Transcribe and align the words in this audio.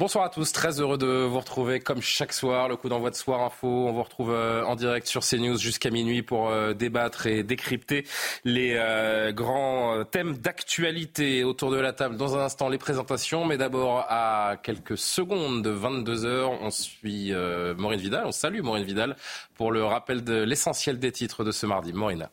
Bonsoir 0.00 0.24
à 0.24 0.30
tous, 0.30 0.50
très 0.52 0.80
heureux 0.80 0.96
de 0.96 1.24
vous 1.24 1.38
retrouver 1.38 1.78
comme 1.78 2.00
chaque 2.00 2.32
soir, 2.32 2.70
le 2.70 2.76
coup 2.76 2.88
d'envoi 2.88 3.10
de 3.10 3.14
Soir 3.14 3.42
Info. 3.42 3.68
On 3.68 3.92
vous 3.92 4.02
retrouve 4.02 4.30
euh, 4.30 4.64
en 4.64 4.74
direct 4.74 5.06
sur 5.06 5.20
CNews 5.20 5.58
jusqu'à 5.58 5.90
minuit 5.90 6.22
pour 6.22 6.48
euh, 6.48 6.72
débattre 6.72 7.26
et 7.26 7.42
décrypter 7.42 8.06
les 8.46 8.76
euh, 8.76 9.30
grands 9.32 10.02
thèmes 10.10 10.38
d'actualité 10.38 11.44
autour 11.44 11.70
de 11.70 11.76
la 11.76 11.92
table. 11.92 12.16
Dans 12.16 12.34
un 12.34 12.40
instant, 12.40 12.70
les 12.70 12.78
présentations, 12.78 13.44
mais 13.44 13.58
d'abord 13.58 14.06
à 14.08 14.56
quelques 14.62 14.96
secondes 14.96 15.62
de 15.62 15.70
22h, 15.70 16.46
on 16.62 16.70
suit 16.70 17.34
Maureen 17.76 18.00
Vidal. 18.00 18.24
On 18.24 18.32
salue 18.32 18.62
Maureen 18.62 18.84
Vidal 18.84 19.16
pour 19.54 19.70
le 19.70 19.84
rappel 19.84 20.24
de 20.24 20.42
l'essentiel 20.42 20.98
des 20.98 21.12
titres 21.12 21.44
de 21.44 21.52
ce 21.52 21.66
mardi. 21.66 21.92
Maureen. 21.92 22.30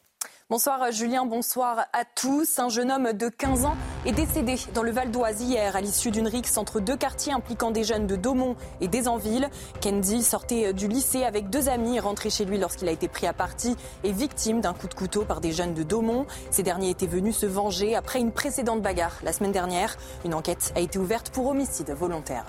Bonsoir 0.50 0.94
Julien, 0.94 1.26
bonsoir 1.26 1.88
à 1.92 2.06
tous. 2.06 2.58
Un 2.58 2.70
jeune 2.70 2.90
homme 2.90 3.12
de 3.12 3.28
15 3.28 3.66
ans 3.66 3.76
est 4.06 4.14
décédé 4.14 4.56
dans 4.74 4.82
le 4.82 4.92
Val 4.92 5.12
d'Oise 5.12 5.42
hier 5.42 5.76
à 5.76 5.82
l'issue 5.82 6.10
d'une 6.10 6.30
rixe 6.30 6.56
entre 6.56 6.80
deux 6.80 6.96
quartiers 6.96 7.34
impliquant 7.34 7.70
des 7.70 7.84
jeunes 7.84 8.08
de 8.08 8.16
Daumont 8.16 8.56
et 8.80 8.88
des 8.88 9.10
Anvilles. 9.10 9.50
Kendy 9.82 10.24
sortait 10.24 10.72
du 10.72 10.88
lycée 10.88 11.26
avec 11.26 11.50
deux 11.50 11.68
amis, 11.68 12.00
rentré 12.00 12.30
chez 12.30 12.46
lui 12.46 12.58
lorsqu'il 12.58 12.88
a 12.88 12.94
été 12.94 13.10
pris 13.10 13.28
à 13.28 13.34
partie 13.34 13.76
et 14.06 14.14
victime 14.14 14.62
d'un 14.62 14.74
coup 14.74 14.88
de 14.88 14.94
couteau 14.94 15.26
par 15.26 15.42
des 15.42 15.52
jeunes 15.52 15.74
de 15.74 15.84
Daumont. 15.84 16.26
Ces 16.50 16.64
derniers 16.64 16.92
étaient 16.92 17.08
venus 17.08 17.36
se 17.36 17.46
venger 17.46 17.94
après 17.98 18.22
une 18.22 18.32
précédente 18.32 18.82
bagarre 18.82 19.20
la 19.24 19.34
semaine 19.34 19.52
dernière. 19.52 19.98
Une 20.24 20.34
enquête 20.34 20.72
a 20.78 20.80
été 20.80 20.98
ouverte 20.98 21.30
pour 21.30 21.48
homicide 21.48 21.90
volontaire. 21.92 22.46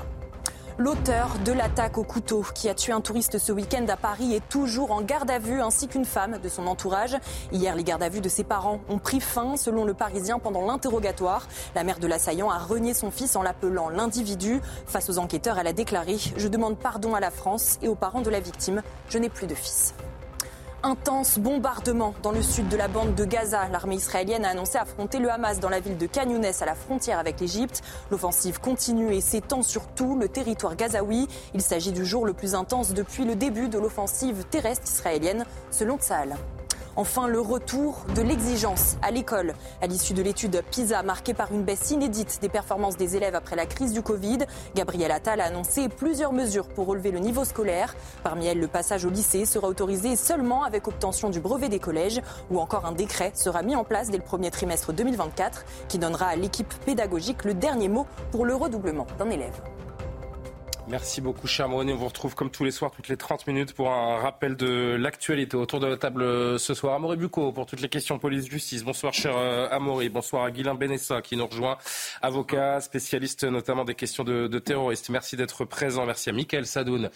L'auteur 0.80 1.30
de 1.44 1.50
l'attaque 1.50 1.98
au 1.98 2.04
couteau 2.04 2.44
qui 2.54 2.68
a 2.68 2.74
tué 2.74 2.92
un 2.92 3.00
touriste 3.00 3.38
ce 3.38 3.50
week-end 3.50 3.84
à 3.88 3.96
Paris 3.96 4.34
est 4.34 4.48
toujours 4.48 4.92
en 4.92 5.02
garde 5.02 5.28
à 5.28 5.40
vue 5.40 5.60
ainsi 5.60 5.88
qu'une 5.88 6.04
femme 6.04 6.38
de 6.40 6.48
son 6.48 6.68
entourage. 6.68 7.16
Hier, 7.50 7.74
les 7.74 7.82
gardes 7.82 8.04
à 8.04 8.08
vue 8.08 8.20
de 8.20 8.28
ses 8.28 8.44
parents 8.44 8.78
ont 8.88 9.00
pris 9.00 9.18
fin 9.18 9.56
selon 9.56 9.84
le 9.84 9.92
Parisien 9.92 10.38
pendant 10.38 10.64
l'interrogatoire. 10.64 11.48
La 11.74 11.82
mère 11.82 11.98
de 11.98 12.06
l'assaillant 12.06 12.48
a 12.48 12.58
renié 12.58 12.94
son 12.94 13.10
fils 13.10 13.34
en 13.34 13.42
l'appelant 13.42 13.88
l'individu. 13.88 14.60
Face 14.86 15.10
aux 15.10 15.18
enquêteurs, 15.18 15.58
elle 15.58 15.66
a 15.66 15.72
déclaré 15.72 16.16
Je 16.36 16.46
demande 16.46 16.78
pardon 16.78 17.16
à 17.16 17.18
la 17.18 17.32
France 17.32 17.78
et 17.82 17.88
aux 17.88 17.96
parents 17.96 18.22
de 18.22 18.30
la 18.30 18.38
victime. 18.38 18.82
Je 19.08 19.18
n'ai 19.18 19.30
plus 19.30 19.48
de 19.48 19.56
fils. 19.56 19.94
Intense 20.84 21.40
bombardement 21.40 22.14
dans 22.22 22.30
le 22.30 22.40
sud 22.40 22.68
de 22.68 22.76
la 22.76 22.86
bande 22.86 23.16
de 23.16 23.24
Gaza. 23.24 23.66
L'armée 23.68 23.96
israélienne 23.96 24.44
a 24.44 24.50
annoncé 24.50 24.78
affronter 24.78 25.18
le 25.18 25.28
Hamas 25.28 25.58
dans 25.58 25.68
la 25.68 25.80
ville 25.80 25.98
de 25.98 26.06
Khan 26.06 26.30
Younes 26.30 26.44
à 26.44 26.64
la 26.64 26.76
frontière 26.76 27.18
avec 27.18 27.40
l'Égypte. 27.40 27.82
L'offensive 28.12 28.60
continue 28.60 29.12
et 29.12 29.20
s'étend 29.20 29.62
sur 29.62 29.88
tout 29.88 30.16
le 30.16 30.28
territoire 30.28 30.76
gazaoui. 30.76 31.26
Il 31.52 31.62
s'agit 31.62 31.90
du 31.90 32.06
jour 32.06 32.24
le 32.24 32.32
plus 32.32 32.54
intense 32.54 32.94
depuis 32.94 33.24
le 33.24 33.34
début 33.34 33.68
de 33.68 33.78
l'offensive 33.78 34.44
terrestre 34.50 34.86
israélienne, 34.86 35.44
selon 35.72 35.98
Tsahal. 35.98 36.36
Enfin, 37.00 37.28
le 37.28 37.40
retour 37.40 38.04
de 38.16 38.22
l'exigence 38.22 38.96
à 39.02 39.12
l'école. 39.12 39.54
À 39.80 39.86
l'issue 39.86 40.14
de 40.14 40.20
l'étude 40.20 40.60
PISA, 40.68 41.04
marquée 41.04 41.32
par 41.32 41.52
une 41.52 41.62
baisse 41.62 41.92
inédite 41.92 42.40
des 42.42 42.48
performances 42.48 42.96
des 42.96 43.14
élèves 43.14 43.36
après 43.36 43.54
la 43.54 43.66
crise 43.66 43.92
du 43.92 44.02
Covid, 44.02 44.38
Gabriel 44.74 45.12
Attal 45.12 45.40
a 45.40 45.44
annoncé 45.44 45.88
plusieurs 45.88 46.32
mesures 46.32 46.66
pour 46.66 46.88
relever 46.88 47.12
le 47.12 47.20
niveau 47.20 47.44
scolaire. 47.44 47.94
Parmi 48.24 48.46
elles, 48.46 48.58
le 48.58 48.66
passage 48.66 49.04
au 49.04 49.10
lycée 49.10 49.46
sera 49.46 49.68
autorisé 49.68 50.16
seulement 50.16 50.64
avec 50.64 50.88
obtention 50.88 51.30
du 51.30 51.38
brevet 51.38 51.68
des 51.68 51.78
collèges 51.78 52.20
ou 52.50 52.58
encore 52.58 52.84
un 52.84 52.90
décret 52.90 53.30
sera 53.32 53.62
mis 53.62 53.76
en 53.76 53.84
place 53.84 54.10
dès 54.10 54.18
le 54.18 54.24
premier 54.24 54.50
trimestre 54.50 54.92
2024 54.92 55.66
qui 55.86 56.00
donnera 56.00 56.26
à 56.26 56.34
l'équipe 56.34 56.74
pédagogique 56.84 57.44
le 57.44 57.54
dernier 57.54 57.88
mot 57.88 58.08
pour 58.32 58.44
le 58.44 58.56
redoublement 58.56 59.06
d'un 59.20 59.30
élève. 59.30 59.54
Merci 60.90 61.20
beaucoup, 61.20 61.46
cher 61.46 61.68
Maureen. 61.68 61.90
On 61.90 61.96
vous 61.96 62.06
retrouve 62.08 62.34
comme 62.34 62.50
tous 62.50 62.64
les 62.64 62.70
soirs, 62.70 62.90
toutes 62.90 63.08
les 63.08 63.18
30 63.18 63.46
minutes, 63.46 63.74
pour 63.74 63.90
un 63.90 64.16
rappel 64.16 64.56
de 64.56 64.96
l'actualité 64.98 65.54
autour 65.54 65.80
de 65.80 65.86
la 65.86 65.98
table 65.98 66.22
euh, 66.22 66.56
ce 66.56 66.72
soir. 66.72 66.94
Amaury 66.94 67.18
Bucco 67.18 67.52
pour 67.52 67.66
toutes 67.66 67.82
les 67.82 67.90
questions 67.90 68.18
police-justice. 68.18 68.84
Bonsoir, 68.84 69.12
cher 69.12 69.34
euh, 69.36 69.68
Amaury. 69.70 70.08
Bonsoir 70.08 70.44
à 70.44 70.50
Guilain 70.50 70.74
Benessa 70.74 71.20
qui 71.20 71.36
nous 71.36 71.46
rejoint, 71.46 71.76
avocat, 72.22 72.80
spécialiste 72.80 73.44
notamment 73.44 73.84
des 73.84 73.94
questions 73.94 74.24
de, 74.24 74.46
de 74.46 74.58
terroristes. 74.58 75.10
Merci 75.10 75.36
d'être 75.36 75.66
présent. 75.66 76.06
Merci 76.06 76.30
à 76.30 76.32
Mickaël 76.32 76.64
Sadoun 76.64 77.10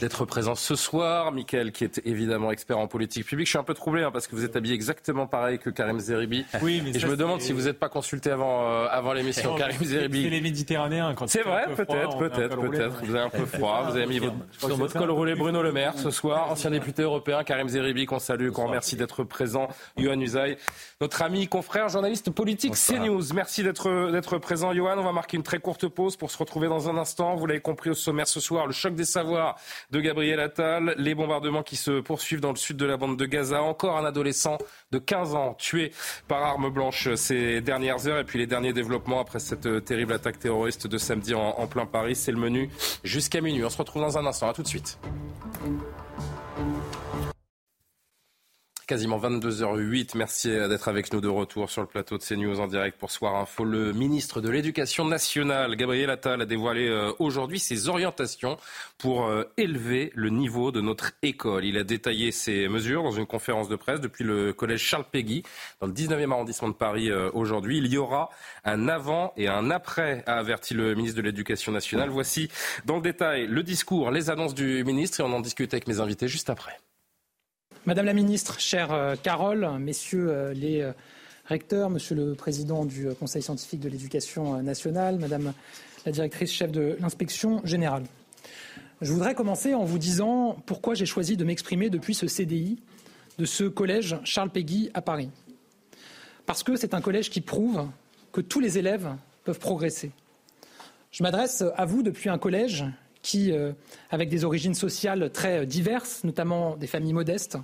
d'être 0.00 0.24
présent 0.24 0.54
ce 0.54 0.74
soir. 0.74 1.30
Mickaël 1.30 1.70
qui 1.70 1.84
est 1.84 2.00
évidemment 2.06 2.50
expert 2.50 2.78
en 2.78 2.86
politique 2.86 3.26
publique. 3.26 3.46
Je 3.46 3.50
suis 3.50 3.58
un 3.58 3.62
peu 3.64 3.74
troublé 3.74 4.04
hein, 4.04 4.10
parce 4.10 4.26
que 4.26 4.36
vous 4.36 4.44
êtes 4.46 4.56
habillé 4.56 4.74
exactement 4.74 5.26
pareil 5.26 5.58
que 5.58 5.68
Karim 5.68 5.98
Zeribi. 5.98 6.46
Oui, 6.62 6.80
mais 6.82 6.96
Et 6.96 6.98
je 6.98 7.06
me 7.06 7.16
demande 7.16 7.40
c'est- 7.42 7.48
si 7.48 7.52
vous 7.52 7.62
n'êtes 7.64 7.78
pas 7.78 7.90
consulté 7.90 8.30
avant, 8.30 8.70
euh, 8.70 8.86
avant 8.90 9.12
l'émission. 9.12 9.54
Karim 9.54 9.76
C'est 9.80 9.84
Zeribi. 9.86 10.30
les 10.30 10.40
Méditerranéens. 10.40 11.14
quand 11.14 11.26
C'est 11.28 11.42
vrai, 11.42 11.66
peut-être, 11.76 12.16
peut-être, 12.16 12.56
peut-être. 12.58 13.02
Avez 13.18 13.26
un 13.26 13.30
peu 13.30 13.46
froid, 13.58 13.88
vous 13.90 13.96
avez 13.96 14.06
mis 14.06 14.18
votre, 14.18 14.36
sur 14.58 14.76
votre 14.76 14.96
col 14.96 15.10
roulé 15.10 15.34
Bruno 15.34 15.60
Le 15.60 15.72
Maire 15.72 15.94
ce 15.96 16.10
soir, 16.10 16.50
ancien 16.50 16.70
député 16.70 17.02
européen, 17.02 17.42
Karim 17.42 17.68
Zeribi, 17.68 18.06
qu'on 18.06 18.18
salue, 18.18 18.50
qu'on 18.50 18.66
remercie 18.66 18.96
d'être 18.96 19.24
présent, 19.24 19.68
Johan 19.96 20.20
Usaï, 20.20 20.56
notre 21.00 21.22
ami, 21.22 21.48
confrère, 21.48 21.88
journaliste 21.88 22.30
politique 22.30 22.74
CNews. 22.74 23.32
Merci 23.34 23.62
d'être 23.62 24.38
présent, 24.38 24.72
Johan. 24.72 24.98
On 24.98 25.04
va 25.04 25.12
marquer 25.12 25.36
une 25.36 25.42
très 25.42 25.58
courte 25.58 25.88
pause 25.88 26.16
pour 26.16 26.30
se 26.30 26.38
retrouver 26.38 26.68
dans 26.68 26.88
un 26.88 26.96
instant. 26.96 27.34
Vous 27.34 27.46
l'avez 27.46 27.60
compris 27.60 27.90
au 27.90 27.94
sommaire 27.94 28.28
ce 28.28 28.40
soir, 28.40 28.66
le 28.66 28.72
choc 28.72 28.94
des 28.94 29.04
savoirs 29.04 29.56
de 29.90 30.00
Gabriel 30.00 30.38
Attal, 30.40 30.94
les 30.98 31.14
bombardements 31.14 31.62
qui 31.62 31.76
se 31.76 32.00
poursuivent 32.00 32.40
dans 32.40 32.50
le 32.50 32.56
sud 32.56 32.76
de 32.76 32.86
la 32.86 32.96
bande 32.96 33.16
de 33.16 33.26
Gaza, 33.26 33.62
encore 33.62 33.96
un 33.96 34.04
adolescent 34.04 34.58
de 34.92 34.98
15 34.98 35.34
ans 35.34 35.54
tué 35.54 35.92
par 36.28 36.42
arme 36.42 36.70
blanche 36.70 37.14
ces 37.14 37.60
dernières 37.60 38.06
heures, 38.06 38.18
et 38.18 38.24
puis 38.24 38.38
les 38.38 38.46
derniers 38.46 38.72
développements 38.72 39.20
après 39.20 39.38
cette 39.38 39.66
euh, 39.66 39.80
terrible 39.80 40.12
attaque 40.12 40.38
terroriste 40.38 40.86
de 40.86 40.98
samedi 40.98 41.34
en, 41.34 41.40
en 41.40 41.66
plein 41.66 41.86
Paris. 41.86 42.16
C'est 42.16 42.32
le 42.32 42.38
menu 42.38 42.70
jusqu'à 43.08 43.40
minuit. 43.40 43.64
On 43.64 43.70
se 43.70 43.78
retrouve 43.78 44.02
dans 44.02 44.18
un 44.18 44.26
instant. 44.26 44.48
À 44.48 44.52
tout 44.52 44.62
de 44.62 44.68
suite. 44.68 44.98
Quasiment 48.88 49.18
22h08. 49.18 50.16
Merci 50.16 50.48
d'être 50.48 50.88
avec 50.88 51.12
nous 51.12 51.20
de 51.20 51.28
retour 51.28 51.68
sur 51.68 51.82
le 51.82 51.86
plateau 51.86 52.16
de 52.16 52.22
CNews 52.22 52.58
en 52.58 52.66
direct 52.66 52.96
pour 52.96 53.10
Soir 53.10 53.36
Info. 53.36 53.62
Le 53.62 53.92
ministre 53.92 54.40
de 54.40 54.48
l'Éducation 54.48 55.04
nationale, 55.04 55.76
Gabriel 55.76 56.08
Attal, 56.08 56.40
a 56.40 56.46
dévoilé 56.46 56.88
euh, 56.88 57.12
aujourd'hui 57.18 57.58
ses 57.58 57.90
orientations 57.90 58.56
pour 58.96 59.26
euh, 59.26 59.44
élever 59.58 60.10
le 60.14 60.30
niveau 60.30 60.72
de 60.72 60.80
notre 60.80 61.12
école. 61.20 61.66
Il 61.66 61.76
a 61.76 61.84
détaillé 61.84 62.32
ces 62.32 62.66
mesures 62.66 63.02
dans 63.02 63.10
une 63.10 63.26
conférence 63.26 63.68
de 63.68 63.76
presse 63.76 64.00
depuis 64.00 64.24
le 64.24 64.54
collège 64.54 64.80
Charles 64.80 65.04
Péguy, 65.12 65.42
dans 65.82 65.86
le 65.86 65.92
19e 65.92 66.32
arrondissement 66.32 66.68
de 66.68 66.74
Paris 66.74 67.10
euh, 67.10 67.28
aujourd'hui. 67.34 67.76
Il 67.76 67.92
y 67.92 67.98
aura 67.98 68.30
un 68.64 68.88
avant 68.88 69.34
et 69.36 69.48
un 69.48 69.70
après, 69.70 70.24
a 70.26 70.38
averti 70.38 70.72
le 70.72 70.94
ministre 70.94 71.18
de 71.18 71.22
l'Éducation 71.26 71.72
nationale. 71.72 72.08
Voici 72.08 72.48
dans 72.86 72.96
le 72.96 73.02
détail 73.02 73.48
le 73.48 73.62
discours, 73.62 74.10
les 74.10 74.30
annonces 74.30 74.54
du 74.54 74.82
ministre 74.82 75.20
et 75.20 75.24
on 75.24 75.32
en 75.34 75.40
discute 75.40 75.74
avec 75.74 75.88
mes 75.88 76.00
invités 76.00 76.26
juste 76.26 76.48
après. 76.48 76.78
Madame 77.88 78.04
la 78.04 78.12
ministre, 78.12 78.60
chère 78.60 78.92
euh, 78.92 79.16
Carole, 79.16 79.66
messieurs 79.80 80.28
euh, 80.28 80.52
les 80.52 80.82
euh, 80.82 80.92
recteurs, 81.46 81.88
monsieur 81.88 82.14
le 82.14 82.34
président 82.34 82.84
du 82.84 83.08
Conseil 83.18 83.40
scientifique 83.40 83.80
de 83.80 83.88
l'éducation 83.88 84.62
nationale, 84.62 85.18
madame 85.18 85.54
la 86.04 86.12
directrice 86.12 86.52
chef 86.52 86.70
de 86.70 86.98
l'inspection 87.00 87.62
générale. 87.64 88.02
Je 89.00 89.10
voudrais 89.10 89.34
commencer 89.34 89.72
en 89.72 89.84
vous 89.84 89.98
disant 89.98 90.58
pourquoi 90.66 90.96
j'ai 90.96 91.06
choisi 91.06 91.38
de 91.38 91.44
m'exprimer 91.46 91.88
depuis 91.88 92.14
ce 92.14 92.26
CDI 92.26 92.78
de 93.38 93.46
ce 93.46 93.64
collège 93.64 94.18
Charles 94.22 94.50
Péguy 94.50 94.90
à 94.92 95.00
Paris. 95.00 95.30
Parce 96.44 96.62
que 96.62 96.76
c'est 96.76 96.92
un 96.92 97.00
collège 97.00 97.30
qui 97.30 97.40
prouve 97.40 97.88
que 98.32 98.42
tous 98.42 98.60
les 98.60 98.76
élèves 98.76 99.08
peuvent 99.44 99.60
progresser. 99.60 100.10
Je 101.10 101.22
m'adresse 101.22 101.64
à 101.74 101.86
vous 101.86 102.02
depuis 102.02 102.28
un 102.28 102.36
collège 102.36 102.84
qui, 103.22 103.52
euh, 103.52 103.72
avec 104.10 104.28
des 104.28 104.44
origines 104.44 104.74
sociales 104.74 105.30
très 105.30 105.60
euh, 105.60 105.64
diverses, 105.64 106.24
notamment 106.24 106.76
des 106.76 106.86
familles 106.86 107.12
modestes, 107.12 107.58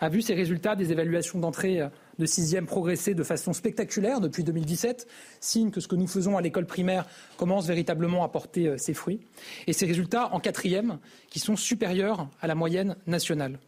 a 0.00 0.08
vu 0.08 0.22
ses 0.22 0.34
résultats 0.34 0.76
des 0.76 0.92
évaluations 0.92 1.38
d'entrée 1.38 1.80
euh, 1.80 1.88
de 2.18 2.26
sixième 2.26 2.66
progresser 2.66 3.14
de 3.14 3.22
façon 3.22 3.52
spectaculaire 3.52 4.20
depuis 4.20 4.44
2017, 4.44 5.06
signe 5.40 5.70
que 5.70 5.80
ce 5.80 5.88
que 5.88 5.96
nous 5.96 6.06
faisons 6.06 6.36
à 6.36 6.42
l'école 6.42 6.66
primaire 6.66 7.06
commence 7.36 7.66
véritablement 7.66 8.24
à 8.24 8.28
porter 8.28 8.76
ses 8.76 8.92
fruits, 8.92 9.20
et 9.66 9.72
ses 9.72 9.86
résultats 9.86 10.34
en 10.34 10.40
quatrième 10.40 10.98
qui 11.30 11.38
sont 11.38 11.56
supérieurs 11.56 12.28
à 12.40 12.48
la 12.48 12.56
moyenne 12.56 12.96
nationale. 13.06 13.60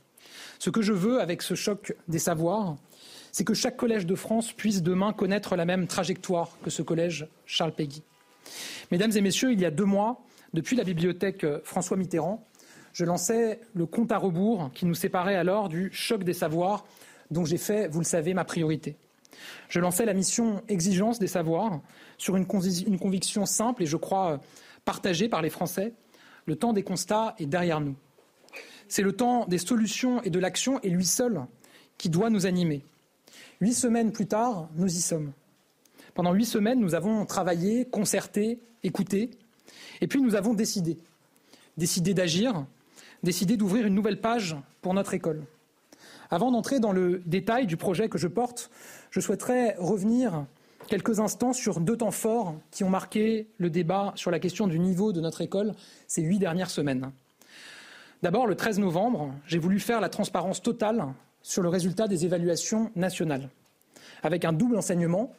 Ce 0.59 0.69
que 0.69 0.83
je 0.83 0.93
veux 0.93 1.21
avec 1.21 1.43
ce 1.43 1.55
choc 1.55 1.95
des 2.09 2.19
savoirs, 2.19 2.77
c'est 3.33 3.45
que 3.45 3.55
chaque 3.55 3.77
collège 3.77 4.05
de 4.05 4.17
France 4.17 4.53
puisse 4.53 4.83
demain 4.83 5.13
connaître 5.13 5.55
la 5.55 5.65
même 5.65 5.87
trajectoire 5.87 6.59
que 6.63 6.71
ce 6.71 6.83
collège 6.83 7.29
Charles 7.47 7.73
Péguy. 7.73 8.03
Mesdames 8.91 9.13
et 9.15 9.21
messieurs, 9.21 9.53
il 9.53 9.61
y 9.61 9.65
a 9.65 9.71
deux 9.71 9.85
mois, 9.85 10.25
depuis 10.53 10.77
la 10.77 10.85
bibliothèque 10.85 11.45
euh, 11.45 11.61
François 11.65 11.97
Mitterrand, 11.97 12.47
je 12.93 13.05
lançais 13.05 13.61
le 13.75 13.87
compte 13.87 14.11
à 14.11 14.19
rebours 14.19 14.71
qui 14.75 14.85
nous 14.85 14.95
séparait 14.95 15.37
alors 15.37 15.69
du 15.69 15.91
choc 15.93 16.25
des 16.25 16.35
savoirs 16.35 16.85
dont 17.31 17.45
j'ai 17.45 17.59
fait, 17.59 17.87
vous 17.89 18.01
le 18.01 18.05
savez, 18.05 18.35
ma 18.35 18.45
priorité. 18.45 18.97
Je 19.69 19.79
lançais 19.79 20.05
la 20.05 20.15
mission 20.15 20.63
Exigence 20.69 21.19
des 21.19 21.29
savoirs 21.29 21.81
sur 22.19 22.37
une, 22.37 22.47
une 22.87 22.99
conviction 22.99 23.47
simple 23.47 23.85
et 23.85 23.87
je 23.87 23.97
crois 23.97 24.41
partagée 24.85 25.29
par 25.29 25.41
les 25.41 25.51
Français. 25.51 25.95
Le 26.47 26.57
temps 26.57 26.73
des 26.73 26.83
constats 26.83 27.35
est 27.39 27.47
derrière 27.47 27.81
nous. 27.81 27.95
C'est 28.89 29.03
le 29.03 29.13
temps 29.13 29.47
des 29.47 29.59
solutions 29.59 30.21
et 30.23 30.31
de 30.31 30.41
l'action 30.41 30.81
et 30.81 30.91
lui 30.91 31.07
seul 31.07 31.43
qui 31.97 32.09
doit 32.09 32.29
nous 32.29 32.47
animer. 32.47 32.85
Huit 33.61 33.75
semaines 33.75 34.11
plus 34.11 34.27
tard, 34.27 34.69
nous 34.75 34.89
y 34.89 35.01
sommes. 35.01 35.33
Pendant 36.15 36.33
huit 36.33 36.47
semaines, 36.47 36.81
nous 36.81 36.97
avons 36.97 37.25
travaillé, 37.25 37.85
concerté, 37.85 38.59
écouté, 38.83 39.31
et 40.01 40.07
puis 40.07 40.21
nous 40.21 40.35
avons 40.35 40.55
décidé. 40.55 40.99
Décidé 41.77 42.15
d'agir, 42.15 42.67
décidé 43.23 43.57
d'ouvrir 43.57 43.87
une 43.87 43.95
nouvelle 43.95 44.21
page 44.21 44.57
pour 44.83 44.95
notre 44.95 45.15
école. 45.15 45.43
Avant 46.31 46.53
d'entrer 46.53 46.79
dans 46.79 46.93
le 46.93 47.23
détail 47.27 47.67
du 47.67 47.77
projet 47.77 48.09
que 48.09 48.19
je 48.19 48.29
porte, 48.29 48.71
je 49.11 49.21
souhaiterais 49.21 49.77
revenir 49.79 50.47
quelques 50.89 51.21
instants 51.21 51.53
sur 51.53 51.81
deux 51.81 51.97
temps 51.97 52.11
forts 52.11 52.55
qui 52.71 52.85
ont 52.85 52.91
marqué 52.91 53.49
le 53.59 53.71
débat 53.71 54.13
sur 54.17 54.31
la 54.31 54.39
question 54.39 54.67
du 54.67 54.79
niveau 54.79 55.13
de 55.13 55.21
notre 55.21 55.41
école 55.41 55.73
ces 56.07 56.23
huit 56.23 56.39
dernières 56.39 56.71
semaines. 56.71 57.11
D'abord, 58.23 58.47
le 58.47 58.55
13 58.55 58.79
novembre, 58.79 59.33
j'ai 59.47 59.59
voulu 59.59 59.81
faire 59.81 60.01
la 60.01 60.09
transparence 60.09 60.63
totale 60.63 61.07
sur 61.43 61.63
le 61.63 61.69
résultat 61.69 62.07
des 62.07 62.25
évaluations 62.27 62.91
nationales, 62.95 63.49
avec 64.23 64.45
un 64.45 64.53
double 64.53 64.77
enseignement. 64.77 65.33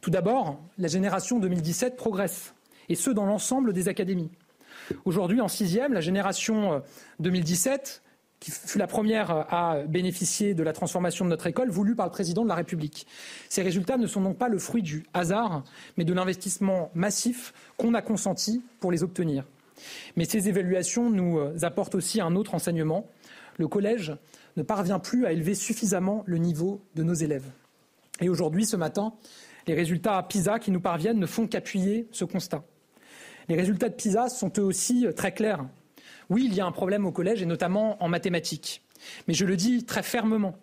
Tout 0.00 0.10
d'abord, 0.10 0.60
la 0.78 0.88
génération 0.88 1.40
2017 1.40 1.96
progresse, 1.96 2.54
et 2.88 2.94
ce 2.94 3.10
dans 3.10 3.26
l'ensemble 3.26 3.72
des 3.72 3.88
académies. 3.88 4.30
Aujourd'hui, 5.04 5.40
en 5.40 5.48
sixième, 5.48 5.92
la 5.92 6.00
génération 6.00 6.82
2017 7.20 8.02
euh, 8.04 8.08
qui 8.40 8.50
fut 8.52 8.78
la 8.78 8.86
première 8.86 9.52
à 9.52 9.82
bénéficier 9.88 10.54
de 10.54 10.62
la 10.62 10.72
transformation 10.72 11.24
de 11.24 11.30
notre 11.30 11.48
école 11.48 11.70
voulue 11.70 11.96
par 11.96 12.06
le 12.06 12.12
président 12.12 12.44
de 12.44 12.48
la 12.48 12.54
République. 12.54 13.06
Ces 13.48 13.62
résultats 13.62 13.96
ne 13.96 14.06
sont 14.06 14.20
donc 14.20 14.38
pas 14.38 14.48
le 14.48 14.58
fruit 14.58 14.82
du 14.82 15.04
hasard, 15.12 15.64
mais 15.96 16.04
de 16.04 16.12
l'investissement 16.12 16.90
massif 16.94 17.52
qu'on 17.76 17.94
a 17.94 18.02
consenti 18.02 18.62
pour 18.78 18.92
les 18.92 19.02
obtenir. 19.02 19.44
Mais 20.16 20.24
ces 20.24 20.48
évaluations 20.48 21.10
nous 21.10 21.38
euh, 21.38 21.56
apportent 21.62 21.94
aussi 21.94 22.20
un 22.20 22.36
autre 22.36 22.54
enseignement. 22.54 23.08
Le 23.58 23.66
collège 23.66 24.14
ne 24.56 24.62
parvient 24.62 24.98
plus 24.98 25.26
à 25.26 25.32
élever 25.32 25.54
suffisamment 25.54 26.22
le 26.26 26.38
niveau 26.38 26.80
de 26.94 27.02
nos 27.02 27.14
élèves. 27.14 27.50
Et 28.20 28.28
aujourd'hui, 28.28 28.66
ce 28.66 28.76
matin, 28.76 29.14
les 29.66 29.74
résultats 29.74 30.22
PISA 30.22 30.58
qui 30.58 30.70
nous 30.70 30.80
parviennent 30.80 31.18
ne 31.18 31.26
font 31.26 31.46
qu'appuyer 31.46 32.08
ce 32.12 32.24
constat. 32.24 32.64
Les 33.48 33.56
résultats 33.56 33.88
de 33.88 33.94
PISA 33.94 34.28
sont 34.28 34.52
eux 34.58 34.62
aussi 34.62 35.06
très 35.16 35.32
clairs. 35.32 35.66
Oui, 36.28 36.44
il 36.46 36.54
y 36.54 36.60
a 36.60 36.66
un 36.66 36.72
problème 36.72 37.06
au 37.06 37.12
collège 37.12 37.42
et 37.42 37.46
notamment 37.46 38.02
en 38.02 38.08
mathématiques. 38.08 38.82
Mais 39.26 39.34
je 39.34 39.46
le 39.46 39.56
dis 39.56 39.84
très 39.84 40.02
fermement. 40.02 40.54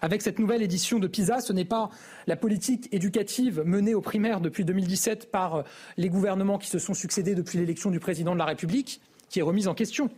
Avec 0.00 0.22
cette 0.22 0.38
nouvelle 0.38 0.62
édition 0.62 1.00
de 1.00 1.08
PISA, 1.08 1.40
ce 1.40 1.52
n'est 1.52 1.64
pas 1.64 1.90
la 2.28 2.36
politique 2.36 2.88
éducative 2.92 3.62
menée 3.64 3.94
aux 3.94 4.00
primaires 4.00 4.40
depuis 4.40 4.64
2017 4.64 5.30
par 5.30 5.64
les 5.96 6.08
gouvernements 6.08 6.58
qui 6.58 6.68
se 6.68 6.78
sont 6.78 6.94
succédés 6.94 7.34
depuis 7.34 7.58
l'élection 7.58 7.90
du 7.90 7.98
président 7.98 8.34
de 8.34 8.38
la 8.38 8.44
République 8.44 9.00
qui 9.28 9.40
est 9.40 9.42
remise 9.42 9.66
en 9.66 9.74
question. 9.74 10.10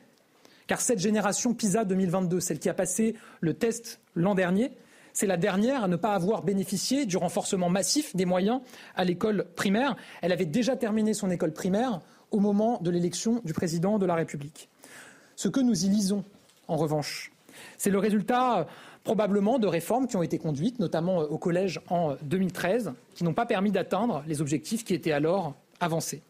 Car 0.67 0.81
cette 0.81 0.99
génération 0.99 1.55
PISA 1.55 1.85
2022, 1.85 2.41
celle 2.41 2.59
qui 2.59 2.69
a 2.69 2.75
passé 2.75 3.15
le 3.41 3.55
test 3.55 4.01
l'an 4.15 4.35
dernier, 4.35 4.73
c'est 5.15 5.27
la 5.27 5.39
dernière 5.39 5.85
à 5.85 5.89
ne 5.89 5.97
pas 5.97 6.13
avoir 6.13 6.43
bénéficié 6.43 7.07
du 7.07 7.17
renforcement 7.17 7.71
massif 7.71 8.15
des 8.15 8.27
moyens 8.27 8.61
à 8.95 9.05
l'école 9.05 9.47
primaire. 9.57 9.97
Elle 10.21 10.33
avait 10.33 10.45
déjà 10.45 10.77
terminé 10.77 11.15
son 11.15 11.31
école 11.31 11.53
primaire 11.53 12.01
au 12.31 12.41
moment 12.41 12.79
de 12.83 12.91
l'élection 12.91 13.41
du 13.45 13.55
président 13.55 13.99
de 13.99 14.05
la 14.05 14.15
République. 14.15 14.69
Ce 15.37 15.49
que 15.49 15.61
nous 15.61 15.87
y 15.87 15.89
lisons, 15.89 16.25
en 16.69 16.77
revanche, 16.77 17.33
c'est 17.79 17.91
le 17.91 17.99
résultat 17.99 18.67
probablement 19.05 19.59
de 19.59 19.67
réformes 19.67 20.07
qui 20.07 20.17
ont 20.17 20.23
été 20.23 20.39
conduites, 20.39 20.79
notamment 20.79 21.19
au 21.19 21.39
collège 21.39 21.81
en 21.89 22.17
2013, 22.23 22.93
qui 23.15 23.25
n'ont 23.25 23.35
pas 23.35 23.47
permis 23.47 23.71
d'atteindre 23.71 24.25
les 24.27 24.41
objectifs 24.41 24.85
qui 24.85 24.95
étaient 24.95 25.13
alors 25.13 25.55
avancés. 25.81 26.23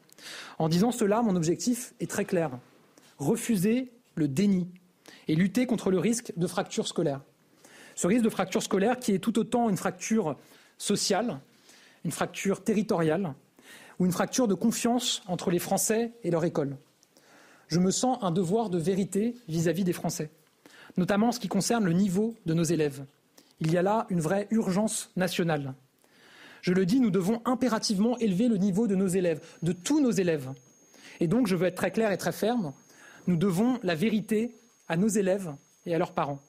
En 0.58 0.68
disant 0.68 0.92
cela, 0.92 1.22
mon 1.22 1.36
objectif 1.36 1.94
est 2.00 2.10
très 2.10 2.24
clair 2.24 2.50
refuser 3.18 3.92
le 4.14 4.28
déni 4.28 4.68
et 5.28 5.34
lutter 5.34 5.66
contre 5.66 5.90
le 5.90 5.98
risque 5.98 6.32
de 6.36 6.46
fracture 6.46 6.86
scolaire. 6.86 7.20
Ce 7.94 8.06
risque 8.06 8.24
de 8.24 8.30
fracture 8.30 8.62
scolaire 8.62 8.98
qui 8.98 9.12
est 9.12 9.18
tout 9.18 9.38
autant 9.38 9.68
une 9.68 9.76
fracture 9.76 10.36
sociale, 10.78 11.40
une 12.04 12.10
fracture 12.10 12.62
territoriale 12.62 13.34
ou 13.98 14.06
une 14.06 14.12
fracture 14.12 14.48
de 14.48 14.54
confiance 14.54 15.22
entre 15.26 15.50
les 15.50 15.58
Français 15.58 16.12
et 16.22 16.30
leur 16.30 16.44
école. 16.44 16.76
Je 17.68 17.78
me 17.78 17.90
sens 17.90 18.18
un 18.22 18.30
devoir 18.30 18.70
de 18.70 18.78
vérité 18.78 19.36
vis-à-vis 19.48 19.82
-vis 19.82 19.86
des 19.86 19.92
Français, 19.92 20.30
notamment 20.96 21.28
en 21.28 21.32
ce 21.32 21.40
qui 21.40 21.48
concerne 21.48 21.84
le 21.84 21.92
niveau 21.92 22.34
de 22.46 22.54
nos 22.54 22.64
élèves. 22.64 23.04
Il 23.60 23.72
y 23.72 23.78
a 23.78 23.82
là 23.82 24.06
une 24.10 24.20
vraie 24.20 24.48
urgence 24.50 25.10
nationale. 25.16 25.74
Je 26.60 26.72
le 26.72 26.86
dis, 26.86 27.00
nous 27.00 27.10
devons 27.10 27.40
impérativement 27.44 28.18
élever 28.18 28.48
le 28.48 28.56
niveau 28.56 28.86
de 28.86 28.94
nos 28.94 29.06
élèves, 29.06 29.40
de 29.62 29.72
tous 29.72 30.00
nos 30.00 30.10
élèves. 30.10 30.50
Et 31.20 31.28
donc, 31.28 31.46
je 31.46 31.56
veux 31.56 31.66
être 31.66 31.76
très 31.76 31.90
clair 31.90 32.10
et 32.10 32.16
très 32.16 32.32
ferme, 32.32 32.72
nous 33.26 33.36
devons 33.36 33.78
la 33.82 33.94
vérité 33.94 34.56
à 34.88 34.96
nos 34.96 35.08
élèves 35.08 35.54
et 35.86 35.94
à 35.94 35.98
leurs 35.98 36.12
parents. 36.12 36.40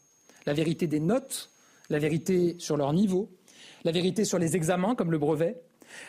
La 0.46 0.54
vérité 0.54 0.88
des 0.88 1.00
notes, 1.00 1.50
la 1.90 2.00
vérité 2.00 2.56
sur 2.60 2.78
leur 2.78 2.94
niveau, 2.94 3.30
la 3.84 3.92
vérité 3.92 4.26
sur 4.26 4.40
les 4.40 4.56
examens 4.56 4.96
comme 4.96 5.12
le 5.12 5.18
brevet, 5.18 5.62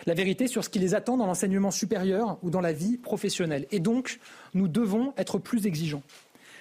la 0.06 0.14
vérité 0.14 0.46
sur 0.46 0.64
ce 0.64 0.68
qui 0.68 0.78
les 0.78 0.94
attend 0.94 1.16
dans 1.16 1.26
l'enseignement 1.26 1.70
supérieur 1.70 2.38
ou 2.42 2.50
dans 2.50 2.60
la 2.60 2.72
vie 2.72 2.96
professionnelle. 2.98 3.66
Et 3.70 3.80
donc, 3.80 4.18
nous 4.54 4.68
devons 4.68 5.12
être 5.16 5.38
plus 5.38 5.66
exigeants. 5.66 6.02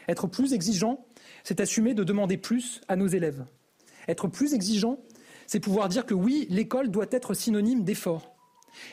Être 0.08 0.28
plus 0.28 0.54
exigeant, 0.54 1.06
c'est 1.44 1.60
assumer 1.60 1.94
de 1.94 2.04
demander 2.04 2.38
plus 2.38 2.82
à 2.88 2.96
nos 2.96 3.08
élèves. 3.08 3.46
Être 4.08 4.28
plus 4.28 4.54
exigeant, 4.54 5.00
c'est 5.48 5.60
pouvoir 5.60 5.90
dire 5.90 6.06
que 6.06 6.14
oui, 6.14 6.48
l'école 6.50 6.92
doit 6.92 7.08
être 7.12 7.34
synonyme 7.34 7.84
d'effort. 7.84 8.36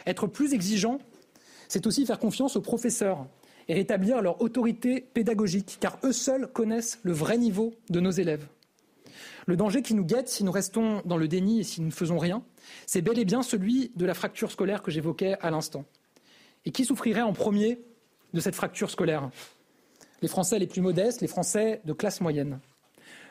Être 0.07 0.27
plus 0.27 0.55
exigeant, 0.55 0.99
c'est 1.69 1.87
aussi 1.87 2.07
faire 2.07 2.19
confiance 2.19 2.57
aux 2.57 2.61
professeurs 2.61 3.27
et 3.69 3.75
rétablir 3.75 4.23
leur 4.23 4.41
autorité 4.43 5.01
pédagogique, 5.01 5.79
car 5.81 5.99
eux 6.05 6.13
seuls 6.13 6.49
connaissent 6.49 6.99
le 7.03 7.13
vrai 7.13 7.39
niveau 7.39 7.75
de 7.91 8.01
nos 8.01 8.11
élèves. 8.11 8.47
Le 9.47 9.57
danger 9.57 9.83
qui 9.83 9.95
nous 9.95 10.05
guette 10.05 10.29
si 10.29 10.45
nous 10.45 10.53
restons 10.53 11.03
dans 11.05 11.17
le 11.17 11.27
déni 11.27 11.61
et 11.61 11.65
si 11.65 11.81
nous 11.81 11.89
ne 11.89 11.93
faisons 11.93 12.19
rien, 12.19 12.43
c'est 12.87 13.03
bel 13.03 13.19
et 13.19 13.25
bien 13.25 13.43
celui 13.43 13.91
de 13.97 14.07
la 14.07 14.15
fracture 14.15 14.53
scolaire 14.53 14.83
que 14.83 14.91
j'évoquais 14.91 15.37
à 15.41 15.51
l'instant. 15.51 15.85
Et 16.65 16.71
qui 16.71 16.85
souffrirait 16.85 17.23
en 17.23 17.33
premier 17.33 17.81
de 18.35 18.41
cette 18.41 18.55
fracture 18.55 18.91
scolaire? 18.91 19.31
Les 20.23 20.29
Français 20.29 20.61
les 20.61 20.69
plus 20.69 20.81
modestes, 20.81 21.21
les 21.21 21.27
Français 21.27 21.81
de 21.85 21.93
classe 21.93 22.21
moyenne. 22.21 22.61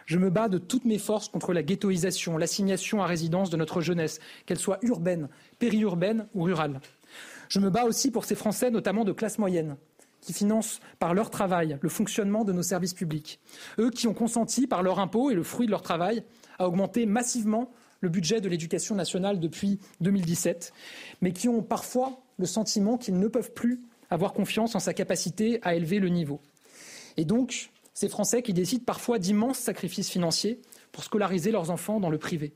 Je 0.05 0.17
me 0.17 0.29
bats 0.29 0.49
de 0.49 0.57
toutes 0.57 0.83
mes 0.83 0.97
forces 0.97 1.29
contre 1.29 1.53
la 1.53 1.63
ghettoisation, 1.63 2.37
l'assignation 2.37 3.01
à 3.01 3.05
résidence 3.05 3.49
de 3.49 3.55
notre 3.55 3.79
jeunesse, 3.79 4.19
qu'elle 4.45 4.59
soit 4.59 4.79
urbaine, 4.81 5.29
périurbaine 5.59 6.27
ou 6.33 6.43
rurale. 6.43 6.81
Je 7.47 7.59
me 7.59 7.69
bats 7.69 7.85
aussi 7.85 8.11
pour 8.11 8.25
ces 8.25 8.35
Français, 8.35 8.71
notamment 8.71 9.05
de 9.05 9.13
classe 9.13 9.37
moyenne, 9.37 9.77
qui 10.21 10.33
financent 10.33 10.79
par 10.99 11.13
leur 11.13 11.29
travail 11.29 11.77
le 11.81 11.89
fonctionnement 11.89 12.45
de 12.45 12.53
nos 12.53 12.63
services 12.63 12.93
publics. 12.93 13.39
Eux 13.79 13.89
qui 13.89 14.07
ont 14.07 14.13
consenti 14.13 14.67
par 14.67 14.83
leur 14.83 14.99
impôt 14.99 15.31
et 15.31 15.33
le 15.33 15.43
fruit 15.43 15.65
de 15.65 15.71
leur 15.71 15.81
travail 15.81 16.23
à 16.59 16.67
augmenter 16.67 17.05
massivement 17.05 17.71
le 17.99 18.09
budget 18.09 18.41
de 18.41 18.49
l'éducation 18.49 18.95
nationale 18.95 19.39
depuis 19.39 19.79
2017, 20.01 20.73
mais 21.21 21.33
qui 21.33 21.49
ont 21.49 21.61
parfois 21.61 22.21
le 22.37 22.45
sentiment 22.45 22.97
qu'ils 22.97 23.19
ne 23.19 23.27
peuvent 23.27 23.53
plus 23.53 23.81
avoir 24.09 24.33
confiance 24.33 24.75
en 24.75 24.79
sa 24.79 24.93
capacité 24.93 25.59
à 25.63 25.75
élever 25.75 25.99
le 25.99 26.09
niveau. 26.09 26.39
Et 27.17 27.25
donc, 27.25 27.71
ces 27.93 28.09
Français 28.09 28.41
qui 28.41 28.53
décident 28.53 28.83
parfois 28.83 29.19
d'immenses 29.19 29.59
sacrifices 29.59 30.09
financiers 30.09 30.59
pour 30.91 31.03
scolariser 31.03 31.51
leurs 31.51 31.71
enfants 31.71 31.99
dans 31.99 32.09
le 32.09 32.17
privé. 32.17 32.53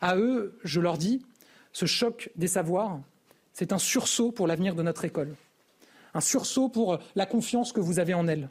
À 0.00 0.16
eux, 0.16 0.58
je 0.64 0.80
leur 0.80 0.98
dis, 0.98 1.24
ce 1.72 1.86
choc 1.86 2.30
des 2.36 2.48
savoirs, 2.48 3.00
c'est 3.52 3.72
un 3.72 3.78
sursaut 3.78 4.32
pour 4.32 4.46
l'avenir 4.46 4.74
de 4.74 4.82
notre 4.82 5.04
école 5.04 5.34
un 6.16 6.20
sursaut 6.20 6.70
pour 6.70 6.98
la 7.14 7.26
confiance 7.26 7.72
que 7.72 7.80
vous 7.80 7.98
avez 7.98 8.14
en 8.14 8.26
elle, 8.26 8.48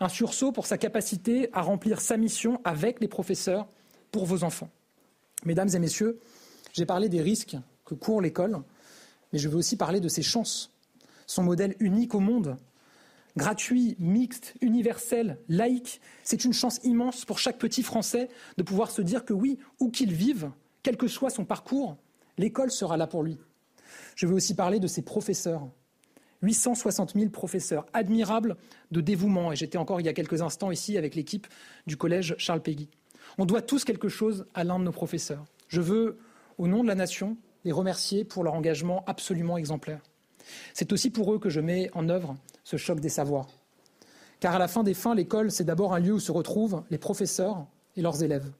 un 0.00 0.08
sursaut 0.08 0.52
pour 0.52 0.66
sa 0.66 0.78
capacité 0.78 1.48
à 1.52 1.62
remplir 1.62 2.00
sa 2.00 2.16
mission 2.16 2.60
avec 2.62 3.00
les 3.00 3.08
professeurs 3.08 3.66
pour 4.12 4.24
vos 4.24 4.44
enfants. 4.44 4.70
Mesdames 5.44 5.68
et 5.74 5.80
messieurs, 5.80 6.20
j'ai 6.72 6.86
parlé 6.86 7.08
des 7.08 7.20
risques 7.20 7.56
que 7.84 7.96
court 7.96 8.20
l'école, 8.20 8.62
mais 9.32 9.40
je 9.40 9.48
veux 9.48 9.56
aussi 9.56 9.76
parler 9.76 9.98
de 9.98 10.08
ses 10.08 10.22
chances, 10.22 10.72
son 11.26 11.42
modèle 11.42 11.74
unique 11.80 12.14
au 12.14 12.20
monde, 12.20 12.56
gratuit, 13.36 13.96
mixte, 13.98 14.54
universel, 14.60 15.38
laïque. 15.48 16.00
C'est 16.22 16.44
une 16.44 16.52
chance 16.52 16.78
immense 16.84 17.24
pour 17.24 17.40
chaque 17.40 17.58
petit 17.58 17.82
Français 17.82 18.28
de 18.58 18.62
pouvoir 18.62 18.92
se 18.92 19.02
dire 19.02 19.24
que 19.24 19.32
oui, 19.32 19.58
où 19.80 19.90
qu'il 19.90 20.12
vive, 20.12 20.52
quel 20.84 20.96
que 20.96 21.08
soit 21.08 21.30
son 21.30 21.44
parcours, 21.44 21.96
l'école 22.36 22.70
sera 22.70 22.96
là 22.96 23.08
pour 23.08 23.24
lui. 23.24 23.38
Je 24.14 24.28
veux 24.28 24.34
aussi 24.34 24.54
parler 24.54 24.78
de 24.78 24.86
ses 24.86 25.02
professeurs, 25.02 25.68
860 26.42 27.14
000 27.14 27.30
professeurs, 27.30 27.86
admirables 27.92 28.56
de 28.90 29.00
dévouement. 29.00 29.52
Et 29.52 29.56
j'étais 29.56 29.78
encore 29.78 30.00
il 30.00 30.06
y 30.06 30.08
a 30.08 30.12
quelques 30.12 30.42
instants 30.42 30.70
ici 30.70 30.96
avec 30.96 31.14
l'équipe 31.14 31.46
du 31.86 31.96
collège 31.96 32.34
Charles 32.38 32.62
Péguy. 32.62 32.88
On 33.38 33.44
doit 33.44 33.62
tous 33.62 33.84
quelque 33.84 34.08
chose 34.08 34.46
à 34.54 34.64
l'un 34.64 34.78
de 34.78 34.84
nos 34.84 34.92
professeurs. 34.92 35.44
Je 35.68 35.80
veux, 35.80 36.18
au 36.56 36.66
nom 36.66 36.82
de 36.82 36.88
la 36.88 36.94
nation, 36.94 37.36
les 37.64 37.72
remercier 37.72 38.24
pour 38.24 38.44
leur 38.44 38.54
engagement 38.54 39.04
absolument 39.06 39.58
exemplaire. 39.58 40.00
C'est 40.72 40.92
aussi 40.92 41.10
pour 41.10 41.32
eux 41.34 41.38
que 41.38 41.50
je 41.50 41.60
mets 41.60 41.90
en 41.94 42.08
œuvre 42.08 42.36
ce 42.64 42.76
choc 42.76 43.00
des 43.00 43.08
savoirs. 43.08 43.48
Car 44.40 44.54
à 44.54 44.58
la 44.58 44.68
fin 44.68 44.82
des 44.82 44.94
fins, 44.94 45.14
l'école, 45.14 45.50
c'est 45.50 45.64
d'abord 45.64 45.94
un 45.94 45.98
lieu 45.98 46.12
où 46.12 46.20
se 46.20 46.32
retrouvent 46.32 46.84
les 46.90 46.98
professeurs 46.98 47.66
et 47.96 48.02
leurs 48.02 48.22
élèves. 48.22 48.50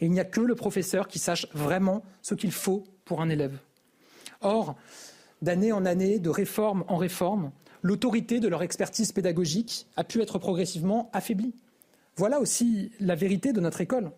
Et 0.00 0.06
il 0.06 0.10
n'y 0.10 0.20
a 0.20 0.24
que 0.24 0.40
le 0.40 0.54
professeur 0.54 1.06
qui 1.06 1.18
sache 1.18 1.46
vraiment 1.54 2.02
ce 2.22 2.34
qu'il 2.34 2.52
faut 2.52 2.84
pour 3.04 3.20
un 3.20 3.28
élève. 3.28 3.56
Or, 4.40 4.76
d'année 5.42 5.72
en 5.72 5.86
année, 5.86 6.18
de 6.18 6.30
réforme 6.30 6.84
en 6.88 6.96
réforme, 6.96 7.50
l'autorité 7.82 8.40
de 8.40 8.48
leur 8.48 8.62
expertise 8.62 9.12
pédagogique 9.12 9.86
a 9.96 10.04
pu 10.04 10.20
être 10.20 10.38
progressivement 10.38 11.10
affaiblie. 11.12 11.54
Voilà 12.16 12.40
aussi 12.40 12.92
la 13.00 13.14
vérité 13.14 13.52
de 13.52 13.60
notre 13.60 13.80
école. 13.80 14.10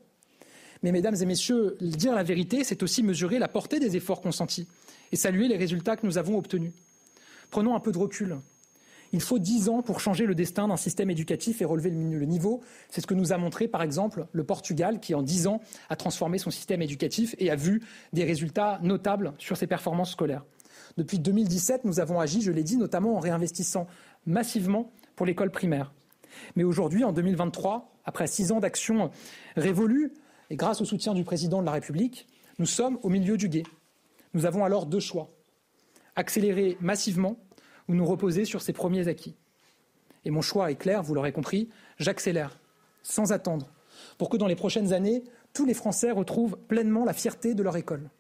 Mais 0.82 0.90
mesdames 0.90 1.16
et 1.20 1.26
messieurs, 1.26 1.76
dire 1.80 2.14
la 2.14 2.24
vérité, 2.24 2.64
c'est 2.64 2.82
aussi 2.82 3.02
mesurer 3.02 3.38
la 3.38 3.48
portée 3.48 3.78
des 3.78 3.96
efforts 3.96 4.20
consentis 4.20 4.66
et 5.12 5.16
saluer 5.16 5.46
les 5.46 5.56
résultats 5.56 5.96
que 5.96 6.06
nous 6.06 6.18
avons 6.18 6.36
obtenus. 6.36 6.72
Prenons 7.50 7.76
un 7.76 7.80
peu 7.80 7.92
de 7.92 7.98
recul. 7.98 8.38
Il 9.12 9.20
faut 9.20 9.38
dix 9.38 9.68
ans 9.68 9.82
pour 9.82 10.00
changer 10.00 10.24
le 10.24 10.34
destin 10.34 10.68
d'un 10.68 10.78
système 10.78 11.10
éducatif 11.10 11.60
et 11.60 11.66
relever 11.66 11.90
le 11.90 12.24
niveau. 12.24 12.62
C'est 12.88 13.02
ce 13.02 13.06
que 13.06 13.14
nous 13.14 13.32
a 13.32 13.36
montré, 13.36 13.68
par 13.68 13.82
exemple, 13.82 14.26
le 14.32 14.42
Portugal, 14.42 15.00
qui 15.00 15.14
en 15.14 15.22
dix 15.22 15.46
ans 15.46 15.60
a 15.90 15.96
transformé 15.96 16.38
son 16.38 16.50
système 16.50 16.80
éducatif 16.80 17.34
et 17.38 17.50
a 17.50 17.56
vu 17.56 17.82
des 18.14 18.24
résultats 18.24 18.80
notables 18.82 19.34
sur 19.38 19.58
ses 19.58 19.66
performances 19.66 20.12
scolaires. 20.12 20.44
Depuis 20.96 21.18
2017, 21.18 21.84
nous 21.84 22.00
avons 22.00 22.20
agi, 22.20 22.42
je 22.42 22.52
l'ai 22.52 22.62
dit, 22.62 22.76
notamment 22.76 23.16
en 23.16 23.20
réinvestissant 23.20 23.86
massivement 24.26 24.90
pour 25.16 25.26
l'école 25.26 25.50
primaire. 25.50 25.92
Mais 26.56 26.64
aujourd'hui, 26.64 27.04
en 27.04 27.12
2023, 27.12 27.92
après 28.04 28.26
six 28.26 28.52
ans 28.52 28.60
d'action 28.60 29.10
révolue 29.56 30.12
et 30.50 30.56
grâce 30.56 30.80
au 30.80 30.84
soutien 30.84 31.14
du 31.14 31.24
président 31.24 31.60
de 31.60 31.66
la 31.66 31.72
République, 31.72 32.26
nous 32.58 32.66
sommes 32.66 32.98
au 33.02 33.08
milieu 33.08 33.36
du 33.36 33.48
guet. 33.48 33.64
Nous 34.34 34.46
avons 34.46 34.64
alors 34.64 34.86
deux 34.86 35.00
choix 35.00 35.30
accélérer 36.14 36.76
massivement 36.80 37.36
ou 37.88 37.94
nous 37.94 38.04
reposer 38.04 38.44
sur 38.44 38.62
ses 38.62 38.72
premiers 38.72 39.08
acquis. 39.08 39.34
Et 40.24 40.30
mon 40.30 40.42
choix 40.42 40.70
est 40.70 40.76
clair, 40.76 41.02
vous 41.02 41.14
l'aurez 41.14 41.32
compris, 41.32 41.68
j'accélère, 41.98 42.60
sans 43.02 43.32
attendre, 43.32 43.72
pour 44.18 44.28
que 44.28 44.36
dans 44.36 44.46
les 44.46 44.56
prochaines 44.56 44.92
années, 44.92 45.24
tous 45.52 45.64
les 45.64 45.74
Français 45.74 46.10
retrouvent 46.10 46.56
pleinement 46.56 47.04
la 47.04 47.12
fierté 47.12 47.54
de 47.54 47.62
leur 47.62 47.76
école, 47.76 48.10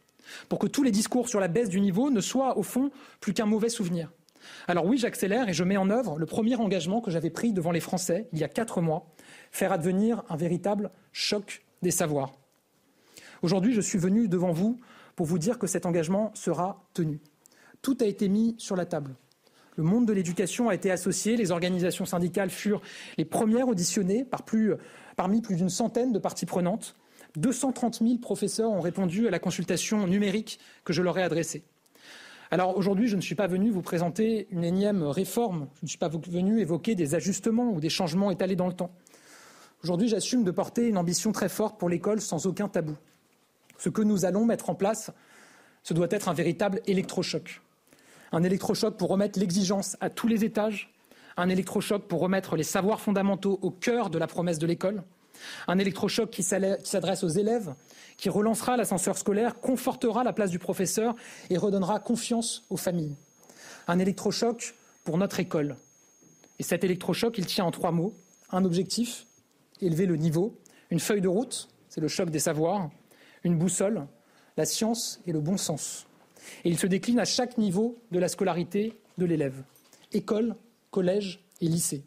pour 0.48 0.58
que 0.58 0.66
tous 0.66 0.82
les 0.82 0.90
discours 0.90 1.28
sur 1.28 1.40
la 1.40 1.48
baisse 1.48 1.68
du 1.68 1.80
niveau 1.80 2.10
ne 2.10 2.20
soient, 2.20 2.58
au 2.58 2.62
fond, 2.62 2.90
plus 3.20 3.32
qu'un 3.32 3.46
mauvais 3.46 3.68
souvenir. 3.68 4.12
Alors 4.66 4.86
oui, 4.86 4.98
j'accélère 4.98 5.48
et 5.48 5.52
je 5.52 5.64
mets 5.64 5.76
en 5.76 5.90
œuvre 5.90 6.18
le 6.18 6.26
premier 6.26 6.56
engagement 6.56 7.00
que 7.00 7.10
j'avais 7.10 7.30
pris 7.30 7.52
devant 7.52 7.70
les 7.70 7.80
Français 7.80 8.28
il 8.32 8.38
y 8.38 8.44
a 8.44 8.48
quatre 8.48 8.80
mois, 8.80 9.06
faire 9.50 9.72
advenir 9.72 10.24
un 10.28 10.36
véritable 10.36 10.90
choc 11.12 11.64
des 11.82 11.90
savoirs. 11.90 12.32
Aujourd'hui, 13.42 13.72
je 13.72 13.80
suis 13.80 13.98
venu 13.98 14.28
devant 14.28 14.52
vous 14.52 14.80
pour 15.16 15.26
vous 15.26 15.38
dire 15.38 15.58
que 15.58 15.66
cet 15.66 15.86
engagement 15.86 16.30
sera 16.34 16.88
tenu. 16.94 17.20
Tout 17.82 17.98
a 18.00 18.04
été 18.04 18.28
mis 18.28 18.54
sur 18.58 18.76
la 18.76 18.86
table. 18.86 19.16
Le 19.76 19.82
monde 19.82 20.06
de 20.06 20.12
l'éducation 20.12 20.68
a 20.68 20.74
été 20.74 20.90
associé, 20.90 21.36
les 21.36 21.50
organisations 21.50 22.04
syndicales 22.04 22.50
furent 22.50 22.82
les 23.16 23.24
premières 23.24 23.68
auditionnées 23.68 24.24
parmi 25.16 25.40
plus 25.40 25.56
d'une 25.56 25.70
centaine 25.70 26.12
de 26.12 26.18
parties 26.18 26.46
prenantes. 26.46 26.94
230 27.36 28.00
000 28.02 28.18
professeurs 28.18 28.70
ont 28.70 28.80
répondu 28.80 29.26
à 29.28 29.30
la 29.30 29.38
consultation 29.38 30.06
numérique 30.06 30.58
que 30.84 30.92
je 30.92 31.02
leur 31.02 31.18
ai 31.18 31.22
adressée. 31.22 31.62
Alors 32.50 32.76
aujourd'hui, 32.76 33.08
je 33.08 33.16
ne 33.16 33.22
suis 33.22 33.34
pas 33.34 33.46
venu 33.46 33.70
vous 33.70 33.82
présenter 33.82 34.46
une 34.50 34.64
énième 34.64 35.02
réforme, 35.02 35.68
je 35.76 35.86
ne 35.86 35.88
suis 35.88 35.98
pas 35.98 36.08
venu 36.08 36.60
évoquer 36.60 36.94
des 36.94 37.14
ajustements 37.14 37.70
ou 37.70 37.80
des 37.80 37.88
changements 37.88 38.30
étalés 38.30 38.56
dans 38.56 38.66
le 38.66 38.74
temps. 38.74 38.94
Aujourd'hui, 39.82 40.08
j'assume 40.08 40.44
de 40.44 40.50
porter 40.50 40.88
une 40.88 40.98
ambition 40.98 41.32
très 41.32 41.48
forte 41.48 41.78
pour 41.78 41.88
l'école 41.88 42.20
sans 42.20 42.46
aucun 42.46 42.68
tabou. 42.68 42.96
Ce 43.78 43.88
que 43.88 44.02
nous 44.02 44.24
allons 44.24 44.44
mettre 44.44 44.68
en 44.68 44.74
place, 44.74 45.10
ce 45.82 45.94
doit 45.94 46.08
être 46.10 46.28
un 46.28 46.34
véritable 46.34 46.80
électrochoc 46.86 47.62
un 48.32 48.42
électrochoc 48.42 48.96
pour 48.96 49.10
remettre 49.10 49.38
l'exigence 49.38 49.96
à 50.00 50.10
tous 50.10 50.26
les 50.26 50.44
étages, 50.44 50.90
un 51.36 51.48
électrochoc 51.48 52.08
pour 52.08 52.20
remettre 52.20 52.56
les 52.56 52.64
savoirs 52.64 53.00
fondamentaux 53.00 53.58
au 53.62 53.70
cœur 53.70 54.10
de 54.10 54.18
la 54.18 54.26
promesse 54.26 54.58
de 54.58 54.66
l'école, 54.66 55.02
un 55.68 55.78
électrochoc 55.78 56.30
qui 56.30 56.42
s'adresse 56.42 57.24
aux 57.24 57.28
élèves, 57.28 57.74
qui 58.16 58.28
relancera 58.28 58.76
l'ascenseur 58.76 59.16
scolaire, 59.18 59.60
confortera 59.60 60.24
la 60.24 60.32
place 60.32 60.50
du 60.50 60.58
professeur 60.58 61.14
et 61.50 61.58
redonnera 61.58 62.00
confiance 62.00 62.64
aux 62.70 62.76
familles. 62.76 63.16
Un 63.88 63.98
électrochoc 63.98 64.74
pour 65.04 65.18
notre 65.18 65.40
école. 65.40 65.76
Et 66.58 66.62
cet 66.62 66.84
électrochoc, 66.84 67.38
il 67.38 67.46
tient 67.46 67.64
en 67.64 67.70
trois 67.70 67.90
mots. 67.90 68.14
Un 68.50 68.64
objectif, 68.64 69.26
élever 69.80 70.06
le 70.06 70.16
niveau. 70.16 70.56
Une 70.90 71.00
feuille 71.00 71.20
de 71.20 71.28
route, 71.28 71.68
c'est 71.88 72.00
le 72.00 72.08
choc 72.08 72.30
des 72.30 72.38
savoirs. 72.38 72.90
Une 73.44 73.58
boussole, 73.58 74.06
la 74.56 74.64
science 74.64 75.20
et 75.26 75.32
le 75.32 75.40
bon 75.40 75.56
sens. 75.56 76.06
Et 76.64 76.68
il 76.68 76.78
se 76.78 76.86
décline 76.86 77.18
à 77.18 77.24
chaque 77.24 77.58
niveau 77.58 77.98
de 78.12 78.18
la 78.18 78.28
scolarité 78.28 78.96
de 79.18 79.24
l'élève 79.24 79.62
école, 80.14 80.56
collège 80.90 81.40
et 81.60 81.66
lycée. 81.66 82.04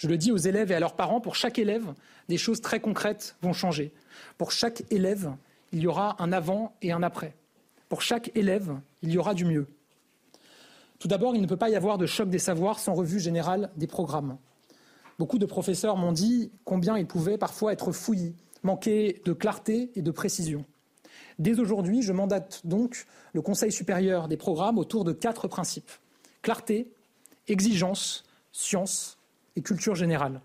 Je 0.00 0.08
le 0.08 0.16
dis 0.16 0.32
aux 0.32 0.38
élèves 0.38 0.72
et 0.72 0.74
à 0.74 0.80
leurs 0.80 0.96
parents, 0.96 1.20
pour 1.20 1.34
chaque 1.34 1.58
élève, 1.58 1.92
des 2.30 2.38
choses 2.38 2.62
très 2.62 2.80
concrètes 2.80 3.36
vont 3.42 3.52
changer. 3.52 3.92
Pour 4.38 4.50
chaque 4.50 4.82
élève, 4.90 5.30
il 5.72 5.80
y 5.80 5.86
aura 5.86 6.16
un 6.22 6.32
avant 6.32 6.74
et 6.80 6.90
un 6.90 7.02
après. 7.02 7.36
Pour 7.90 8.00
chaque 8.00 8.34
élève, 8.34 8.80
il 9.02 9.10
y 9.10 9.18
aura 9.18 9.34
du 9.34 9.44
mieux. 9.44 9.66
Tout 11.00 11.06
d'abord, 11.06 11.36
il 11.36 11.42
ne 11.42 11.46
peut 11.46 11.58
pas 11.58 11.68
y 11.68 11.76
avoir 11.76 11.98
de 11.98 12.06
choc 12.06 12.30
des 12.30 12.38
savoirs 12.38 12.78
sans 12.78 12.94
revue 12.94 13.20
générale 13.20 13.68
des 13.76 13.86
programmes. 13.86 14.38
Beaucoup 15.18 15.38
de 15.38 15.44
professeurs 15.44 15.98
m'ont 15.98 16.12
dit 16.12 16.50
combien 16.64 16.96
ils 16.96 17.06
pouvaient 17.06 17.36
parfois 17.36 17.74
être 17.74 17.92
fouillis, 17.92 18.34
manquer 18.62 19.20
de 19.26 19.34
clarté 19.34 19.90
et 19.96 20.00
de 20.00 20.10
précision. 20.10 20.64
Dès 21.38 21.60
aujourd'hui, 21.60 22.00
je 22.00 22.14
mandate 22.14 22.62
donc 22.64 23.04
le 23.34 23.42
Conseil 23.42 23.70
supérieur 23.70 24.28
des 24.28 24.38
programmes 24.38 24.78
autour 24.78 25.04
de 25.04 25.12
quatre 25.12 25.46
principes 25.46 25.90
clarté, 26.40 26.90
exigence, 27.48 28.24
science 28.50 29.18
et 29.56 29.62
culture 29.62 29.94
générale. 29.94 30.40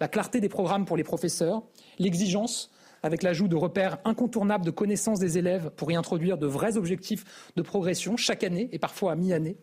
La 0.00 0.08
clarté 0.08 0.40
des 0.40 0.48
programmes 0.48 0.84
pour 0.84 0.96
les 0.96 1.04
professeurs, 1.04 1.62
l'exigence 1.98 2.70
avec 3.02 3.22
l'ajout 3.22 3.48
de 3.48 3.56
repères 3.56 3.98
incontournables 4.04 4.64
de 4.64 4.70
connaissances 4.70 5.20
des 5.20 5.36
élèves 5.36 5.70
pour 5.76 5.92
y 5.92 5.94
introduire 5.94 6.38
de 6.38 6.46
vrais 6.46 6.76
objectifs 6.76 7.52
de 7.54 7.62
progression 7.62 8.16
chaque 8.16 8.42
année 8.42 8.68
et 8.72 8.78
parfois 8.78 9.12
à 9.12 9.14
mi-année. 9.14 9.58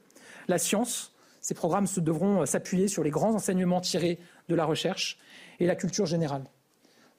La 0.48 0.60
science, 0.60 1.14
ces 1.42 1.56
programmes 1.56 1.88
se 1.88 2.00
devront 2.00 2.46
s'appuyer 2.46 2.88
sur 2.88 3.04
les 3.04 3.10
grands 3.10 3.34
enseignements 3.34 3.82
tirés 3.82 4.20
de 4.48 4.56
la 4.56 4.66
recherche 4.66 5.18
et 5.60 5.66
la 5.66 5.76
culture 5.76 6.06
générale. 6.06 6.44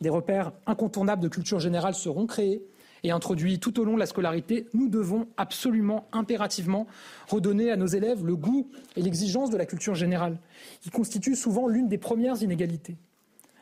Des 0.00 0.10
repères 0.10 0.52
incontournables 0.66 1.22
de 1.22 1.28
culture 1.28 1.58
générale 1.58 1.94
seront 1.94 2.26
créés 2.26 2.62
et 3.04 3.10
introduit 3.10 3.58
tout 3.58 3.80
au 3.80 3.84
long 3.84 3.94
de 3.94 3.98
la 3.98 4.06
scolarité, 4.06 4.66
nous 4.74 4.88
devons 4.88 5.28
absolument, 5.36 6.08
impérativement 6.12 6.86
redonner 7.28 7.70
à 7.70 7.76
nos 7.76 7.86
élèves 7.86 8.24
le 8.24 8.36
goût 8.36 8.70
et 8.96 9.02
l'exigence 9.02 9.50
de 9.50 9.56
la 9.56 9.66
culture 9.66 9.94
générale, 9.94 10.38
qui 10.80 10.90
constitue 10.90 11.34
souvent 11.34 11.68
l'une 11.68 11.88
des 11.88 11.98
premières 11.98 12.42
inégalités. 12.42 12.96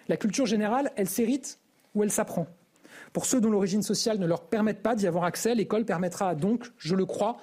La 0.08 0.16
culture 0.16 0.46
générale, 0.46 0.92
elle 0.96 1.08
s'hérite 1.08 1.58
ou 1.94 2.02
elle 2.02 2.10
s'apprend. 2.10 2.46
Pour 3.12 3.26
ceux 3.26 3.40
dont 3.40 3.50
l'origine 3.50 3.82
sociale 3.82 4.18
ne 4.18 4.26
leur 4.26 4.42
permette 4.42 4.82
pas 4.82 4.94
d'y 4.94 5.06
avoir 5.06 5.24
accès, 5.24 5.54
l'école 5.54 5.84
permettra 5.84 6.34
donc, 6.34 6.70
je 6.78 6.94
le 6.94 7.06
crois, 7.06 7.38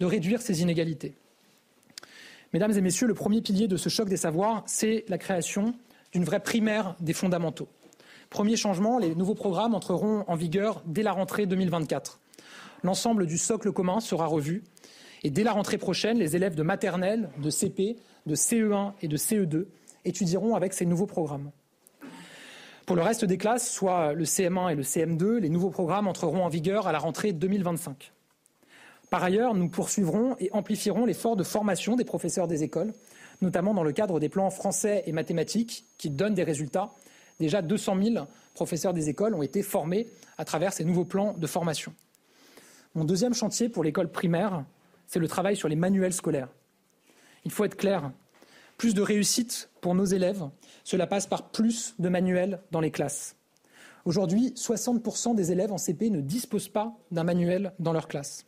de 0.00 0.06
réduire 0.06 0.42
ces 0.42 0.62
inégalités. 0.62 1.14
Mesdames 2.52 2.72
et 2.72 2.80
messieurs, 2.80 3.06
le 3.06 3.14
premier 3.14 3.40
pilier 3.42 3.68
de 3.68 3.76
ce 3.76 3.88
choc 3.88 4.08
des 4.08 4.16
savoirs, 4.16 4.62
c'est 4.66 5.04
la 5.08 5.18
création 5.18 5.74
d'une 6.12 6.24
vraie 6.24 6.40
primaire 6.40 6.94
des 7.00 7.12
fondamentaux. 7.12 7.68
Premier 8.34 8.56
changement, 8.56 8.98
les 8.98 9.14
nouveaux 9.14 9.36
programmes 9.36 9.76
entreront 9.76 10.24
en 10.26 10.34
vigueur 10.34 10.82
dès 10.86 11.04
la 11.04 11.12
rentrée 11.12 11.46
2024. 11.46 12.18
L'ensemble 12.82 13.26
du 13.26 13.38
socle 13.38 13.70
commun 13.70 14.00
sera 14.00 14.26
revu 14.26 14.64
et 15.22 15.30
dès 15.30 15.44
la 15.44 15.52
rentrée 15.52 15.78
prochaine, 15.78 16.18
les 16.18 16.34
élèves 16.34 16.56
de 16.56 16.64
maternelle, 16.64 17.30
de 17.38 17.48
CP, 17.48 17.96
de 18.26 18.34
CE1 18.34 18.94
et 19.02 19.06
de 19.06 19.16
CE2 19.16 19.66
étudieront 20.04 20.56
avec 20.56 20.72
ces 20.72 20.84
nouveaux 20.84 21.06
programmes. 21.06 21.52
Pour 22.86 22.96
le 22.96 23.02
reste 23.02 23.24
des 23.24 23.38
classes, 23.38 23.70
soit 23.70 24.14
le 24.14 24.24
CM1 24.24 24.72
et 24.72 24.74
le 24.74 24.82
CM2, 24.82 25.36
les 25.36 25.48
nouveaux 25.48 25.70
programmes 25.70 26.08
entreront 26.08 26.44
en 26.44 26.48
vigueur 26.48 26.88
à 26.88 26.92
la 26.92 26.98
rentrée 26.98 27.32
2025. 27.32 28.10
Par 29.10 29.22
ailleurs, 29.22 29.54
nous 29.54 29.68
poursuivrons 29.68 30.34
et 30.40 30.50
amplifierons 30.50 31.04
l'effort 31.04 31.36
de 31.36 31.44
formation 31.44 31.94
des 31.94 32.04
professeurs 32.04 32.48
des 32.48 32.64
écoles, 32.64 32.94
notamment 33.42 33.74
dans 33.74 33.84
le 33.84 33.92
cadre 33.92 34.18
des 34.18 34.28
plans 34.28 34.50
français 34.50 35.04
et 35.06 35.12
mathématiques 35.12 35.84
qui 35.98 36.10
donnent 36.10 36.34
des 36.34 36.42
résultats 36.42 36.90
Déjà 37.40 37.62
200 37.62 38.02
000 38.02 38.26
professeurs 38.54 38.94
des 38.94 39.08
écoles 39.08 39.34
ont 39.34 39.42
été 39.42 39.62
formés 39.62 40.08
à 40.38 40.44
travers 40.44 40.72
ces 40.72 40.84
nouveaux 40.84 41.04
plans 41.04 41.32
de 41.32 41.46
formation. 41.46 41.92
Mon 42.94 43.04
deuxième 43.04 43.34
chantier 43.34 43.68
pour 43.68 43.82
l'école 43.82 44.10
primaire, 44.10 44.64
c'est 45.06 45.18
le 45.18 45.28
travail 45.28 45.56
sur 45.56 45.68
les 45.68 45.76
manuels 45.76 46.12
scolaires. 46.12 46.48
Il 47.44 47.50
faut 47.50 47.64
être 47.64 47.76
clair, 47.76 48.12
plus 48.78 48.94
de 48.94 49.02
réussite 49.02 49.68
pour 49.80 49.94
nos 49.94 50.04
élèves, 50.04 50.48
cela 50.84 51.06
passe 51.06 51.26
par 51.26 51.50
plus 51.50 51.94
de 51.98 52.08
manuels 52.08 52.60
dans 52.70 52.80
les 52.80 52.90
classes. 52.90 53.36
Aujourd'hui, 54.04 54.52
60% 54.56 55.34
des 55.34 55.50
élèves 55.50 55.72
en 55.72 55.78
CP 55.78 56.10
ne 56.10 56.20
disposent 56.20 56.68
pas 56.68 56.94
d'un 57.10 57.24
manuel 57.24 57.72
dans 57.78 57.92
leur 57.92 58.08
classe. 58.08 58.44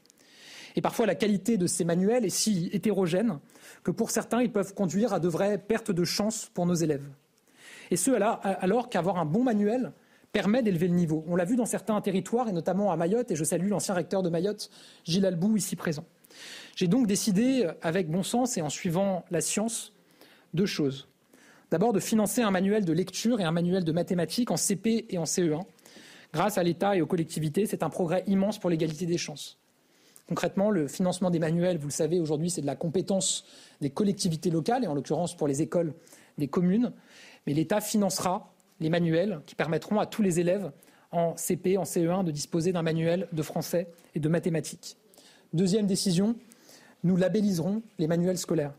Et 0.76 0.82
parfois, 0.82 1.06
la 1.06 1.14
qualité 1.14 1.56
de 1.56 1.66
ces 1.66 1.84
manuels 1.84 2.26
est 2.26 2.30
si 2.30 2.68
hétérogène 2.72 3.38
que 3.82 3.90
pour 3.90 4.10
certains, 4.10 4.42
ils 4.42 4.52
peuvent 4.52 4.74
conduire 4.74 5.14
à 5.14 5.20
de 5.20 5.28
vraies 5.28 5.58
pertes 5.58 5.90
de 5.90 6.04
chance 6.04 6.50
pour 6.52 6.66
nos 6.66 6.74
élèves. 6.74 7.08
Et 7.90 7.96
ce, 7.96 8.10
alors 8.10 8.88
qu'avoir 8.88 9.18
un 9.18 9.24
bon 9.24 9.42
manuel 9.42 9.92
permet 10.32 10.62
d'élever 10.62 10.88
le 10.88 10.94
niveau. 10.94 11.24
On 11.28 11.36
l'a 11.36 11.44
vu 11.44 11.56
dans 11.56 11.66
certains 11.66 12.00
territoires, 12.00 12.48
et 12.48 12.52
notamment 12.52 12.92
à 12.92 12.96
Mayotte, 12.96 13.30
et 13.30 13.36
je 13.36 13.44
salue 13.44 13.68
l'ancien 13.68 13.94
recteur 13.94 14.22
de 14.22 14.28
Mayotte, 14.28 14.70
Gilles 15.04 15.24
Albou, 15.24 15.56
ici 15.56 15.76
présent. 15.76 16.04
J'ai 16.74 16.88
donc 16.88 17.06
décidé, 17.06 17.66
avec 17.80 18.10
bon 18.10 18.22
sens 18.22 18.58
et 18.58 18.62
en 18.62 18.68
suivant 18.68 19.24
la 19.30 19.40
science, 19.40 19.92
deux 20.52 20.66
choses. 20.66 21.08
D'abord, 21.70 21.92
de 21.92 22.00
financer 22.00 22.42
un 22.42 22.50
manuel 22.50 22.84
de 22.84 22.92
lecture 22.92 23.40
et 23.40 23.44
un 23.44 23.50
manuel 23.50 23.84
de 23.84 23.92
mathématiques 23.92 24.50
en 24.50 24.56
CP 24.56 25.06
et 25.08 25.18
en 25.18 25.24
CE1, 25.24 25.64
Grâce 26.36 26.58
à 26.58 26.62
l'État 26.62 26.94
et 26.96 27.00
aux 27.00 27.06
collectivités, 27.06 27.64
c'est 27.64 27.82
un 27.82 27.88
progrès 27.88 28.22
immense 28.26 28.58
pour 28.58 28.68
l'égalité 28.68 29.06
des 29.06 29.16
chances. 29.16 29.58
Concrètement, 30.28 30.70
le 30.70 30.88
financement 30.88 31.30
des 31.30 31.38
manuels, 31.38 31.78
vous 31.78 31.86
le 31.86 31.92
savez, 31.92 32.20
aujourd'hui, 32.20 32.50
c'est 32.50 32.60
de 32.60 32.66
la 32.66 32.76
compétence 32.76 33.44
des 33.80 33.88
collectivités 33.88 34.50
locales, 34.50 34.84
et 34.84 34.86
en 34.86 34.94
l'occurrence 34.94 35.36
pour 35.36 35.48
les 35.48 35.62
écoles 35.62 35.94
des 36.36 36.48
communes. 36.48 36.92
Mais 37.46 37.54
l'État 37.54 37.80
financera 37.80 38.52
les 38.80 38.90
manuels 38.90 39.40
qui 39.46 39.54
permettront 39.54 40.00
à 40.00 40.06
tous 40.06 40.22
les 40.22 40.40
élèves 40.40 40.72
en 41.12 41.36
CP, 41.36 41.78
en 41.78 41.84
CE1, 41.84 42.24
de 42.24 42.30
disposer 42.30 42.72
d'un 42.72 42.82
manuel 42.82 43.28
de 43.32 43.42
français 43.42 43.88
et 44.14 44.20
de 44.20 44.28
mathématiques. 44.28 44.96
Deuxième 45.52 45.86
décision, 45.86 46.36
nous 47.04 47.16
labelliserons 47.16 47.82
les 47.98 48.06
manuels 48.06 48.38
scolaires. 48.38 48.74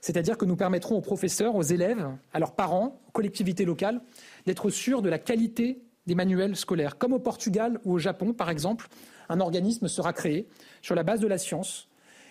C'est-à-dire 0.00 0.36
que 0.38 0.44
nous 0.44 0.56
permettrons 0.56 0.96
aux 0.96 1.00
professeurs, 1.00 1.56
aux 1.56 1.62
élèves, 1.62 2.06
à 2.32 2.38
leurs 2.38 2.54
parents, 2.54 3.00
aux 3.08 3.10
collectivités 3.10 3.64
locales, 3.64 4.00
d'être 4.46 4.70
sûrs 4.70 5.02
de 5.02 5.08
la 5.08 5.18
qualité 5.18 5.82
des 6.06 6.14
manuels 6.14 6.56
scolaires. 6.56 6.98
Comme 6.98 7.12
au 7.12 7.18
Portugal 7.18 7.80
ou 7.84 7.94
au 7.94 7.98
Japon, 7.98 8.32
par 8.32 8.50
exemple, 8.50 8.88
un 9.28 9.40
organisme 9.40 9.88
sera 9.88 10.12
créé 10.12 10.46
sur 10.82 10.94
la 10.94 11.02
base 11.02 11.20
de 11.20 11.26
la 11.26 11.38
science 11.38 11.87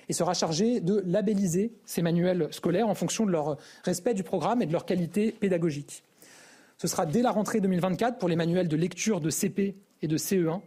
et 0.10 0.14
sera 0.14 0.34
chargé 0.34 0.80
de 0.80 1.04
labelliser 1.06 1.74
ces 1.86 2.02
manuels 2.02 2.48
scolaires 2.52 2.88
en 2.88 2.96
fonction 2.96 3.26
de 3.26 3.32
leur 3.32 3.58
respect 3.84 4.14
du 4.14 4.24
programme 4.24 4.62
et 4.62 4.66
de 4.66 4.72
leur 4.72 4.86
qualité 4.86 5.32
pédagogique. 5.32 6.04
Ce 6.78 6.88
sera 6.88 7.06
dès 7.06 7.22
la 7.22 7.32
rentrée 7.32 7.60
2024 7.60 8.18
pour 8.18 8.30
les 8.30 8.36
manuels 8.36 8.68
de 8.68 8.78
lecture 8.78 9.20
de 9.20 9.30
CP 9.30 9.76
et 10.02 10.08
de 10.08 10.18
CE1, 10.18 10.62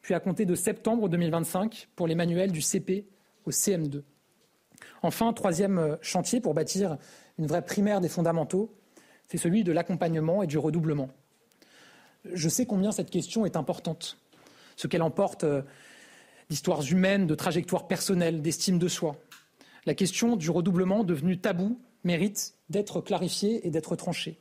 puis 0.00 0.14
à 0.14 0.20
compter 0.20 0.46
de 0.46 0.54
septembre 0.54 1.08
2025 1.08 1.88
pour 1.94 2.06
les 2.06 2.14
manuels 2.14 2.52
du 2.52 2.62
CP 2.62 3.06
au 3.44 3.50
CM2. 3.50 4.02
Enfin, 5.02 5.32
troisième 5.32 5.98
chantier 6.00 6.40
pour 6.40 6.54
bâtir 6.54 6.96
une 7.38 7.46
vraie 7.46 7.62
primaire 7.62 8.00
des 8.00 8.08
fondamentaux, 8.08 8.74
c'est 9.28 9.38
celui 9.38 9.64
de 9.64 9.72
l'accompagnement 9.72 10.42
et 10.42 10.46
du 10.46 10.58
redoublement. 10.58 11.08
Je 12.24 12.48
sais 12.48 12.66
combien 12.66 12.92
cette 12.92 13.10
question 13.10 13.46
est 13.46 13.56
importante, 13.56 14.18
ce 14.76 14.86
qu'elle 14.86 15.02
emporte 15.02 15.44
euh, 15.44 15.62
d'histoires 16.50 16.82
humaines, 16.82 17.26
de 17.26 17.34
trajectoires 17.34 17.86
personnelles, 17.86 18.42
d'estime 18.42 18.78
de 18.78 18.88
soi. 18.88 19.16
La 19.86 19.94
question 19.94 20.36
du 20.36 20.50
redoublement, 20.50 21.04
devenue 21.04 21.38
tabou, 21.38 21.80
mérite 22.04 22.54
d'être 22.68 23.00
clarifiée 23.00 23.66
et 23.66 23.70
d'être 23.70 23.96
tranchée. 23.96 24.38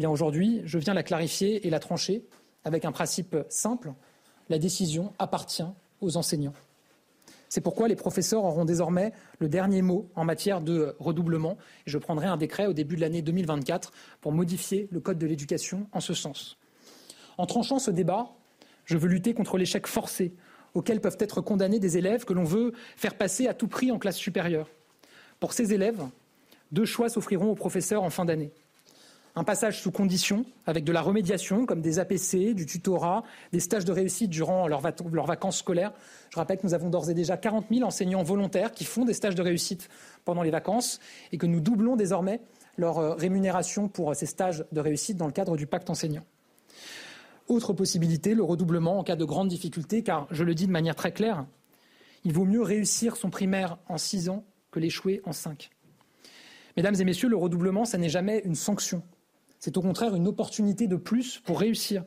Eh 0.00 0.06
aujourd'hui, 0.06 0.62
je 0.64 0.78
viens 0.78 0.94
la 0.94 1.02
clarifier 1.02 1.66
et 1.66 1.70
la 1.70 1.80
trancher 1.80 2.24
avec 2.64 2.84
un 2.84 2.92
principe 2.92 3.36
simple 3.48 3.92
la 4.48 4.58
décision 4.58 5.12
appartient 5.18 5.66
aux 6.00 6.16
enseignants. 6.16 6.54
C'est 7.48 7.60
pourquoi 7.60 7.88
les 7.88 7.96
professeurs 7.96 8.44
auront 8.44 8.64
désormais 8.64 9.12
le 9.38 9.48
dernier 9.48 9.82
mot 9.82 10.08
en 10.14 10.24
matière 10.24 10.60
de 10.60 10.94
redoublement. 11.00 11.56
Je 11.84 11.98
prendrai 11.98 12.26
un 12.26 12.36
décret 12.36 12.66
au 12.66 12.72
début 12.72 12.96
de 12.96 13.00
l'année 13.00 13.22
2024 13.22 13.92
pour 14.20 14.32
modifier 14.32 14.88
le 14.92 15.00
Code 15.00 15.18
de 15.18 15.26
l'éducation 15.26 15.88
en 15.92 16.00
ce 16.00 16.14
sens. 16.14 16.58
En 17.38 17.46
tranchant 17.46 17.78
ce 17.78 17.90
débat, 17.90 18.30
je 18.84 18.96
veux 18.96 19.08
lutter 19.08 19.34
contre 19.34 19.58
l'échec 19.58 19.86
forcé 19.86 20.32
auquel 20.74 21.00
peuvent 21.00 21.16
être 21.20 21.40
condamnés 21.40 21.78
des 21.78 21.98
élèves 21.98 22.24
que 22.24 22.32
l'on 22.32 22.44
veut 22.44 22.72
faire 22.96 23.14
passer 23.14 23.46
à 23.48 23.54
tout 23.54 23.68
prix 23.68 23.90
en 23.90 23.98
classe 23.98 24.16
supérieure. 24.16 24.68
Pour 25.38 25.52
ces 25.52 25.72
élèves, 25.72 26.02
deux 26.72 26.84
choix 26.84 27.08
s'offriront 27.08 27.50
aux 27.50 27.54
professeurs 27.54 28.02
en 28.02 28.10
fin 28.10 28.24
d'année. 28.24 28.52
Un 29.36 29.44
passage 29.44 29.80
sous 29.80 29.92
condition, 29.92 30.44
avec 30.66 30.82
de 30.82 30.90
la 30.90 31.00
remédiation, 31.00 31.64
comme 31.64 31.80
des 31.80 32.00
APC, 32.00 32.52
du 32.52 32.66
tutorat, 32.66 33.22
des 33.52 33.60
stages 33.60 33.84
de 33.84 33.92
réussite 33.92 34.28
durant 34.28 34.66
leurs, 34.66 34.80
vacances 34.80 35.58
scolaires. 35.58 35.92
Je 36.30 36.36
rappelle 36.36 36.58
que 36.58 36.66
nous 36.66 36.74
avons 36.74 36.90
d'ores 36.90 37.10
et 37.10 37.14
déjà 37.14 37.36
40 37.36 37.66
000 37.70 37.86
enseignants 37.86 38.24
volontaires 38.24 38.72
qui 38.72 38.84
font 38.84 39.04
des 39.04 39.14
stages 39.14 39.36
de 39.36 39.42
réussite 39.42 39.88
pendant 40.24 40.42
les 40.42 40.50
vacances 40.50 40.98
et 41.30 41.38
que 41.38 41.46
nous 41.46 41.60
doublons 41.60 41.94
désormais 41.94 42.40
leur 42.76 42.98
euh, 42.98 43.14
rémunération 43.14 43.88
pour 43.88 44.14
ces 44.16 44.26
stages 44.26 44.64
de 44.72 44.80
réussite 44.80 45.16
dans 45.16 45.26
le 45.26 45.32
cadre 45.32 45.56
du 45.56 45.66
pacte 45.66 45.90
enseignant. 45.90 46.24
Autre 47.50 47.72
possibilité, 47.72 48.34
le 48.34 48.44
redoublement 48.44 49.00
en 49.00 49.02
cas 49.02 49.16
de 49.16 49.24
grande 49.24 49.48
difficulté, 49.48 50.04
car 50.04 50.28
je 50.30 50.44
le 50.44 50.54
dis 50.54 50.68
de 50.68 50.70
manière 50.70 50.94
très 50.94 51.10
claire, 51.10 51.46
il 52.22 52.32
vaut 52.32 52.44
mieux 52.44 52.62
réussir 52.62 53.16
son 53.16 53.28
primaire 53.28 53.76
en 53.88 53.98
six 53.98 54.28
ans 54.28 54.44
que 54.70 54.78
l'échouer 54.78 55.20
en 55.24 55.32
cinq. 55.32 55.70
Mesdames 56.76 56.94
et 57.00 57.02
messieurs, 57.02 57.28
le 57.28 57.36
redoublement, 57.36 57.84
ça 57.84 57.98
n'est 57.98 58.08
jamais 58.08 58.40
une 58.44 58.54
sanction. 58.54 59.02
C'est 59.58 59.76
au 59.76 59.82
contraire 59.82 60.14
une 60.14 60.28
opportunité 60.28 60.86
de 60.86 60.94
plus 60.94 61.40
pour 61.40 61.58
réussir. 61.58 62.04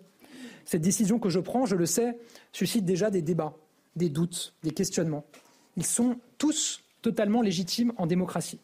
Cette 0.63 0.81
décision 0.81 1.19
que 1.19 1.27
je 1.27 1.41
prends, 1.41 1.65
je 1.65 1.75
le 1.75 1.87
sais, 1.87 2.17
suscite 2.53 2.85
déjà 2.85 3.09
des 3.09 3.21
débats, 3.21 3.57
des 3.97 4.07
doutes, 4.07 4.55
des 4.63 4.71
questionnements. 4.71 5.25
Ils 5.75 5.85
sont 5.85 6.15
tous 6.37 6.85
totalement 7.01 7.41
légitimes 7.41 7.91
en 7.97 8.07
démocratie. 8.07 8.61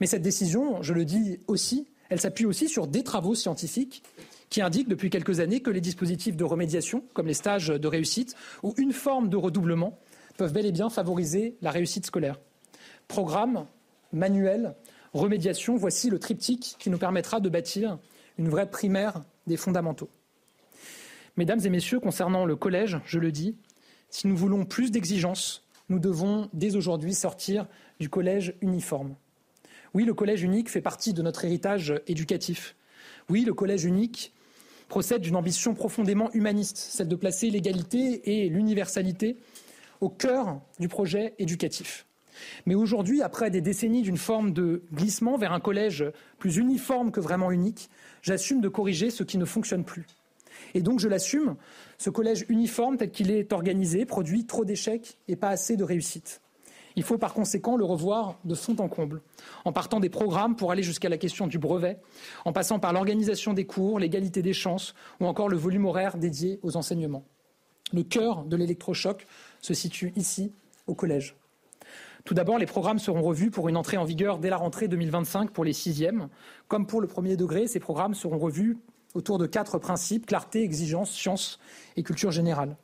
Mais 0.00 0.06
cette 0.06 0.20
décision, 0.20 0.82
je 0.82 0.92
le 0.92 1.06
dis 1.06 1.40
aussi, 1.46 1.88
elle 2.10 2.20
s'appuie 2.20 2.44
aussi 2.44 2.68
sur 2.68 2.86
des 2.86 3.02
travaux 3.02 3.34
scientifiques 3.34 4.02
qui 4.50 4.62
indique 4.62 4.88
depuis 4.88 5.10
quelques 5.10 5.40
années 5.40 5.60
que 5.60 5.70
les 5.70 5.80
dispositifs 5.80 6.36
de 6.36 6.44
remédiation, 6.44 7.04
comme 7.14 7.26
les 7.26 7.34
stages 7.34 7.68
de 7.68 7.88
réussite 7.88 8.34
ou 8.62 8.74
une 8.78 8.92
forme 8.92 9.28
de 9.28 9.36
redoublement, 9.36 9.98
peuvent 10.36 10.52
bel 10.52 10.66
et 10.66 10.72
bien 10.72 10.90
favoriser 10.90 11.56
la 11.62 11.70
réussite 11.70 12.06
scolaire. 12.06 12.38
Programme, 13.08 13.66
manuel, 14.12 14.74
remédiation, 15.12 15.76
voici 15.76 16.10
le 16.10 16.18
triptyque 16.18 16.76
qui 16.78 16.90
nous 16.90 16.98
permettra 16.98 17.40
de 17.40 17.48
bâtir 17.48 17.98
une 18.38 18.48
vraie 18.48 18.70
primaire 18.70 19.24
des 19.46 19.56
fondamentaux. 19.56 20.10
Mesdames 21.36 21.60
et 21.64 21.70
messieurs, 21.70 22.00
concernant 22.00 22.44
le 22.44 22.56
collège, 22.56 22.98
je 23.04 23.18
le 23.18 23.32
dis, 23.32 23.56
si 24.10 24.26
nous 24.26 24.36
voulons 24.36 24.64
plus 24.64 24.90
d'exigences, 24.90 25.64
nous 25.88 25.98
devons 25.98 26.48
dès 26.52 26.76
aujourd'hui 26.76 27.14
sortir 27.14 27.66
du 28.00 28.08
collège 28.08 28.54
uniforme. 28.60 29.16
Oui, 29.94 30.04
le 30.04 30.14
collège 30.14 30.42
unique 30.42 30.70
fait 30.70 30.80
partie 30.80 31.12
de 31.12 31.22
notre 31.22 31.44
héritage 31.44 31.94
éducatif. 32.06 32.76
Oui, 33.28 33.44
le 33.44 33.54
collège 33.54 33.84
unique 33.84 34.32
procède 34.88 35.22
d'une 35.22 35.36
ambition 35.36 35.74
profondément 35.74 36.30
humaniste, 36.32 36.76
celle 36.76 37.08
de 37.08 37.16
placer 37.16 37.50
l'égalité 37.50 38.44
et 38.44 38.48
l'universalité 38.48 39.36
au 40.00 40.08
cœur 40.08 40.60
du 40.78 40.88
projet 40.88 41.34
éducatif. 41.38 42.06
Mais 42.66 42.74
aujourd'hui, 42.74 43.22
après 43.22 43.50
des 43.50 43.60
décennies 43.60 44.02
d'une 44.02 44.18
forme 44.18 44.52
de 44.52 44.82
glissement 44.92 45.38
vers 45.38 45.52
un 45.52 45.60
collège 45.60 46.04
plus 46.38 46.56
uniforme 46.56 47.10
que 47.10 47.20
vraiment 47.20 47.50
unique, 47.50 47.88
j'assume 48.22 48.60
de 48.60 48.68
corriger 48.68 49.10
ce 49.10 49.24
qui 49.24 49.38
ne 49.38 49.44
fonctionne 49.44 49.84
plus. 49.84 50.06
Et 50.74 50.82
donc 50.82 51.00
je 51.00 51.08
l'assume, 51.08 51.56
ce 51.98 52.10
collège 52.10 52.44
uniforme 52.48 52.96
tel 52.96 53.10
qu'il 53.10 53.30
est 53.30 53.52
organisé 53.52 54.04
produit 54.04 54.46
trop 54.46 54.64
d'échecs 54.64 55.16
et 55.28 55.36
pas 55.36 55.48
assez 55.48 55.76
de 55.76 55.84
réussites. 55.84 56.40
Il 56.96 57.02
faut 57.02 57.18
par 57.18 57.34
conséquent 57.34 57.76
le 57.76 57.84
revoir 57.84 58.38
de 58.44 58.54
fond 58.54 58.74
en 58.78 58.88
comble, 58.88 59.20
en 59.66 59.72
partant 59.72 60.00
des 60.00 60.08
programmes 60.08 60.56
pour 60.56 60.72
aller 60.72 60.82
jusqu'à 60.82 61.10
la 61.10 61.18
question 61.18 61.46
du 61.46 61.58
brevet, 61.58 61.98
en 62.46 62.52
passant 62.54 62.78
par 62.78 62.94
l'organisation 62.94 63.52
des 63.52 63.66
cours, 63.66 63.98
l'égalité 63.98 64.40
des 64.40 64.54
chances 64.54 64.94
ou 65.20 65.26
encore 65.26 65.50
le 65.50 65.58
volume 65.58 65.84
horaire 65.84 66.16
dédié 66.16 66.58
aux 66.62 66.76
enseignements. 66.76 67.24
Le 67.92 68.02
cœur 68.02 68.44
de 68.44 68.56
l'électrochoc 68.56 69.26
se 69.60 69.74
situe 69.74 70.12
ici, 70.16 70.52
au 70.86 70.94
collège. 70.94 71.36
Tout 72.24 72.34
d'abord, 72.34 72.58
les 72.58 72.66
programmes 72.66 72.98
seront 72.98 73.22
revus 73.22 73.50
pour 73.50 73.68
une 73.68 73.76
entrée 73.76 73.98
en 73.98 74.04
vigueur 74.04 74.38
dès 74.38 74.50
la 74.50 74.56
rentrée 74.56 74.88
2025 74.88 75.50
pour 75.50 75.64
les 75.64 75.72
sixièmes. 75.72 76.28
Comme 76.66 76.86
pour 76.86 77.00
le 77.00 77.06
premier 77.06 77.36
degré, 77.36 77.68
ces 77.68 77.78
programmes 77.78 78.14
seront 78.14 78.38
revus 78.38 78.78
autour 79.14 79.38
de 79.38 79.46
quatre 79.46 79.78
principes 79.78 80.26
clarté, 80.26 80.62
exigence, 80.62 81.12
science 81.12 81.60
et 81.96 82.02
culture 82.02 82.32
générale. 82.32 82.76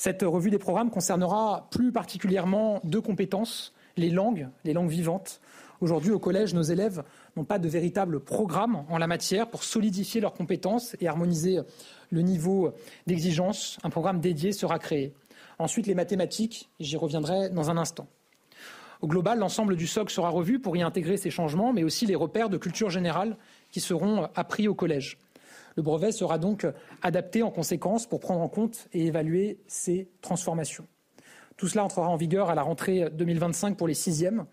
Cette 0.00 0.22
revue 0.22 0.48
des 0.48 0.56
programmes 0.56 0.88
concernera 0.88 1.68
plus 1.70 1.92
particulièrement 1.92 2.80
deux 2.84 3.02
compétences, 3.02 3.74
les 3.98 4.08
langues, 4.08 4.48
les 4.64 4.72
langues 4.72 4.88
vivantes. 4.88 5.42
Aujourd'hui, 5.82 6.10
au 6.10 6.18
collège, 6.18 6.54
nos 6.54 6.62
élèves 6.62 7.04
n'ont 7.36 7.44
pas 7.44 7.58
de 7.58 7.68
véritable 7.68 8.20
programme 8.20 8.86
en 8.88 8.96
la 8.96 9.06
matière 9.06 9.50
pour 9.50 9.62
solidifier 9.62 10.22
leurs 10.22 10.32
compétences 10.32 10.96
et 11.02 11.06
harmoniser 11.06 11.60
le 12.08 12.22
niveau 12.22 12.72
d'exigence. 13.06 13.76
Un 13.82 13.90
programme 13.90 14.20
dédié 14.20 14.52
sera 14.52 14.78
créé. 14.78 15.12
Ensuite, 15.58 15.86
les 15.86 15.94
mathématiques, 15.94 16.70
j'y 16.80 16.96
reviendrai 16.96 17.50
dans 17.50 17.68
un 17.68 17.76
instant. 17.76 18.06
Au 19.02 19.06
global, 19.06 19.38
l'ensemble 19.38 19.76
du 19.76 19.86
socle 19.86 20.14
sera 20.14 20.30
revu 20.30 20.60
pour 20.60 20.78
y 20.78 20.82
intégrer 20.82 21.18
ces 21.18 21.30
changements, 21.30 21.74
mais 21.74 21.84
aussi 21.84 22.06
les 22.06 22.16
repères 22.16 22.48
de 22.48 22.56
culture 22.56 22.88
générale 22.88 23.36
qui 23.70 23.80
seront 23.80 24.30
appris 24.34 24.66
au 24.66 24.74
collège. 24.74 25.18
Le 25.76 25.82
brevet 25.82 26.12
sera 26.12 26.38
donc 26.38 26.66
adapté 27.02 27.42
en 27.42 27.50
conséquence 27.50 28.06
pour 28.06 28.20
prendre 28.20 28.40
en 28.40 28.48
compte 28.48 28.88
et 28.92 29.06
évaluer 29.06 29.60
ces 29.66 30.10
transformations. 30.20 30.86
Tout 31.56 31.68
cela 31.68 31.84
entrera 31.84 32.08
en 32.08 32.16
vigueur 32.16 32.48
à 32.48 32.54
la 32.54 32.62
rentrée 32.62 33.10
2025 33.10 33.76
pour 33.76 33.86
les 33.86 33.94
sixièmes, 33.94 34.46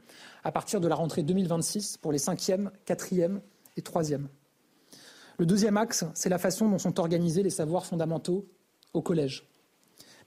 à 0.43 0.51
partir 0.51 0.81
de 0.81 0.87
la 0.87 0.95
rentrée 0.95 1.23
2026 1.23 1.97
pour 1.97 2.11
les 2.11 2.17
cinquièmes, 2.17 2.71
quatrièmes 2.85 3.41
et 3.77 3.81
troisièmes. 3.81 4.27
Le 5.37 5.45
deuxième 5.45 5.77
axe, 5.77 6.03
c'est 6.13 6.29
la 6.29 6.39
façon 6.39 6.67
dont 6.67 6.79
sont 6.79 6.99
organisés 6.99 7.43
les 7.43 7.49
savoirs 7.49 7.85
fondamentaux 7.85 8.47
au 8.93 9.01
collège. 9.01 9.47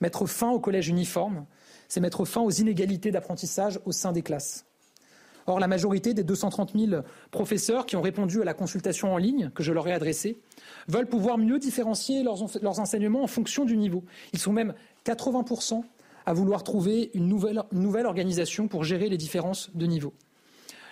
Mettre 0.00 0.24
fin 0.24 0.50
au 0.50 0.60
collège 0.60 0.88
uniforme, 0.88 1.46
c'est 1.88 2.00
mettre 2.00 2.24
fin 2.24 2.40
aux 2.40 2.50
inégalités 2.50 3.10
d'apprentissage 3.10 3.80
au 3.84 3.92
sein 3.92 4.12
des 4.12 4.22
classes. 4.22 4.64
Or, 5.50 5.58
la 5.58 5.66
majorité 5.66 6.14
des 6.14 6.22
230 6.22 6.74
000 6.78 7.02
professeurs 7.32 7.84
qui 7.84 7.96
ont 7.96 8.02
répondu 8.02 8.40
à 8.40 8.44
la 8.44 8.54
consultation 8.54 9.12
en 9.12 9.16
ligne 9.16 9.50
que 9.52 9.64
je 9.64 9.72
leur 9.72 9.88
ai 9.88 9.92
adressée 9.92 10.38
veulent 10.86 11.08
pouvoir 11.08 11.38
mieux 11.38 11.58
différencier 11.58 12.22
leurs, 12.22 12.78
enseignements 12.78 13.24
en 13.24 13.26
fonction 13.26 13.64
du 13.64 13.76
niveau. 13.76 14.04
Ils 14.32 14.38
sont 14.38 14.52
même 14.52 14.74
80% 15.06 15.82
à 16.24 16.32
vouloir 16.34 16.62
trouver 16.62 17.10
une 17.14 17.26
nouvelle, 17.26 17.64
une 17.72 17.80
nouvelle 17.80 18.06
organisation 18.06 18.68
pour 18.68 18.84
gérer 18.84 19.08
les 19.08 19.16
différences 19.16 19.70
de 19.74 19.86
niveau. 19.86 20.14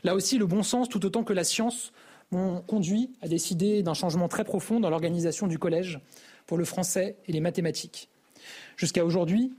Là 0.03 0.17
aussi, 0.17 0.39
le 0.39 0.47
bon 0.47 0.65
sens, 0.65 0.89
tout 0.89 1.07
autant 1.07 1.23
que 1.23 1.33
la 1.33 1.45
science, 1.45 1.93
m'ont 2.33 2.61
conduit 2.63 3.13
à 3.23 3.29
décider 3.29 3.85
d'un 3.85 3.95
changement 3.95 4.27
très 4.27 4.43
profond 4.43 4.81
dans 4.81 4.91
l'organisation 4.91 5.47
du 5.47 5.61
collège 5.61 6.01
pour 6.47 6.59
le 6.59 6.65
français 6.65 7.17
et 7.29 7.33
les 7.33 7.41
mathématiques. 7.41 8.09
Jusqu'à 8.77 9.05
aujourd'hui, 9.05 9.55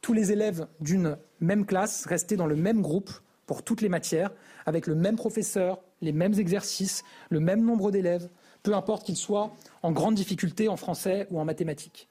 tous 0.00 0.14
les 0.14 0.32
élèves 0.32 0.66
d'une 0.80 1.18
même 1.40 1.66
classe 1.66 2.06
restaient 2.06 2.36
dans 2.36 2.46
le 2.46 2.56
même 2.56 2.80
groupe 2.80 3.10
pour 3.50 3.64
toutes 3.64 3.80
les 3.80 3.88
matières, 3.88 4.30
avec 4.64 4.86
le 4.86 4.94
même 4.94 5.16
professeur, 5.16 5.80
les 6.02 6.12
mêmes 6.12 6.34
exercices, 6.34 7.02
le 7.30 7.40
même 7.40 7.64
nombre 7.64 7.90
d'élèves, 7.90 8.28
peu 8.62 8.74
importe 8.74 9.04
qu'ils 9.04 9.16
soient 9.16 9.50
en 9.82 9.90
grande 9.90 10.14
difficulté 10.14 10.68
en 10.68 10.76
français 10.76 11.26
ou 11.32 11.40
en 11.40 11.44
mathématiques. 11.44 12.08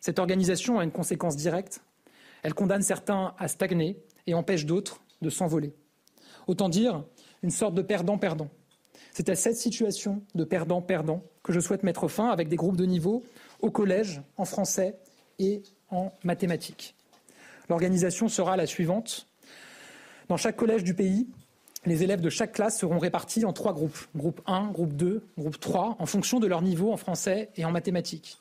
Cette 0.00 0.18
organisation 0.18 0.78
a 0.78 0.84
une 0.84 0.90
conséquence 0.90 1.36
directe. 1.36 1.82
Elle 2.42 2.54
condamne 2.54 2.80
certains 2.80 3.34
à 3.38 3.48
stagner 3.48 4.02
et 4.26 4.32
empêche 4.32 4.64
d'autres 4.64 5.02
de 5.20 5.28
s'envoler. 5.28 5.74
Autant 6.46 6.70
dire 6.70 7.04
une 7.42 7.50
sorte 7.50 7.74
de 7.74 7.82
perdant-perdant. 7.82 8.48
C'est 9.12 9.28
à 9.28 9.34
cette 9.34 9.58
situation 9.58 10.22
de 10.34 10.42
perdant-perdant 10.42 11.22
que 11.42 11.52
je 11.52 11.60
souhaite 11.60 11.82
mettre 11.82 12.08
fin 12.08 12.30
avec 12.30 12.48
des 12.48 12.56
groupes 12.56 12.78
de 12.78 12.86
niveau 12.86 13.22
au 13.60 13.70
collège, 13.70 14.22
en 14.38 14.46
français 14.46 14.96
et 15.38 15.62
en 15.90 16.12
mathématiques. 16.24 16.96
L'organisation 17.68 18.30
sera 18.30 18.56
la 18.56 18.64
suivante. 18.64 19.28
Dans 20.28 20.36
chaque 20.36 20.56
collège 20.56 20.84
du 20.84 20.94
pays, 20.94 21.28
les 21.84 22.02
élèves 22.04 22.20
de 22.20 22.30
chaque 22.30 22.52
classe 22.52 22.78
seront 22.78 22.98
répartis 22.98 23.44
en 23.44 23.52
trois 23.52 23.72
groupes. 23.72 24.06
Groupe 24.14 24.40
1, 24.46 24.70
groupe 24.70 24.94
2, 24.94 25.24
groupe 25.36 25.58
3, 25.58 25.96
en 25.98 26.06
fonction 26.06 26.38
de 26.38 26.46
leur 26.46 26.62
niveau 26.62 26.92
en 26.92 26.96
français 26.96 27.50
et 27.56 27.64
en 27.64 27.72
mathématiques. 27.72 28.38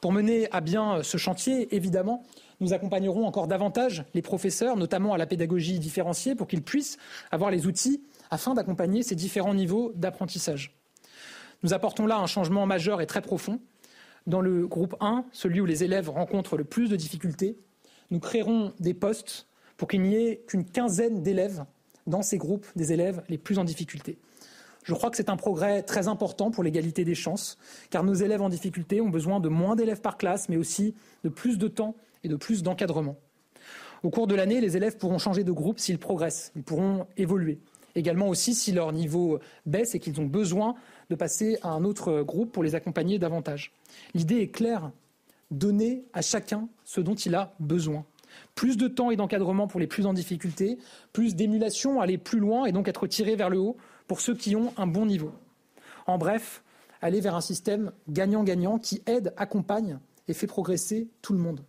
Pour 0.00 0.12
mener 0.12 0.50
à 0.50 0.62
bien 0.62 1.02
ce 1.02 1.18
chantier, 1.18 1.74
évidemment, 1.74 2.24
nous 2.60 2.72
accompagnerons 2.72 3.26
encore 3.26 3.48
davantage 3.48 4.04
les 4.14 4.22
professeurs, 4.22 4.76
notamment 4.76 5.12
à 5.12 5.18
la 5.18 5.26
pédagogie 5.26 5.78
différenciée, 5.78 6.34
pour 6.34 6.46
qu'ils 6.46 6.62
puissent 6.62 6.96
avoir 7.30 7.50
les 7.50 7.66
outils 7.66 8.02
afin 8.30 8.54
d'accompagner 8.54 9.02
ces 9.02 9.14
différents 9.14 9.54
niveaux 9.54 9.92
d'apprentissage. 9.94 10.74
Nous 11.62 11.74
apportons 11.74 12.06
là 12.06 12.16
un 12.16 12.26
changement 12.26 12.64
majeur 12.64 13.02
et 13.02 13.06
très 13.06 13.20
profond. 13.20 13.60
Dans 14.26 14.40
le 14.40 14.66
groupe 14.66 14.96
1, 15.00 15.26
celui 15.32 15.60
où 15.60 15.66
les 15.66 15.84
élèves 15.84 16.08
rencontrent 16.08 16.56
le 16.56 16.64
plus 16.64 16.88
de 16.88 16.96
difficultés, 16.96 17.58
nous 18.10 18.20
créerons 18.20 18.72
des 18.80 18.94
postes 18.94 19.46
pour 19.80 19.88
qu'il 19.88 20.02
n'y 20.02 20.14
ait 20.14 20.44
qu'une 20.46 20.66
quinzaine 20.66 21.22
d'élèves 21.22 21.64
dans 22.06 22.20
ces 22.20 22.36
groupes 22.36 22.66
des 22.76 22.92
élèves 22.92 23.22
les 23.30 23.38
plus 23.38 23.58
en 23.58 23.64
difficulté. 23.64 24.18
Je 24.84 24.92
crois 24.92 25.08
que 25.08 25.16
c'est 25.16 25.30
un 25.30 25.38
progrès 25.38 25.82
très 25.82 26.06
important 26.06 26.50
pour 26.50 26.62
l'égalité 26.62 27.02
des 27.02 27.14
chances, 27.14 27.56
car 27.88 28.04
nos 28.04 28.12
élèves 28.12 28.42
en 28.42 28.50
difficulté 28.50 29.00
ont 29.00 29.08
besoin 29.08 29.40
de 29.40 29.48
moins 29.48 29.76
d'élèves 29.76 30.02
par 30.02 30.18
classe, 30.18 30.50
mais 30.50 30.58
aussi 30.58 30.94
de 31.24 31.30
plus 31.30 31.56
de 31.56 31.66
temps 31.66 31.96
et 32.24 32.28
de 32.28 32.36
plus 32.36 32.62
d'encadrement. 32.62 33.16
Au 34.02 34.10
cours 34.10 34.26
de 34.26 34.34
l'année, 34.34 34.60
les 34.60 34.76
élèves 34.76 34.98
pourront 34.98 35.16
changer 35.16 35.44
de 35.44 35.52
groupe 35.52 35.78
s'ils 35.78 35.98
progressent, 35.98 36.52
ils 36.56 36.62
pourront 36.62 37.06
évoluer. 37.16 37.58
Également 37.94 38.28
aussi 38.28 38.54
si 38.54 38.72
leur 38.72 38.92
niveau 38.92 39.38
baisse 39.64 39.94
et 39.94 39.98
qu'ils 39.98 40.20
ont 40.20 40.26
besoin 40.26 40.74
de 41.08 41.14
passer 41.14 41.56
à 41.62 41.70
un 41.70 41.84
autre 41.84 42.20
groupe 42.20 42.52
pour 42.52 42.62
les 42.62 42.74
accompagner 42.74 43.18
davantage. 43.18 43.72
L'idée 44.12 44.42
est 44.42 44.48
claire, 44.48 44.92
donner 45.50 46.04
à 46.12 46.20
chacun 46.20 46.68
ce 46.84 47.00
dont 47.00 47.14
il 47.14 47.34
a 47.34 47.54
besoin. 47.60 48.04
Plus 48.54 48.76
de 48.76 48.88
temps 48.88 49.10
et 49.10 49.16
d'encadrement 49.16 49.66
pour 49.66 49.80
les 49.80 49.86
plus 49.86 50.06
en 50.06 50.12
difficulté, 50.12 50.78
plus 51.12 51.34
d'émulation, 51.34 52.00
aller 52.00 52.18
plus 52.18 52.38
loin 52.38 52.66
et 52.66 52.72
donc 52.72 52.88
être 52.88 53.06
tiré 53.06 53.36
vers 53.36 53.50
le 53.50 53.58
haut 53.58 53.76
pour 54.06 54.20
ceux 54.20 54.34
qui 54.34 54.56
ont 54.56 54.72
un 54.76 54.86
bon 54.86 55.06
niveau. 55.06 55.32
En 56.06 56.18
bref, 56.18 56.62
aller 57.02 57.20
vers 57.20 57.34
un 57.34 57.40
système 57.40 57.92
gagnant-gagnant 58.08 58.78
qui 58.78 59.02
aide, 59.06 59.32
accompagne 59.36 59.98
et 60.28 60.34
fait 60.34 60.46
progresser 60.46 61.08
tout 61.22 61.32
le 61.32 61.38
monde. 61.38 61.60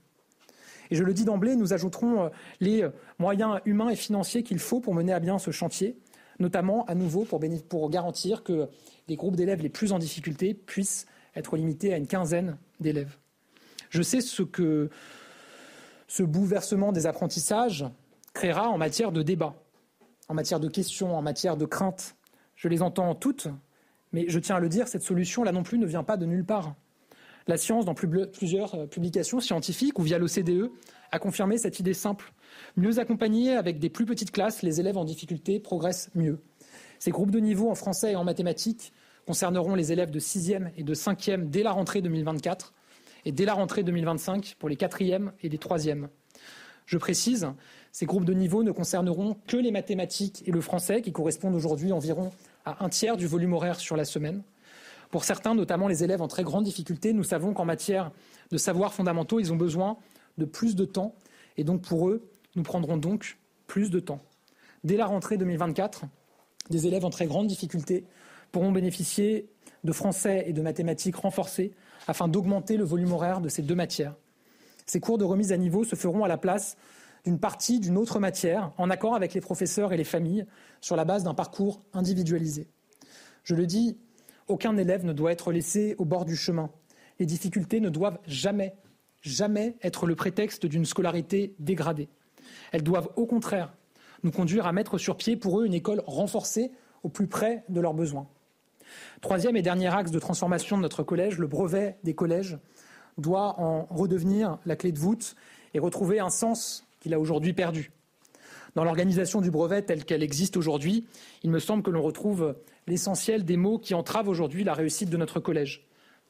Et 0.89 0.95
je 0.95 1.03
le 1.03 1.13
dis 1.13 1.23
d'emblée, 1.23 1.55
nous 1.55 1.73
ajouterons 1.73 2.25
euh, 2.25 2.29
les 2.59 2.85
moyens 3.17 3.59
humains 3.65 3.89
et 3.89 3.95
financiers 3.95 4.43
qu'il 4.43 4.59
faut 4.59 4.81
pour 4.81 4.93
mener 4.93 5.13
à 5.13 5.19
bien 5.19 5.39
ce 5.39 5.51
chantier, 5.51 5.97
notamment 6.39 6.85
à 6.85 6.95
nouveau 6.95 7.23
pour, 7.23 7.39
pour 7.69 7.89
garantir 7.89 8.43
que 8.43 8.67
les 9.07 9.15
groupes 9.15 9.37
d'élèves 9.37 9.61
les 9.61 9.69
plus 9.69 9.93
en 9.93 9.99
difficulté 9.99 10.53
puissent 10.53 11.05
être 11.35 11.55
limités 11.55 11.93
à 11.93 11.97
une 11.97 12.07
quinzaine 12.07 12.57
d'élèves. 12.79 13.17
Je 13.89 14.01
sais 14.01 14.21
ce 14.21 14.43
que 14.43 14.89
ce 16.11 16.23
bouleversement 16.23 16.91
des 16.91 17.05
apprentissages 17.05 17.85
créera 18.33 18.67
en 18.67 18.77
matière 18.77 19.13
de 19.13 19.21
débat, 19.23 19.55
en 20.27 20.33
matière 20.33 20.59
de 20.59 20.67
questions, 20.67 21.15
en 21.15 21.21
matière 21.21 21.55
de 21.55 21.63
craintes. 21.63 22.17
Je 22.55 22.67
les 22.67 22.81
entends 22.81 23.15
toutes, 23.15 23.47
mais 24.11 24.25
je 24.27 24.37
tiens 24.37 24.57
à 24.57 24.59
le 24.59 24.67
dire, 24.67 24.89
cette 24.89 25.03
solution 25.03 25.45
là 25.45 25.53
non 25.53 25.63
plus 25.63 25.77
ne 25.77 25.85
vient 25.85 26.03
pas 26.03 26.17
de 26.17 26.25
nulle 26.25 26.43
part. 26.43 26.75
La 27.47 27.55
science, 27.55 27.85
dans 27.85 27.93
plusieurs 27.93 28.75
euh, 28.75 28.87
publications 28.87 29.39
scientifiques 29.39 29.99
ou 29.99 30.01
via 30.01 30.17
l'OCDE, 30.17 30.69
a 31.13 31.19
confirmé 31.19 31.57
cette 31.57 31.79
idée 31.79 31.93
simple. 31.93 32.33
Mieux 32.75 32.99
accompagnés 32.99 33.55
avec 33.55 33.79
des 33.79 33.89
plus 33.89 34.05
petites 34.05 34.31
classes, 34.31 34.63
les 34.63 34.81
élèves 34.81 34.97
en 34.97 35.05
difficulté 35.05 35.61
progressent 35.61 36.09
mieux. 36.13 36.39
Ces 36.99 37.11
groupes 37.11 37.31
de 37.31 37.39
niveau 37.39 37.71
en 37.71 37.75
français 37.75 38.11
et 38.11 38.15
en 38.17 38.25
mathématiques 38.25 38.91
concerneront 39.25 39.75
les 39.75 39.93
élèves 39.93 40.11
de 40.11 40.19
6e 40.19 40.71
et 40.75 40.83
de 40.83 40.93
5e 40.93 41.49
dès 41.49 41.63
la 41.63 41.71
rentrée 41.71 42.01
2024 42.01 42.73
et 43.25 43.31
dès 43.31 43.45
la 43.45 43.53
rentrée 43.53 43.83
2025 43.83 44.55
pour 44.59 44.69
les 44.69 44.75
4e 44.75 45.31
et 45.41 45.49
les 45.49 45.57
3e. 45.57 46.07
Je 46.85 46.97
précise, 46.97 47.47
ces 47.91 48.05
groupes 48.05 48.25
de 48.25 48.33
niveau 48.33 48.63
ne 48.63 48.71
concerneront 48.71 49.37
que 49.47 49.57
les 49.57 49.71
mathématiques 49.71 50.43
et 50.47 50.51
le 50.51 50.61
français, 50.61 51.01
qui 51.01 51.11
correspondent 51.11 51.55
aujourd'hui 51.55 51.91
environ 51.91 52.31
à 52.65 52.83
un 52.83 52.89
tiers 52.89 53.17
du 53.17 53.27
volume 53.27 53.53
horaire 53.53 53.79
sur 53.79 53.95
la 53.95 54.05
semaine. 54.05 54.43
Pour 55.09 55.23
certains, 55.23 55.55
notamment 55.55 55.87
les 55.87 56.03
élèves 56.03 56.21
en 56.21 56.27
très 56.27 56.43
grande 56.43 56.63
difficulté, 56.63 57.13
nous 57.13 57.23
savons 57.23 57.53
qu'en 57.53 57.65
matière 57.65 58.11
de 58.51 58.57
savoirs 58.57 58.93
fondamentaux, 58.93 59.39
ils 59.39 59.51
ont 59.51 59.57
besoin 59.57 59.97
de 60.37 60.45
plus 60.45 60.75
de 60.75 60.85
temps. 60.85 61.15
Et 61.57 61.63
donc 61.63 61.81
pour 61.81 62.09
eux, 62.09 62.27
nous 62.55 62.63
prendrons 62.63 62.97
donc 62.97 63.37
plus 63.67 63.89
de 63.89 63.99
temps. 63.99 64.19
Dès 64.83 64.97
la 64.97 65.05
rentrée 65.05 65.37
2024, 65.37 66.05
des 66.69 66.87
élèves 66.87 67.05
en 67.05 67.09
très 67.09 67.27
grande 67.27 67.47
difficulté 67.47 68.05
pourront 68.51 68.71
bénéficier 68.71 69.47
de 69.83 69.91
français 69.91 70.43
et 70.47 70.53
de 70.53 70.61
mathématiques 70.61 71.15
renforcés 71.15 71.73
afin 72.07 72.27
d'augmenter 72.27 72.77
le 72.77 72.83
volume 72.83 73.11
horaire 73.11 73.41
de 73.41 73.49
ces 73.49 73.61
deux 73.61 73.75
matières. 73.75 74.15
Ces 74.85 74.99
cours 74.99 75.17
de 75.17 75.23
remise 75.23 75.51
à 75.51 75.57
niveau 75.57 75.83
se 75.83 75.95
feront 75.95 76.23
à 76.23 76.27
la 76.27 76.37
place 76.37 76.77
d'une 77.23 77.39
partie 77.39 77.79
d'une 77.79 77.97
autre 77.97 78.19
matière, 78.19 78.71
en 78.77 78.89
accord 78.89 79.15
avec 79.15 79.33
les 79.33 79.41
professeurs 79.41 79.93
et 79.93 79.97
les 79.97 80.03
familles, 80.03 80.45
sur 80.81 80.95
la 80.95 81.05
base 81.05 81.23
d'un 81.23 81.33
parcours 81.33 81.81
individualisé. 81.93 82.67
Je 83.43 83.55
le 83.55 83.67
dis, 83.67 83.97
aucun 84.47 84.75
élève 84.77 85.05
ne 85.05 85.13
doit 85.13 85.31
être 85.31 85.51
laissé 85.51 85.95
au 85.97 86.05
bord 86.05 86.25
du 86.25 86.35
chemin. 86.35 86.69
Les 87.19 87.25
difficultés 87.25 87.79
ne 87.79 87.89
doivent 87.89 88.19
jamais, 88.25 88.75
jamais 89.21 89.77
être 89.83 90.07
le 90.07 90.15
prétexte 90.15 90.65
d'une 90.65 90.85
scolarité 90.85 91.55
dégradée. 91.59 92.09
Elles 92.71 92.83
doivent 92.83 93.09
au 93.15 93.25
contraire 93.25 93.73
nous 94.23 94.31
conduire 94.31 94.67
à 94.67 94.71
mettre 94.71 94.97
sur 94.97 95.17
pied 95.17 95.35
pour 95.35 95.59
eux 95.59 95.65
une 95.65 95.73
école 95.73 96.03
renforcée 96.05 96.71
au 97.03 97.09
plus 97.09 97.27
près 97.27 97.63
de 97.69 97.79
leurs 97.81 97.93
besoins. 97.93 98.27
Troisième 99.21 99.55
et 99.55 99.61
dernier 99.61 99.93
axe 99.93 100.11
de 100.11 100.19
transformation 100.19 100.77
de 100.77 100.81
notre 100.81 101.03
collège, 101.03 101.37
le 101.37 101.47
brevet 101.47 101.97
des 102.03 102.13
collèges 102.13 102.57
doit 103.17 103.59
en 103.59 103.85
redevenir 103.89 104.57
la 104.65 104.75
clé 104.75 104.91
de 104.91 104.99
voûte 104.99 105.35
et 105.73 105.79
retrouver 105.79 106.19
un 106.19 106.29
sens 106.29 106.85
qu'il 106.99 107.13
a 107.13 107.19
aujourd'hui 107.19 107.53
perdu. 107.53 107.91
Dans 108.75 108.83
l'organisation 108.83 109.41
du 109.41 109.51
brevet 109.51 109.81
telle 109.81 110.05
qu'elle 110.05 110.23
existe 110.23 110.55
aujourd'hui, 110.55 111.05
il 111.43 111.49
me 111.49 111.59
semble 111.59 111.83
que 111.83 111.89
l'on 111.89 112.01
retrouve 112.01 112.55
l'essentiel 112.87 113.43
des 113.43 113.57
mots 113.57 113.77
qui 113.77 113.93
entravent 113.93 114.29
aujourd'hui 114.29 114.63
la 114.63 114.73
réussite 114.73 115.09
de 115.09 115.17
notre 115.17 115.39
collège. 115.39 115.85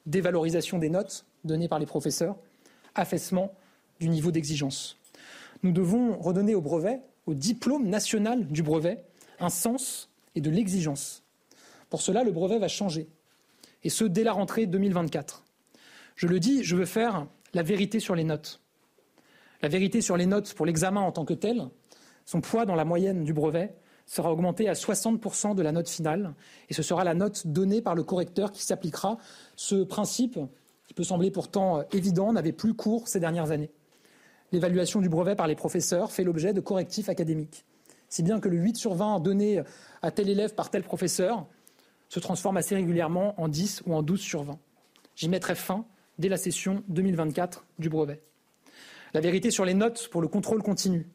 Dévalorisation 0.07 0.79
des 0.79 0.89
notes 0.89 1.25
données 1.43 1.67
par 1.67 1.79
les 1.79 1.85
professeurs, 1.85 2.35
affaissement 2.95 3.53
du 3.99 4.09
niveau 4.09 4.31
d'exigence. 4.31 4.97
Nous 5.61 5.71
devons 5.71 6.17
redonner 6.17 6.55
au 6.55 6.61
brevet, 6.61 7.01
au 7.27 7.35
diplôme 7.35 7.87
national 7.87 8.47
du 8.47 8.63
brevet, 8.63 9.03
un 9.39 9.49
sens 9.49 10.09
et 10.33 10.41
de 10.41 10.49
l'exigence. 10.49 11.20
Pour 11.91 12.01
cela, 12.01 12.23
le 12.23 12.31
brevet 12.31 12.57
va 12.57 12.69
changer, 12.69 13.09
et 13.83 13.89
ce, 13.89 14.05
dès 14.05 14.23
la 14.23 14.31
rentrée 14.31 14.65
2024. 14.65 15.43
Je 16.15 16.25
le 16.25 16.39
dis, 16.39 16.63
je 16.63 16.77
veux 16.77 16.85
faire 16.85 17.27
la 17.53 17.63
vérité 17.63 17.99
sur 17.99 18.15
les 18.15 18.23
notes. 18.23 18.61
La 19.61 19.67
vérité 19.67 19.99
sur 19.99 20.15
les 20.15 20.25
notes 20.25 20.53
pour 20.53 20.65
l'examen 20.65 21.01
en 21.01 21.11
tant 21.11 21.25
que 21.25 21.33
tel, 21.33 21.67
son 22.25 22.39
poids 22.39 22.65
dans 22.65 22.75
la 22.75 22.85
moyenne 22.85 23.25
du 23.25 23.33
brevet 23.33 23.75
sera 24.05 24.31
augmenté 24.31 24.69
à 24.69 24.73
60% 24.73 25.53
de 25.53 25.61
la 25.61 25.73
note 25.73 25.89
finale, 25.89 26.33
et 26.69 26.73
ce 26.73 26.81
sera 26.81 27.03
la 27.03 27.13
note 27.13 27.45
donnée 27.45 27.81
par 27.81 27.93
le 27.93 28.03
correcteur 28.03 28.53
qui 28.53 28.63
s'appliquera. 28.63 29.17
Ce 29.57 29.83
principe, 29.83 30.39
qui 30.87 30.93
peut 30.93 31.03
sembler 31.03 31.29
pourtant 31.29 31.83
évident, 31.91 32.31
n'avait 32.31 32.53
plus 32.53 32.73
cours 32.73 33.09
ces 33.09 33.19
dernières 33.19 33.51
années. 33.51 33.71
L'évaluation 34.53 35.01
du 35.01 35.09
brevet 35.09 35.35
par 35.35 35.47
les 35.47 35.55
professeurs 35.55 36.13
fait 36.13 36.23
l'objet 36.23 36.53
de 36.53 36.61
correctifs 36.61 37.09
académiques, 37.09 37.65
si 38.07 38.23
bien 38.23 38.39
que 38.39 38.47
le 38.47 38.55
8 38.55 38.77
sur 38.77 38.93
20 38.93 39.19
donné 39.19 39.61
à 40.01 40.11
tel 40.11 40.29
élève 40.29 40.55
par 40.55 40.69
tel 40.69 40.83
professeur 40.83 41.47
se 42.11 42.19
transforme 42.19 42.57
assez 42.57 42.75
régulièrement 42.75 43.39
en 43.41 43.47
10 43.47 43.83
ou 43.85 43.95
en 43.95 44.03
12 44.03 44.19
sur 44.19 44.43
20. 44.43 44.59
J'y 45.15 45.29
mettrai 45.29 45.55
fin 45.55 45.85
dès 46.19 46.27
la 46.27 46.35
session 46.35 46.83
2024 46.89 47.65
du 47.79 47.87
brevet. 47.89 48.21
La 49.13 49.21
vérité 49.21 49.49
sur 49.49 49.63
les 49.63 49.73
notes 49.73 50.09
pour 50.09 50.21
le 50.21 50.27
contrôle 50.27 50.61
continu. 50.61 51.07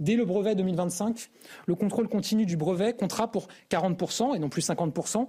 Dès 0.00 0.16
le 0.16 0.24
brevet 0.24 0.54
2025, 0.54 1.28
le 1.66 1.74
contrôle 1.74 2.08
continu 2.08 2.46
du 2.46 2.56
brevet 2.56 2.94
comptera 2.94 3.30
pour 3.30 3.48
40% 3.70 4.34
et 4.34 4.38
non 4.38 4.48
plus 4.48 4.66
50%, 4.66 5.28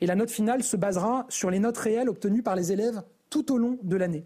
et 0.00 0.06
la 0.06 0.14
note 0.14 0.30
finale 0.30 0.62
se 0.62 0.76
basera 0.76 1.26
sur 1.28 1.50
les 1.50 1.58
notes 1.58 1.78
réelles 1.78 2.08
obtenues 2.08 2.44
par 2.44 2.54
les 2.54 2.70
élèves 2.70 3.02
tout 3.30 3.52
au 3.52 3.58
long 3.58 3.78
de 3.82 3.96
l'année. 3.96 4.24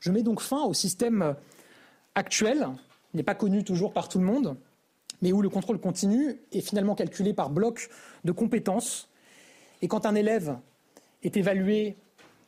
Je 0.00 0.10
mets 0.10 0.24
donc 0.24 0.40
fin 0.40 0.64
au 0.64 0.74
système 0.74 1.36
actuel, 2.16 2.66
n'est 3.14 3.22
pas 3.22 3.36
connu 3.36 3.62
toujours 3.62 3.92
par 3.92 4.08
tout 4.08 4.18
le 4.18 4.24
monde, 4.24 4.56
mais 5.22 5.30
où 5.30 5.42
le 5.42 5.48
contrôle 5.48 5.78
continu 5.78 6.40
est 6.50 6.60
finalement 6.60 6.96
calculé 6.96 7.34
par 7.34 7.50
bloc 7.50 7.88
de 8.24 8.32
compétences. 8.32 9.09
Et 9.82 9.88
quand 9.88 10.06
un 10.06 10.14
élève 10.14 10.58
est 11.22 11.36
évalué 11.36 11.96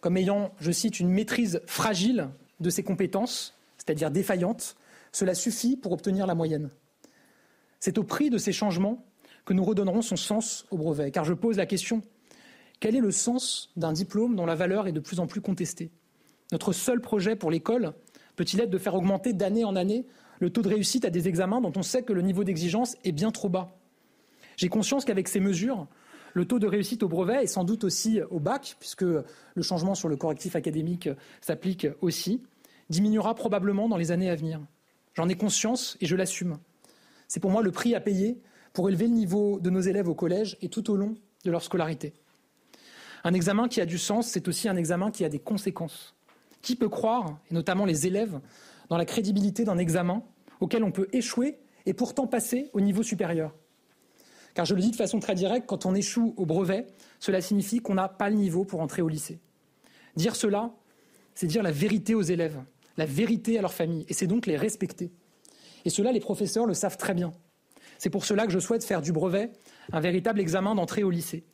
comme 0.01 0.17
ayant, 0.17 0.53
je 0.59 0.73
cite, 0.73 0.99
une 0.99 1.11
maîtrise 1.11 1.61
fragile 1.67 2.29
de 2.61 2.71
ses 2.71 2.83
compétences, 2.83 3.57
c'est-à-dire 3.79 4.11
défaillante, 4.11 4.77
cela 5.13 5.35
suffit 5.35 5.77
pour 5.77 5.93
obtenir 5.93 6.27
la 6.27 6.35
moyenne. 6.35 6.71
C'est 7.79 7.99
au 7.99 8.05
prix 8.05 8.29
de 8.29 8.39
ces 8.39 8.53
changements 8.53 9.05
que 9.45 9.53
nous 9.53 9.65
redonnerons 9.65 10.03
son 10.03 10.17
sens 10.17 10.67
au 10.71 10.77
brevet. 10.77 11.11
Car 11.11 11.25
je 11.25 11.35
pose 11.35 11.57
la 11.57 11.67
question 11.67 12.03
quel 12.83 12.97
est 12.97 13.01
le 13.01 13.13
sens 13.13 13.71
d'un 13.77 13.93
diplôme 13.93 14.35
dont 14.35 14.45
la 14.45 14.57
valeur 14.57 14.89
est 14.89 14.93
de 14.93 14.99
plus 14.99 15.21
en 15.21 15.29
plus 15.29 15.41
contestée? 15.41 15.93
Notre 16.51 16.73
seul 16.73 17.01
projet 17.01 17.37
pour 17.37 17.53
l'école 17.53 17.93
peut-il 18.35 18.61
être 18.61 18.71
de 18.71 18.79
faire 18.79 18.97
augmenter 18.97 19.33
d'année 19.33 19.65
en 19.65 19.77
année 19.77 20.05
le 20.41 20.51
taux 20.51 20.63
de 20.63 20.69
réussite 20.69 21.05
à 21.05 21.11
des 21.11 21.29
examens 21.29 21.61
dont 21.61 21.73
on 21.77 21.83
sait 21.83 22.03
que 22.03 22.13
le 22.13 22.23
niveau 22.23 22.43
d'exigence 22.43 22.97
est 23.05 23.13
bien 23.13 23.31
trop 23.31 23.49
bas? 23.49 23.79
J'ai 24.57 24.69
conscience 24.69 25.05
qu'avec 25.05 25.29
ces 25.29 25.39
mesures, 25.39 25.87
le 26.35 26.45
taux 26.47 26.59
de 26.59 26.67
réussite 26.67 27.03
au 27.03 27.09
brevet 27.09 27.45
et 27.45 27.47
sans 27.47 27.65
doute 27.65 27.85
aussi 27.85 28.21
au 28.31 28.41
bac, 28.41 28.77
puisque 28.81 29.03
le 29.03 29.63
changement 29.63 29.95
sur 29.95 30.09
le 30.09 30.17
correctif 30.17 30.57
académique 30.57 31.09
s'applique 31.41 31.87
aussi, 32.01 32.43
diminuera 32.89 33.35
probablement 33.35 33.89
dans 33.89 33.97
les 33.97 34.11
années 34.11 34.31
à 34.31 34.35
venir. 34.35 34.61
J'en 35.15 35.29
ai 35.29 35.35
conscience 35.35 35.97
et 36.01 36.07
je 36.07 36.17
l'assume. 36.17 36.59
C'est 37.29 37.41
pour 37.41 37.51
moi 37.51 37.63
le 37.63 37.71
prix 37.71 37.95
à 37.95 38.01
payer 38.01 38.41
pour 38.73 38.89
élever 38.89 39.07
le 39.07 39.15
niveau 39.15 39.61
de 39.61 39.71
nos 39.71 39.81
élèves 39.81 40.09
au 40.09 40.15
collège 40.15 40.57
et 40.63 40.69
tout 40.69 40.91
au 40.91 40.97
long 40.97 41.15
de 41.45 41.51
leur 41.51 41.63
scolarité. 41.63 42.15
Un 43.25 43.35
examen 43.35 43.69
qui 43.69 43.81
a 43.81 43.87
du 43.87 43.99
sens, 43.99 44.29
c'est 44.29 44.49
aussi 44.49 44.69
un 44.69 44.77
examen 44.77 45.11
qui 45.11 45.25
a 45.25 45.29
des 45.29 45.39
conséquences. 45.39 46.15
Qui 46.61 46.77
peut 46.77 46.89
croire, 46.89 47.39
et 47.51 47.55
notamment 47.55 47.85
les 47.85 48.07
élèves, 48.07 48.41
dans 48.89 48.97
la 48.97 49.05
crédibilité 49.05 49.65
d'un 49.65 49.79
examen 49.79 50.23
auquel 50.61 50.85
on 50.85 50.93
peut 50.93 51.09
échouer 51.13 51.59
et 51.87 51.95
pourtant 51.95 52.27
passer 52.27 52.71
au 52.73 52.81
niveau 52.81 53.03
supérieur? 53.03 53.55
Car 54.55 54.65
je 54.65 54.75
le 54.75 54.81
dis 54.81 54.91
de 54.91 54.97
façon 54.97 55.19
très 55.19 55.35
directe, 55.35 55.67
quand 55.67 55.87
on 55.87 55.95
échoue 55.95 56.35
au 56.37 56.47
brevet, 56.47 56.87
cela 57.21 57.41
signifie 57.41 57.81
qu'on 57.81 57.95
n'a 57.95 58.09
pas 58.09 58.29
le 58.29 58.37
niveau 58.37 58.65
pour 58.65 58.81
entrer 58.81 59.03
au 59.03 59.09
lycée. 59.09 59.41
Dire 60.17 60.37
cela, 60.37 60.73
c'est 61.35 61.47
dire 61.47 61.63
la 61.63 61.71
vérité 61.71 62.15
aux 62.15 62.23
élèves, 62.23 62.61
la 62.97 63.07
vérité 63.07 63.59
à 63.59 63.63
leurs 63.63 63.73
familles, 63.73 64.05
et 64.09 64.15
c'est 64.15 64.27
donc 64.27 64.47
les 64.47 64.57
respecter. 64.57 65.11
Et 65.85 65.91
cela, 65.91 66.13
les 66.13 66.21
professeurs 66.21 66.67
le 66.67 66.75
savent 66.75 66.99
très 66.99 67.15
bien. 67.15 67.33
C'est 67.99 68.11
pour 68.11 68.25
cela 68.25 68.47
que 68.47 68.53
je 68.53 68.59
souhaite 68.59 68.85
faire 68.85 69.01
du 69.01 69.13
brevet 69.13 69.53
un 69.93 70.01
véritable 70.01 70.41
examen 70.41 70.75
d'entrée 70.75 71.03
au 71.03 71.11
lycée. 71.11 71.45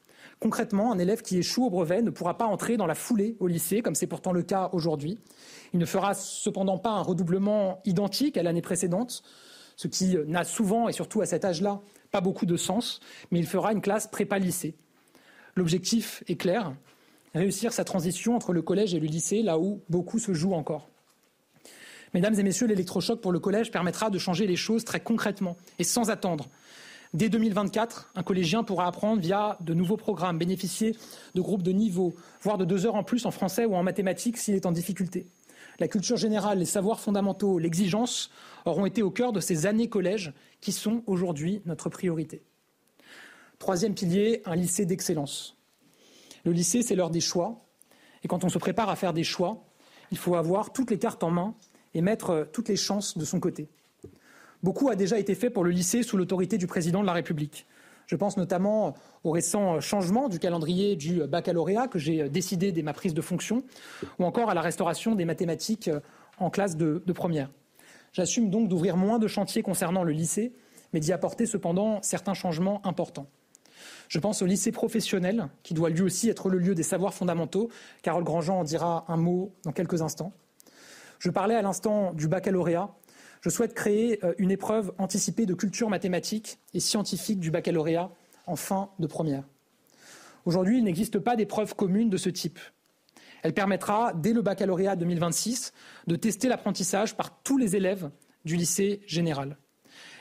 Concrètement, 0.41 0.93
un 0.93 0.99
élève 0.99 1.23
qui 1.23 1.39
échoue 1.39 1.67
au 1.67 1.71
brevet 1.71 2.01
ne 2.03 2.11
pourra 2.11 2.39
pas 2.39 2.47
entrer 2.47 2.77
dans 2.77 2.87
la 2.87 2.95
foulée 2.95 3.37
au 3.41 3.47
lycée, 3.47 3.83
comme 3.83 3.95
c'est 3.95 4.07
pourtant 4.07 4.33
le 4.33 4.43
cas 4.43 4.71
aujourd'hui. 4.73 5.19
Il 5.73 5.79
ne 5.79 5.85
fera 5.85 6.15
cependant 6.15 6.79
pas 6.79 6.91
un 6.91 7.03
redoublement 7.03 7.81
identique 7.85 8.37
à 8.37 8.43
l'année 8.43 8.63
précédente, 8.63 9.23
ce 9.77 9.89
qui 9.89 10.17
n'a 10.27 10.45
souvent, 10.45 10.89
et 10.89 10.93
surtout 10.93 11.21
à 11.21 11.27
cet 11.27 11.45
âge-là, 11.45 11.81
pas 12.11 12.21
beaucoup 12.21 12.47
de 12.47 12.57
sens, 12.57 13.01
mais 13.31 13.38
il 13.38 13.47
fera 13.47 13.73
une 13.73 13.81
classe 13.81 14.07
prépa-lycée. 14.07 14.75
L'objectif 15.55 16.23
est 16.29 16.37
clair, 16.37 16.75
réussir 17.35 17.73
sa 17.73 17.85
transition 17.85 18.37
entre 18.37 18.53
le 18.53 18.62
collège 18.62 18.94
et 18.94 19.01
le 19.01 19.07
lycée, 19.07 19.42
là 19.42 19.59
où 19.59 19.83
beaucoup 19.88 20.18
se 20.18 20.33
joue 20.33 20.53
encore. 20.53 20.88
Mesdames 22.14 22.38
et 22.38 22.42
messieurs, 22.42 22.66
l'électrochoc 22.66 23.21
pour 23.21 23.33
le 23.33 23.38
collège 23.38 23.71
permettra 23.71 24.11
de 24.11 24.18
changer 24.18 24.47
les 24.47 24.57
choses 24.57 24.85
très 24.85 25.01
concrètement 25.01 25.57
et 25.79 25.85
sans 25.85 26.11
attendre. 26.11 26.49
Dès 27.14 27.29
2024, 27.29 28.12
un 28.14 28.23
collégien 28.23 28.64
pourra 28.64 28.87
apprendre 28.87 29.21
via 29.21 29.57
de 29.61 29.73
nouveaux 29.75 29.97
programmes, 29.97 30.38
bénéficier 30.38 30.94
de 31.35 31.40
groupes 31.40 31.62
de 31.62 31.73
niveau, 31.73 32.14
voire 32.42 32.59
de 32.59 32.64
deux 32.64 32.87
heures 32.87 32.97
en 32.97 33.03
plus 33.03 33.25
en 33.25 33.31
français 33.31 33.64
ou 33.64 33.75
en 33.75 33.83
mathématiques 33.83 34.37
s'il 34.37 34.55
est 34.55 34.66
en 34.66 34.73
difficulté. 34.73 35.27
La 35.79 35.87
culture 35.87 36.17
générale, 36.17 36.59
les 36.59 36.64
savoirs 36.64 36.99
fondamentaux, 36.99 37.59
l'exigence 37.59 38.31
auront 38.64 38.85
été 38.85 39.03
au 39.03 39.11
cœur 39.11 39.33
de 39.33 39.41
ces 39.41 39.67
années 39.67 39.88
collège 39.88 40.33
qui 40.61 40.73
sont 40.73 41.05
aujourd'hui 41.07 41.62
notre 41.67 41.88
priorité. 41.88 42.43
Troisième 43.61 43.95
pilier, 43.95 44.43
un 44.45 44.57
lycée 44.57 44.87
d'excellence. 44.87 45.57
Le 46.45 46.53
lycée, 46.53 46.83
c'est 46.83 46.97
l'heure 46.97 47.11
des 47.11 47.21
choix. 47.21 47.64
Et 48.25 48.29
quand 48.29 48.43
on 48.43 48.49
se 48.49 48.59
prépare 48.59 48.88
à 48.88 48.97
faire 48.97 49.12
des 49.12 49.25
choix, 49.25 49.64
il 50.11 50.19
faut 50.19 50.35
avoir 50.35 50.73
toutes 50.73 50.91
les 50.91 50.99
cartes 50.99 51.23
en 51.23 51.31
main 51.31 51.55
et 51.95 52.01
mettre 52.01 52.49
toutes 52.53 52.69
les 52.69 52.77
chances 52.77 53.17
de 53.17 53.25
son 53.25 53.38
côté. 53.38 53.69
Beaucoup 54.64 54.88
a 54.88 54.97
déjà 54.97 55.19
été 55.19 55.37
fait 55.37 55.51
pour 55.51 55.62
le 55.62 55.71
lycée 55.71 56.03
sous 56.03 56.17
l'autorité 56.17 56.59
du 56.59 56.67
président 56.67 57.01
de 57.03 57.07
la 57.07 57.12
République. 57.12 57.67
Je 58.09 58.16
pense 58.16 58.37
notamment 58.37 58.94
au 59.23 59.31
récent 59.31 59.81
changement 59.81 60.29
du 60.29 60.38
calendrier 60.38 60.97
du 60.97 61.25
baccalauréat 61.27 61.88
que 61.88 61.99
j'ai 61.99 62.29
décidé 62.29 62.73
dès 62.73 62.83
ma 62.83 62.94
prise 62.94 63.14
de 63.14 63.21
fonction, 63.21 63.62
ou 64.18 64.25
encore 64.25 64.51
à 64.51 64.55
la 64.55 64.62
restauration 64.62 65.14
des 65.14 65.27
mathématiques 65.27 65.90
en 66.38 66.51
classe 66.51 66.77
de, 66.77 67.03
de 67.05 67.12
première. 67.12 67.51
J'assume 68.12 68.49
donc 68.49 68.68
d'ouvrir 68.68 68.97
moins 68.97 69.18
de 69.18 69.29
chantiers 69.29 69.62
concernant 69.62 70.05
le 70.05 70.12
lycée, 70.12 70.53
mais 70.94 71.01
d'y 71.01 71.12
apporter 71.12 71.44
cependant 71.44 72.01
certains 72.03 72.33
changements 72.33 72.85
importants. 72.87 73.27
Je 74.09 74.18
pense 74.18 74.40
au 74.40 74.47
lycée 74.47 74.73
professionnel, 74.73 75.49
qui 75.62 75.75
doit 75.75 75.90
lui 75.90 76.01
aussi 76.01 76.31
être 76.31 76.49
le 76.49 76.59
lieu 76.59 76.75
des 76.75 76.83
savoirs 76.83 77.12
fondamentaux. 77.12 77.68
Carole 78.03 78.25
Grandjean 78.25 78.61
en 78.61 78.64
dira 78.64 79.05
un 79.09 79.18
mot 79.18 79.53
dans 79.64 79.73
quelques 79.73 80.01
instants. 80.01 80.33
Je 81.18 81.31
parlais 81.31 81.55
à 81.55 81.62
l'instant 81.62 82.14
du 82.14 82.27
baccalauréat. 82.27 82.88
Je 83.40 83.51
souhaite 83.51 83.74
créer 83.74 84.24
euh, 84.24 84.35
une 84.38 84.51
épreuve 84.51 84.92
anticipée 84.98 85.46
de 85.46 85.55
culture 85.55 85.88
mathématique 85.88 86.59
et 86.74 86.81
scientifique 86.81 87.40
du 87.40 87.51
baccalauréat 87.51 88.11
en 88.46 88.57
fin 88.57 88.90
de 88.98 89.07
première. 89.07 89.44
Aujourd'hui, 90.44 90.79
il 90.79 90.85
n'existe 90.85 91.18
pas 91.18 91.37
d'épreuve 91.37 91.74
commune 91.74 92.11
de 92.11 92.16
ce 92.16 92.31
type. 92.31 92.59
Elle 93.42 93.55
permettra, 93.55 94.12
dès 94.14 94.33
le 94.33 94.42
baccalauréat 94.42 94.96
2026, 94.96 95.72
de 96.07 96.16
tester 96.16 96.48
l'apprentissage 96.48 97.16
par 97.16 97.42
tous 97.42 97.59
les 97.59 97.77
élèves 97.77 98.11
du 98.44 98.57
lycée 98.57 99.03
général. 99.07 99.59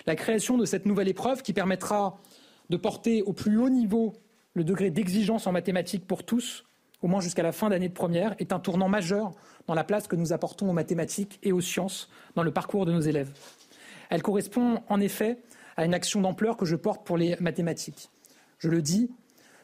La 0.05 0.15
création 0.15 0.57
de 0.57 0.65
cette 0.65 0.85
nouvelle 0.85 1.07
épreuve, 1.07 1.41
qui 1.41 1.53
permettra 1.53 2.21
de 2.69 2.77
porter 2.77 3.23
au 3.23 3.33
plus 3.33 3.57
haut 3.57 3.69
niveau 3.69 4.13
le 4.53 4.63
degré 4.63 4.91
d'exigence 4.91 5.47
en 5.47 5.51
mathématiques 5.51 6.05
pour 6.05 6.23
tous, 6.23 6.66
au 7.01 7.07
moins 7.07 7.21
jusqu'à 7.21 7.43
la 7.43 7.51
fin 7.51 7.69
d'année 7.69 7.89
de 7.89 7.93
première, 7.93 8.35
est 8.39 8.51
un 8.51 8.59
tournant 8.59 8.89
majeur 8.89 9.31
dans 9.67 9.73
la 9.73 9.83
place 9.83 10.07
que 10.07 10.15
nous 10.15 10.33
apportons 10.33 10.69
aux 10.69 10.73
mathématiques 10.73 11.39
et 11.43 11.51
aux 11.51 11.61
sciences 11.61 12.09
dans 12.35 12.43
le 12.43 12.51
parcours 12.51 12.85
de 12.85 12.91
nos 12.91 13.01
élèves. 13.01 13.31
Elle 14.09 14.23
correspond 14.23 14.81
en 14.89 14.99
effet 14.99 15.37
à 15.75 15.85
une 15.85 15.93
action 15.93 16.21
d'ampleur 16.21 16.57
que 16.57 16.65
je 16.65 16.75
porte 16.75 17.05
pour 17.05 17.17
les 17.17 17.35
mathématiques. 17.39 18.09
Je 18.57 18.69
le 18.69 18.81
dis, 18.81 19.11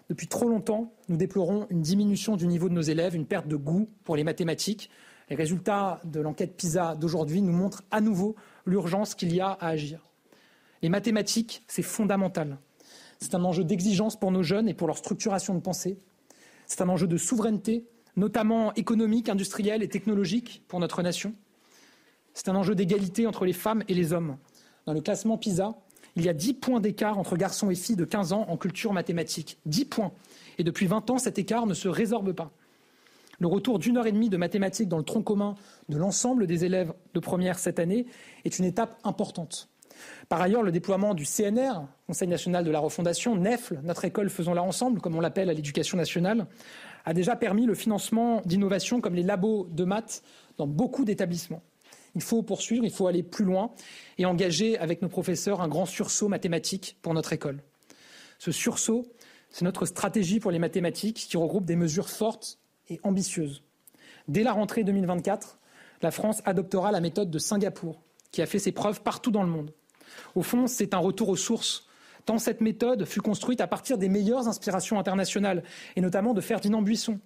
depuis 0.10 0.28
trop 0.28 0.48
longtemps, 0.48 0.94
nous 1.10 1.18
déplorons 1.18 1.66
une 1.70 1.82
diminution 1.82 2.36
du 2.36 2.46
niveau 2.46 2.70
de 2.70 2.74
nos 2.74 2.82
élèves, 2.82 3.16
une 3.16 3.26
perte 3.26 3.48
de 3.48 3.56
goût 3.56 3.90
pour 4.04 4.16
les 4.16 4.24
mathématiques. 4.24 4.90
Les 5.30 5.36
résultats 5.36 6.02
de 6.04 6.20
l'enquête 6.20 6.56
PISA 6.56 6.96
d'aujourd'hui 6.96 7.42
nous 7.42 7.54
montrent 7.54 7.84
à 7.90 8.02
nouveau 8.02 8.36
l'urgence 8.66 9.16
qu'il 9.16 9.34
y 9.34 9.40
a 9.40 9.48
à 9.48 9.68
agir. 9.68 10.02
Les 10.82 10.90
mathématiques, 10.90 11.64
c'est 11.68 11.82
fondamental. 11.82 12.58
C'est 13.20 13.36
un 13.36 13.44
enjeu 13.46 13.64
d'exigence 13.64 14.20
pour 14.20 14.32
nos 14.32 14.44
jeunes 14.44 14.68
et 14.68 14.74
pour 14.74 14.88
leur 14.88 14.98
structuration 14.98 15.56
de 15.56 15.62
pensée. 15.62 15.98
C'est 16.66 16.82
un 16.82 16.90
enjeu 16.90 17.08
de 17.08 17.18
souveraineté 17.18 17.86
notamment 18.16 18.74
économique, 18.76 19.30
industrielle 19.30 19.84
et 19.84 19.88
technologique 19.88 20.64
pour 20.68 20.80
notre 20.80 21.02
nation. 21.02 21.34
C'est 22.34 22.50
un 22.50 22.56
enjeu 22.56 22.76
d'égalité 22.76 23.28
entre 23.28 23.46
les 23.46 23.54
femmes 23.54 23.84
et 23.88 23.94
les 23.94 24.14
hommes. 24.14 24.38
Dans 24.86 24.94
le 24.94 25.02
classement 25.02 25.38
PISA, 25.38 25.76
il 26.16 26.24
y 26.24 26.30
a 26.30 26.34
10 26.34 26.56
points 26.56 26.80
d'écart 26.80 27.18
entre 27.18 27.38
garçons 27.38 27.70
et 27.70 27.76
filles 27.76 27.96
de 27.96 28.06
15 28.06 28.34
ans 28.34 28.46
en 28.50 28.58
culture 28.58 28.94
mathématique. 28.94 29.58
10 29.66 29.86
points. 29.86 30.12
Et 30.58 30.64
depuis 30.64 30.86
20 30.86 31.10
ans, 31.10 31.18
cet 31.18 31.40
écart 31.40 31.66
ne 31.66 31.74
se 31.74 31.88
résorbe 31.88 32.34
pas. 32.34 32.52
Le 33.40 33.48
retour 33.48 33.80
d'une 33.80 33.98
heure 33.98 34.06
et 34.06 34.12
demie 34.12 34.30
de 34.30 34.38
mathématiques 34.38 34.90
dans 34.90 35.00
le 35.00 35.04
tronc 35.04 35.24
commun 35.24 35.56
de 35.90 35.98
l'ensemble 35.98 36.46
des 36.46 36.66
élèves 36.66 36.94
de 37.14 37.20
première 37.20 37.58
cette 37.58 37.80
année 37.80 38.06
est 38.46 38.60
une 38.60 38.66
étape 38.66 39.00
importante. 39.04 39.70
Par 40.30 40.42
ailleurs, 40.42 40.64
le 40.64 40.72
déploiement 40.72 41.14
du 41.14 41.26
CNR, 41.26 41.88
Conseil 42.08 42.28
national 42.28 42.64
de 42.64 42.72
la 42.72 42.80
refondation, 42.80 43.36
NEFL, 43.36 43.80
notre 43.84 44.06
école 44.06 44.30
faisons-la 44.30 44.64
ensemble, 44.64 45.02
comme 45.02 45.16
on 45.16 45.22
l'appelle 45.22 45.50
à 45.50 45.54
l'éducation 45.54 45.98
nationale, 45.98 46.48
a 47.06 47.14
déjà 47.14 47.36
permis 47.36 47.66
le 47.66 47.76
financement 47.76 48.42
d'innovations 48.46 49.02
comme 49.02 49.16
les 49.16 49.24
labos 49.24 49.68
de 49.72 49.84
maths 49.84 50.24
dans 50.58 50.68
beaucoup 50.68 51.06
d'établissements. 51.06 51.62
Il 52.16 52.22
faut 52.22 52.44
poursuivre, 52.44 52.86
il 52.86 52.92
faut 52.92 53.08
aller 53.08 53.24
plus 53.24 53.46
loin 53.46 53.72
et 54.18 54.26
engager 54.26 54.78
avec 54.78 55.02
nos 55.02 55.10
professeurs 55.10 55.62
un 55.62 55.68
grand 55.68 55.86
sursaut 55.86 56.28
mathématique 56.28 56.98
pour 57.02 57.14
notre 57.14 57.34
école. 57.34 57.62
Ce 58.38 58.52
sursaut, 58.52 59.08
c'est 59.50 59.66
notre 59.66 59.86
stratégie 59.86 60.40
pour 60.40 60.52
les 60.52 60.60
mathématiques 60.60 61.28
qui 61.30 61.38
regroupe 61.38 61.66
des 61.66 61.76
mesures 61.76 62.10
fortes 62.10 62.60
et 62.90 63.00
ambitieuses. 63.04 63.64
Dès 64.28 64.44
la 64.44 64.54
rentrée 64.54 64.84
2024, 64.84 65.60
la 66.02 66.12
France 66.12 66.42
adoptera 66.46 66.92
la 66.92 67.00
méthode 67.00 67.32
de 67.32 67.40
Singapour, 67.40 68.02
qui 68.32 68.42
a 68.42 68.46
fait 68.46 68.60
ses 68.60 68.72
preuves 68.72 69.02
partout 69.02 69.32
dans 69.32 69.44
le 69.44 69.50
monde. 69.50 69.74
Au 70.36 70.42
fond, 70.42 70.68
c'est 70.68 70.94
un 70.94 71.00
retour 71.00 71.30
aux 71.30 71.36
sources 71.36 71.88
tant 72.26 72.38
cette 72.38 72.62
méthode 72.62 73.06
fut 73.06 73.22
construite 73.22 73.62
à 73.62 73.68
partir 73.68 73.98
des 73.98 74.10
meilleures 74.10 74.48
inspirations 74.48 75.00
internationales, 75.00 75.64
et 75.96 76.02
notamment 76.02 76.34
de 76.34 76.42
Ferdinand 76.42 76.82
Buisson, 76.82 77.20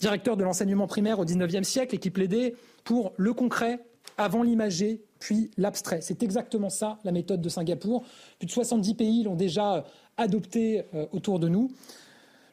directeur 0.00 0.36
de 0.36 0.44
l'enseignement 0.44 0.86
primaire 0.86 1.18
au 1.18 1.24
XIXe 1.24 1.66
siècle 1.66 1.94
et 1.94 1.98
qui 1.98 2.10
plaidait 2.10 2.54
pour 2.84 3.12
le 3.16 3.32
concret 3.32 3.80
avant 4.18 4.42
l'imagé, 4.42 5.02
puis 5.18 5.50
l'abstrait. 5.56 6.00
C'est 6.00 6.22
exactement 6.22 6.70
ça 6.70 6.98
la 7.04 7.12
méthode 7.12 7.40
de 7.40 7.48
Singapour. 7.48 8.04
Plus 8.38 8.46
de 8.46 8.52
70 8.52 8.94
pays 8.94 9.22
l'ont 9.24 9.34
déjà 9.34 9.84
adoptée 10.16 10.84
euh, 10.94 11.06
autour 11.12 11.38
de 11.38 11.48
nous. 11.48 11.72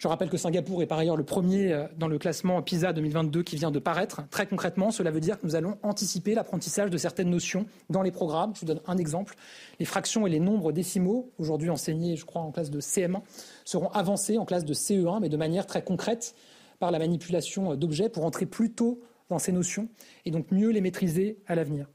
Je 0.01 0.07
rappelle 0.07 0.31
que 0.31 0.37
Singapour 0.37 0.81
est 0.81 0.87
par 0.87 0.97
ailleurs 0.97 1.15
le 1.15 1.23
premier 1.23 1.71
euh, 1.71 1.85
dans 1.95 2.07
le 2.07 2.17
classement 2.17 2.59
PISA 2.63 2.91
2022 2.91 3.43
qui 3.43 3.55
vient 3.55 3.69
de 3.69 3.77
paraître. 3.77 4.27
Très 4.31 4.47
concrètement, 4.47 4.89
cela 4.89 5.11
veut 5.11 5.19
dire 5.19 5.39
que 5.39 5.45
nous 5.45 5.53
allons 5.53 5.77
anticiper 5.83 6.33
l'apprentissage 6.33 6.89
de 6.89 6.97
certaines 6.97 7.29
notions 7.29 7.67
dans 7.91 8.01
les 8.01 8.09
programmes. 8.09 8.51
Je 8.55 8.61
vous 8.61 8.65
donne 8.65 8.81
un 8.87 8.97
exemple. 8.97 9.35
Les 9.77 9.85
fractions 9.85 10.25
et 10.25 10.31
les 10.31 10.39
nombres 10.39 10.71
décimaux, 10.71 11.29
aujourd'hui 11.37 11.69
enseignés, 11.69 12.15
je 12.15 12.25
crois, 12.25 12.41
en 12.41 12.49
classe 12.49 12.71
de 12.71 12.81
CM1, 12.81 13.21
seront 13.63 13.89
avancés 13.89 14.39
en 14.39 14.45
classe 14.45 14.65
de 14.65 14.73
CE1, 14.73 15.19
mais 15.21 15.29
de 15.29 15.37
manière 15.37 15.67
très 15.67 15.83
concrète 15.83 16.33
par 16.79 16.89
la 16.89 16.97
manipulation 16.97 17.75
d'objets 17.75 18.09
pour 18.09 18.25
entrer 18.25 18.47
plus 18.47 18.71
tôt 18.71 19.01
dans 19.29 19.37
ces 19.37 19.51
notions 19.51 19.87
et 20.25 20.31
donc 20.31 20.49
mieux 20.49 20.69
les 20.71 20.81
maîtriser 20.81 21.37
à 21.45 21.53
l'avenir. 21.53 21.85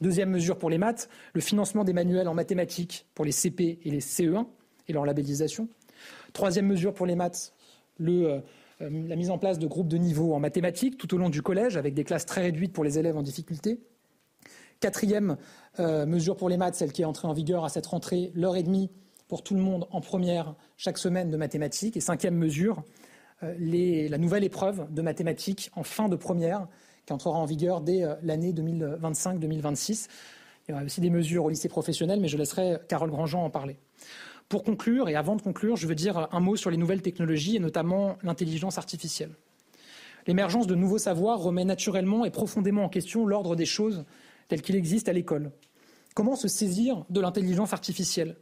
Deuxième 0.00 0.30
mesure 0.30 0.58
pour 0.58 0.68
les 0.68 0.78
maths, 0.78 1.08
le 1.32 1.40
financement 1.40 1.84
des 1.84 1.92
manuels 1.92 2.26
en 2.26 2.34
mathématiques 2.34 3.06
pour 3.14 3.24
les 3.24 3.30
CP 3.30 3.78
et 3.84 3.90
les 3.92 4.00
CE1 4.00 4.46
et 4.88 4.92
leur 4.92 5.06
labellisation. 5.06 5.68
Troisième 6.36 6.66
mesure 6.66 6.92
pour 6.92 7.06
les 7.06 7.14
maths, 7.14 7.54
le, 7.96 8.26
euh, 8.26 8.40
la 8.80 9.16
mise 9.16 9.30
en 9.30 9.38
place 9.38 9.58
de 9.58 9.66
groupes 9.66 9.88
de 9.88 9.96
niveau 9.96 10.34
en 10.34 10.38
mathématiques 10.38 10.98
tout 10.98 11.14
au 11.14 11.16
long 11.16 11.30
du 11.30 11.40
collège 11.40 11.78
avec 11.78 11.94
des 11.94 12.04
classes 12.04 12.26
très 12.26 12.42
réduites 12.42 12.74
pour 12.74 12.84
les 12.84 12.98
élèves 12.98 13.16
en 13.16 13.22
difficulté. 13.22 13.80
Quatrième 14.80 15.38
euh, 15.80 16.04
mesure 16.04 16.36
pour 16.36 16.50
les 16.50 16.58
maths, 16.58 16.74
celle 16.74 16.92
qui 16.92 17.00
est 17.00 17.06
entrée 17.06 17.26
en 17.26 17.32
vigueur 17.32 17.64
à 17.64 17.70
cette 17.70 17.86
rentrée, 17.86 18.32
l'heure 18.34 18.54
et 18.54 18.62
demie 18.62 18.90
pour 19.28 19.42
tout 19.42 19.54
le 19.54 19.62
monde 19.62 19.86
en 19.90 20.02
première 20.02 20.54
chaque 20.76 20.98
semaine 20.98 21.30
de 21.30 21.38
mathématiques. 21.38 21.96
Et 21.96 22.02
cinquième 22.02 22.36
mesure, 22.36 22.84
euh, 23.42 23.54
la 24.10 24.18
nouvelle 24.18 24.44
épreuve 24.44 24.92
de 24.92 25.00
mathématiques 25.00 25.70
en 25.74 25.84
fin 25.84 26.10
de 26.10 26.16
première 26.16 26.68
qui 27.06 27.14
entrera 27.14 27.38
en 27.38 27.46
vigueur 27.46 27.80
dès 27.80 28.04
euh, 28.04 28.14
l'année 28.22 28.52
2025-2026. 28.52 30.08
Il 30.68 30.72
y 30.72 30.74
aura 30.74 30.84
aussi 30.84 31.00
des 31.00 31.08
mesures 31.08 31.46
au 31.46 31.48
lycée 31.48 31.70
professionnel, 31.70 32.20
mais 32.20 32.28
je 32.28 32.36
laisserai 32.36 32.76
Carole 32.88 33.10
Grandjean 33.10 33.42
en 33.42 33.48
parler. 33.48 33.78
Pour 34.48 34.62
conclure, 34.62 35.08
et 35.08 35.16
avant 35.16 35.34
de 35.34 35.42
conclure, 35.42 35.76
je 35.76 35.88
veux 35.88 35.94
dire 35.94 36.28
un 36.30 36.40
mot 36.40 36.54
sur 36.56 36.70
les 36.70 36.76
nouvelles 36.76 37.02
technologies 37.02 37.56
et 37.56 37.60
notamment 37.60 38.16
l'intelligence 38.22 38.78
artificielle. 38.78 39.34
L'émergence 40.26 40.66
de 40.66 40.74
nouveaux 40.74 40.98
savoirs 40.98 41.40
remet 41.40 41.64
naturellement 41.64 42.24
et 42.24 42.30
profondément 42.30 42.84
en 42.84 42.88
question 42.88 43.26
l'ordre 43.26 43.56
des 43.56 43.66
choses 43.66 44.04
tel 44.48 44.62
qu'il 44.62 44.76
existe 44.76 45.08
à 45.08 45.12
l'école. 45.12 45.50
Comment 46.14 46.36
se 46.36 46.48
saisir 46.48 47.04
de 47.10 47.20
l'intelligence 47.20 47.72
artificielle? 47.72 48.36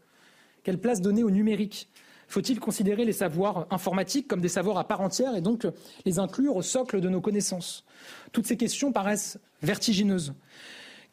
Quelle 0.62 0.78
place 0.78 1.00
donner 1.00 1.22
au 1.22 1.30
numérique? 1.30 1.88
Faut-il 2.28 2.60
considérer 2.60 3.04
les 3.04 3.12
savoirs 3.12 3.66
informatiques 3.70 4.28
comme 4.28 4.40
des 4.40 4.48
savoirs 4.48 4.78
à 4.78 4.88
part 4.88 5.00
entière 5.00 5.36
et 5.36 5.40
donc 5.40 5.66
les 6.04 6.18
inclure 6.18 6.56
au 6.56 6.62
socle 6.62 7.00
de 7.00 7.08
nos 7.08 7.20
connaissances? 7.20 7.84
Toutes 8.32 8.46
ces 8.46 8.56
questions 8.56 8.92
paraissent 8.92 9.38
vertigineuses, 9.62 10.34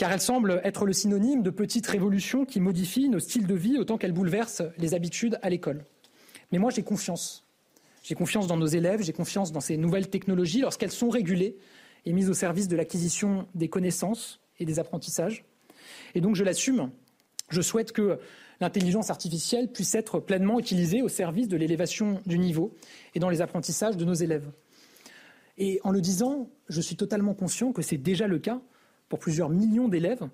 car 0.02 0.12
elles 0.12 0.20
semblent 0.20 0.62
être 0.64 0.88
le 0.88 0.94
synonyme 0.94 1.44
de 1.44 1.52
petites 1.52 1.86
révolutions 1.86 2.44
qui 2.44 2.60
modifient 2.60 3.08
nos 3.08 3.20
styles 3.20 3.46
de 3.46 3.54
vie 3.54 3.78
autant 3.78 4.00
qu'elles 4.00 4.14
bouleversent 4.14 4.64
les 4.80 4.96
habitudes 4.96 5.38
à 5.44 5.50
l'école. 5.52 5.86
Mais 6.52 6.58
moi, 6.58 6.72
j'ai 6.72 6.82
confiance. 6.82 7.46
J'ai 8.02 8.16
confiance 8.16 8.48
dans 8.48 8.58
nos 8.58 8.66
élèves, 8.66 9.04
j'ai 9.04 9.14
confiance 9.14 9.52
dans 9.52 9.60
ces 9.60 9.78
nouvelles 9.78 10.10
technologies 10.10 10.62
lorsqu'elles 10.62 10.92
sont 10.92 11.10
régulées 11.10 11.56
et 12.08 12.14
mises 12.14 12.32
au 12.32 12.34
service 12.34 12.68
de 12.68 12.76
l'acquisition 12.76 13.48
des 13.54 13.70
connaissances 13.70 14.40
et 14.60 14.66
des 14.66 14.80
apprentissages. 14.80 15.46
Et 16.16 16.20
donc, 16.20 16.36
je 16.36 16.44
l'assume. 16.44 16.90
Je 17.50 17.62
souhaite 17.62 17.92
que 17.92 18.18
l'intelligence 18.60 19.12
artificielle 19.12 19.72
puisse 19.72 19.94
être 19.94 20.20
pleinement 20.20 20.60
utilisée 20.60 21.04
au 21.04 21.10
service 21.10 21.48
de 21.48 21.58
l'élévation 21.58 22.22
du 22.26 22.40
niveau 22.40 22.74
et 23.14 23.20
dans 23.20 23.30
les 23.30 23.42
apprentissages 23.42 23.98
de 23.98 24.06
nos 24.06 24.16
élèves. 24.16 24.50
Et 25.60 25.80
en 25.84 25.92
le 25.92 26.02
disant, 26.02 26.50
je 26.70 26.82
suis 26.82 26.96
totalement 26.96 27.36
conscient 27.36 27.72
que 27.72 27.84
c'est 27.84 27.98
déjà 27.98 28.26
le 28.26 28.40
cas 28.40 28.62
pour 29.12 29.20
plusieurs 29.20 29.50
millions 29.50 29.90
d'élèves 29.90 30.30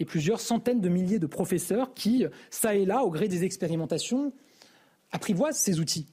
et 0.00 0.04
plusieurs 0.04 0.40
centaines 0.40 0.80
de 0.80 0.88
milliers 0.88 1.20
de 1.20 1.28
professeurs 1.28 1.94
qui, 1.94 2.26
ça 2.50 2.74
et 2.74 2.84
là, 2.84 3.04
au 3.04 3.10
gré 3.10 3.28
des 3.28 3.44
expérimentations, 3.44 4.32
apprivoisent 5.12 5.56
ces 5.56 5.78
outils. 5.78 6.08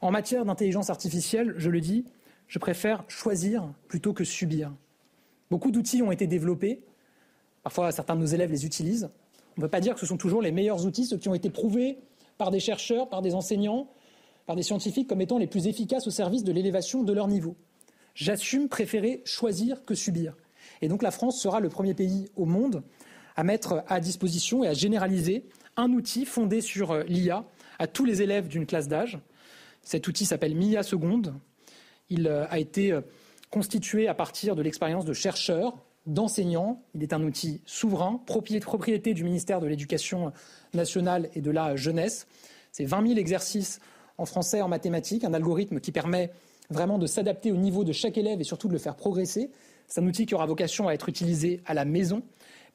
En 0.00 0.10
matière 0.10 0.46
d'intelligence 0.46 0.88
artificielle, 0.88 1.52
je 1.58 1.68
le 1.68 1.82
dis, 1.82 2.06
je 2.48 2.58
préfère 2.58 3.04
choisir 3.06 3.70
plutôt 3.86 4.14
que 4.14 4.24
subir. 4.24 4.72
Beaucoup 5.50 5.70
d'outils 5.70 6.02
ont 6.02 6.10
été 6.10 6.26
développés. 6.26 6.86
Parfois, 7.62 7.92
certains 7.92 8.16
de 8.16 8.20
nos 8.20 8.26
élèves 8.26 8.50
les 8.50 8.64
utilisent. 8.64 9.10
On 9.58 9.60
ne 9.60 9.66
peut 9.66 9.70
pas 9.70 9.80
dire 9.80 9.92
que 9.92 10.00
ce 10.00 10.06
sont 10.06 10.16
toujours 10.16 10.40
les 10.40 10.52
meilleurs 10.52 10.86
outils, 10.86 11.04
ceux 11.04 11.18
qui 11.18 11.28
ont 11.28 11.34
été 11.34 11.50
prouvés 11.50 11.98
par 12.38 12.50
des 12.50 12.60
chercheurs, 12.60 13.10
par 13.10 13.20
des 13.20 13.34
enseignants, 13.34 13.90
par 14.46 14.56
des 14.56 14.62
scientifiques 14.62 15.06
comme 15.06 15.20
étant 15.20 15.36
les 15.36 15.46
plus 15.46 15.66
efficaces 15.66 16.06
au 16.06 16.10
service 16.10 16.44
de 16.44 16.52
l'élévation 16.52 17.02
de 17.02 17.12
leur 17.12 17.28
niveau. 17.28 17.56
J'assume 18.14 18.70
préférer 18.70 19.20
choisir 19.26 19.84
que 19.84 19.94
subir. 19.94 20.34
Et 20.82 20.88
donc 20.88 21.02
la 21.02 21.10
France 21.10 21.40
sera 21.40 21.60
le 21.60 21.68
premier 21.68 21.94
pays 21.94 22.28
au 22.36 22.44
monde 22.44 22.82
à 23.36 23.44
mettre 23.44 23.84
à 23.88 24.00
disposition 24.00 24.64
et 24.64 24.68
à 24.68 24.74
généraliser 24.74 25.44
un 25.76 25.92
outil 25.92 26.24
fondé 26.24 26.60
sur 26.60 26.92
euh, 26.92 27.02
l'IA 27.04 27.44
à 27.78 27.86
tous 27.86 28.04
les 28.04 28.22
élèves 28.22 28.48
d'une 28.48 28.66
classe 28.66 28.88
d'âge. 28.88 29.18
Cet 29.82 30.08
outil 30.08 30.24
s'appelle 30.24 30.54
MIA 30.54 30.82
Seconde. 30.82 31.34
Il 32.08 32.26
euh, 32.26 32.46
a 32.48 32.58
été 32.58 32.92
euh, 32.92 33.02
constitué 33.50 34.08
à 34.08 34.14
partir 34.14 34.56
de 34.56 34.62
l'expérience 34.62 35.04
de 35.04 35.12
chercheurs, 35.12 35.76
d'enseignants. 36.06 36.82
Il 36.94 37.02
est 37.02 37.12
un 37.12 37.22
outil 37.22 37.60
souverain, 37.66 38.20
propriété 38.24 39.12
du 39.12 39.24
ministère 39.24 39.60
de 39.60 39.66
l'Éducation 39.66 40.32
nationale 40.72 41.28
et 41.34 41.40
de 41.40 41.50
la 41.50 41.76
jeunesse. 41.76 42.26
C'est 42.72 42.84
20 42.84 43.08
000 43.08 43.18
exercices 43.18 43.80
en 44.18 44.24
français, 44.24 44.62
en 44.62 44.68
mathématiques, 44.68 45.24
un 45.24 45.34
algorithme 45.34 45.80
qui 45.80 45.92
permet 45.92 46.30
vraiment 46.70 46.98
de 46.98 47.06
s'adapter 47.06 47.52
au 47.52 47.56
niveau 47.56 47.84
de 47.84 47.92
chaque 47.92 48.18
élève 48.18 48.40
et 48.40 48.44
surtout 48.44 48.68
de 48.68 48.72
le 48.72 48.78
faire 48.78 48.96
progresser. 48.96 49.50
C'est 49.88 50.00
un 50.00 50.06
outil 50.06 50.26
qui 50.26 50.34
aura 50.34 50.46
vocation 50.46 50.88
à 50.88 50.92
être 50.92 51.08
utilisé 51.08 51.60
à 51.66 51.74
la 51.74 51.84
maison, 51.84 52.22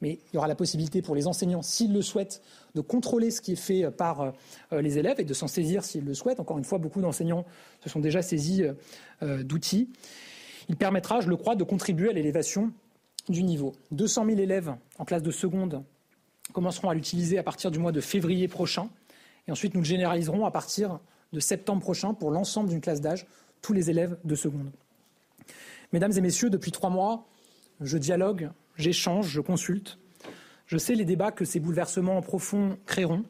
mais 0.01 0.19
il 0.31 0.35
y 0.35 0.37
aura 0.37 0.47
la 0.47 0.55
possibilité 0.55 1.01
pour 1.01 1.15
les 1.15 1.27
enseignants, 1.27 1.61
s'ils 1.61 1.93
le 1.93 2.01
souhaitent, 2.01 2.41
de 2.75 2.81
contrôler 2.81 3.31
ce 3.31 3.41
qui 3.41 3.53
est 3.53 3.55
fait 3.55 3.91
par 3.91 4.21
euh, 4.21 4.81
les 4.81 4.97
élèves 4.97 5.19
et 5.19 5.23
de 5.23 5.33
s'en 5.33 5.47
saisir 5.47 5.83
s'ils 5.83 6.05
le 6.05 6.13
souhaitent. 6.13 6.39
Encore 6.39 6.57
une 6.57 6.63
fois, 6.63 6.77
beaucoup 6.77 7.01
d'enseignants 7.01 7.45
se 7.83 7.89
sont 7.89 7.99
déjà 7.99 8.21
saisis 8.21 8.63
euh, 9.21 9.43
d'outils. 9.43 9.89
Il 10.69 10.77
permettra, 10.77 11.21
je 11.21 11.29
le 11.29 11.35
crois, 11.35 11.55
de 11.55 11.63
contribuer 11.63 12.09
à 12.09 12.13
l'élévation 12.13 12.71
du 13.29 13.43
niveau. 13.43 13.73
200 13.91 14.25
000 14.25 14.39
élèves 14.39 14.73
en 14.97 15.05
classe 15.05 15.23
de 15.23 15.31
seconde 15.31 15.83
commenceront 16.53 16.89
à 16.89 16.93
l'utiliser 16.93 17.37
à 17.37 17.43
partir 17.43 17.71
du 17.71 17.79
mois 17.79 17.91
de 17.91 18.01
février 18.01 18.47
prochain. 18.47 18.89
Et 19.47 19.51
ensuite, 19.51 19.73
nous 19.73 19.81
le 19.81 19.85
généraliserons 19.85 20.45
à 20.45 20.51
partir 20.51 20.99
de 21.33 21.39
septembre 21.39 21.81
prochain 21.81 22.13
pour 22.13 22.31
l'ensemble 22.31 22.69
d'une 22.69 22.81
classe 22.81 23.01
d'âge, 23.01 23.25
tous 23.61 23.73
les 23.73 23.89
élèves 23.89 24.17
de 24.23 24.35
seconde. 24.35 24.71
Mesdames 25.93 26.13
et 26.15 26.21
messieurs, 26.21 26.49
depuis 26.49 26.71
trois 26.71 26.89
mois, 26.89 27.27
je 27.81 27.97
dialogue, 27.97 28.51
j'échange, 28.77 29.27
je 29.27 29.41
consulte. 29.41 29.97
Je 30.65 30.77
sais 30.77 30.95
les 30.95 31.03
débats 31.03 31.31
que 31.31 31.43
ces 31.43 31.59
bouleversements 31.59 32.21
profonds 32.21 32.77
créeront. 32.85 33.23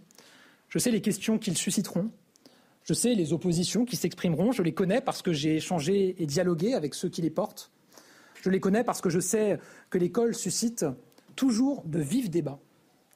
Je 0.69 0.77
sais 0.77 0.91
les 0.91 1.01
questions 1.01 1.39
qu'ils 1.39 1.57
susciteront. 1.57 2.11
Je 2.83 2.93
sais 2.93 3.15
les 3.15 3.33
oppositions 3.33 3.83
qui 3.83 3.95
s'exprimeront. 3.95 4.51
Je 4.51 4.61
les 4.61 4.73
connais 4.73 5.01
parce 5.01 5.21
que 5.21 5.33
j'ai 5.33 5.55
échangé 5.55 6.21
et 6.21 6.25
dialogué 6.25 6.73
avec 6.73 6.93
ceux 6.93 7.09
qui 7.09 7.21
les 7.21 7.31
portent. 7.31 7.71
Je 8.41 8.49
les 8.49 8.59
connais 8.59 8.83
parce 8.83 9.01
que 9.01 9.09
je 9.09 9.19
sais 9.19 9.59
que 9.89 9.97
l'école 9.97 10.35
suscite 10.35 10.85
toujours 11.35 11.83
de 11.85 11.99
vifs 11.99 12.29
débats. 12.29 12.59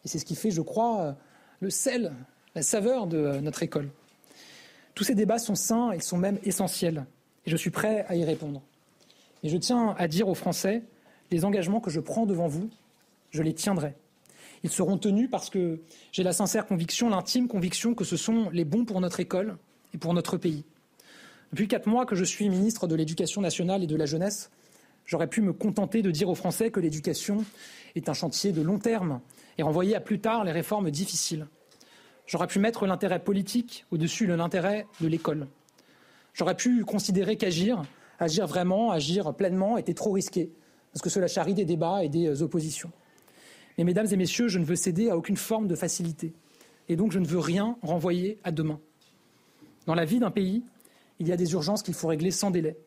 Et 0.03 0.08
c'est 0.08 0.19
ce 0.19 0.25
qui 0.25 0.36
fait, 0.36 0.51
je 0.51 0.62
crois, 0.62 1.17
le 1.60 1.69
sel, 1.69 2.13
la 2.55 2.62
saveur 2.62 3.05
de 3.08 3.39
notre 3.39 3.62
école. 3.62 3.89
Tous 4.95 5.03
ces 5.03 5.15
débats 5.15 5.39
sont 5.39 5.55
sains, 5.55 5.93
ils 5.93 6.03
sont 6.03 6.17
même 6.17 6.39
essentiels. 6.43 7.05
Et 7.45 7.51
je 7.51 7.58
suis 7.58 7.69
prêt 7.71 8.05
à 8.08 8.15
y 8.15 8.23
répondre. 8.23 8.63
Et 9.43 9.50
je 9.50 9.58
tiens 9.58 9.95
à 9.98 10.08
dire 10.08 10.28
aux 10.28 10.36
Français, 10.36 10.84
les 11.32 11.45
engagements 11.45 11.80
que 11.80 11.89
je 11.89 12.00
prends 12.00 12.26
devant 12.26 12.48
vous, 12.48 12.69
je 13.32 13.43
les 13.43 13.54
tiendrai. 13.54 13.95
Ils 14.63 14.71
seront 14.71 14.98
tenus 14.98 15.30
parce 15.30 15.50
que 15.50 15.82
j'ai 16.12 16.24
la 16.24 16.34
sincère 16.34 16.65
conviction, 16.65 17.10
l'intime 17.10 17.48
conviction 17.48 17.93
que 17.93 18.04
ce 18.04 18.17
sont 18.17 18.50
les 18.52 18.65
bons 18.65 18.86
pour 18.86 19.02
notre 19.02 19.19
école 19.19 19.58
et 19.93 19.98
pour 19.98 20.13
notre 20.13 20.38
pays. 20.38 20.63
Depuis 21.52 21.67
quatre 21.67 21.88
mois 21.88 22.06
que 22.06 22.15
je 22.15 22.24
suis 22.24 22.50
ministre 22.50 22.88
de 22.88 22.95
l'Éducation 22.95 23.41
nationale 23.41 23.84
et 23.84 23.88
de 23.88 23.95
la 23.95 24.06
jeunesse, 24.06 24.50
j'aurais 25.06 25.28
pu 25.28 25.41
me 25.41 25.54
contenter 25.54 26.02
de 26.02 26.12
dire 26.12 26.30
aux 26.30 26.36
Français 26.36 26.71
que 26.71 26.80
l'éducation 26.80 27.45
est 27.95 28.10
un 28.10 28.13
chantier 28.13 28.52
de 28.52 28.62
long 28.62 28.80
terme 28.80 29.21
et 29.58 29.63
renvoyer 29.63 29.95
à 29.95 30.02
plus 30.02 30.19
tard 30.19 30.43
les 30.43 30.52
réformes 30.52 30.89
difficiles. 30.89 31.48
J'aurais 32.28 32.48
pu 32.48 32.60
mettre 32.60 32.88
l'intérêt 32.88 33.19
politique 33.19 33.86
au-dessus 33.91 34.26
de 34.26 34.34
l'intérêt 34.34 34.88
de 35.00 35.08
l'école. 35.08 35.48
J'aurais 36.34 36.56
pu 36.56 36.84
considérer 36.84 37.38
qu'agir, 37.38 37.84
agir 38.19 38.47
vraiment, 38.47 38.91
agir 38.91 39.34
pleinement 39.34 39.78
était 39.78 39.93
trop 39.93 40.12
risqué, 40.12 40.51
parce 40.91 41.01
que 41.01 41.10
cela 41.10 41.28
charrie 41.28 41.54
des 41.54 41.65
débats 41.65 42.04
et 42.04 42.10
des 42.10 42.41
oppositions. 42.41 42.91
Mais 43.78 43.84
mesdames 43.84 44.08
et 44.10 44.15
messieurs, 44.15 44.47
je 44.47 44.60
ne 44.60 44.65
veux 44.65 44.75
céder 44.75 45.10
à 45.10 45.17
aucune 45.17 45.38
forme 45.38 45.67
de 45.67 45.75
facilité. 45.75 46.34
Et 46.88 46.95
donc 46.95 47.12
je 47.12 47.19
ne 47.19 47.25
veux 47.25 47.39
rien 47.39 47.78
renvoyer 47.82 48.39
à 48.43 48.51
demain. 48.51 48.80
Dans 49.86 49.95
la 49.95 50.06
vie 50.06 50.19
d'un 50.19 50.32
pays, 50.32 50.63
il 51.19 51.28
y 51.28 51.32
a 51.32 51.38
des 51.38 51.54
urgences 51.54 51.84
qu'il 51.84 51.93
faut 51.93 52.08
régler 52.08 52.32
sans 52.32 52.51
délai. 52.51 52.78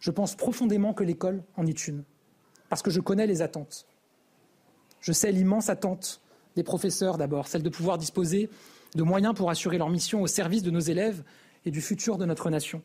Je 0.00 0.10
pense 0.10 0.34
profondément 0.34 0.92
que 0.92 1.04
l'école 1.04 1.42
en 1.56 1.66
est 1.66 1.88
une, 1.88 2.04
parce 2.68 2.82
que 2.82 2.90
je 2.90 3.00
connais 3.00 3.26
les 3.26 3.42
attentes. 3.42 3.86
Je 5.00 5.12
sais 5.12 5.32
l'immense 5.32 5.68
attente 5.68 6.20
des 6.56 6.62
professeurs 6.62 7.18
d'abord, 7.18 7.48
celle 7.48 7.62
de 7.62 7.68
pouvoir 7.68 7.98
disposer 7.98 8.48
de 8.94 9.02
moyens 9.02 9.34
pour 9.34 9.50
assurer 9.50 9.78
leur 9.78 9.90
mission 9.90 10.22
au 10.22 10.26
service 10.26 10.62
de 10.62 10.70
nos 10.70 10.80
élèves 10.80 11.24
et 11.64 11.70
du 11.70 11.80
futur 11.80 12.16
de 12.18 12.26
notre 12.26 12.50
nation, 12.50 12.82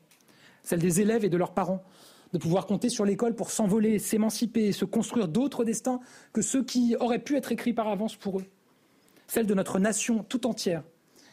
celle 0.70 0.80
des 0.80 1.01
élèves 1.01 1.26
et 1.26 1.30
de 1.30 1.38
leurs 1.38 1.55
parents, 1.55 1.84
de 2.32 2.38
pouvoir 2.38 2.67
compter 2.67 2.89
sur 2.89 3.03
l'école 3.03 3.34
pour 3.34 3.49
s'envoler, 3.49 3.97
s'émanciper, 3.97 4.72
se 4.72 4.86
construire 4.86 5.28
d'autres 5.28 5.63
destins 5.63 5.99
que 6.32 6.43
ceux 6.43 6.63
qui 6.63 6.95
auraient 6.99 7.24
pu 7.24 7.36
être 7.38 7.51
écrits 7.51 7.74
par 7.74 7.88
avance 7.88 8.15
pour 8.15 8.38
eux. 8.38 8.45
Celle 9.26 9.47
de 9.47 9.55
notre 9.55 9.80
nation 9.80 10.24
tout 10.24 10.45
entière, 10.45 10.84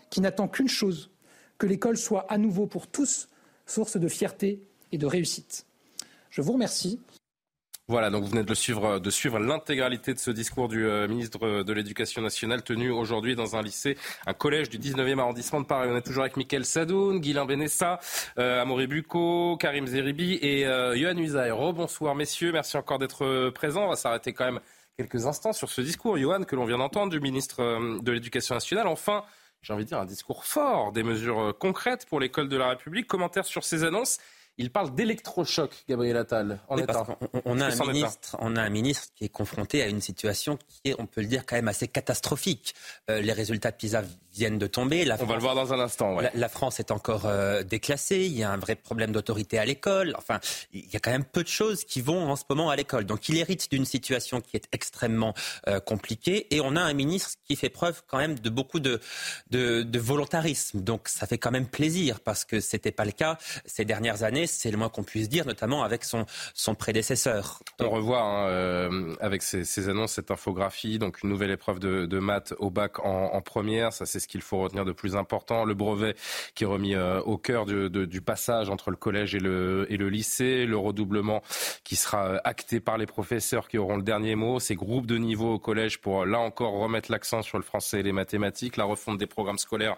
qui 0.08 0.22
n'attend 0.22 0.48
qu'une 0.48 0.68
chose, 0.68 1.10
que 1.58 1.66
l'école 1.66 1.98
soit 1.98 2.24
à 2.32 2.38
nouveau 2.38 2.66
pour 2.66 2.86
tous 2.86 3.28
source 3.66 3.98
de 3.98 4.08
fierté 4.08 4.62
et 4.90 4.96
de 4.96 5.04
réussite. 5.04 5.66
Je 6.30 6.40
vous 6.40 6.52
remercie. 6.54 6.98
Voilà, 7.88 8.10
donc 8.10 8.24
vous 8.24 8.30
venez 8.30 8.42
de, 8.42 8.54
suivre, 8.54 8.98
de 8.98 9.10
suivre 9.10 9.38
l'intégralité 9.38 10.12
de 10.12 10.18
ce 10.18 10.32
discours 10.32 10.66
du 10.66 10.84
euh, 10.84 11.06
ministre 11.06 11.62
de 11.62 11.72
l'Éducation 11.72 12.20
nationale 12.20 12.64
tenu 12.64 12.90
aujourd'hui 12.90 13.36
dans 13.36 13.54
un 13.54 13.62
lycée, 13.62 13.96
un 14.26 14.34
collège 14.34 14.68
du 14.68 14.80
19e 14.80 15.20
arrondissement 15.20 15.60
de 15.60 15.66
Paris. 15.66 15.88
On 15.92 15.96
est 15.96 16.02
toujours 16.02 16.24
avec 16.24 16.36
Mickaël 16.36 16.64
Sadoun, 16.64 17.20
Guilain 17.20 17.44
Benessa, 17.44 18.00
euh, 18.40 18.60
Amaury 18.60 18.88
Bucco, 18.88 19.56
Karim 19.58 19.86
Zeribi 19.86 20.36
et 20.42 20.66
euh, 20.66 20.96
Yohann. 20.96 21.72
Bonsoir 21.74 22.16
messieurs, 22.16 22.50
merci 22.50 22.76
encore 22.76 22.98
d'être 22.98 23.24
euh, 23.24 23.52
présents. 23.52 23.84
On 23.84 23.90
va 23.90 23.96
s'arrêter 23.96 24.32
quand 24.32 24.46
même 24.46 24.60
quelques 24.98 25.26
instants 25.26 25.52
sur 25.52 25.70
ce 25.70 25.80
discours, 25.80 26.18
Johan, 26.18 26.42
que 26.42 26.56
l'on 26.56 26.64
vient 26.64 26.78
d'entendre 26.78 27.12
du 27.12 27.20
ministre 27.20 28.00
de 28.00 28.10
l'Éducation 28.10 28.56
nationale. 28.56 28.88
Enfin, 28.88 29.22
j'ai 29.62 29.72
envie 29.72 29.84
de 29.84 29.90
dire 29.90 30.00
un 30.00 30.06
discours 30.06 30.44
fort, 30.44 30.90
des 30.90 31.04
mesures 31.04 31.54
concrètes 31.56 32.06
pour 32.06 32.18
l'école 32.18 32.48
de 32.48 32.56
la 32.56 32.70
République. 32.70 33.06
Commentaire 33.06 33.44
sur 33.44 33.62
ces 33.62 33.84
annonces 33.84 34.18
il 34.58 34.70
parle 34.70 34.94
d'électrochoc, 34.94 35.84
Gabriel 35.88 36.16
Attal, 36.16 36.58
en 36.68 36.76
On, 37.44 37.60
a 37.60 37.66
un 37.66 37.92
ministre, 37.92 38.36
on 38.40 38.56
a 38.56 38.62
un 38.62 38.70
ministre 38.70 39.08
qui 39.14 39.24
est 39.24 39.28
confronté 39.28 39.82
à 39.82 39.88
une 39.88 40.00
situation 40.00 40.58
qui 40.68 40.90
est, 40.90 40.94
on 40.98 41.06
peut 41.06 41.20
le 41.20 41.26
dire, 41.26 41.44
quand 41.44 41.56
même 41.56 41.68
assez 41.68 41.88
catastrophique. 41.88 42.74
Euh, 43.10 43.20
les 43.20 43.32
résultats 43.32 43.70
de 43.70 43.76
PISA 43.76 44.02
viennent 44.36 44.58
de 44.58 44.66
tomber. 44.66 45.04
La 45.04 45.16
on 45.20 45.26
va 45.26 45.34
le 45.34 45.40
voir 45.40 45.54
dans 45.54 45.72
un 45.72 45.80
instant. 45.80 46.18
La, 46.34 46.48
France 46.48 46.78
est 46.80 46.90
encore 46.90 47.26
euh, 47.26 47.62
déclassée. 47.62 48.26
Il 48.26 48.36
y 48.36 48.42
a 48.42 48.50
un 48.50 48.56
vrai 48.56 48.76
problème 48.76 49.12
d'autorité 49.12 49.58
à 49.58 49.64
l'école. 49.64 50.14
Enfin, 50.18 50.40
il 50.72 50.88
y 50.92 50.96
a 50.96 51.00
quand 51.00 51.10
même 51.10 51.24
peu 51.24 51.42
de 51.42 51.48
choses 51.48 51.84
qui 51.84 52.00
vont 52.00 52.30
en 52.30 52.36
ce 52.36 52.44
moment 52.48 52.70
à 52.70 52.76
l'école. 52.76 53.04
Donc, 53.04 53.28
il 53.28 53.36
hérite 53.36 53.70
d'une 53.70 53.84
situation 53.84 54.40
qui 54.40 54.56
est 54.56 54.68
extrêmement 54.72 55.34
euh, 55.68 55.80
compliquée. 55.80 56.46
Et 56.54 56.60
on 56.60 56.76
a 56.76 56.80
un 56.80 56.92
ministre 56.92 57.32
qui 57.46 57.56
fait 57.56 57.68
preuve 57.68 58.02
quand 58.06 58.18
même 58.18 58.38
de 58.38 58.50
beaucoup 58.50 58.80
de, 58.80 59.00
de, 59.50 59.82
de 59.82 59.98
volontarisme. 59.98 60.80
Donc, 60.80 61.08
ça 61.08 61.26
fait 61.26 61.38
quand 61.38 61.50
même 61.50 61.66
plaisir 61.66 62.20
parce 62.20 62.44
que 62.44 62.60
c'était 62.60 62.92
pas 62.92 63.04
le 63.04 63.12
cas 63.12 63.38
ces 63.64 63.84
dernières 63.84 64.22
années 64.22 64.46
c'est 64.46 64.70
le 64.70 64.76
moins 64.76 64.88
qu'on 64.88 65.02
puisse 65.02 65.28
dire, 65.28 65.46
notamment 65.46 65.82
avec 65.82 66.04
son, 66.04 66.26
son 66.54 66.74
prédécesseur. 66.74 67.60
On 67.80 67.90
revoit 67.90 68.20
hein, 68.20 68.48
euh, 68.48 69.14
avec 69.20 69.42
ces, 69.42 69.88
annonces 69.88 70.12
cette 70.12 70.30
infographie, 70.30 70.98
donc 70.98 71.22
une 71.22 71.30
nouvelle 71.30 71.50
épreuve 71.50 71.78
de, 71.78 72.06
de 72.06 72.18
maths 72.18 72.54
au 72.58 72.70
bac 72.70 72.98
en, 73.04 73.40
première, 73.40 73.92
ça 73.92 74.06
c'est 74.06 74.20
ce 74.26 74.28
qu'il 74.28 74.42
faut 74.42 74.58
retenir 74.58 74.84
de 74.84 74.90
plus 74.90 75.14
important. 75.14 75.64
Le 75.64 75.74
brevet 75.74 76.16
qui 76.56 76.64
est 76.64 76.66
remis 76.66 76.96
euh, 76.96 77.20
au 77.22 77.38
cœur 77.38 77.64
du, 77.64 78.20
passage 78.20 78.70
entre 78.70 78.90
le 78.90 78.96
collège 78.96 79.36
et 79.36 79.38
le, 79.38 79.86
lycée, 80.08 80.66
le 80.66 80.76
redoublement 80.76 81.42
qui 81.84 81.94
sera 81.94 82.26
euh, 82.26 82.38
acté 82.42 82.80
par 82.80 82.98
les 82.98 83.06
professeurs 83.06 83.68
qui 83.68 83.78
auront 83.78 83.96
le 83.96 84.02
dernier 84.02 84.34
mot, 84.34 84.58
ces 84.58 84.74
groupes 84.74 85.06
de 85.06 85.16
niveau 85.16 85.54
au 85.54 85.58
collège 85.60 86.00
pour 86.00 86.26
là 86.26 86.40
encore 86.40 86.72
remettre 86.72 87.12
l'accent 87.12 87.42
sur 87.42 87.56
le 87.56 87.62
français 87.62 88.00
et 88.00 88.02
les 88.02 88.12
mathématiques, 88.12 88.76
la 88.76 88.84
refonte 88.84 89.18
des 89.18 89.26
programmes 89.26 89.58
scolaires 89.58 89.96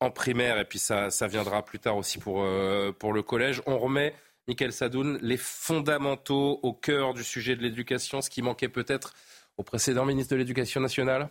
en 0.00 0.10
primaire, 0.10 0.58
et 0.58 0.64
puis 0.64 0.78
ça, 0.78 1.10
ça 1.10 1.26
viendra 1.26 1.62
plus 1.62 1.78
tard 1.78 1.96
aussi 1.96 2.18
pour, 2.18 2.42
euh, 2.42 2.92
pour 2.92 3.12
le 3.12 3.22
collège. 3.22 3.62
On 3.66 3.78
remet, 3.78 4.14
Michael 4.48 4.72
Sadoun, 4.72 5.18
les 5.22 5.38
fondamentaux 5.38 6.60
au 6.62 6.72
cœur 6.72 7.14
du 7.14 7.24
sujet 7.24 7.56
de 7.56 7.62
l'éducation, 7.62 8.20
ce 8.20 8.30
qui 8.30 8.42
manquait 8.42 8.68
peut-être 8.68 9.14
au 9.56 9.62
précédent 9.62 10.04
ministre 10.04 10.32
de 10.32 10.38
l'Éducation 10.38 10.80
nationale? 10.80 11.28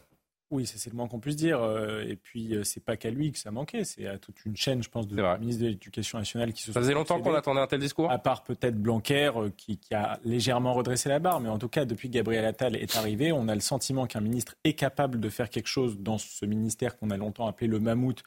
Oui, 0.52 0.66
c'est 0.68 0.90
le 0.90 0.96
moins 0.96 1.08
qu'on 1.08 1.20
puisse 1.20 1.36
dire. 1.36 1.62
Euh, 1.62 2.04
et 2.08 2.16
puis, 2.16 2.56
euh, 2.56 2.64
c'est 2.64 2.84
pas 2.84 2.98
qu'à 2.98 3.10
lui 3.10 3.32
que 3.32 3.40
ça 3.40 3.52
manquait, 3.52 3.84
c'est 3.84 4.08
à 4.08 4.18
toute 4.18 4.46
une 4.46 4.56
chaîne, 4.56 4.84
je 4.84 4.90
pense, 4.90 5.08
de 5.08 5.16
ministres 5.40 5.64
de 5.64 5.70
l'Éducation 5.70 6.20
nationale 6.20 6.54
qui 6.54 6.62
se 6.62 6.72
Ça 6.72 6.80
faisait 6.80 6.94
longtemps 6.94 7.20
qu'on 7.20 7.34
attendait 7.34 7.62
un 7.62 7.68
tel 7.68 7.80
discours? 7.80 8.12
À 8.12 8.20
part 8.20 8.44
peut-être 8.44 8.80
Blanquer, 8.80 9.32
qui, 9.58 9.78
qui, 9.78 9.94
a 9.96 10.20
légèrement 10.24 10.74
redressé 10.74 11.10
la 11.10 11.20
barre. 11.20 11.40
Mais 11.40 11.50
en 11.50 11.58
tout 11.58 11.70
cas, 11.70 11.86
depuis 11.86 12.10
que 12.10 12.14
Gabriel 12.14 12.46
Attal 12.46 12.76
est 12.76 12.96
arrivé, 12.96 13.32
on 13.32 13.48
a 13.48 13.56
le 13.56 13.62
sentiment 13.62 14.06
qu'un 14.06 14.22
ministre 14.22 14.56
est 14.64 14.74
capable 14.74 15.20
de 15.20 15.30
faire 15.30 15.50
quelque 15.50 15.68
chose 15.68 15.98
dans 16.00 16.18
ce 16.20 16.46
ministère 16.46 16.96
qu'on 16.98 17.10
a 17.10 17.18
longtemps 17.18 17.48
appelé 17.48 17.68
le 17.68 17.80
mammouth 17.80 18.22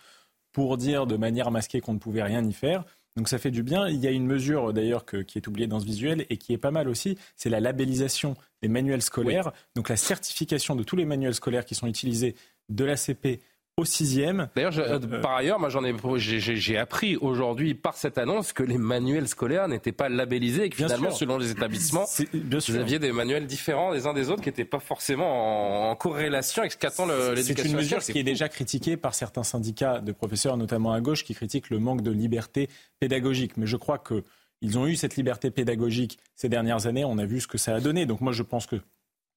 pour 0.53 0.77
dire 0.77 1.07
de 1.07 1.16
manière 1.16 1.51
masquée 1.51 1.81
qu'on 1.81 1.93
ne 1.93 1.99
pouvait 1.99 2.23
rien 2.23 2.45
y 2.45 2.53
faire. 2.53 2.85
Donc 3.19 3.29
ça 3.29 3.39
fait 3.39 3.51
du 3.51 3.64
bien. 3.64 3.89
Il 3.89 3.97
y 3.97 4.07
a 4.07 4.12
une 4.12 4.27
mesure 4.27 4.73
d'ailleurs 4.73 5.05
qui 5.05 5.39
est 5.39 5.47
oubliée 5.49 5.66
dans 5.66 5.81
ce 5.81 5.85
visuel 5.85 6.25
et 6.31 6.37
qui 6.37 6.53
est 6.53 6.59
pas 6.59 6.71
mal 6.71 6.89
aussi, 6.89 7.19
c'est 7.35 7.51
la 7.51 7.59
labellisation 7.59 8.37
des 8.62 8.69
manuels 8.69 9.03
scolaires, 9.03 9.53
donc 9.75 9.89
la 9.89 9.97
certification 9.97 10.77
de 10.77 10.85
tous 10.85 10.95
les 10.95 11.05
manuels 11.05 11.35
scolaires 11.35 11.64
qui 11.64 11.75
sont 11.75 11.89
utilisés 11.89 12.37
de 12.69 12.85
l'ACP 12.85 13.41
au 13.79 13.85
sixième. 13.85 14.49
D'ailleurs, 14.57 14.76
euh, 14.79 14.99
euh, 15.01 15.20
par 15.20 15.37
ailleurs, 15.37 15.61
moi 15.61 15.68
j'en 15.68 15.85
ai, 15.85 15.95
j'ai 16.18 16.76
appris 16.76 17.16
aujourd'hui 17.16 17.74
par 17.74 17.97
cette 17.97 18.18
annonce 18.18 18.53
que 18.53 18.64
les 18.64 18.76
manuels 18.76 19.29
scolaires 19.29 19.68
n'étaient 19.68 19.93
pas 19.93 20.09
labellisés 20.09 20.64
et 20.64 20.68
que 20.68 20.76
finalement, 20.76 21.12
selon 21.12 21.39
les 21.39 21.53
établissements, 21.53 22.05
bien 22.35 22.59
vous 22.59 22.76
aviez 22.76 22.99
des 22.99 23.12
manuels 23.12 23.47
différents 23.47 23.93
les 23.93 24.07
uns 24.07 24.14
des 24.14 24.31
autres 24.31 24.43
qui 24.43 24.49
n'étaient 24.49 24.64
pas 24.64 24.81
forcément 24.81 25.91
en, 25.91 25.97
corrélation 25.97 26.62
avec 26.62 26.72
ce 26.72 26.76
qu'attend 26.76 27.07
l'éducation. 27.07 27.55
C'est 27.57 27.68
une 27.68 27.76
mesure 27.76 27.99
qui 28.01 28.18
est 28.18 28.24
déjà 28.24 28.49
critiquée 28.49 28.97
par 28.97 29.14
certains 29.14 29.45
syndicats 29.45 30.01
de 30.01 30.12
professeurs, 30.12 30.57
notamment 30.57 30.93
à 30.93 31.01
gauche, 31.01 31.24
qui 31.24 31.35
critiquent 31.35 31.70
le 31.70 31.79
manque 31.79 32.03
de 32.03 32.11
liberté 32.11 32.68
pédagogique. 32.99 33.57
Mais 33.57 33.66
je 33.66 33.76
crois 33.76 33.99
que 33.99 34.24
ils 34.61 34.76
ont 34.76 34.89
eu 34.89 34.97
cette 34.97 35.14
liberté 35.14 35.53
pédagogique 35.53 36.18
ces 36.35 36.49
dernières 36.49 36.89
années. 36.89 37.05
On 37.05 37.18
a 37.18 37.24
vu 37.24 37.41
ce 37.41 37.47
que 37.47 37.59
ça 37.59 37.76
a 37.76 37.81
donné. 37.81 38.07
Donc 38.07 38.20
moi, 38.20 38.33
je 38.33 38.43
pense 38.43 38.66
que 38.66 38.76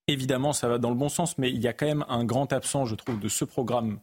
évidemment, 0.07 0.51
ça 0.51 0.67
va 0.67 0.79
dans 0.79 0.89
le 0.89 0.95
bon 0.95 1.09
sens, 1.09 1.37
mais 1.37 1.51
il 1.51 1.61
y 1.61 1.67
a 1.67 1.73
quand 1.73 1.85
même 1.85 2.05
un 2.09 2.25
grand 2.25 2.51
absent, 2.53 2.85
je 2.85 2.95
trouve, 2.95 3.19
de 3.19 3.29
ce 3.29 3.45
programme 3.45 3.99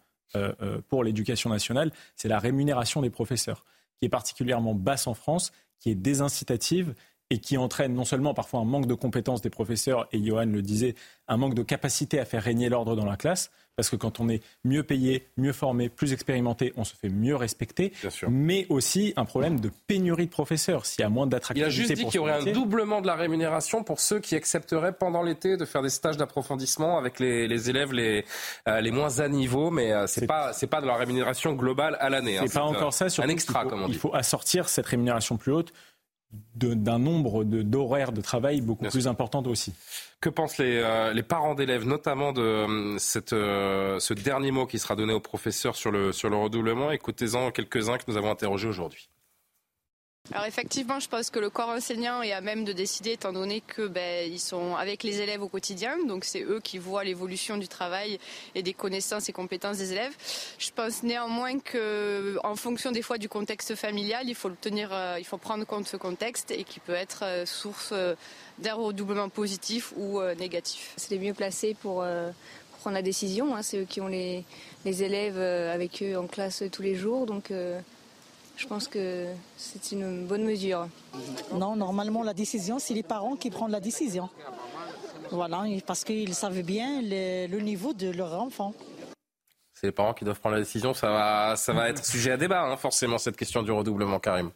pour 0.89 1.05
l'éducation 1.05 1.51
nationale, 1.51 1.93
c'est 2.17 2.29
la 2.29 2.39
rémunération 2.39 3.03
des 3.03 3.11
professeurs, 3.11 3.65
qui 3.99 4.07
est 4.07 4.11
particulièrement 4.11 4.75
basse 4.75 5.07
en 5.07 5.15
France, 5.15 5.53
qui 5.79 5.91
est 5.91 5.95
désincitative 5.95 6.95
et 7.31 7.39
qui 7.39 7.57
entraîne 7.57 7.95
non 7.95 8.05
seulement 8.05 8.35
parfois 8.35 8.61
un 8.61 8.65
manque 8.65 8.87
de 8.87 8.95
compétences 8.95 9.43
des 9.43 9.51
professeurs, 9.51 10.09
et 10.13 10.25
Johan 10.25 10.47
le 10.47 10.63
disait, 10.63 10.95
un 11.29 11.37
manque 11.37 11.55
de 11.55 11.63
capacité 11.63 12.19
à 12.19 12.25
faire 12.25 12.43
régner 12.43 12.69
l'ordre 12.69 12.97
dans 12.97 13.05
la 13.05 13.17
classe, 13.17 13.51
parce 13.77 13.91
que 13.91 13.97
quand 13.97 14.19
on 14.19 14.29
est 14.29 14.43
mieux 14.65 14.83
payé, 14.83 15.29
mieux 15.37 15.53
formé, 15.53 15.89
plus 15.89 16.13
expérimenté, 16.13 16.73
on 16.77 16.83
se 16.83 16.97
fait 16.97 17.11
mieux 17.11 17.37
respecter, 17.37 17.93
mais 18.29 18.67
aussi 18.71 19.13
un 19.17 19.25
problème 19.25 19.61
de 19.61 19.71
pénurie 19.87 20.27
de 20.27 20.33
professeurs. 20.33 20.85
S'il 20.85 21.03
y 21.03 21.05
a 21.05 21.09
moins 21.09 21.29
d'attractivité. 21.29 21.71
Il 21.71 21.73
a 21.73 21.87
juste 21.87 21.93
dit 21.93 22.05
qu'il 22.07 22.17
y 22.17 22.19
aurait 22.19 22.33
un 22.33 22.53
doublement 22.53 23.01
de 23.01 23.07
la 23.07 23.15
rémunération 23.15 23.85
pour 23.85 24.01
ceux 24.01 24.19
qui 24.19 24.35
accepteraient 24.35 24.95
pendant 24.95 25.23
l'été 25.23 25.57
de 25.57 25.65
faire 25.65 25.83
des 25.83 25.91
stages 25.91 26.17
d'approfondissement 26.17 26.99
avec 26.99 27.21
les, 27.21 27.71
élèves 27.71 27.93
les, 27.93 28.25
euh, 28.67 28.81
les 28.81 28.91
moins 28.91 29.21
à 29.21 29.29
niveau, 29.29 29.71
mais 29.71 29.93
euh, 29.93 30.09
c'est 30.09 30.27
pas 30.27 30.53
c'est 30.53 30.67
pas 30.67 30.81
de 30.81 30.87
la 30.87 30.97
rémunération 30.97 31.53
globale 31.53 31.97
à 32.01 32.11
l'année. 32.11 32.39
Hein. 32.39 32.45
C'est 32.49 32.55
pas 32.55 32.65
encore 32.65 32.93
ça. 32.93 33.07
Un 33.19 33.29
extra, 33.29 33.63
il 33.65 33.71
faut, 33.71 33.89
Il 33.89 33.95
faut 33.95 34.15
assortir 34.15 34.69
cette 34.69 34.87
rémunération 34.87 35.37
plus 35.37 35.53
haute 35.53 35.73
d'un 36.55 36.99
nombre 36.99 37.45
d'horaires 37.45 38.13
de, 38.13 38.21
travail 38.21 38.61
beaucoup 38.61 38.85
plus 38.87 39.09
important 39.09 39.43
aussi. 39.45 39.73
Que 40.21 40.29
pensent 40.29 40.59
les, 40.59 40.77
euh, 40.77 41.23
parents 41.23 41.55
d'élèves, 41.55 41.87
notamment 41.87 42.33
de 42.33 42.43
euh, 42.43 42.99
cette, 42.99 43.33
euh, 43.33 43.99
ce 43.99 44.13
dernier 44.13 44.51
mot 44.51 44.67
qui 44.67 44.79
sera 44.79 44.95
donné 44.97 45.13
aux 45.13 45.21
professeurs 45.21 45.77
sur 45.77 45.91
le, 45.91 46.13
sur 46.13 46.29
le 46.29 46.37
redoublement? 46.37 46.91
Écoutez-en 46.91 47.51
quelques-uns 47.51 47.99
que 47.99 48.05
nous 48.09 48.17
avons 48.17 48.31
interrogés 48.31 48.69
aujourd'hui. 48.69 49.09
Alors 50.31 50.45
effectivement, 50.45 51.01
je 51.01 51.09
pense 51.09 51.31
que 51.31 51.39
le 51.39 51.49
corps 51.49 51.71
enseignant 51.71 52.21
est 52.21 52.33
à 52.33 52.43
même 52.43 52.65
de 52.65 52.73
décider, 52.75 53.13
étant 53.13 53.33
donné 53.33 53.63
que 53.63 53.87
ben, 53.87 54.31
ils 54.31 54.39
sont 54.39 54.77
avec 54.77 55.03
les 55.03 55.23
élèves 55.23 55.43
au 55.43 55.49
quotidien, 55.49 55.97
donc 56.07 56.25
c'est 56.25 56.43
eux 56.43 56.61
qui 56.63 56.77
voient 56.77 57.03
l'évolution 57.03 57.57
du 57.57 57.67
travail 57.67 58.19
et 58.55 58.63
des 58.63 58.75
connaissances 58.75 59.31
et 59.31 59.33
compétences 59.33 59.79
des 59.79 59.93
élèves. 59.93 60.15
Je 60.59 60.69
pense 60.71 61.03
néanmoins 61.03 61.59
que, 61.61 62.39
en 62.45 62.57
fonction 62.57 62.93
des 62.93 63.01
fois 63.01 63.17
du 63.17 63.31
contexte 63.31 63.75
familial, 63.75 64.29
il 64.29 64.35
faut 64.35 64.51
le 64.51 64.57
tenir, 64.57 64.91
euh, 64.93 65.17
il 65.19 65.25
faut 65.25 65.39
prendre 65.39 65.65
compte 65.65 65.85
de 65.85 65.89
ce 65.89 65.97
contexte 65.97 66.51
et 66.51 66.65
qui 66.65 66.81
peut 66.81 66.93
être 66.93 67.25
euh, 67.25 67.47
source 67.47 67.91
euh, 67.93 68.15
d'un 68.59 68.75
redoublement 68.75 69.31
positif 69.31 69.95
ou 69.97 70.21
négatif. 70.39 70.93
C'est 70.99 71.11
les 71.13 71.19
mieux 71.19 71.33
placés 71.33 71.75
pour 71.81 72.05
prendre 72.81 72.95
la 72.95 73.03
décision. 73.03 73.55
Hein. 73.55 73.63
C'est 73.63 73.79
eux 73.79 73.87
qui 73.89 74.01
ont 74.01 74.09
les, 74.09 74.45
les 74.85 75.03
élèves 75.05 75.39
avec 75.39 76.03
eux 76.03 76.19
en 76.19 76.27
classe 76.27 76.65
tous 76.71 76.83
les 76.83 76.97
jours, 76.97 77.25
donc. 77.25 77.53
Je 78.59 78.67
pense 78.67 78.89
que 78.89 79.27
c'est 79.57 79.93
une 79.93 80.27
bonne 80.27 80.43
mesure. 80.43 80.89
Non, 81.53 81.77
normalement, 81.77 82.25
la 82.25 82.35
décision, 82.35 82.81
c'est 82.81 82.93
les 82.93 83.05
parents 83.05 83.37
qui 83.37 83.51
prennent 83.51 83.71
la 83.71 83.79
décision. 83.79 84.29
Voilà, 85.31 85.63
parce 85.87 86.03
qu'ils 86.03 86.35
savent 86.35 86.63
bien 86.63 87.01
le, 87.01 87.61
niveau 87.61 87.93
de 87.93 88.11
leur 88.11 88.35
enfant. 88.35 88.75
C'est 89.75 89.87
les 89.87 89.93
parents 89.93 90.13
qui 90.13 90.25
doivent 90.25 90.41
prendre 90.41 90.57
la 90.57 90.63
décision. 90.63 90.93
Ça 90.93 91.09
va, 91.09 91.55
ça 91.55 91.73
va 91.73 91.89
être 91.89 92.05
sujet 92.05 92.33
à 92.33 92.37
débat, 92.37 92.65
hein, 92.65 92.77
forcément, 92.77 93.19
cette 93.19 93.37
question 93.37 93.63
du 93.63 93.71
redoublement, 93.71 94.19
Karim. 94.19 94.51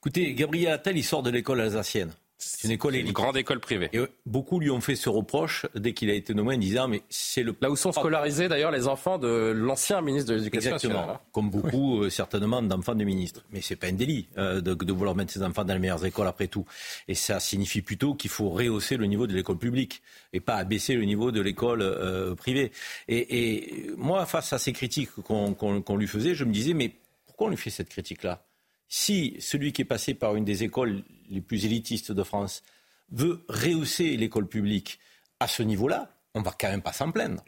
Écoutez, 0.00 0.34
Gabriel 0.34 0.74
Attal, 0.74 0.98
il 0.98 1.04
sort 1.04 1.22
de 1.22 1.30
l'école 1.30 1.62
alsacienne. 1.62 2.12
C'est 2.36 2.66
une 2.66 2.72
école 2.72 2.96
Une 2.96 3.12
grande 3.12 3.36
école 3.36 3.60
privée. 3.60 3.88
Et 3.92 4.00
beaucoup 4.26 4.58
lui 4.58 4.70
ont 4.70 4.80
fait 4.80 4.96
ce 4.96 5.08
reproche 5.08 5.66
dès 5.74 5.92
qu'il 5.92 6.10
a 6.10 6.14
été 6.14 6.34
nommé 6.34 6.56
en 6.56 6.58
disant 6.58 6.88
mais 6.88 7.02
c'est 7.08 7.42
le 7.42 7.54
là 7.60 7.70
où 7.70 7.76
sont 7.76 7.92
scolarisés 7.92 8.48
d'ailleurs 8.48 8.72
les 8.72 8.88
enfants 8.88 9.18
de 9.18 9.52
l'ancien 9.54 10.00
ministre 10.00 10.30
de 10.30 10.36
l'Éducation 10.36 10.72
nationale. 10.72 11.10
Hein. 11.10 11.20
Comme 11.32 11.50
beaucoup 11.50 12.02
euh, 12.02 12.10
certainement 12.10 12.60
d'enfants 12.60 12.94
de 12.94 13.04
ministres. 13.04 13.44
Mais 13.50 13.60
c'est 13.60 13.76
pas 13.76 13.86
un 13.86 13.92
délit 13.92 14.28
euh, 14.36 14.60
de, 14.60 14.92
vouloir 14.92 15.14
mettre 15.14 15.32
ses 15.32 15.42
enfants 15.42 15.64
dans 15.64 15.74
les 15.74 15.80
meilleures 15.80 16.04
écoles 16.04 16.26
après 16.26 16.48
tout. 16.48 16.66
Et 17.08 17.14
ça 17.14 17.38
signifie 17.38 17.82
plutôt 17.82 18.14
qu'il 18.14 18.30
faut 18.30 18.50
rehausser 18.50 18.96
le 18.96 19.06
niveau 19.06 19.26
de 19.26 19.34
l'école 19.34 19.58
publique 19.58 20.02
et 20.32 20.40
pas 20.40 20.56
abaisser 20.56 20.94
le 20.94 21.04
niveau 21.04 21.30
de 21.30 21.40
l'école 21.40 21.82
euh, 21.82 22.34
privée. 22.34 22.72
Et, 23.08 23.90
moi 23.96 24.26
face 24.26 24.52
à 24.52 24.58
ces 24.58 24.72
critiques 24.72 25.10
qu'on 25.22 25.96
lui 25.96 26.08
faisait, 26.08 26.34
je 26.34 26.44
me 26.44 26.52
disais 26.52 26.74
mais 26.74 26.92
pourquoi 27.26 27.46
on 27.46 27.50
lui 27.50 27.56
fait 27.56 27.70
cette 27.70 27.88
critique 27.88 28.22
là 28.22 28.43
si 28.88 29.36
celui 29.40 29.72
qui 29.72 29.82
est 29.82 29.86
passé 29.86 30.14
par 30.14 30.36
une 30.36 30.44
des 30.44 30.62
écoles 30.62 31.02
les 31.30 31.40
plus 31.40 31.64
élitistes 31.64 32.12
de 32.12 32.22
France 32.22 32.62
veut 33.10 33.44
rehausser 33.48 34.16
l'école 34.16 34.48
publique 34.48 34.98
à 35.40 35.48
ce 35.48 35.62
niveau-là, 35.62 36.10
on 36.34 36.42
va 36.42 36.54
quand 36.58 36.68
même 36.68 36.82
pas 36.82 36.92
s'en 36.92 37.10
plaindre. 37.10 37.42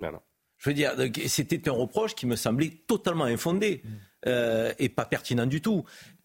Je 0.59 0.71
veux 0.71 0.75
dire, 0.75 0.95
c'était 1.27 1.69
un 1.69 1.73
reproche 1.73 2.15
qui 2.15 2.27
me 2.27 2.37
semblait 2.37 2.73
totalement 2.87 3.25
infondé 3.25 3.83
mm. 3.85 3.89
euh, 4.27 4.73
et 4.79 4.89
pas 4.89 5.05
pertinent 5.05 5.47
du 5.47 5.61
tout. 5.61 5.85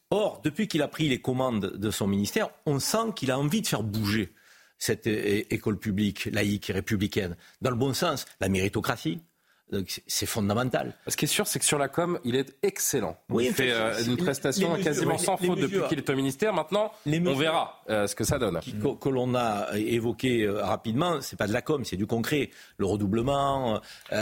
Or, 0.09 0.41
depuis 0.43 0.67
qu'il 0.67 0.81
a 0.81 0.87
pris 0.87 1.07
les 1.07 1.21
commandes 1.21 1.77
de 1.77 1.91
son 1.91 2.07
ministère, 2.07 2.49
on 2.65 2.79
sent 2.79 3.13
qu'il 3.15 3.31
a 3.31 3.39
envie 3.39 3.61
de 3.61 3.67
faire 3.67 3.83
bouger 3.83 4.33
cette 4.77 5.05
école 5.05 5.77
publique 5.77 6.25
laïque 6.25 6.71
et 6.71 6.73
républicaine 6.73 7.37
Dans 7.61 7.69
le 7.69 7.75
bon 7.75 7.93
sens, 7.93 8.25
la 8.39 8.49
méritocratie, 8.49 9.21
c'est 10.07 10.25
fondamental. 10.25 10.95
Ce 11.07 11.15
qui 11.15 11.25
est 11.25 11.27
sûr, 11.27 11.47
c'est 11.47 11.59
que 11.59 11.65
sur 11.65 11.77
la 11.77 11.87
com, 11.87 12.19
il 12.23 12.35
est 12.35 12.55
excellent. 12.61 13.17
il 13.39 13.53
fait 13.53 13.71
euh, 13.71 14.03
une 14.03 14.17
prestation 14.17 14.75
quasiment 14.75 15.17
sans 15.17 15.37
faute 15.37 15.59
depuis 15.59 15.81
qu'il 15.89 15.97
est 15.97 16.09
au 16.09 16.15
ministère. 16.15 16.53
Maintenant, 16.53 16.91
on 17.05 17.35
verra 17.35 17.81
euh, 17.89 18.07
ce 18.07 18.15
que 18.15 18.23
ça 18.23 18.37
donne. 18.37 18.59
que, 18.59 19.09
l'on 19.09 19.35
a 19.35 19.77
évoqué 19.77 20.43
euh, 20.43 20.63
rapidement, 20.63 21.21
c'est 21.21 21.37
pas 21.37 21.47
de 21.47 21.53
la 21.53 21.61
com, 21.61 21.85
c'est 21.85 21.95
du 21.95 22.05
concret. 22.05 22.49
Le 22.77 22.85
redoublement. 22.85 23.79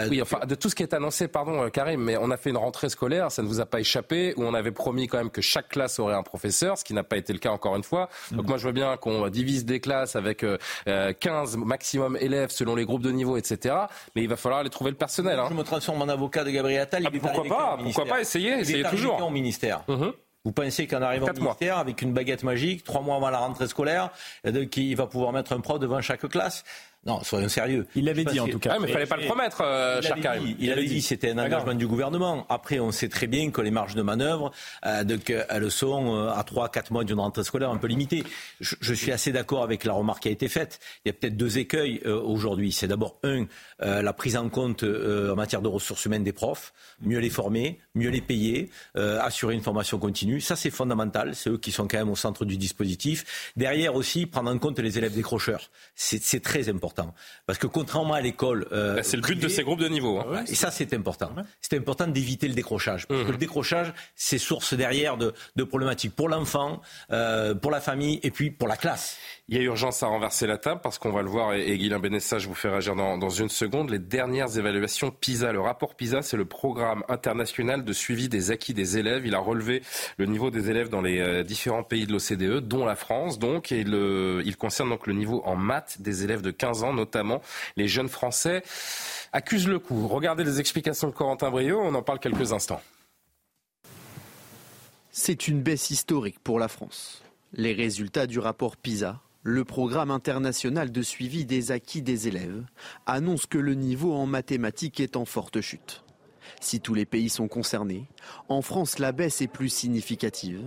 oui, 0.09 0.21
enfin, 0.21 0.45
de 0.45 0.55
tout 0.55 0.69
ce 0.69 0.75
qui 0.75 0.83
est 0.83 0.93
annoncé, 0.93 1.27
pardon, 1.27 1.69
Karim, 1.69 2.03
mais 2.03 2.17
on 2.17 2.31
a 2.31 2.37
fait 2.37 2.49
une 2.49 2.57
rentrée 2.57 2.89
scolaire, 2.89 3.31
ça 3.31 3.41
ne 3.41 3.47
vous 3.47 3.59
a 3.59 3.65
pas 3.65 3.79
échappé, 3.79 4.33
où 4.37 4.43
on 4.43 4.53
avait 4.53 4.71
promis 4.71 5.07
quand 5.07 5.17
même 5.17 5.31
que 5.31 5.41
chaque 5.41 5.69
classe 5.69 5.99
aurait 5.99 6.15
un 6.15 6.23
professeur, 6.23 6.77
ce 6.77 6.83
qui 6.83 6.93
n'a 6.93 7.03
pas 7.03 7.17
été 7.17 7.33
le 7.33 7.39
cas 7.39 7.51
encore 7.51 7.75
une 7.75 7.83
fois. 7.83 8.09
Donc 8.31 8.47
moi, 8.47 8.57
je 8.57 8.67
veux 8.67 8.73
bien 8.73 8.97
qu'on 8.97 9.27
divise 9.29 9.65
des 9.65 9.79
classes 9.79 10.15
avec 10.15 10.45
15 10.85 11.57
maximum 11.57 12.17
élèves 12.17 12.49
selon 12.51 12.75
les 12.75 12.85
groupes 12.85 13.03
de 13.03 13.11
niveau, 13.11 13.37
etc. 13.37 13.75
Mais 14.15 14.23
il 14.23 14.29
va 14.29 14.35
falloir 14.35 14.61
aller 14.61 14.69
trouver 14.69 14.91
le 14.91 14.97
personnel. 14.97 15.38
Je 15.49 15.53
me 15.53 15.63
transforme 15.63 16.01
en 16.01 16.07
avocat 16.09 16.43
de 16.43 16.49
Gabriel 16.49 16.81
Attal. 16.81 17.03
Ah, 17.05 17.09
pourquoi 17.11 17.43
pas 17.43 17.77
Pourquoi 17.81 18.05
pas 18.05 18.21
essayer 18.21 18.59
Essayez 18.59 18.83
toujours. 18.83 19.21
au 19.25 19.29
ministère. 19.29 19.83
Mhm. 19.87 20.13
Vous 20.45 20.53
pensez 20.53 20.87
qu'en 20.87 21.01
arrivant 21.01 21.27
au 21.27 21.33
ministère, 21.33 21.77
avec 21.77 22.01
une 22.01 22.13
baguette 22.13 22.43
magique, 22.43 22.83
trois 22.85 23.01
mois 23.01 23.17
avant 23.17 23.29
la 23.29 23.39
rentrée 23.39 23.67
scolaire, 23.67 24.09
il 24.45 24.95
va 24.95 25.05
pouvoir 25.05 25.33
mettre 25.33 25.51
un 25.53 25.59
prof 25.59 25.79
devant 25.79 26.01
chaque 26.01 26.27
classe? 26.29 26.63
Non, 27.05 27.23
soyons 27.23 27.47
sérieux. 27.47 27.87
Il 27.95 28.05
l'avait 28.05 28.25
dit 28.25 28.41
en 28.41 28.47
tout 28.47 28.59
cas. 28.59 28.73
Ah, 28.75 28.79
mais 28.79 28.89
il 28.89 28.93
fallait 28.93 29.05
pas 29.05 29.15
le 29.15 29.25
promettre, 29.25 29.61
euh, 29.61 30.01
cher 30.01 30.19
Karim. 30.19 30.55
il, 30.59 30.69
avait 30.69 30.85
dit, 30.85 31.01
c'était 31.01 31.31
un 31.31 31.37
engagement 31.37 31.73
du 31.73 31.87
gouvernement. 31.87 32.45
Après, 32.49 32.79
on 32.79 32.91
sait 32.91 33.07
très 33.07 33.27
bien 33.27 33.51
que 33.51 33.61
les 33.61 33.71
marges 33.71 33.95
de 33.95 34.01
manœuvre, 34.01 34.51
euh, 34.85 35.03
elles 35.49 35.71
sont 35.71 36.13
euh, 36.13 36.29
à 36.29 36.43
3-4 36.43 36.91
mois 36.91 37.05
d'une 37.05 37.21
rentrée 37.21 37.45
scolaire 37.45 37.69
un 37.69 37.77
peu 37.77 37.87
limitées. 37.87 38.23
Je, 38.59 38.93
suis 38.93 39.13
assez 39.13 39.31
d'accord 39.31 39.63
avec 39.63 39.85
la 39.85 39.93
remarque 39.93 40.23
qui 40.23 40.27
a 40.27 40.31
été 40.31 40.49
faite. 40.49 40.81
Il 41.05 41.09
y 41.09 41.11
a 41.11 41.13
peut-être 41.13 41.37
deux 41.37 41.57
écueils 41.57 42.01
euh, 42.05 42.19
aujourd'hui. 42.19 42.73
C'est 42.73 42.87
d'abord, 42.87 43.17
un, 43.23 43.45
la 43.79 44.11
prise 44.11 44.35
en 44.35 44.49
compte 44.49 44.83
en 44.83 45.35
matière 45.35 45.61
de 45.61 45.69
ressources 45.69 46.03
humaines 46.03 46.25
des 46.25 46.33
profs, 46.33 46.73
mieux 47.01 47.19
les 47.19 47.29
former, 47.29 47.79
mieux 47.95 48.09
les 48.09 48.19
payer, 48.21 48.69
assurer 48.95 49.53
une 49.53 49.61
formation 49.61 49.99
continue. 49.99 50.41
Ça, 50.41 50.57
c'est 50.57 50.69
fondamental. 50.69 51.33
C'est 51.33 51.49
eux 51.49 51.57
qui 51.57 51.71
sont 51.71 51.87
quand 51.87 51.97
même 51.97 52.09
au 52.09 52.15
centre 52.15 52.43
du 52.43 52.57
dispositif. 52.57 53.51
Derrière 53.55 53.95
aussi, 53.95 54.25
prendre 54.25 54.51
en 54.51 54.57
compte 54.57 54.79
les 54.79 54.97
élèves 54.97 55.13
décrocheurs. 55.13 55.69
C'est 55.95 56.43
très 56.43 56.67
important. 56.67 56.98
Parce 57.45 57.59
que 57.59 57.67
contrairement 57.67 58.13
à 58.13 58.21
l'école. 58.21 58.67
Euh, 58.71 58.95
bah, 58.95 59.03
c'est 59.03 59.17
le 59.17 59.23
but 59.23 59.39
de 59.39 59.47
ces 59.47 59.63
groupes 59.63 59.79
de 59.79 59.87
niveau. 59.87 60.19
Hein. 60.19 60.43
Et 60.47 60.55
ça, 60.55 60.71
c'est 60.71 60.93
important. 60.93 61.31
C'est 61.61 61.77
important 61.77 62.07
d'éviter 62.07 62.47
le 62.47 62.53
décrochage. 62.53 63.07
Parce 63.07 63.23
que 63.23 63.31
le 63.31 63.37
décrochage, 63.37 63.93
c'est 64.15 64.37
source 64.37 64.73
derrière 64.73 65.17
de, 65.17 65.33
problématiques 65.63 66.15
pour 66.15 66.29
l'enfant, 66.29 66.81
euh, 67.11 67.53
pour 67.53 67.71
la 67.71 67.81
famille 67.81 68.19
et 68.23 68.31
puis 68.31 68.49
pour 68.51 68.67
la 68.67 68.77
classe. 68.77 69.17
Il 69.51 69.57
y 69.57 69.61
a 69.61 69.63
urgence 69.63 70.03
à 70.03 70.05
renverser 70.07 70.45
la 70.45 70.59
table 70.59 70.79
parce 70.83 70.99
qu'on 70.99 71.11
va 71.11 71.23
le 71.23 71.27
voir, 71.27 71.55
et, 71.55 71.73
et 71.73 71.89
Benessa, 71.97 72.37
je 72.37 72.47
vous 72.47 72.53
fais 72.53 72.69
réagir 72.69 72.95
dans, 72.95 73.29
une 73.29 73.49
seconde, 73.49 73.89
les 73.89 73.97
dernières 73.97 74.59
évaluations 74.59 75.09
PISA. 75.09 75.51
Le 75.51 75.59
rapport 75.59 75.95
PISA, 75.95 76.21
c'est 76.21 76.37
le 76.37 76.45
programme 76.45 77.03
international 77.09 77.83
de 77.83 77.91
suivi 77.91 78.29
des 78.29 78.51
acquis 78.51 78.75
des 78.75 78.99
élèves. 78.99 79.25
Il 79.25 79.33
a 79.33 79.39
relevé 79.39 79.81
le 80.17 80.27
niveau 80.27 80.51
des 80.51 80.69
élèves 80.69 80.89
dans 80.89 81.01
les 81.01 81.19
euh, 81.19 81.41
différents 81.41 81.81
pays 81.81 82.05
de 82.05 82.11
l'OCDE, 82.11 82.67
dont 82.67 82.85
la 82.85 82.95
France, 82.95 83.39
donc, 83.39 83.71
et 83.71 83.79
il 83.79 84.55
concerne 84.55 84.89
donc 84.89 85.07
le 85.07 85.13
niveau 85.13 85.41
en 85.43 85.55
maths 85.55 85.99
des 85.99 86.23
élèves 86.23 86.43
de 86.43 86.51
15 86.51 86.83
ans, 86.83 86.93
notamment 86.93 87.41
les 87.75 87.87
jeunes 87.87 88.07
Français 88.07 88.61
accusent 89.33 89.67
le 89.67 89.79
coup. 89.79 90.07
Regardez 90.07 90.43
les 90.43 90.59
explications 90.59 91.07
de 91.07 91.13
Corentin 91.13 91.49
Brio, 91.49 91.79
on 91.81 91.95
en 91.95 92.03
parle 92.03 92.19
quelques 92.19 92.53
instants. 92.53 92.83
C'est 95.09 95.47
une 95.47 95.63
baisse 95.63 95.89
historique 95.89 96.37
pour 96.37 96.59
la 96.59 96.67
France. 96.67 97.23
Les 97.53 97.73
résultats 97.73 98.27
du 98.27 98.37
rapport 98.37 98.77
PISA 98.77 99.19
le 99.43 99.63
programme 99.63 100.11
international 100.11 100.91
de 100.91 101.01
suivi 101.01 101.45
des 101.45 101.71
acquis 101.71 102.01
des 102.01 102.27
élèves 102.27 102.65
annonce 103.05 103.45
que 103.45 103.57
le 103.57 103.73
niveau 103.73 104.13
en 104.13 104.25
mathématiques 104.25 104.99
est 104.99 105.15
en 105.15 105.23
forte 105.23 105.61
chute. 105.61 106.03
Si 106.59 106.81
tous 106.81 106.93
les 106.93 107.05
pays 107.05 107.29
sont 107.29 107.47
concernés, 107.47 108.09
en 108.49 108.61
France 108.61 108.99
la 108.99 109.13
baisse 109.13 109.41
est 109.41 109.47
plus 109.47 109.69
significative. 109.69 110.61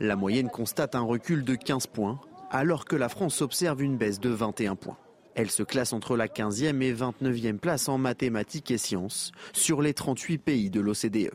La 0.00 0.16
moyenne 0.16 0.50
constate 0.50 0.96
un 0.96 1.02
recul 1.02 1.44
de 1.44 1.54
15 1.54 1.86
points, 1.86 2.20
alors 2.50 2.86
que 2.86 2.96
la 2.96 3.08
France 3.08 3.40
observe 3.40 3.82
une 3.82 3.96
baisse 3.96 4.18
de 4.18 4.30
21 4.30 4.74
points. 4.74 4.98
Elle 5.36 5.50
se 5.50 5.62
classe 5.62 5.92
entre 5.92 6.16
la 6.16 6.26
15e 6.26 6.82
et 6.82 6.92
29e 6.92 7.58
place 7.58 7.88
en 7.88 7.98
mathématiques 7.98 8.72
et 8.72 8.78
sciences 8.78 9.30
sur 9.52 9.80
les 9.80 9.94
38 9.94 10.38
pays 10.38 10.70
de 10.70 10.80
l'OCDE. 10.80 11.30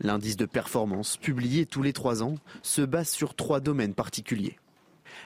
L'indice 0.00 0.38
de 0.38 0.46
performance, 0.46 1.18
publié 1.18 1.66
tous 1.66 1.82
les 1.82 1.92
trois 1.92 2.22
ans, 2.22 2.36
se 2.62 2.80
base 2.80 3.10
sur 3.10 3.34
trois 3.34 3.60
domaines 3.60 3.94
particuliers 3.94 4.56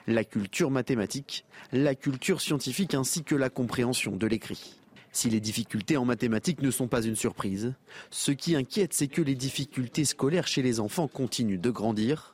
la 0.07 0.23
culture 0.23 0.71
mathématique, 0.71 1.45
la 1.71 1.95
culture 1.95 2.41
scientifique 2.41 2.93
ainsi 2.93 3.23
que 3.23 3.35
la 3.35 3.49
compréhension 3.49 4.15
de 4.15 4.27
l'écrit. 4.27 4.75
Si 5.11 5.29
les 5.29 5.39
difficultés 5.39 5.95
en 5.97 6.05
mathématiques 6.05 6.61
ne 6.61 6.71
sont 6.71 6.87
pas 6.87 7.03
une 7.03 7.15
surprise, 7.15 7.73
ce 8.09 8.31
qui 8.31 8.55
inquiète, 8.55 8.93
c'est 8.93 9.07
que 9.07 9.21
les 9.21 9.35
difficultés 9.35 10.05
scolaires 10.05 10.47
chez 10.47 10.63
les 10.63 10.79
enfants 10.79 11.07
continuent 11.07 11.59
de 11.59 11.69
grandir. 11.69 12.33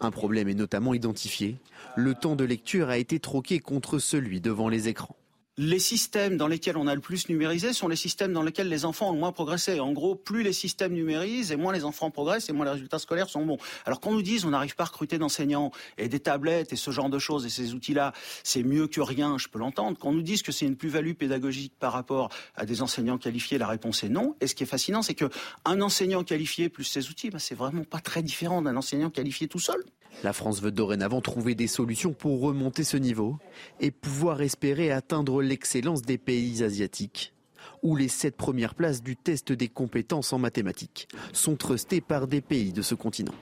Un 0.00 0.10
problème 0.10 0.48
est 0.48 0.54
notamment 0.54 0.94
identifié. 0.94 1.56
Le 1.96 2.14
temps 2.14 2.36
de 2.36 2.44
lecture 2.44 2.90
a 2.90 2.98
été 2.98 3.18
troqué 3.18 3.58
contre 3.58 3.98
celui 3.98 4.40
devant 4.40 4.68
les 4.68 4.88
écrans 4.88 5.16
les 5.58 5.78
systèmes 5.78 6.36
dans 6.36 6.48
lesquels 6.48 6.76
on 6.76 6.86
a 6.86 6.94
le 6.94 7.00
plus 7.00 7.30
numérisé 7.30 7.72
sont 7.72 7.88
les 7.88 7.96
systèmes 7.96 8.32
dans 8.32 8.42
lesquels 8.42 8.68
les 8.68 8.84
enfants 8.84 9.10
ont 9.10 9.12
le 9.12 9.18
moins 9.18 9.32
progressé. 9.32 9.80
En 9.80 9.92
gros, 9.92 10.14
plus 10.14 10.42
les 10.42 10.52
systèmes 10.52 10.92
numérisent 10.92 11.50
et 11.50 11.56
moins 11.56 11.72
les 11.72 11.84
enfants 11.84 12.10
progressent 12.10 12.50
et 12.50 12.52
moins 12.52 12.66
les 12.66 12.72
résultats 12.72 12.98
scolaires 12.98 13.30
sont 13.30 13.44
bons. 13.46 13.56
Alors 13.86 14.00
qu'on 14.00 14.12
nous 14.12 14.22
dise 14.22 14.44
on 14.44 14.50
n'arrive 14.50 14.76
pas 14.76 14.84
à 14.84 14.86
recruter 14.86 15.16
d'enseignants 15.16 15.70
et 15.96 16.08
des 16.08 16.20
tablettes 16.20 16.72
et 16.74 16.76
ce 16.76 16.90
genre 16.90 17.08
de 17.08 17.18
choses 17.18 17.46
et 17.46 17.48
ces 17.48 17.72
outils-là, 17.72 18.12
c'est 18.42 18.62
mieux 18.62 18.86
que 18.86 19.00
rien, 19.00 19.38
je 19.38 19.48
peux 19.48 19.58
l'entendre. 19.58 19.98
Qu'on 19.98 20.12
nous 20.12 20.22
dise 20.22 20.42
que 20.42 20.52
c'est 20.52 20.66
une 20.66 20.76
plus-value 20.76 21.14
pédagogique 21.14 21.72
par 21.78 21.92
rapport 21.92 22.30
à 22.54 22.66
des 22.66 22.82
enseignants 22.82 23.18
qualifiés, 23.18 23.56
la 23.56 23.66
réponse 23.66 24.04
est 24.04 24.10
non. 24.10 24.36
Et 24.42 24.48
ce 24.48 24.54
qui 24.54 24.62
est 24.62 24.66
fascinant, 24.66 25.00
c'est 25.00 25.14
que 25.14 25.30
un 25.64 25.80
enseignant 25.80 26.22
qualifié 26.22 26.68
plus 26.68 26.84
ses 26.84 27.08
outils, 27.08 27.30
bah, 27.30 27.38
c'est 27.38 27.54
vraiment 27.54 27.84
pas 27.84 28.00
très 28.00 28.22
différent 28.22 28.60
d'un 28.60 28.76
enseignant 28.76 29.08
qualifié 29.08 29.48
tout 29.48 29.58
seul. 29.58 29.82
La 30.24 30.32
France 30.32 30.62
veut 30.62 30.72
dorénavant 30.72 31.20
trouver 31.20 31.54
des 31.54 31.66
solutions 31.66 32.12
pour 32.12 32.40
remonter 32.40 32.84
ce 32.84 32.96
niveau 32.96 33.38
et 33.80 33.90
pouvoir 33.90 34.40
espérer 34.40 34.90
atteindre 34.90 35.42
l'excellence 35.42 36.02
des 36.02 36.18
pays 36.18 36.62
asiatiques, 36.62 37.34
où 37.82 37.96
les 37.96 38.08
sept 38.08 38.36
premières 38.36 38.74
places 38.74 39.02
du 39.02 39.16
test 39.16 39.52
des 39.52 39.68
compétences 39.68 40.32
en 40.32 40.38
mathématiques 40.38 41.08
sont 41.32 41.56
trustées 41.56 42.00
par 42.00 42.26
des 42.26 42.40
pays 42.40 42.72
de 42.72 42.82
ce 42.82 42.94
continent. 42.94 43.34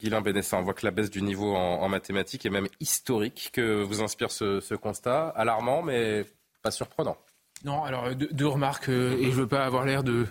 Guilain 0.00 0.20
Bénessin, 0.20 0.58
on 0.58 0.62
voit 0.62 0.74
que 0.74 0.84
la 0.84 0.90
baisse 0.90 1.08
du 1.08 1.22
niveau 1.22 1.54
en, 1.54 1.88
mathématiques 1.88 2.44
est 2.44 2.50
même 2.50 2.68
historique. 2.80 3.50
Que 3.52 3.82
vous 3.82 4.02
inspire 4.02 4.30
ce, 4.30 4.74
constat? 4.74 5.28
Alarmant, 5.28 5.82
mais 5.82 6.26
pas 6.62 6.70
surprenant. 6.70 7.16
Non, 7.64 7.82
alors 7.84 8.14
deux, 8.14 8.46
remarques, 8.46 8.90
euh, 8.90 9.16
et 9.18 9.24
je 9.24 9.28
ne 9.28 9.34
veux 9.42 9.46
pas 9.46 9.64
avoir 9.64 9.86
l'air 9.86 10.04
de, 10.04 10.26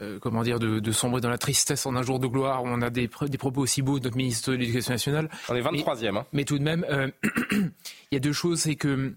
euh, 0.00 0.18
comment 0.20 0.42
dire, 0.42 0.58
de, 0.58 0.92
sombrer 0.92 1.20
dans 1.20 1.28
la 1.28 1.38
tristesse 1.38 1.86
en 1.86 1.96
un 1.96 2.02
jour 2.02 2.18
de 2.18 2.26
gloire 2.26 2.62
où 2.62 2.68
on 2.68 2.82
a 2.82 2.90
des, 2.90 3.08
des 3.28 3.38
propos 3.38 3.60
aussi 3.60 3.82
beaux 3.82 3.98
de 3.98 4.04
notre 4.04 4.16
ministre 4.16 4.52
de 4.52 4.56
l'Éducation 4.56 4.92
nationale. 4.92 5.28
On 5.48 5.54
est 5.54 5.60
23e. 5.60 6.16
Hein. 6.16 6.26
Mais 6.32 6.44
tout 6.44 6.58
de 6.58 6.62
même, 6.62 6.84
euh, 6.88 7.10
il 7.52 8.12
y 8.12 8.16
a 8.16 8.20
deux 8.20 8.32
choses, 8.32 8.60
c'est 8.60 8.76
que 8.76 9.14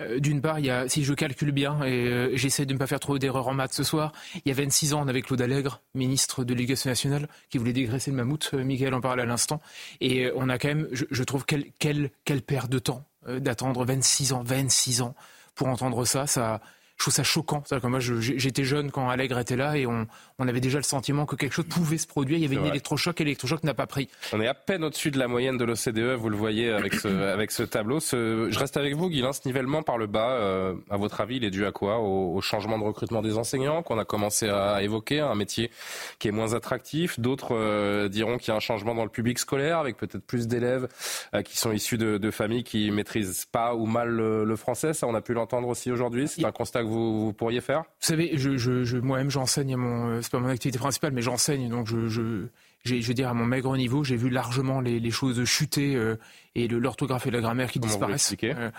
euh, 0.00 0.20
d'une 0.20 0.40
part, 0.40 0.58
il 0.58 0.66
y 0.66 0.70
a, 0.70 0.88
si 0.88 1.04
je 1.04 1.12
calcule 1.12 1.52
bien, 1.52 1.82
et 1.84 2.30
j'essaie 2.34 2.64
de 2.64 2.72
ne 2.72 2.78
pas 2.78 2.86
faire 2.86 3.00
trop 3.00 3.18
d'erreurs 3.18 3.48
en 3.48 3.54
maths 3.54 3.74
ce 3.74 3.84
soir, 3.84 4.12
il 4.34 4.48
y 4.48 4.50
a 4.50 4.54
26 4.54 4.94
ans, 4.94 5.02
on 5.04 5.08
avait 5.08 5.22
Claude 5.22 5.42
Allègre, 5.42 5.82
ministre 5.94 6.44
de 6.44 6.54
l'Éducation 6.54 6.88
nationale, 6.88 7.28
qui 7.50 7.58
voulait 7.58 7.74
dégraisser 7.74 8.10
le 8.10 8.16
mammouth. 8.16 8.54
Michael 8.54 8.94
en 8.94 9.00
parlait 9.00 9.22
à 9.22 9.26
l'instant. 9.26 9.60
Et 10.00 10.30
on 10.34 10.48
a 10.48 10.58
quand 10.58 10.68
même, 10.68 10.88
je, 10.92 11.22
trouve, 11.24 11.44
quelle 11.44 11.66
quel, 11.78 12.10
quel 12.24 12.42
perte 12.42 12.70
de 12.70 12.78
temps 12.78 13.04
d'attendre 13.28 13.84
26 13.84 14.32
ans, 14.32 14.42
26 14.42 15.02
ans 15.02 15.14
pour 15.54 15.68
entendre 15.68 16.04
ça. 16.04 16.26
Ça 16.26 16.60
je 17.02 17.06
trouve 17.06 17.14
ça 17.14 17.24
choquant. 17.24 17.62
Que 17.62 17.86
moi, 17.88 17.98
j'étais 17.98 18.62
jeune 18.62 18.92
quand 18.92 19.08
Allègre 19.08 19.36
était 19.40 19.56
là 19.56 19.76
et 19.76 19.86
on, 19.86 20.06
on, 20.42 20.48
avait 20.48 20.60
déjà 20.60 20.78
le 20.78 20.84
sentiment 20.84 21.26
que 21.26 21.36
quelque 21.36 21.52
chose 21.52 21.66
pouvait 21.66 21.98
se 21.98 22.06
produire. 22.06 22.38
Il 22.38 22.42
y 22.42 22.44
avait 22.44 22.56
une 22.56 22.66
électrochoc 22.66 23.20
et 23.20 23.24
l'électrochoc 23.24 23.64
n'a 23.64 23.74
pas 23.74 23.86
pris. 23.86 24.08
On 24.32 24.40
est 24.40 24.46
à 24.46 24.54
peine 24.54 24.84
au-dessus 24.84 25.10
de 25.10 25.18
la 25.18 25.28
moyenne 25.28 25.56
de 25.56 25.64
l'OCDE, 25.64 26.16
vous 26.18 26.28
le 26.28 26.36
voyez 26.36 26.70
avec 26.70 26.94
ce, 26.94 27.08
avec 27.32 27.50
ce 27.50 27.62
tableau. 27.62 28.00
Ce, 28.00 28.48
je 28.50 28.58
reste 28.58 28.76
avec 28.76 28.94
vous, 28.96 29.08
Guilain. 29.08 29.32
Ce 29.32 29.40
nivellement 29.46 29.82
par 29.82 29.98
le 29.98 30.06
bas, 30.06 30.30
euh, 30.32 30.74
à 30.90 30.96
votre 30.96 31.20
avis, 31.20 31.36
il 31.36 31.44
est 31.44 31.50
dû 31.50 31.64
à 31.66 31.72
quoi? 31.72 31.98
Au, 32.00 32.40
changement 32.40 32.76
de 32.76 32.84
recrutement 32.84 33.22
des 33.22 33.38
enseignants 33.38 33.82
qu'on 33.82 33.98
a 33.98 34.04
commencé 34.04 34.48
à 34.48 34.82
évoquer, 34.82 35.20
un 35.20 35.36
métier 35.36 35.70
qui 36.18 36.26
est 36.26 36.32
moins 36.32 36.54
attractif. 36.54 37.20
D'autres 37.20 37.54
euh, 37.54 38.08
diront 38.08 38.36
qu'il 38.36 38.48
y 38.48 38.50
a 38.50 38.56
un 38.56 38.60
changement 38.60 38.96
dans 38.96 39.04
le 39.04 39.10
public 39.10 39.38
scolaire 39.38 39.78
avec 39.78 39.96
peut-être 39.96 40.26
plus 40.26 40.48
d'élèves 40.48 40.88
euh, 41.34 41.42
qui 41.42 41.56
sont 41.56 41.70
issus 41.70 41.98
de, 41.98 42.18
de, 42.18 42.30
familles 42.32 42.64
qui 42.64 42.90
maîtrisent 42.90 43.46
pas 43.52 43.74
ou 43.74 43.86
mal 43.86 44.08
le, 44.08 44.44
le 44.44 44.56
français. 44.56 44.92
Ça, 44.92 45.06
on 45.06 45.14
a 45.14 45.20
pu 45.20 45.34
l'entendre 45.34 45.68
aussi 45.68 45.90
aujourd'hui. 45.92 46.26
C'est 46.26 46.44
un 46.44 46.52
constat 46.52 46.80
que 46.80 46.88
vous, 46.88 47.32
pourriez 47.32 47.60
faire? 47.60 47.80
Vous 47.80 48.06
savez, 48.06 48.32
je, 48.36 48.98
moi-même 48.98 49.30
j'enseigne, 49.30 49.76
mon, 49.76 50.08
euh, 50.08 50.22
c'est 50.22 50.31
pas 50.32 50.40
mon 50.40 50.48
activité 50.48 50.78
principale, 50.78 51.12
mais 51.12 51.22
j'enseigne, 51.22 51.68
donc 51.68 51.86
je, 51.86 52.08
je, 52.08 52.46
je 52.84 53.06
veux 53.06 53.14
dire 53.14 53.28
à 53.28 53.34
mon 53.34 53.44
maigre 53.44 53.76
niveau, 53.76 54.02
j'ai 54.04 54.16
vu 54.16 54.28
largement 54.28 54.80
les, 54.80 55.10
choses 55.10 55.44
chuter 55.44 55.94
euh, 55.94 56.16
et 56.54 56.68
l'orthographe 56.68 57.26
et 57.26 57.30
la 57.30 57.40
grammaire 57.40 57.70
qui 57.70 57.78
disparaissent. 57.78 58.34
Euh, 58.42 58.70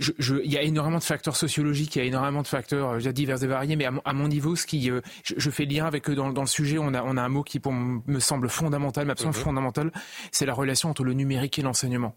il 0.00 0.52
y 0.52 0.58
a 0.58 0.62
énormément 0.62 0.98
de 0.98 1.04
facteurs 1.04 1.36
sociologiques, 1.36 1.96
il 1.96 1.98
y 2.00 2.02
a 2.02 2.04
énormément 2.04 2.42
de 2.42 2.46
facteurs 2.46 2.98
divers 2.98 3.42
et 3.42 3.46
variés, 3.46 3.76
mais 3.76 3.86
à 3.86 4.12
mon, 4.12 4.28
niveau, 4.28 4.54
ce 4.54 4.66
qui, 4.66 4.90
je, 5.24 5.50
fais 5.50 5.64
lien 5.64 5.86
avec 5.86 6.10
eux 6.10 6.14
dans, 6.14 6.28
le 6.28 6.46
sujet, 6.46 6.78
on 6.78 6.92
a, 6.94 7.02
on 7.02 7.16
a 7.16 7.22
un 7.22 7.28
mot 7.28 7.42
qui 7.42 7.58
pour 7.58 7.72
me 7.72 8.20
semble 8.20 8.48
fondamental, 8.48 9.10
absolument 9.10 9.36
mhm. 9.36 9.44
fondamental, 9.44 9.92
c'est 10.30 10.46
la 10.46 10.54
relation 10.54 10.90
entre 10.90 11.04
le 11.04 11.14
numérique 11.14 11.58
et 11.58 11.62
l'enseignement. 11.62 12.16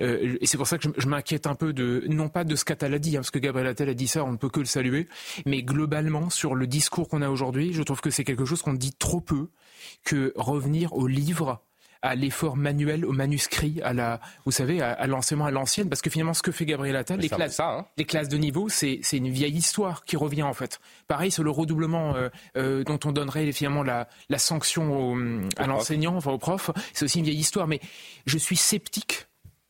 Euh, 0.00 0.36
et 0.40 0.46
c'est 0.46 0.56
pour 0.56 0.66
ça 0.66 0.78
que 0.78 0.88
je, 0.96 1.06
m'inquiète 1.08 1.46
un 1.46 1.54
peu 1.54 1.72
de, 1.72 2.04
non 2.08 2.28
pas 2.28 2.44
de 2.44 2.56
ce 2.56 2.64
qu'Attal 2.64 2.94
a 2.94 2.98
dit, 2.98 3.16
hein, 3.16 3.20
parce 3.20 3.30
que 3.30 3.38
Gabriel 3.38 3.68
Attal 3.68 3.88
a 3.88 3.94
dit 3.94 4.08
ça, 4.08 4.24
on 4.24 4.32
ne 4.32 4.36
peut 4.36 4.48
que 4.48 4.60
le 4.60 4.66
saluer, 4.66 5.08
mais 5.46 5.62
globalement, 5.62 6.30
sur 6.30 6.54
le 6.54 6.66
discours 6.66 7.08
qu'on 7.08 7.22
a 7.22 7.28
aujourd'hui, 7.28 7.72
je 7.72 7.82
trouve 7.82 8.00
que 8.00 8.10
c'est 8.10 8.24
quelque 8.24 8.44
chose 8.44 8.62
qu'on 8.62 8.74
dit 8.74 8.92
trop 8.92 9.20
peu, 9.20 9.48
que 10.04 10.32
revenir 10.36 10.92
au 10.94 11.06
livre, 11.06 11.62
à 12.02 12.14
l'effort 12.14 12.56
manuel, 12.56 13.04
au 13.04 13.12
manuscrit, 13.12 13.80
à 13.82 13.92
la, 13.92 14.20
vous 14.46 14.52
savez, 14.52 14.80
à, 14.80 15.06
l'enseignement 15.06 15.46
à 15.46 15.50
l'ancienne, 15.50 15.88
parce 15.88 16.00
que 16.00 16.08
finalement, 16.08 16.34
ce 16.34 16.42
que 16.42 16.52
fait 16.52 16.64
Gabriel 16.64 16.96
Attal, 16.96 17.20
les 17.20 17.28
classes, 17.28 17.56
ça, 17.56 17.68
hein. 17.68 17.86
les 17.98 18.04
classes 18.04 18.28
de 18.28 18.38
niveau, 18.38 18.68
c'est 18.68 19.00
une 19.12 19.28
vieille 19.28 19.56
histoire 19.56 20.04
qui 20.04 20.16
revient 20.16 20.42
en 20.42 20.54
fait. 20.54 20.80
Pareil 21.08 21.30
sur 21.30 21.44
le 21.44 21.50
redoublement 21.50 22.16
euh, 22.16 22.28
euh, 22.56 22.84
dont 22.84 22.98
on 23.04 23.12
donnerait 23.12 23.50
finalement 23.52 23.82
la, 23.82 24.08
la 24.28 24.38
sanction 24.38 25.20
à 25.56 25.66
l'enseignant, 25.66 26.16
enfin 26.16 26.32
au 26.32 26.38
prof, 26.38 26.70
c'est 26.92 27.04
aussi 27.04 27.18
une 27.18 27.24
vieille 27.26 27.38
histoire. 27.38 27.66
Mais 27.66 27.80
je 28.26 28.38
suis 28.38 28.56
sceptique, 28.56 29.26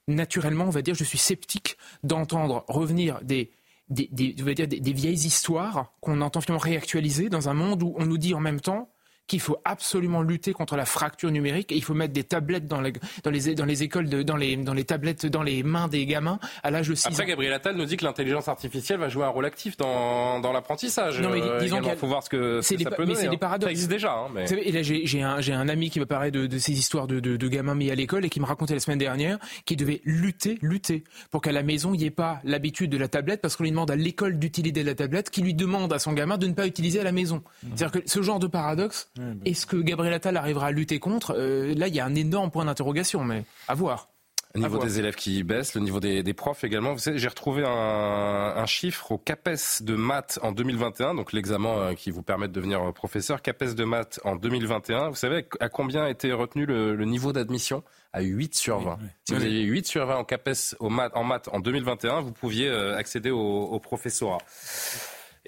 naturellement, 0.09 0.65
on 0.65 0.71
va 0.71 0.83
dire, 0.83 0.95
je 0.95 1.05
suis 1.05 1.19
sceptique 1.19 1.77
d'entendre 2.03 2.65
revenir 2.69 3.21
des 3.23 3.51
vieilles 3.91 5.27
histoires 5.27 5.93
qu'on 6.01 6.21
entend 6.21 6.41
finalement 6.41 6.63
réactualiser 6.63 7.29
dans 7.29 7.49
un 7.49 7.55
monde 7.55 7.83
où 7.83 7.95
on 7.99 8.07
nous 8.07 8.19
dit 8.19 8.35
en 8.35 8.41
même 8.41 8.61
temps 8.61 8.91
qu'il 9.31 9.41
faut 9.41 9.59
absolument 9.65 10.23
lutter 10.23 10.53
contre 10.53 10.75
la 10.75 10.85
fracture 10.85 11.31
numérique 11.31 11.71
et 11.71 11.77
il 11.77 11.85
faut 11.85 11.95
mettre 11.95 12.13
des 12.13 12.25
tablettes 12.25 12.67
dans 12.67 12.81
les, 12.81 12.93
dans 13.23 13.31
les, 13.31 13.55
dans 13.55 13.65
les 13.65 13.85
écoles, 13.85 14.09
de, 14.09 14.25
dans, 14.25 14.35
les, 14.35 14.57
dans 14.57 14.75
les 14.75 14.83
tablettes 14.83 15.25
dans 15.27 15.45
les 15.45 15.63
mains 15.63 15.87
des 15.87 16.05
gamins 16.05 16.41
à 16.65 16.73
l'âge 16.73 16.89
de 16.89 16.97
6 16.97 17.07
Après, 17.07 17.27
Gabriel 17.27 17.53
Attal 17.53 17.77
nous 17.77 17.85
dit 17.85 17.97
que 17.97 18.05
l'intelligence 18.05 18.49
artificielle 18.49 18.99
va 18.99 19.09
jouer 19.09 19.25
un 19.25 19.29
rôle 19.29 19.47
actif 19.47 19.77
dans, 19.77 20.41
l'apprentissage. 20.53 21.21
Non, 21.21 21.31
mais 21.31 21.43
euh, 21.43 21.61
disons 21.61 21.81
qu'il 21.81 21.95
faut 21.95 22.09
voir 22.09 22.25
ce 22.25 22.29
que, 22.29 22.61
ça 22.61 22.75
peut 22.75 22.83
donner. 22.97 23.07
Mais 23.07 23.15
c'est 23.15 23.29
des 23.29 23.37
hein. 23.37 23.39
paradoxes. 23.39 23.67
Ça 23.67 23.71
existe 23.71 23.91
déjà. 23.91 24.15
Hein, 24.15 24.27
mais... 24.35 24.49
savez, 24.49 24.69
et 24.69 24.73
là, 24.73 24.83
j'ai 24.83 25.23
un, 25.23 25.39
un 25.39 25.69
ami 25.69 25.91
qui 25.91 26.01
me 26.01 26.07
parlait 26.07 26.33
de, 26.33 26.49
de 26.49 26.59
ces 26.59 26.73
histoires 26.73 27.07
de, 27.07 27.21
de, 27.21 27.37
de, 27.37 27.49
gamins 27.49 27.77
mis 27.77 27.89
à 27.93 27.95
l'école 27.95 28.25
et 28.25 28.31
qui 28.31 28.41
me 28.41 28.47
racontait 28.47 28.75
la 28.75 28.81
semaine 28.81 28.99
dernière 28.99 29.39
qu'il 29.65 29.77
devait 29.77 30.01
lutter, 30.05 30.59
lutter 30.61 31.05
pour 31.31 31.41
qu'à 31.41 31.53
la 31.53 31.63
maison, 31.63 31.95
il 31.95 31.99
n'y 31.99 32.07
ait 32.07 32.11
pas 32.11 32.41
l'habitude 32.43 32.91
de 32.91 32.99
la 32.99 33.07
tablette 33.07 33.41
parce 33.41 33.55
qu'on 33.55 33.63
lui 33.63 33.71
demande 33.71 33.93
à 33.93 33.97
l'école 33.97 34.41
d'utiliser 34.41 34.83
la 34.83 34.97
tablette 34.97 35.31
qui 35.31 35.41
lui 35.41 35.55
demande 35.55 35.93
à 35.93 36.01
son 36.01 36.15
gamin 36.15 36.37
de 36.37 36.49
ne 36.49 36.55
pas 36.55 36.67
utiliser 36.67 36.99
à 36.99 37.05
la 37.05 37.13
maison. 37.13 37.37
Mmh. 37.63 37.69
C'est-à-dire 37.77 38.03
que 38.03 38.11
ce 38.11 38.23
genre 38.23 38.41
de 38.41 38.49
paradoxe, 38.49 39.09
bah. 39.21 39.43
est-ce 39.45 39.67
que 39.67 39.77
Gabriel 39.77 40.15
Attal 40.15 40.37
arrivera 40.37 40.67
à 40.67 40.71
lutter 40.71 40.99
contre, 40.99 41.35
euh, 41.37 41.75
là, 41.75 41.89
il 41.89 41.95
y 41.95 42.01
a 42.01 42.05
un 42.05 42.15
énorme 42.15 42.51
point 42.51 42.65
d'interrogation, 42.65 43.25
mais 43.25 43.45
à 43.69 43.75
voir. 43.75 44.09
Le 44.55 44.63
niveau 44.63 44.79
des 44.79 44.99
élèves 44.99 45.15
qui 45.15 45.45
baisse, 45.45 45.75
le 45.75 45.81
niveau 45.81 46.01
des, 46.01 46.35
profs 46.35 46.65
également. 46.65 46.97
J'ai 46.97 47.29
retrouvé 47.29 47.63
un, 47.65 48.67
chiffre 48.67 49.13
au 49.13 49.19
CAPES 49.19 49.83
de 49.83 49.95
maths 49.95 50.41
en 50.43 50.51
2021, 50.51 51.15
donc 51.15 51.33
l'examen 51.33 51.79
euh, 51.79 51.95
qui 51.95 52.11
vous 52.11 52.23
permet 52.23 52.49
de 52.49 52.53
devenir 52.53 52.93
professeur. 52.93 53.43
CAPES 53.43 53.75
de 53.77 53.85
maths 53.85 54.19
en 54.25 54.35
2021. 54.35 55.11
Vous 55.11 55.15
savez 55.15 55.47
à 55.61 55.69
combien 55.69 56.05
a 56.05 56.11
été 56.11 56.33
retenu 56.33 56.67
le, 56.67 57.05
niveau 57.05 57.33
d'admission? 57.33 57.85
À 58.13 58.23
8 58.23 58.57
sur 58.57 58.81
20. 58.81 58.99
Si 59.29 59.35
vous 59.35 59.45
aviez 59.45 59.63
8 59.63 59.87
sur 59.87 60.05
20 60.05 60.17
en 60.17 60.25
CAPES 60.25 60.75
en 60.81 60.91
maths 61.25 61.49
en 61.53 61.61
2021, 61.61 62.21
vous 62.21 62.33
pouviez 62.33 62.69
euh, 62.69 62.97
accéder 62.97 63.31
au, 63.31 63.39
au 63.39 63.79
professorat. 63.79 64.39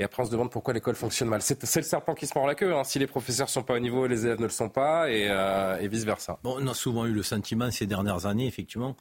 Et 0.03 0.05
après, 0.05 0.25
on 0.25 0.27
se 0.27 0.33
demande 0.33 0.51
pourquoi 0.51 0.75
l'école 0.75 0.97
fonctionne 0.97 1.29
mal. 1.29 1.43
C'est 1.43 1.63
le 1.63 1.83
serpent 1.83 2.17
qui 2.17 2.27
se 2.27 2.37
mord 2.37 2.49
la 2.49 2.57
queue. 2.57 2.75
Hein. 2.75 2.83
Si 2.83 2.99
les 2.99 3.07
professeurs 3.07 3.49
sont 3.49 3.63
pas 3.63 3.75
au 3.75 3.79
niveau, 3.79 4.09
les 4.09 4.27
élèves 4.27 4.41
ne 4.41 4.47
le 4.47 4.51
sont 4.51 4.69
pas, 4.69 5.09
et, 5.09 5.29
euh, 5.31 5.79
vice-versa. 5.89 6.41
On 6.43 6.67
a 6.67 6.75
souvent 6.75 7.07
eu 7.07 7.13
le 7.13 7.23
sentiment 7.23 7.71
ces 7.71 7.87
dernières 7.87 8.27
années, 8.27 8.49
effectivement. 8.49 8.97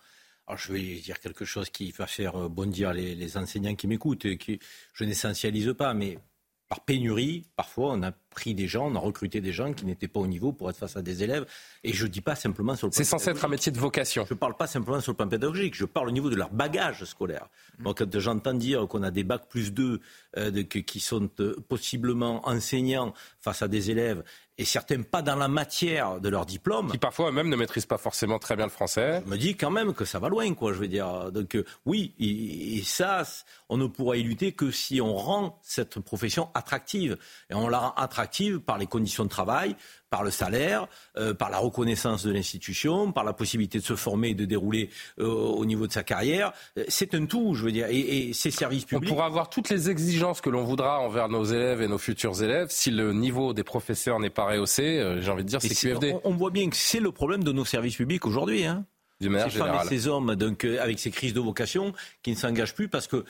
Je 0.56 0.74
vais 0.74 0.96
dire 1.00 1.20
quelque 1.20 1.44
chose 1.44 1.72
qui 1.72 1.90
va 1.92 2.06
faire 2.06 2.50
bondir 2.50 2.94
les, 2.94 3.36
enseignants 3.36 3.74
qui 3.74 3.88
m'écoutent, 3.88 4.26
et 4.26 4.38
qui 4.38 4.60
je 4.94 5.04
n'essentialise 5.04 5.74
pas, 5.76 5.96
mais 5.96 6.20
par 6.70 6.82
pénurie, 6.82 7.48
parfois, 7.56 7.94
on 7.94 8.04
a 8.04 8.12
pris 8.32 8.56
des 8.56 8.68
gens, 8.68 8.88
on 8.88 8.96
a 8.96 9.00
recruté 9.00 9.42
des 9.42 9.52
gens 9.52 9.74
qui 9.74 9.86
n'étaient 9.86 10.08
pas 10.08 10.20
au 10.20 10.28
niveau 10.28 10.52
pour 10.52 10.70
être 10.70 10.78
face 10.78 10.98
à 10.98 11.04
des 11.04 11.22
élèves. 11.22 11.46
Et 11.84 11.94
je 11.94 12.06
ne 12.06 12.10
dis 12.10 12.22
pas 12.22 12.36
simplement 12.36 12.76
sur 12.76 12.88
le 12.88 12.92
plan 12.92 12.98
C'est 12.98 13.04
censé 13.04 13.30
être 13.30 13.46
un 13.46 13.50
métier 13.50 13.72
de 13.72 13.80
vocation. 13.80 14.26
Je 14.28 14.34
ne 14.34 14.40
parle 14.40 14.58
pas 14.58 14.68
simplement 14.68 15.00
sur 15.00 15.12
le 15.12 15.18
plan 15.18 15.28
pédagogique, 15.28 15.76
je 15.76 15.86
parle 15.86 16.08
au 16.08 16.12
niveau 16.12 16.30
de 16.30 16.36
leur 16.36 16.50
bagage 16.50 17.04
scolaire. 17.04 17.48
Mm. 17.80 17.84
Donc 17.84 18.00
quand 18.00 18.20
j'entends 18.20 18.54
dire 18.54 18.88
qu'on 18.88 19.04
a 19.04 19.12
des 19.12 19.24
bacs 19.24 19.48
plus 19.48 19.72
2 19.72 20.00
euh, 20.38 20.64
qui 20.64 21.00
sont 21.00 21.30
euh, 21.40 21.56
possiblement 21.68 22.48
enseignants 22.48 23.14
face 23.42 23.62
à 23.62 23.68
des 23.68 23.92
élèves 23.92 24.24
et 24.62 24.66
certains 24.66 25.02
pas 25.02 25.24
dans 25.24 25.36
la 25.36 25.48
matière 25.48 26.20
de 26.20 26.30
leur 26.30 26.46
diplôme. 26.46 26.92
Qui 26.92 27.00
parfois 27.00 27.30
eux-mêmes 27.30 27.50
ne 27.50 27.56
maîtrisent 27.56 27.88
pas 27.88 27.98
forcément 27.98 28.38
très 28.38 28.56
bien 28.56 28.66
le 28.66 28.72
français. 28.72 29.24
Je 29.26 29.32
me 29.32 29.38
dis 29.38 29.56
quand 29.56 29.72
même 29.72 29.94
que 29.94 30.06
ça 30.06 30.20
va 30.20 30.30
loin, 30.30 30.54
quoi, 30.54 30.72
je 30.72 30.78
veux 30.78 30.88
dire. 30.88 31.32
Donc 31.32 31.56
euh, 31.56 31.66
oui, 31.86 32.14
et, 32.20 32.84
ça, 32.84 33.24
on 33.70 33.78
ne 33.78 33.88
pourra 33.88 34.18
y 34.18 34.24
lutter 34.24 34.52
que 34.52 34.70
si 34.70 35.02
on 35.02 35.16
rend 35.16 35.60
cette 35.64 36.00
profession 36.00 36.50
attractive. 36.54 37.18
Et 37.50 37.56
on 37.56 37.70
la 37.70 37.80
rend 37.80 37.94
attractive 37.94 38.21
par 38.66 38.78
les 38.78 38.88
conditions 38.88 39.24
de 39.24 39.30
travail, 39.30 39.76
par 40.10 40.24
le 40.24 40.32
salaire, 40.32 40.88
euh, 41.18 41.34
par 41.34 41.50
la 41.50 41.58
reconnaissance 41.58 42.24
de 42.24 42.32
l'institution, 42.32 43.12
par 43.12 43.24
la 43.24 43.34
possibilité 43.34 43.80
de 43.80 43.84
se 43.84 43.96
former 43.96 44.30
et 44.30 44.36
de 44.36 44.46
dérouler 44.46 44.90
euh, 45.20 45.26
au 45.26 45.66
niveau 45.66 45.88
de 45.88 45.94
sa 45.94 46.04
carrière. 46.04 46.52
Euh, 46.78 46.84
c'est 46.88 47.16
un 47.16 47.26
tout, 47.26 47.56
je 47.56 47.64
veux 47.64 47.72
dire. 47.72 47.88
Et, 47.90 48.30
et 48.30 48.34
ces 48.34 48.52
services 48.52 48.86
publics. 48.86 49.10
On 49.10 49.16
pourra 49.16 49.26
avoir 49.26 49.50
toutes 49.50 49.70
les 49.70 49.90
exigences 49.90 50.42
que 50.42 50.50
l'on 50.50 50.64
voudra 50.64 51.00
envers 51.00 51.30
nos 51.30 51.46
élèves 51.46 51.82
et 51.82 51.88
nos 51.88 51.98
futurs 51.98 52.44
élèves. 52.44 52.68
Si 52.70 52.92
le 52.92 53.14
niveau 53.14 53.54
des 53.54 53.64
professeurs 53.64 54.20
n'est 54.20 54.30
pas 54.30 54.46
rehaussé, 54.46 55.18
j'ai 55.22 55.32
envie 55.32 55.44
de 55.44 55.50
dire, 55.50 55.62
c'est 55.62 55.70
QFD. 55.74 56.14
On, 56.24 56.32
on, 56.32 56.36
voit 56.36 56.52
bien 56.52 56.70
que 56.70 56.76
c'est 56.76 57.00
le 57.00 57.12
problème 57.12 57.44
de 57.44 57.52
nos 57.52 57.66
services 57.66 57.96
publics 57.96 58.26
aujourd'hui. 58.26 58.66
Hein 58.66 58.86
ces 59.22 59.30
femmes 59.30 59.80
et 59.84 59.88
ces 59.88 60.08
hommes, 60.08 60.36
donc 60.36 60.66
avec 60.66 60.98
ces 60.98 61.12
crises 61.12 61.34
de 61.34 61.40
vocation, 61.40 61.94
qui 62.24 62.32
ne 62.32 62.36
s'engagent 62.36 62.74
plus 62.74 62.88
parce 62.88 63.08
que 63.08 63.24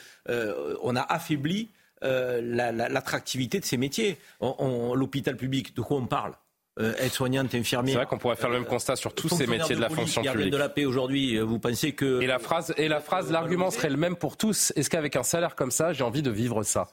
on 0.81 0.95
a 0.95 1.01
affaibli 1.01 1.69
l'attractivité 2.01 3.59
de 3.59 3.65
ces 3.65 3.77
métiers. 3.77 4.17
L'hôpital 4.41 5.37
public, 5.37 5.75
de 5.75 5.81
quoi 5.81 5.97
on 5.97 6.07
parle? 6.07 6.33
Euh, 6.79 6.93
aide-soignante, 6.99 7.53
infirmière. 7.53 7.91
C'est 7.91 7.97
vrai 7.97 8.05
qu'on 8.05 8.17
pourrait 8.17 8.37
faire 8.37 8.49
le 8.49 8.55
même 8.55 8.65
constat 8.65 8.95
sur 8.95 9.13
tous 9.13 9.27
ces 9.27 9.45
métiers 9.45 9.75
de, 9.75 9.81
la 9.81 9.89
fonction 9.89 10.21
publique. 10.23 10.51
de 10.51 10.57
la 10.57 10.69
paix 10.69 10.85
aujourd'hui, 10.85 11.35
euh, 11.35 11.43
vous 11.43 11.59
pensez 11.59 11.91
que... 11.91 12.21
Et 12.21 12.27
la 12.27 12.39
phrase, 12.39 12.73
et 12.77 12.87
la 12.87 13.01
phrase, 13.01 13.29
l'argument 13.29 13.71
serait 13.71 13.89
le 13.89 13.97
même 13.97 14.15
pour 14.15 14.37
tous. 14.37 14.71
Est-ce 14.77 14.89
qu'avec 14.89 15.17
un 15.17 15.23
salaire 15.23 15.55
comme 15.55 15.69
ça, 15.69 15.91
j'ai 15.91 16.05
envie 16.05 16.21
de 16.21 16.31
vivre 16.31 16.63
ça? 16.63 16.87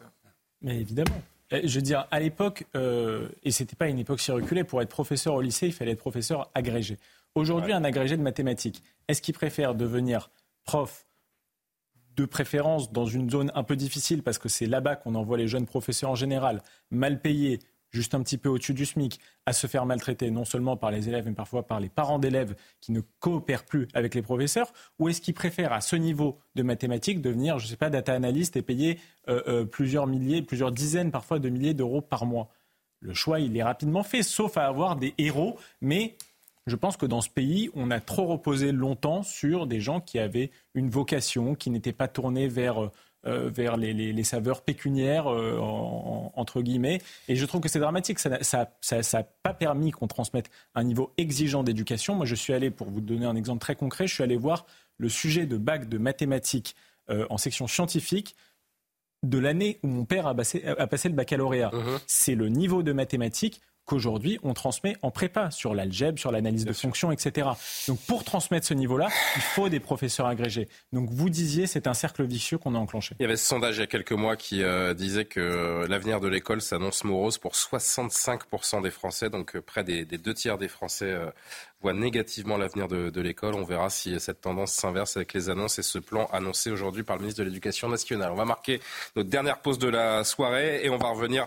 Mais 0.62 0.80
évidemment. 0.80 1.22
Je 1.52 1.76
veux 1.76 1.82
dire, 1.82 2.08
à 2.10 2.18
l'époque, 2.18 2.64
euh, 2.74 3.28
et 3.44 3.52
c'était 3.52 3.76
pas 3.76 3.86
une 3.86 4.00
époque 4.00 4.20
si 4.20 4.32
reculée, 4.32 4.64
pour 4.64 4.82
être 4.82 4.90
professeur 4.90 5.34
au 5.34 5.40
lycée, 5.40 5.68
il 5.68 5.72
fallait 5.72 5.92
être 5.92 6.00
professeur 6.00 6.50
agrégé. 6.54 6.98
Aujourd'hui, 7.36 7.72
un 7.72 7.84
agrégé 7.84 8.16
de 8.16 8.22
mathématiques, 8.22 8.82
est-ce 9.06 9.22
qu'il 9.22 9.34
préfère 9.34 9.76
devenir 9.76 10.28
prof 10.64 11.06
de 12.22 12.26
préférence 12.26 12.92
dans 12.92 13.06
une 13.06 13.30
zone 13.30 13.50
un 13.54 13.62
peu 13.62 13.76
difficile, 13.76 14.22
parce 14.22 14.38
que 14.38 14.48
c'est 14.48 14.66
là-bas 14.66 14.96
qu'on 14.96 15.14
envoie 15.14 15.36
les 15.36 15.48
jeunes 15.48 15.66
professeurs 15.66 16.10
en 16.10 16.14
général, 16.14 16.62
mal 16.90 17.20
payés, 17.20 17.60
juste 17.90 18.14
un 18.14 18.22
petit 18.22 18.38
peu 18.38 18.48
au-dessus 18.48 18.74
du 18.74 18.84
SMIC, 18.84 19.18
à 19.46 19.52
se 19.52 19.66
faire 19.66 19.86
maltraiter 19.86 20.30
non 20.30 20.44
seulement 20.44 20.76
par 20.76 20.90
les 20.90 21.08
élèves, 21.08 21.26
mais 21.26 21.32
parfois 21.32 21.66
par 21.66 21.80
les 21.80 21.88
parents 21.88 22.18
d'élèves 22.18 22.54
qui 22.80 22.92
ne 22.92 23.00
coopèrent 23.20 23.64
plus 23.64 23.88
avec 23.94 24.14
les 24.14 24.22
professeurs 24.22 24.72
Ou 24.98 25.08
est-ce 25.08 25.20
qu'ils 25.20 25.34
préfèrent, 25.34 25.72
à 25.72 25.80
ce 25.80 25.96
niveau 25.96 26.38
de 26.54 26.62
mathématiques, 26.62 27.22
devenir, 27.22 27.58
je 27.58 27.64
ne 27.64 27.70
sais 27.70 27.76
pas, 27.76 27.90
data 27.90 28.12
analyst 28.12 28.56
et 28.56 28.62
payer 28.62 28.98
euh, 29.28 29.42
euh, 29.48 29.64
plusieurs 29.64 30.06
milliers, 30.06 30.42
plusieurs 30.42 30.72
dizaines 30.72 31.10
parfois 31.10 31.38
de 31.38 31.48
milliers 31.48 31.74
d'euros 31.74 32.02
par 32.02 32.26
mois? 32.26 32.50
Le 33.00 33.14
choix, 33.14 33.40
il 33.40 33.56
est 33.56 33.62
rapidement 33.62 34.02
fait, 34.02 34.22
sauf 34.22 34.56
à 34.56 34.66
avoir 34.66 34.96
des 34.96 35.14
héros, 35.18 35.56
mais 35.80 36.16
je 36.68 36.76
pense 36.76 36.96
que 36.96 37.06
dans 37.06 37.20
ce 37.20 37.30
pays, 37.30 37.70
on 37.74 37.90
a 37.90 38.00
trop 38.00 38.26
reposé 38.26 38.72
longtemps 38.72 39.22
sur 39.22 39.66
des 39.66 39.80
gens 39.80 40.00
qui 40.00 40.18
avaient 40.18 40.50
une 40.74 40.90
vocation, 40.90 41.54
qui 41.54 41.70
n'étaient 41.70 41.92
pas 41.92 42.08
tournés 42.08 42.48
vers 42.48 42.84
euh, 42.84 42.90
euh, 43.26 43.50
vers 43.52 43.76
les, 43.76 44.22
saveurs 44.22 44.62
pécuniaires, 44.62 45.26
euh, 45.26 45.58
entre 45.58 46.62
guillemets. 46.62 47.00
Et 47.26 47.34
je 47.34 47.44
trouve 47.46 47.60
que 47.60 47.68
c'est 47.68 47.80
dramatique. 47.80 48.20
Ça 48.20 48.30
n'a 48.30 49.22
pas 49.42 49.52
permis 49.52 49.90
qu'on 49.90 50.06
transmette 50.06 50.50
un 50.76 50.84
niveau 50.84 51.12
exigeant 51.16 51.64
d'éducation. 51.64 52.14
Moi, 52.14 52.26
je 52.26 52.36
suis 52.36 52.52
allé, 52.52 52.70
pour 52.70 52.88
vous 52.90 53.00
donner 53.00 53.26
un 53.26 53.34
exemple 53.34 53.58
très 53.58 53.74
concret, 53.74 54.06
je 54.06 54.14
suis 54.14 54.22
allé 54.22 54.36
voir 54.36 54.66
le 54.98 55.08
sujet 55.08 55.46
de 55.46 55.56
bac 55.56 55.88
de 55.88 55.98
mathématiques 55.98 56.76
euh, 57.10 57.26
en 57.28 57.38
section 57.38 57.66
scientifique 57.66 58.36
de 59.24 59.38
l'année 59.38 59.80
où 59.82 59.88
mon 59.88 60.04
père 60.04 60.28
a 60.28 60.34
passé, 60.34 60.64
a 60.64 60.86
passé 60.86 61.08
le 61.08 61.16
baccalauréat. 61.16 61.70
Uh-huh. 61.70 62.00
C'est 62.06 62.36
le 62.36 62.48
niveau 62.48 62.84
de 62.84 62.92
mathématiques 62.92 63.60
qu'aujourd'hui 63.88 64.38
on 64.42 64.54
transmet 64.54 64.96
en 65.02 65.10
prépa 65.10 65.50
sur 65.50 65.74
l'algèbre, 65.74 66.18
sur 66.18 66.30
l'analyse 66.30 66.64
de 66.64 66.72
fonctions, 66.72 67.10
etc. 67.10 67.48
Donc 67.88 67.98
pour 68.06 68.22
transmettre 68.22 68.66
ce 68.66 68.74
niveau-là, 68.74 69.08
il 69.36 69.42
faut 69.42 69.68
des 69.68 69.80
professeurs 69.80 70.26
agrégés. 70.26 70.68
Donc 70.92 71.08
vous 71.10 71.30
disiez, 71.30 71.66
c'est 71.66 71.86
un 71.86 71.94
cercle 71.94 72.24
vicieux 72.24 72.58
qu'on 72.58 72.74
a 72.74 72.78
enclenché. 72.78 73.16
Il 73.18 73.22
y 73.22 73.26
avait 73.26 73.36
ce 73.36 73.46
sondage 73.46 73.78
il 73.78 73.80
y 73.80 73.84
a 73.84 73.86
quelques 73.86 74.12
mois 74.12 74.36
qui 74.36 74.62
euh, 74.62 74.94
disait 74.94 75.24
que 75.24 75.86
l'avenir 75.88 76.20
de 76.20 76.28
l'école 76.28 76.60
s'annonce 76.60 77.02
morose 77.04 77.38
pour 77.38 77.54
65% 77.54 78.82
des 78.82 78.90
Français, 78.90 79.30
donc 79.30 79.56
euh, 79.56 79.62
près 79.62 79.84
des, 79.84 80.04
deux 80.04 80.34
tiers 80.34 80.58
des 80.58 80.68
Français 80.68 81.10
euh, 81.10 81.30
voit 81.80 81.92
négativement 81.92 82.56
l'avenir 82.56 82.88
de, 82.88 83.20
l'école. 83.20 83.54
On 83.54 83.64
verra 83.64 83.90
si 83.90 84.18
cette 84.20 84.40
tendance 84.40 84.72
s'inverse 84.72 85.16
avec 85.16 85.32
les 85.32 85.48
annonces 85.50 85.78
et 85.78 85.82
ce 85.82 85.98
plan 85.98 86.26
annoncé 86.32 86.70
aujourd'hui 86.70 87.02
par 87.02 87.16
le 87.16 87.22
ministre 87.22 87.42
de 87.42 87.48
l'Éducation 87.48 87.88
nationale. 87.88 88.30
On 88.32 88.36
va 88.36 88.44
marquer 88.44 88.80
notre 89.16 89.28
dernière 89.28 89.58
pause 89.60 89.78
de 89.78 89.88
la 89.88 90.24
soirée 90.24 90.84
et 90.84 90.90
on 90.90 90.96
va 90.96 91.08
revenir 91.08 91.46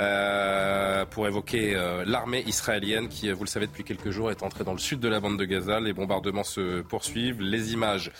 euh, 0.00 1.04
pour 1.06 1.26
évoquer 1.26 1.74
euh, 1.74 2.04
l'armée 2.06 2.42
israélienne 2.46 3.08
qui, 3.08 3.30
vous 3.30 3.44
le 3.44 3.48
savez, 3.48 3.66
depuis 3.66 3.84
quelques 3.84 4.10
jours 4.10 4.30
est 4.30 4.42
entrée 4.42 4.64
dans 4.64 4.72
le 4.72 4.78
sud 4.78 5.00
de 5.00 5.08
la 5.08 5.20
bande 5.20 5.38
de 5.38 5.44
Gaza. 5.44 5.80
Les 5.80 5.92
bombardements 5.92 6.44
se 6.44 6.82
poursuivent, 6.82 7.40
les 7.40 7.72
images, 7.72 8.12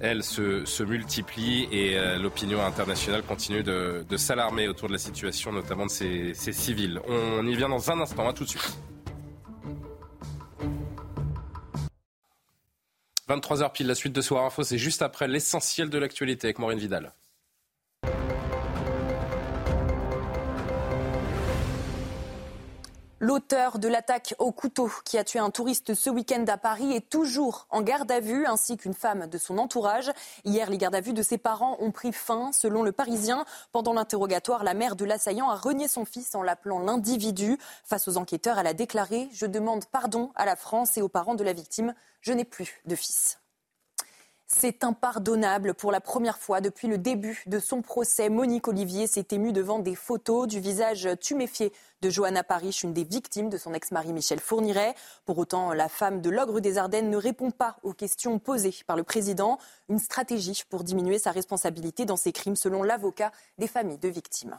elles, 0.00 0.22
se, 0.22 0.82
multiplient 0.82 1.68
et 1.72 1.96
euh, 1.96 2.18
l'opinion 2.18 2.64
internationale 2.64 3.22
continue 3.22 3.62
de, 3.62 4.04
s'alarmer 4.16 4.68
autour 4.68 4.88
de 4.88 4.92
la 4.92 4.98
situation, 4.98 5.52
notamment 5.52 5.86
de 5.86 5.90
ces, 5.90 6.34
ces 6.34 6.52
civils. 6.52 7.00
On 7.08 7.46
y 7.46 7.54
vient 7.56 7.68
dans 7.68 7.90
un 7.90 8.00
instant. 8.00 8.28
À 8.28 8.32
tout 8.32 8.44
de 8.44 8.48
suite. 8.48 8.93
23h 13.28 13.72
pile, 13.72 13.86
la 13.86 13.94
suite 13.94 14.12
de 14.12 14.20
Soir 14.20 14.44
Info, 14.44 14.62
c'est 14.62 14.78
juste 14.78 15.00
après 15.00 15.28
l'essentiel 15.28 15.88
de 15.88 15.98
l'actualité 15.98 16.48
avec 16.48 16.58
Maureen 16.58 16.78
Vidal. 16.78 17.12
L'auteur 23.24 23.78
de 23.78 23.88
l'attaque 23.88 24.34
au 24.38 24.52
couteau 24.52 24.90
qui 25.06 25.16
a 25.16 25.24
tué 25.24 25.38
un 25.38 25.48
touriste 25.48 25.94
ce 25.94 26.10
week-end 26.10 26.44
à 26.46 26.58
Paris 26.58 26.92
est 26.92 27.08
toujours 27.08 27.66
en 27.70 27.80
garde 27.80 28.12
à 28.12 28.20
vue, 28.20 28.44
ainsi 28.44 28.76
qu'une 28.76 28.92
femme 28.92 29.28
de 29.28 29.38
son 29.38 29.56
entourage. 29.56 30.12
Hier, 30.44 30.68
les 30.68 30.76
gardes 30.76 30.94
à 30.94 31.00
vue 31.00 31.14
de 31.14 31.22
ses 31.22 31.38
parents 31.38 31.78
ont 31.80 31.90
pris 31.90 32.12
fin. 32.12 32.52
Selon 32.52 32.82
le 32.82 32.92
Parisien, 32.92 33.46
pendant 33.72 33.94
l'interrogatoire, 33.94 34.62
la 34.62 34.74
mère 34.74 34.94
de 34.94 35.06
l'assaillant 35.06 35.48
a 35.48 35.56
renié 35.56 35.88
son 35.88 36.04
fils 36.04 36.34
en 36.34 36.42
l'appelant 36.42 36.80
l'individu. 36.80 37.56
Face 37.82 38.08
aux 38.08 38.18
enquêteurs, 38.18 38.58
elle 38.58 38.66
a 38.66 38.74
déclaré 38.74 39.30
Je 39.32 39.46
demande 39.46 39.86
pardon 39.86 40.30
à 40.34 40.44
la 40.44 40.54
France 40.54 40.98
et 40.98 41.00
aux 41.00 41.08
parents 41.08 41.34
de 41.34 41.44
la 41.44 41.54
victime. 41.54 41.94
Je 42.20 42.34
n'ai 42.34 42.44
plus 42.44 42.82
de 42.84 42.94
fils. 42.94 43.38
C'est 44.56 44.84
impardonnable. 44.84 45.74
Pour 45.74 45.90
la 45.90 46.00
première 46.00 46.38
fois 46.38 46.60
depuis 46.60 46.86
le 46.86 46.96
début 46.96 47.42
de 47.46 47.58
son 47.58 47.82
procès, 47.82 48.28
Monique 48.28 48.68
Olivier 48.68 49.08
s'est 49.08 49.26
émue 49.32 49.52
devant 49.52 49.80
des 49.80 49.96
photos 49.96 50.46
du 50.46 50.60
visage 50.60 51.08
tuméfié 51.20 51.72
de 52.02 52.08
Johanna 52.08 52.44
Parich, 52.44 52.84
une 52.84 52.92
des 52.92 53.02
victimes 53.02 53.50
de 53.50 53.58
son 53.58 53.74
ex-mari 53.74 54.12
Michel 54.12 54.38
Fourniret. 54.38 54.94
Pour 55.24 55.38
autant, 55.38 55.72
la 55.72 55.88
femme 55.88 56.20
de 56.20 56.30
l'ogre 56.30 56.60
des 56.60 56.78
Ardennes 56.78 57.10
ne 57.10 57.16
répond 57.16 57.50
pas 57.50 57.78
aux 57.82 57.94
questions 57.94 58.38
posées 58.38 58.76
par 58.86 58.96
le 58.96 59.02
président. 59.02 59.58
Une 59.88 59.98
stratégie 59.98 60.62
pour 60.70 60.84
diminuer 60.84 61.18
sa 61.18 61.32
responsabilité 61.32 62.04
dans 62.04 62.16
ces 62.16 62.32
crimes, 62.32 62.56
selon 62.56 62.84
l'avocat 62.84 63.32
des 63.58 63.66
familles 63.66 63.98
de 63.98 64.08
victimes. 64.08 64.58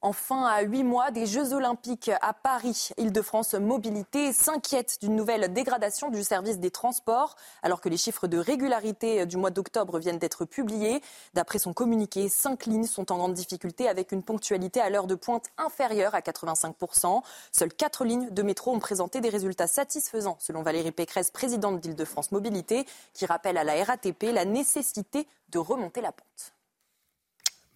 Enfin, 0.00 0.44
à 0.44 0.62
huit 0.62 0.84
mois 0.84 1.10
des 1.10 1.26
Jeux 1.26 1.52
Olympiques 1.52 2.12
à 2.20 2.32
Paris, 2.32 2.90
Île-de-France 2.98 3.54
Mobilité 3.54 4.32
s'inquiète 4.32 4.98
d'une 5.00 5.16
nouvelle 5.16 5.52
dégradation 5.52 6.08
du 6.08 6.22
service 6.22 6.60
des 6.60 6.70
transports, 6.70 7.34
alors 7.64 7.80
que 7.80 7.88
les 7.88 7.96
chiffres 7.96 8.28
de 8.28 8.38
régularité 8.38 9.26
du 9.26 9.36
mois 9.36 9.50
d'octobre 9.50 9.98
viennent 9.98 10.20
d'être 10.20 10.44
publiés. 10.44 11.02
D'après 11.34 11.58
son 11.58 11.72
communiqué, 11.72 12.28
cinq 12.28 12.66
lignes 12.66 12.86
sont 12.86 13.10
en 13.10 13.16
grande 13.16 13.34
difficulté 13.34 13.88
avec 13.88 14.12
une 14.12 14.22
ponctualité 14.22 14.80
à 14.80 14.88
l'heure 14.88 15.08
de 15.08 15.16
pointe 15.16 15.46
inférieure 15.58 16.14
à 16.14 16.20
85%. 16.20 17.22
Seules 17.50 17.74
quatre 17.74 18.04
lignes 18.04 18.30
de 18.30 18.42
métro 18.42 18.72
ont 18.72 18.78
présenté 18.78 19.20
des 19.20 19.30
résultats 19.30 19.66
satisfaisants, 19.66 20.36
selon 20.38 20.62
Valérie 20.62 20.92
Pécresse, 20.92 21.32
présidente 21.32 21.80
d'Île-de-France 21.80 22.30
Mobilité, 22.30 22.86
qui 23.14 23.26
rappelle 23.26 23.58
à 23.58 23.64
la 23.64 23.82
RATP 23.82 24.30
la 24.32 24.44
nécessité 24.44 25.26
de 25.48 25.58
remonter 25.58 26.02
la 26.02 26.12
pente. 26.12 26.52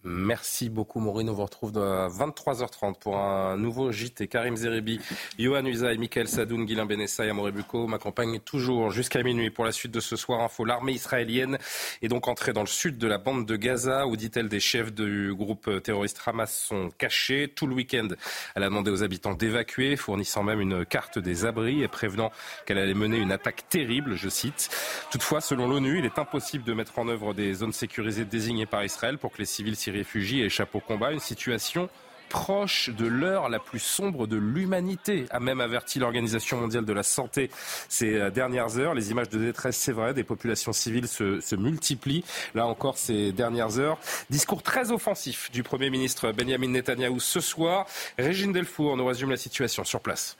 Merci 0.05 0.69
beaucoup 0.69 0.99
Maureen. 0.99 1.29
On 1.29 1.33
vous 1.33 1.43
retrouve 1.43 1.77
à 1.77 2.09
23h30 2.09 2.99
pour 2.99 3.17
un 3.17 3.55
nouveau 3.55 3.93
JT. 3.93 4.27
Karim 4.27 4.57
Zeribi, 4.57 4.99
Johan 5.39 5.65
Usaï, 5.65 5.97
Michael 5.97 6.27
Sadoun, 6.27 6.65
Guilain 6.65 6.85
Benessa 6.85 7.25
et 7.25 7.29
Amoré 7.29 7.53
m'accompagnent 7.87 8.39
toujours 8.39 8.91
jusqu'à 8.91 9.23
minuit 9.23 9.49
pour 9.49 9.63
la 9.63 9.71
suite 9.71 9.93
de 9.93 10.01
ce 10.01 10.17
soir 10.17 10.41
info. 10.41 10.65
L'armée 10.65 10.91
israélienne 10.91 11.57
est 12.01 12.09
donc 12.09 12.27
entrée 12.27 12.51
dans 12.51 12.61
le 12.61 12.67
sud 12.67 12.97
de 12.97 13.07
la 13.07 13.17
bande 13.17 13.45
de 13.45 13.55
Gaza 13.55 14.05
où, 14.05 14.17
dit-elle, 14.17 14.49
des 14.49 14.59
chefs 14.59 14.93
du 14.93 15.33
groupe 15.33 15.69
terroriste 15.81 16.21
Hamas 16.25 16.53
sont 16.53 16.89
cachés. 16.97 17.47
Tout 17.47 17.65
le 17.65 17.73
week-end, 17.73 18.09
elle 18.55 18.63
a 18.63 18.65
demandé 18.65 18.91
aux 18.91 19.03
habitants 19.03 19.35
d'évacuer, 19.35 19.95
fournissant 19.95 20.43
même 20.43 20.59
une 20.59 20.85
carte 20.85 21.17
des 21.17 21.45
abris 21.45 21.81
et 21.81 21.87
prévenant 21.87 22.29
qu'elle 22.65 22.77
allait 22.77 22.93
mener 22.93 23.17
une 23.17 23.31
attaque 23.31 23.69
terrible, 23.69 24.15
je 24.15 24.27
cite. 24.27 24.69
Toutefois, 25.11 25.39
selon 25.39 25.65
l'ONU, 25.65 25.99
il 25.99 26.05
est 26.05 26.19
impossible 26.19 26.65
de 26.65 26.73
mettre 26.73 26.99
en 26.99 27.07
œuvre 27.07 27.33
des 27.33 27.53
zones 27.53 27.71
sécurisées 27.71 28.25
désignées 28.25 28.65
par 28.65 28.83
Israël 28.83 29.17
pour 29.17 29.31
que 29.31 29.37
les 29.37 29.45
civils 29.45 29.77
s'y 29.77 29.92
réfugiés 29.93 30.45
échappent 30.45 30.75
au 30.75 30.79
combat. 30.79 31.11
Une 31.11 31.19
situation 31.19 31.89
proche 32.33 32.89
de 32.89 33.05
l'heure 33.05 33.47
la 33.47 33.59
plus 33.59 33.79
sombre 33.79 34.25
de 34.25 34.37
l'humanité, 34.37 35.27
a 35.29 35.39
même 35.39 35.61
averti 35.61 35.99
l'Organisation 35.99 36.57
mondiale 36.57 36.83
de 36.83 36.91
la 36.91 37.03
santé 37.03 37.51
ces 37.89 38.15
euh, 38.15 38.31
dernières 38.31 38.79
heures. 38.79 38.95
Les 38.95 39.11
images 39.11 39.29
de 39.29 39.37
détresse, 39.37 39.77
c'est 39.77 39.91
vrai, 39.91 40.15
des 40.15 40.23
populations 40.23 40.73
civiles 40.73 41.07
se, 41.07 41.39
se, 41.41 41.55
multiplient. 41.55 42.25
Là 42.55 42.65
encore, 42.65 42.97
ces 42.97 43.31
dernières 43.31 43.77
heures. 43.77 43.99
Discours 44.31 44.63
très 44.63 44.91
offensif 44.91 45.51
du 45.51 45.61
Premier 45.61 45.91
ministre 45.91 46.31
Benjamin 46.31 46.69
Netanyahou 46.69 47.19
ce 47.19 47.39
soir. 47.39 47.85
Régine 48.17 48.51
Delfour 48.51 48.97
nous 48.97 49.05
résume 49.05 49.29
la 49.29 49.37
situation 49.37 49.83
sur 49.83 50.01
place. 50.01 50.35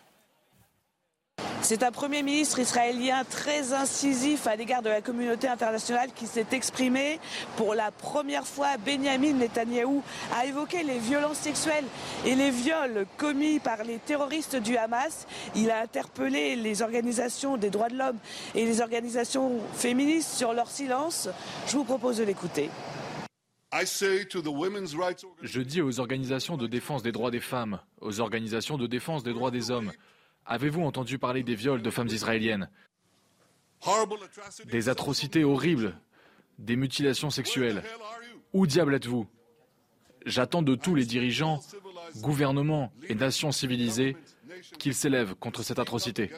C'est 1.63 1.81
un 1.81 1.91
Premier 1.91 2.23
ministre 2.23 2.59
israélien 2.59 3.23
très 3.23 3.71
incisif 3.71 4.47
à 4.47 4.57
l'égard 4.57 4.81
de 4.81 4.89
la 4.89 4.99
communauté 4.99 5.47
internationale 5.47 6.09
qui 6.13 6.27
s'est 6.27 6.47
exprimé. 6.51 7.21
Pour 7.55 7.73
la 7.73 7.89
première 7.89 8.45
fois, 8.45 8.75
Benjamin 8.85 9.31
Netanyahou 9.31 10.03
a 10.35 10.45
évoqué 10.45 10.83
les 10.83 10.99
violences 10.99 11.37
sexuelles 11.37 11.85
et 12.25 12.35
les 12.35 12.51
viols 12.51 13.05
commis 13.17 13.59
par 13.59 13.85
les 13.85 13.97
terroristes 13.97 14.57
du 14.57 14.75
Hamas. 14.75 15.25
Il 15.55 15.71
a 15.71 15.79
interpellé 15.79 16.57
les 16.57 16.81
organisations 16.81 17.55
des 17.55 17.69
droits 17.69 17.87
de 17.87 17.97
l'homme 17.97 18.19
et 18.55 18.65
les 18.65 18.81
organisations 18.81 19.61
féministes 19.73 20.33
sur 20.33 20.51
leur 20.51 20.69
silence. 20.69 21.29
Je 21.67 21.77
vous 21.77 21.85
propose 21.85 22.17
de 22.17 22.25
l'écouter. 22.25 22.69
Je 25.41 25.61
dis 25.61 25.81
aux 25.81 25.99
organisations 26.01 26.57
de 26.57 26.67
défense 26.67 27.03
des 27.03 27.13
droits 27.13 27.31
des 27.31 27.39
femmes, 27.39 27.79
aux 28.01 28.19
organisations 28.19 28.77
de 28.77 28.85
défense 28.85 29.23
des 29.23 29.31
droits 29.31 29.49
des 29.49 29.71
hommes, 29.71 29.93
Avez-vous 30.45 30.81
entendu 30.81 31.17
parler 31.17 31.43
des 31.43 31.55
viols 31.55 31.81
de 31.81 31.89
femmes 31.89 32.07
israéliennes 32.07 32.69
Des 34.65 34.89
atrocités 34.89 35.43
horribles, 35.43 35.97
des 36.59 36.75
mutilations 36.75 37.29
sexuelles. 37.29 37.83
Où 38.53 38.67
diable 38.67 38.95
êtes-vous? 38.95 39.27
J'attends 40.25 40.61
de 40.61 40.75
tous 40.75 40.95
les 40.95 41.05
dirigeants, 41.05 41.59
gouvernements 42.21 42.93
et 43.09 43.15
nations 43.15 43.51
civilisées 43.51 44.15
qu'ils 44.79 44.95
s'élèvent 44.95 45.35
contre 45.35 45.63
cette 45.63 45.79
atrocité. 45.79 46.31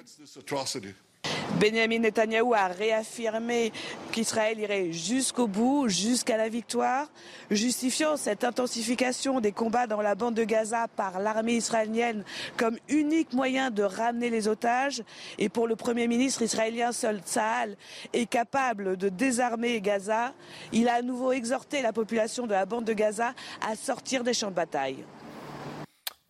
Benjamin 1.59 1.99
Netanyahou 1.99 2.53
a 2.53 2.67
réaffirmé 2.67 3.71
qu'Israël 4.11 4.59
irait 4.59 4.91
jusqu'au 4.91 5.47
bout, 5.47 5.87
jusqu'à 5.87 6.35
la 6.35 6.49
victoire, 6.49 7.07
justifiant 7.49 8.17
cette 8.17 8.43
intensification 8.43 9.39
des 9.39 9.53
combats 9.53 9.87
dans 9.87 10.01
la 10.01 10.15
bande 10.15 10.33
de 10.33 10.43
Gaza 10.43 10.87
par 10.97 11.19
l'armée 11.19 11.53
israélienne 11.53 12.25
comme 12.57 12.77
unique 12.89 13.31
moyen 13.31 13.71
de 13.71 13.83
ramener 13.83 14.29
les 14.29 14.49
otages. 14.49 15.01
Et 15.37 15.47
pour 15.47 15.67
le 15.67 15.77
Premier 15.77 16.07
ministre 16.07 16.41
israélien, 16.41 16.91
seul 16.91 17.19
Tsahal 17.19 17.77
est 18.11 18.25
capable 18.25 18.97
de 18.97 19.07
désarmer 19.07 19.79
Gaza. 19.79 20.33
Il 20.73 20.89
a 20.89 20.95
à 20.95 21.01
nouveau 21.01 21.31
exhorté 21.31 21.81
la 21.81 21.93
population 21.93 22.47
de 22.47 22.51
la 22.51 22.65
bande 22.65 22.85
de 22.85 22.93
Gaza 22.93 23.33
à 23.65 23.75
sortir 23.75 24.25
des 24.25 24.33
champs 24.33 24.49
de 24.49 24.55
bataille. 24.55 25.05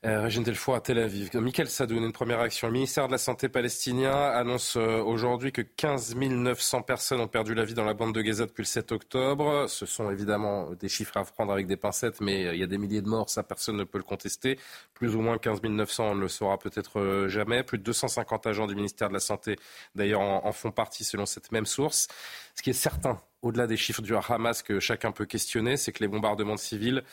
Euh, 0.06 0.22
Régine 0.22 0.44
Delfoy 0.44 0.76
à 0.76 0.82
Tel 0.82 1.00
Aviv. 1.00 1.32
Michael 1.34 1.68
Sadoun, 1.68 2.04
une 2.04 2.12
première 2.12 2.40
action. 2.40 2.68
Le 2.68 2.74
ministère 2.74 3.08
de 3.08 3.12
la 3.12 3.18
Santé 3.18 3.50
palestinien 3.50 4.14
annonce 4.14 4.78
euh, 4.78 5.02
aujourd'hui 5.02 5.52
que 5.52 5.64
15 5.64 6.16
900 6.16 6.84
personnes 6.84 7.22
ont 7.22 7.28
perdu 7.28 7.56
la 7.56 7.66
vie 7.66 7.74
dans 7.74 7.86
la 7.86 7.96
bande 7.96 8.14
de 8.14 8.22
Gaza 8.22 8.46
depuis 8.46 8.62
le 8.62 8.68
7 8.68 8.92
octobre. 8.92 9.66
Ce 9.68 9.88
sont 9.88 10.12
évidemment 10.12 10.70
des 10.80 10.90
chiffres 10.90 11.18
à 11.18 11.24
prendre 11.24 11.52
avec 11.52 11.66
des 11.66 11.76
pincettes, 11.76 12.22
mais 12.22 12.46
euh, 12.46 12.54
il 12.54 12.60
y 12.60 12.64
a 12.64 12.68
des 12.68 12.78
milliers 12.78 13.02
de 13.02 13.10
morts, 13.10 13.32
ça 13.32 13.42
personne 13.42 13.78
ne 13.78 13.84
peut 13.84 13.98
le 13.98 14.04
contester. 14.04 14.60
Plus 14.94 15.16
ou 15.16 15.22
moins 15.22 15.40
15 15.40 15.64
900, 15.64 16.12
on 16.12 16.16
ne 16.16 16.22
le 16.22 16.28
saura 16.28 16.60
peut-être 16.60 17.26
jamais. 17.28 17.64
Plus 17.64 17.80
de 17.80 17.84
250 17.84 18.46
agents 18.46 18.68
du 18.68 18.76
ministère 18.76 19.10
de 19.10 19.16
la 19.16 19.20
Santé, 19.20 19.56
d'ailleurs, 19.96 20.22
en 20.22 20.52
font 20.52 20.72
partie 20.72 21.04
selon 21.04 21.26
cette 21.26 21.52
même 21.52 21.66
source. 21.66 22.08
Ce 22.56 22.62
qui 22.62 22.70
est 22.70 22.74
certain, 22.74 23.20
au-delà 23.42 23.68
des 23.68 23.78
chiffres 23.78 24.02
du 24.02 24.16
Hamas 24.16 24.64
que 24.64 24.80
chacun 24.80 25.12
peut 25.12 25.26
questionner, 25.26 25.78
c'est 25.78 25.92
que 25.92 26.00
les 26.00 26.08
bombardements 26.08 26.58
civils 26.58 27.04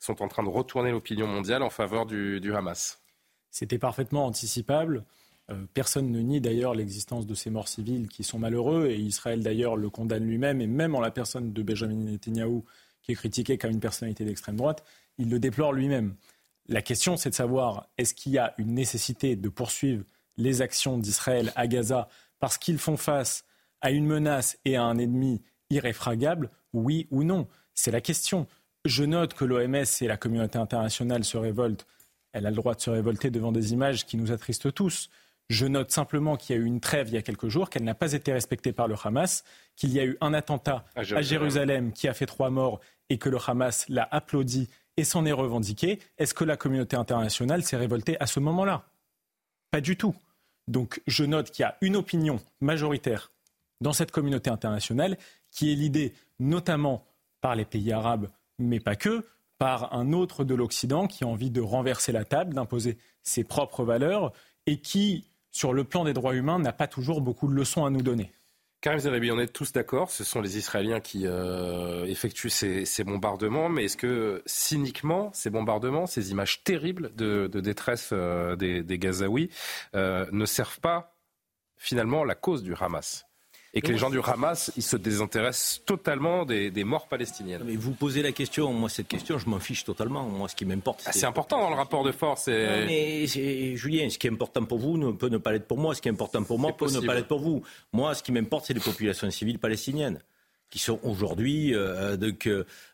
sont 0.00 0.22
en 0.22 0.28
train 0.28 0.42
de 0.42 0.48
retourner 0.48 0.90
l'opinion 0.90 1.26
mondiale 1.26 1.62
en 1.62 1.70
faveur 1.70 2.04
du, 2.04 2.54
Hamas. 2.54 3.00
C'était 3.50 3.78
parfaitement 3.78 4.26
anticipable. 4.26 5.04
Euh, 5.50 5.64
personne 5.72 6.10
ne 6.10 6.20
nie 6.20 6.40
d'ailleurs 6.40 6.74
l'existence 6.74 7.26
de 7.26 7.34
ces 7.34 7.48
morts 7.48 7.68
civiles 7.68 8.08
qui 8.08 8.22
sont 8.22 8.38
malheureux, 8.38 8.88
et 8.88 8.96
Israël 8.96 9.42
d'ailleurs 9.42 9.76
le 9.76 9.88
condamne 9.88 10.26
lui-même, 10.26 10.60
et 10.60 10.66
même 10.66 10.94
en 10.94 11.00
la 11.00 11.10
personne 11.10 11.52
de 11.52 11.62
Benjamin 11.62 11.94
Netanyahou, 11.94 12.64
qui 13.00 13.12
est 13.12 13.14
critiqué 13.14 13.56
comme 13.56 13.70
une 13.70 13.80
personnalité 13.80 14.24
d'extrême 14.24 14.56
droite, 14.56 14.84
il 15.16 15.30
le 15.30 15.38
déplore 15.38 15.72
lui-même. 15.72 16.16
La 16.66 16.82
question, 16.82 17.16
c'est 17.16 17.30
de 17.30 17.34
savoir 17.34 17.88
est-ce 17.96 18.12
qu'il 18.12 18.32
y 18.32 18.38
a 18.38 18.52
une 18.58 18.74
nécessité 18.74 19.36
de 19.36 19.48
poursuivre 19.48 20.04
les 20.36 20.60
actions 20.60 20.98
d'Israël 20.98 21.52
à 21.56 21.66
Gaza 21.66 22.08
parce 22.40 22.58
qu'ils 22.58 22.78
font 22.78 22.98
face 22.98 23.44
à 23.80 23.90
une 23.90 24.06
menace 24.06 24.58
et 24.64 24.76
à 24.76 24.82
un 24.82 24.98
ennemi 24.98 25.42
irréfragable, 25.70 26.50
oui 26.72 27.06
ou 27.10 27.24
non? 27.24 27.46
C'est 27.74 27.90
la 27.90 28.00
question. 28.00 28.46
Je 28.84 29.04
note 29.04 29.34
que 29.34 29.44
l'OMS 29.44 29.84
et 30.00 30.06
la 30.06 30.16
communauté 30.16 30.58
internationale 30.58 31.24
se 31.24 31.36
révoltent. 31.36 31.86
Elle 32.32 32.46
a 32.46 32.50
le 32.50 32.56
droit 32.56 32.74
de 32.74 32.80
se 32.80 32.90
révolter 32.90 33.30
devant 33.30 33.52
des 33.52 33.72
images 33.72 34.06
qui 34.06 34.16
nous 34.16 34.32
attristent 34.32 34.72
tous. 34.72 35.10
Je 35.48 35.66
note 35.66 35.90
simplement 35.90 36.36
qu'il 36.36 36.56
y 36.56 36.58
a 36.58 36.62
eu 36.62 36.66
une 36.66 36.80
trêve 36.80 37.08
il 37.08 37.14
y 37.14 37.16
a 37.16 37.22
quelques 37.22 37.48
jours, 37.48 37.70
qu'elle 37.70 37.84
n'a 37.84 37.94
pas 37.94 38.12
été 38.12 38.32
respectée 38.32 38.72
par 38.72 38.86
le 38.86 38.94
Hamas, 39.02 39.44
qu'il 39.76 39.92
y 39.92 40.00
a 40.00 40.04
eu 40.04 40.18
un 40.20 40.34
attentat 40.34 40.84
à 40.94 41.02
Jérusalem. 41.02 41.18
à 41.18 41.22
Jérusalem 41.22 41.92
qui 41.92 42.08
a 42.08 42.14
fait 42.14 42.26
trois 42.26 42.50
morts 42.50 42.80
et 43.08 43.18
que 43.18 43.30
le 43.30 43.38
Hamas 43.46 43.86
l'a 43.88 44.06
applaudi 44.10 44.68
et 44.98 45.04
s'en 45.04 45.24
est 45.24 45.32
revendiqué. 45.32 46.00
Est-ce 46.18 46.34
que 46.34 46.44
la 46.44 46.56
communauté 46.56 46.96
internationale 46.96 47.62
s'est 47.62 47.76
révoltée 47.76 48.20
à 48.20 48.26
ce 48.26 48.40
moment-là? 48.40 48.84
Pas 49.70 49.80
du 49.80 49.96
tout. 49.96 50.14
Donc 50.66 51.00
je 51.06 51.24
note 51.24 51.50
qu'il 51.50 51.62
y 51.62 51.66
a 51.66 51.78
une 51.80 51.96
opinion 51.96 52.40
majoritaire 52.60 53.32
dans 53.80 53.92
cette 53.92 54.10
communauté 54.10 54.50
internationale, 54.50 55.16
qui 55.50 55.72
est 55.72 55.74
l'idée, 55.74 56.14
notamment 56.38 57.04
par 57.40 57.54
les 57.54 57.64
pays 57.64 57.92
arabes, 57.92 58.28
mais 58.58 58.80
pas 58.80 58.96
que, 58.96 59.24
par 59.58 59.92
un 59.94 60.12
autre 60.12 60.44
de 60.44 60.54
l'Occident 60.54 61.06
qui 61.06 61.24
a 61.24 61.26
envie 61.26 61.50
de 61.50 61.60
renverser 61.60 62.12
la 62.12 62.24
table, 62.24 62.54
d'imposer 62.54 62.98
ses 63.22 63.44
propres 63.44 63.84
valeurs, 63.84 64.32
et 64.66 64.80
qui, 64.80 65.24
sur 65.50 65.72
le 65.72 65.84
plan 65.84 66.04
des 66.04 66.12
droits 66.12 66.34
humains, 66.34 66.58
n'a 66.58 66.72
pas 66.72 66.86
toujours 66.86 67.20
beaucoup 67.20 67.48
de 67.48 67.54
leçons 67.54 67.84
à 67.84 67.90
nous 67.90 68.02
donner. 68.02 68.32
Karim 68.80 69.00
Zeribi, 69.00 69.32
on 69.32 69.40
est 69.40 69.52
tous 69.52 69.72
d'accord, 69.72 70.08
ce 70.08 70.22
sont 70.22 70.40
les 70.40 70.56
Israéliens 70.56 71.00
qui 71.00 71.26
euh, 71.26 72.04
effectuent 72.04 72.48
ces, 72.48 73.04
bombardements, 73.04 73.68
mais 73.68 73.86
est-ce 73.86 73.96
que 73.96 74.40
cyniquement, 74.46 75.30
ces 75.32 75.50
bombardements, 75.50 76.06
ces 76.06 76.30
images 76.30 76.62
terribles 76.62 77.12
de, 77.16 77.48
détresse 77.48 78.10
euh, 78.12 78.54
des, 78.54 78.84
des, 78.84 78.98
Gazaouis 79.00 79.50
euh, 79.96 80.26
ne 80.30 80.46
servent 80.46 80.78
pas 80.78 81.16
finalement 81.76 82.22
la 82.22 82.36
cause 82.36 82.62
du 82.62 82.72
Hamas? 82.78 83.27
Et 83.74 83.80
que 83.80 83.92
les 83.92 83.98
gens 83.98 84.10
du 84.10 84.20
Hamas, 84.20 84.72
ils 84.76 84.82
se 84.82 84.96
désintéressent 84.96 85.82
totalement 85.84 86.44
des, 86.44 86.84
morts 86.84 87.06
palestiniennes. 87.06 87.62
Mais 87.64 87.76
vous 87.76 87.92
posez 87.92 88.22
la 88.22 88.32
question, 88.32 88.72
moi 88.72 88.88
cette 88.88 89.08
question, 89.08 89.38
je 89.38 89.48
m'en 89.48 89.60
fiche 89.60 89.84
totalement. 89.84 90.24
Moi, 90.24 90.48
ce 90.48 90.56
qui 90.56 90.64
m'importe, 90.64 91.02
ah, 91.06 91.12
c'est 91.12 91.26
important 91.26 91.60
dans 91.60 91.70
le 91.70 91.76
rapport 91.76 92.02
de 92.02 92.12
force. 92.12 92.48
Et... 92.48 92.84
mais 92.86 93.26
Julien, 93.76 94.08
ce 94.08 94.18
qui 94.18 94.26
est 94.26 94.30
important 94.30 94.64
pour 94.64 94.78
vous 94.78 94.96
ne 94.96 95.12
peut 95.12 95.28
ne 95.28 95.38
pas 95.38 95.52
l'être 95.52 95.66
pour 95.66 95.78
moi. 95.78 95.94
Ce 95.94 96.00
qui 96.00 96.08
est 96.08 96.12
important 96.12 96.42
pour 96.42 96.58
moi 96.58 96.76
peut 96.76 96.90
ne 96.90 97.00
pas 97.00 97.14
l'être 97.14 97.28
pour 97.28 97.40
vous. 97.40 97.62
Moi, 97.92 98.14
ce 98.14 98.22
qui 98.22 98.32
m'importe, 98.32 98.66
c'est 98.66 98.74
les 98.74 98.80
populations 98.80 99.30
civiles 99.30 99.58
palestiniines 99.58 100.20
qui 100.70 100.78
sont 100.78 101.00
aujourd'hui 101.02 101.74
euh, 101.74 102.16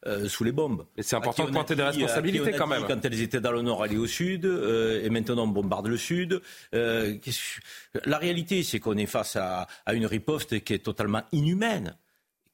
euh, 0.06 0.28
sous 0.28 0.44
les 0.44 0.52
bombes. 0.52 0.86
Et 0.96 1.02
c'est 1.02 1.16
important 1.16 1.44
de 1.44 1.50
pointer 1.50 1.74
des 1.74 1.82
responsabilités 1.82 2.52
quand 2.52 2.66
même. 2.66 2.84
Quand 2.86 3.04
elles 3.04 3.20
étaient 3.20 3.40
dans 3.40 3.52
le 3.52 3.62
nord, 3.62 3.82
aller 3.82 3.96
au 3.96 4.06
sud, 4.06 4.44
euh, 4.44 5.04
et 5.04 5.10
maintenant 5.10 5.44
on 5.44 5.48
bombarde 5.48 5.88
le 5.88 5.96
sud. 5.96 6.40
la 6.72 8.18
réalité, 8.18 8.62
c'est 8.62 8.80
qu'on 8.80 8.96
est 8.96 9.06
face 9.06 9.36
à 9.36 9.66
une 9.92 10.06
riposte 10.06 10.62
qui 10.62 10.74
est 10.74 10.78
totalement 10.78 11.22
inhumaine 11.32 11.96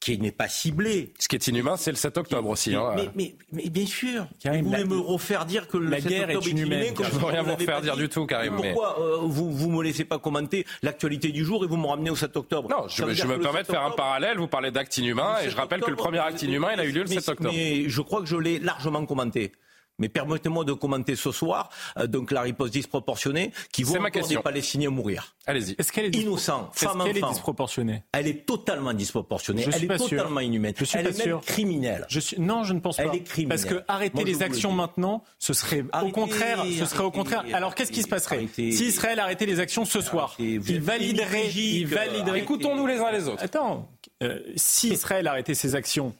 qui 0.00 0.18
n'est 0.18 0.32
pas 0.32 0.48
ciblé. 0.48 1.12
Ce 1.18 1.28
qui 1.28 1.36
est 1.36 1.46
inhumain, 1.46 1.76
c'est 1.76 1.90
le 1.90 1.96
7 1.96 2.16
octobre 2.16 2.48
aussi. 2.48 2.74
Hein. 2.74 2.94
Mais, 3.14 3.34
mais, 3.52 3.68
bien 3.68 3.84
sûr. 3.84 4.26
vous 4.44 4.68
voulez 4.68 4.84
me 4.84 4.98
refaire 4.98 5.44
dire 5.44 5.68
que 5.68 5.76
le 5.76 5.90
la 5.90 6.00
7 6.00 6.08
guerre 6.08 6.28
octobre 6.28 6.46
est 6.46 6.50
inhumaine. 6.50 6.94
Je 6.96 7.14
ne 7.14 7.20
veux 7.20 7.26
rien 7.26 7.42
vous 7.42 7.54
refaire 7.54 7.82
dire 7.82 7.96
du 7.96 8.08
tout, 8.08 8.26
Karim. 8.26 8.56
Pourquoi 8.56 8.98
euh, 8.98 9.18
vous 9.22 9.68
ne 9.68 9.76
me 9.76 9.82
laissez 9.82 10.04
pas 10.04 10.18
commenter 10.18 10.66
l'actualité 10.82 11.30
du 11.32 11.44
jour 11.44 11.64
et 11.64 11.66
vous 11.66 11.76
me 11.76 11.86
ramenez 11.86 12.10
au 12.10 12.16
7 12.16 12.34
octobre? 12.36 12.70
Non, 12.70 12.88
je, 12.88 13.04
me 13.04 13.38
permets 13.38 13.62
de 13.62 13.66
faire 13.66 13.84
un 13.84 13.90
parallèle. 13.90 14.38
Vous 14.38 14.48
parlez 14.48 14.70
d'acte 14.70 14.96
inhumain 14.96 15.36
et 15.44 15.50
je 15.50 15.56
rappelle 15.56 15.80
que 15.82 15.90
le 15.90 15.96
premier 15.96 16.18
acte 16.18 16.42
inhumain, 16.42 16.70
il 16.72 16.80
a 16.80 16.84
eu 16.86 16.92
lieu 16.92 17.02
le 17.02 17.06
7 17.06 17.28
octobre. 17.28 17.52
Mais 17.52 17.88
je 17.88 18.00
crois 18.00 18.20
que 18.20 18.26
je 18.26 18.36
l'ai 18.36 18.58
largement 18.58 19.04
commenté. 19.04 19.52
Mais 20.00 20.08
permettez-moi 20.08 20.64
de 20.64 20.72
commenter 20.72 21.14
ce 21.14 21.30
soir 21.30 21.70
euh, 21.98 22.06
donc 22.06 22.32
la 22.32 22.40
riposte 22.40 22.72
disproportionnée 22.72 23.52
qui 23.70 23.84
voit 23.84 24.00
encore 24.00 24.26
des 24.26 24.38
Palestiniens 24.38 24.90
mourir. 24.90 25.36
Allez-y. 25.46 25.76
Est-ce 25.78 25.92
qu'elle 25.92 26.06
est 26.06 26.16
innocent, 26.16 26.70
femme 26.74 27.02
est 27.06 27.12
disproportionnée 27.12 28.02
Elle 28.12 28.26
est 28.26 28.46
totalement 28.46 28.92
disproportionnée. 28.92 29.66
elle 29.72 29.84
est 29.84 29.96
totalement 29.96 30.40
inhumaine. 30.40 30.74
Je 30.76 30.84
suis 30.84 30.98
elle 30.98 31.06
est 31.06 31.26
même 31.26 31.40
criminelle. 31.40 32.06
Je 32.08 32.20
suis... 32.20 32.40
Non, 32.40 32.64
je 32.64 32.72
ne 32.72 32.80
pense 32.80 32.96
pas. 32.96 33.04
Elle 33.04 33.16
est 33.16 33.22
criminelle. 33.22 33.58
Parce 33.58 33.64
que 33.70 33.82
arrêter 33.86 34.24
les 34.24 34.42
actions 34.42 34.72
maintenant, 34.72 35.22
ce 35.38 35.52
serait 35.52 35.84
au 36.02 36.10
contraire. 36.10 36.64
Ce 36.78 36.86
serait 36.86 37.04
au 37.04 37.10
contraire. 37.10 37.44
Alors 37.52 37.74
qu'est-ce 37.74 37.92
qui 37.92 38.02
se 38.02 38.08
passerait 38.08 38.48
si 38.54 38.86
Israël 38.86 39.18
arrêtait 39.20 39.46
les 39.46 39.60
actions 39.60 39.84
ce 39.84 40.00
soir 40.00 40.34
Il 40.38 40.80
validerait. 40.80 41.48
Il 41.50 41.86
validerait. 41.86 42.40
Écoutons-nous 42.40 42.86
les 42.86 42.98
uns 42.98 43.10
les 43.12 43.28
autres. 43.28 43.42
Attends. 43.42 43.90
Euh, 44.22 44.40
si 44.56 44.88
Israël 44.90 45.26
arrêtait 45.26 45.54
ses 45.54 45.74
actions 45.74 46.14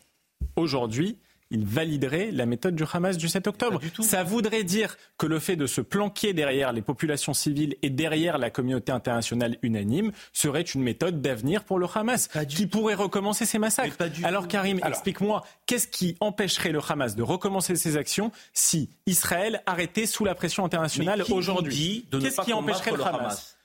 aujourd'hui, 0.57 1.19
il 1.51 1.65
validerait 1.65 2.31
la 2.33 2.47
méthode 2.47 2.75
du 2.75 2.85
Hamas 2.91 3.17
du 3.17 3.29
7 3.29 3.47
octobre. 3.47 3.81
Ça 4.01 4.23
voudrait 4.23 4.65
dire 4.65 4.97
que 5.19 5.27
le 5.27 5.39
fait 5.39 5.57
de 5.57 5.67
se 5.67 5.81
planquer 5.81 6.33
derrière 6.33 6.73
les 6.73 6.83
populations 6.83 7.35
civiles 7.35 7.77
et 7.83 7.91
derrière 7.91 8.39
la 8.39 8.51
communauté 8.51 8.93
internationale 8.93 9.57
unanime 9.63 10.13
serait 10.33 10.63
une 10.63 10.83
méthode 10.83 11.21
d'avenir 11.21 11.65
pour 11.65 11.79
le 11.79 11.87
Hamas, 11.93 12.29
qui 12.49 12.67
pourrait 12.67 12.95
recommencer 12.95 13.47
ses 13.47 13.59
massacres. 13.59 13.97
Alors 14.23 14.49
Karim, 14.49 14.81
explique-moi, 14.85 15.45
qu'est-ce 15.67 15.89
qui 15.89 16.17
empêcherait 16.21 16.73
le 16.73 16.81
Hamas 16.87 17.17
de 17.17 17.23
recommencer 17.23 17.77
ses 17.77 17.97
actions 17.97 18.31
si 18.53 18.91
Israël 19.07 19.63
arrêtait 19.67 20.07
sous 20.07 20.25
la 20.25 20.35
pression 20.35 20.65
internationale 20.65 21.25
aujourd'hui 21.31 22.07
Qu'est-ce 22.11 22.41
qui 22.43 22.53
empêcherait 22.53 22.93
le 22.93 23.05
Hamas? 23.05 23.57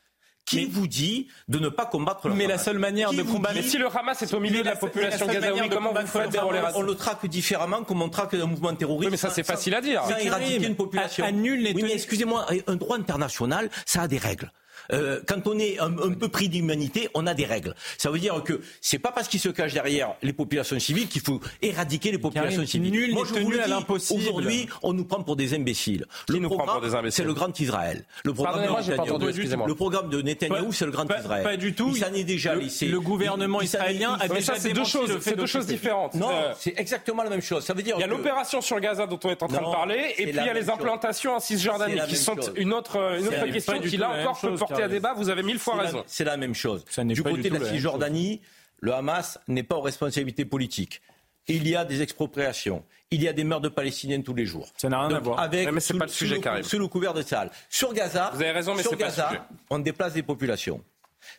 Qui 0.45 0.65
vous 0.65 0.87
dit 0.87 1.27
de 1.47 1.59
ne 1.59 1.69
pas 1.69 1.85
combattre 1.85 2.29
le 2.29 2.35
Mais 2.35 2.47
la 2.47 2.57
seule 2.57 2.77
manière 2.77 3.11
de 3.11 3.23
combattre. 3.23 3.55
Mais 3.55 3.63
si 3.63 3.77
le 3.77 3.87
Hamas 3.87 4.21
est 4.21 4.33
au 4.33 4.39
milieu 4.39 4.61
de 4.61 4.65
la 4.65 4.75
population 4.75 5.25
gazaoui, 5.27 5.69
comment 5.69 5.93
vous 5.93 6.07
faites 6.07 6.39
pour 6.39 6.53
les 6.53 6.61
On 6.75 6.81
le 6.81 6.95
traque 6.95 7.25
différemment 7.25 7.83
comme 7.83 8.01
on 8.01 8.09
traque 8.09 8.33
un 8.35 8.45
mouvement 8.45 8.73
terroriste. 8.75 9.11
mais 9.11 9.17
ça, 9.17 9.29
c'est 9.29 9.43
facile 9.43 9.75
à 9.75 9.81
dire. 9.81 10.03
Ça 10.05 10.21
éradiquer 10.21 10.67
une 10.67 10.75
population. 10.75 11.25
oui, 11.33 11.73
mais 11.75 11.93
excusez-moi, 11.93 12.45
un 12.67 12.75
droit 12.75 12.97
international, 12.97 13.69
ça 13.85 14.03
a 14.03 14.07
des 14.07 14.17
règles. 14.17 14.51
Euh, 14.91 15.21
quand 15.27 15.47
on 15.47 15.57
est 15.59 15.79
un, 15.79 15.91
peu 15.91 16.29
pris 16.29 16.49
d'humanité, 16.49 17.09
on 17.13 17.27
a 17.27 17.33
des 17.33 17.45
règles. 17.45 17.75
Ça 17.97 18.09
veut 18.09 18.19
dire 18.19 18.41
que 18.43 18.61
c'est 18.81 18.99
pas 18.99 19.11
parce 19.11 19.27
qu'ils 19.27 19.39
se 19.39 19.49
cachent 19.49 19.73
derrière 19.73 20.13
les 20.21 20.33
populations 20.33 20.79
civiles 20.79 21.07
qu'il 21.07 21.21
faut 21.21 21.39
éradiquer 21.61 22.11
les 22.11 22.17
populations 22.17 22.65
civiles. 22.65 22.91
Nul 22.91 23.13
Moi, 23.13 23.25
je 23.27 23.39
vous 23.39 23.51
le 23.51 23.59
dis, 23.59 24.13
aujourd'hui, 24.13 24.67
on 24.83 24.93
nous 24.93 25.05
prend 25.05 25.23
pour 25.23 25.35
des 25.35 25.53
imbéciles. 25.53 26.05
le 26.29 26.41
programme, 26.41 27.09
c'est 27.09 27.23
le 27.23 27.33
grand 27.33 27.59
Israël. 27.59 28.05
Le 28.23 28.33
programme, 28.33 28.61
de, 28.61 29.67
le 29.67 29.75
programme 29.75 30.09
de 30.09 30.21
Netanyahou, 30.21 30.71
c'est 30.71 30.85
le 30.85 30.91
grand 30.91 31.05
Israël. 31.05 31.43
Pas 31.43 31.57
du 31.57 31.73
tout. 31.73 31.91
Il 31.93 31.99
s'en 31.99 32.13
est 32.13 32.23
déjà 32.23 32.55
laissé. 32.55 32.87
Le 32.87 32.99
gouvernement 32.99 33.61
israélien 33.61 34.17
a 34.19 34.27
déjà 34.27 34.55
c'est 34.55 34.73
deux 34.73 34.85
choses, 34.85 35.17
c'est 35.21 35.35
deux 35.35 35.45
choses 35.45 35.67
différentes. 35.67 36.13
Non, 36.15 36.29
euh, 36.31 36.53
c'est 36.57 36.77
exactement 36.77 37.23
la 37.23 37.29
même 37.29 37.41
chose. 37.41 37.63
Ça 37.63 37.73
veut 37.73 37.81
dire 37.81 37.95
il 37.97 38.01
y 38.01 38.03
a 38.03 38.07
l'opération 38.07 38.61
sur 38.61 38.79
Gaza 38.79 39.07
dont 39.07 39.19
on 39.23 39.29
est 39.29 39.43
en 39.43 39.47
train 39.47 39.61
de 39.61 39.71
parler, 39.71 40.13
et 40.17 40.23
puis 40.23 40.31
il 40.31 40.45
y 40.45 40.49
a 40.49 40.53
les 40.53 40.69
implantations 40.69 41.35
en 41.35 41.39
Cisjordanie 41.39 41.99
qui 42.07 42.15
sont 42.15 42.35
une 42.55 42.73
autre 42.73 43.19
question 43.51 43.79
qui 43.79 43.97
là 43.97 44.11
encore 44.21 44.39
peut 44.39 44.55
porter 44.55 44.74
à 44.83 44.87
débat. 44.87 45.13
Vous 45.13 45.29
avez 45.29 45.43
mille 45.43 45.59
fois 45.59 45.77
raison. 45.77 46.03
C'est 46.07 46.23
la 46.23 46.37
même 46.37 46.55
chose. 46.55 46.85
Du 46.97 47.23
côté 47.23 47.49
de 47.49 47.57
la 47.57 47.65
Cisjordanie, 47.65 48.41
le 48.79 48.93
Hamas 48.93 49.39
n'est 49.47 49.63
pas 49.63 49.75
aux 49.75 49.81
responsabilités 49.81 50.45
politiques. 50.45 51.01
Il 51.47 51.67
y 51.67 51.75
a 51.75 51.85
des 51.85 52.01
expropriations. 52.01 52.83
Il 53.11 53.21
y 53.21 53.27
a 53.27 53.33
des 53.33 53.43
meurtres 53.43 53.63
de 53.63 53.69
Palestiniens 53.69 54.21
tous 54.21 54.33
les 54.33 54.47
jours. 54.47 54.67
Ça 54.77 54.89
n'a 54.89 55.05
rien 55.05 55.15
à 55.15 55.19
voir. 55.19 55.39
Avec, 55.39 55.71
mais 55.71 55.81
pas 55.99 56.05
le 56.05 56.11
sujet, 56.11 56.41
sous, 56.41 56.69
sous 56.69 56.79
le 56.79 56.87
couvert 56.87 57.13
de 57.13 57.21
salle. 57.21 57.51
Sur 57.69 57.93
Gaza, 57.93 58.31
Vous 58.33 58.41
avez 58.41 58.51
raison, 58.51 58.73
mais 58.73 58.81
sur 58.81 58.95
Gaza, 58.95 59.25
pas 59.25 59.47
on 59.69 59.77
déplace 59.77 60.13
des 60.13 60.23
populations. 60.23 60.83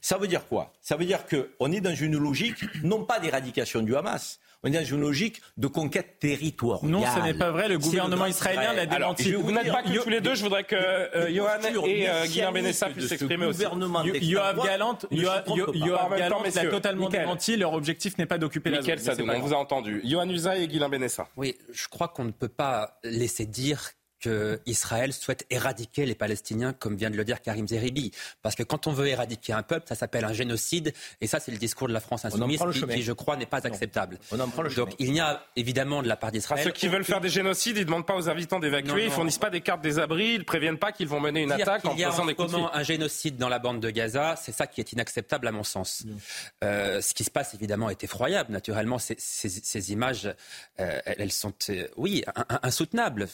Ça 0.01 0.17
veut 0.17 0.29
dire 0.29 0.47
quoi? 0.47 0.73
Ça 0.81 0.97
veut 0.97 1.05
dire 1.05 1.21
qu'on 1.27 1.73
est 1.73 1.81
dans 1.81 1.95
une 1.95 2.17
logique, 2.19 2.65
non 2.83 3.05
pas 3.05 3.19
d'éradication 3.19 3.83
du 3.83 3.97
Hamas, 3.97 4.39
on 4.63 4.69
est 4.69 4.73
dans 4.73 4.85
une 4.85 5.01
logique 5.01 5.43
de 5.57 5.67
conquête 5.67 6.19
territoriale. 6.19 6.91
Non, 6.91 7.03
ce 7.03 7.21
n'est 7.21 7.35
pas 7.35 7.51
vrai. 7.51 7.69
Le 7.69 7.79
gouvernement 7.79 8.27
israélien 8.27 8.73
l'a 8.73 8.87
démenti. 8.87 9.33
vous 9.33 9.53
n'êtes 9.53 9.71
pas 9.71 9.83
que 9.83 10.03
tous 10.03 10.09
les 10.09 10.21
deux. 10.21 10.35
Je 10.35 10.43
voudrais 10.43 10.65
que 10.65 10.75
euh, 10.77 11.33
Johan 11.33 11.87
et 11.87 12.09
euh, 12.09 12.27
Guillaume 12.27 12.55
Benessa 12.55 12.89
puissent 12.89 13.09
s'exprimer 13.09 13.47
aussi. 13.47 13.65
Yoav 14.23 14.65
Galant, 14.65 14.99
l'a 15.11 16.65
totalement 16.71 17.09
démenti. 17.09 17.57
Leur 17.57 17.73
objectif 17.73 18.19
n'est 18.19 18.27
pas 18.27 18.39
d'occuper 18.39 18.71
la 18.71 18.83
zone. 18.83 19.31
on 19.31 19.41
vous 19.41 19.55
a 19.55 19.59
entendu. 19.59 20.01
Johan 20.05 20.29
Usaï 20.29 20.65
et 20.65 20.69
Guillaume 20.69 20.91
Benessa. 20.91 21.29
Oui, 21.37 21.57
je 21.71 21.89
crois 21.89 22.09
qu'on 22.09 22.25
ne 22.25 22.31
peut 22.31 22.49
pas 22.49 22.99
laisser 23.05 23.47
dire 23.47 23.91
qu'Israël 24.27 25.13
souhaite 25.13 25.47
éradiquer 25.51 26.07
les 26.07 26.15
Palestiniens, 26.15 26.73
comme 26.73 26.97
vient 26.97 27.11
de 27.11 27.17
le 27.17 27.25
dire 27.25 27.43
Karim 27.43 27.69
Zeribi. 27.69 28.13
Parce 28.43 28.55
que 28.55 28.63
quand 28.63 28.87
on 28.87 28.93
veut 28.93 29.09
éradiquer 29.09 29.53
un 29.53 29.63
peuple, 29.63 29.87
ça 29.89 29.95
s'appelle 29.95 30.25
un 30.25 30.33
génocide, 30.33 30.93
et 31.21 31.27
ça 31.27 31.41
c'est 31.41 31.53
le 31.53 31.59
discours 31.59 31.89
de 31.89 31.93
la 31.93 32.01
France 32.01 32.25
insoumise, 32.25 32.61
qui, 32.91 33.03
je 33.03 33.13
crois 33.13 33.37
n'est 33.37 33.47
pas 33.47 33.67
acceptable. 33.67 34.19
On 34.33 34.41
en 34.41 34.49
prend 34.49 34.63
le 34.63 34.75
Donc 34.75 34.95
il 34.99 35.15
y 35.15 35.21
a 35.21 35.45
évidemment 35.57 36.03
de 36.03 36.09
la 36.09 36.17
part 36.17 36.33
d'Israël... 36.33 36.65
Ceux 36.65 36.71
qui 36.71 36.89
veulent 36.89 37.05
faire 37.05 37.21
des 37.21 37.29
génocides, 37.29 37.77
ils 37.77 37.81
ne 37.81 37.85
demandent 37.85 38.07
pas 38.07 38.17
aux 38.17 38.29
habitants 38.29 38.61
d'évacuer, 38.61 39.05
ils 39.05 39.11
fournissent 39.11 39.39
pas 39.39 39.51
des 39.51 39.61
cartes 39.61 39.83
des 39.83 39.99
abris, 39.99 40.35
ils 40.35 40.45
préviennent 40.45 40.79
pas 40.79 40.93
qu'ils 40.93 41.09
vont 41.09 41.21
mener 41.21 41.43
une 41.43 41.53
attaque 41.53 41.85
en 41.85 41.97
faisant 41.97 42.27
des 42.27 42.35
coups 42.35 42.55
un 42.73 42.83
génocide 42.83 43.37
dans 43.37 43.49
la 43.49 43.59
bande 43.59 43.81
de 43.81 43.91
Gaza, 43.91 44.37
c'est 44.37 44.53
ça 44.53 44.67
qui 44.67 44.81
est 44.81 44.93
inacceptable 44.93 45.47
à 45.47 45.53
mon 45.53 45.65
sens. 45.65 46.05
Euh, 46.65 47.01
ce 47.01 47.15
qui 47.15 47.25
se 47.25 47.31
passe 47.31 47.55
évidemment 47.55 47.91
est 47.91 48.03
effroyable, 48.05 48.53
naturellement, 48.53 48.99
ces, 48.99 49.17
ces, 49.19 49.93
images, 49.93 50.27
euh, 50.81 51.01
elles 51.05 51.33
sont, 51.33 51.55
euh, 51.71 51.87
oui, 51.97 52.25
insoutenables. 52.63 53.29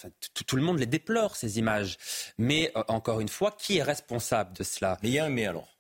tout 0.47 0.57
le 0.57 0.62
monde 0.62 0.78
les 0.82 0.86
déplore, 0.86 1.36
ces 1.36 1.58
images. 1.58 1.96
Mais 2.38 2.70
euh, 2.76 2.82
encore 2.88 3.20
une 3.20 3.28
fois, 3.28 3.56
qui 3.58 3.78
est 3.78 3.82
responsable 3.82 4.52
de 4.52 4.64
cela? 4.64 4.98
Mais 5.02 5.18
un 5.18 5.28
mais 5.30 5.46
alors. 5.46 5.71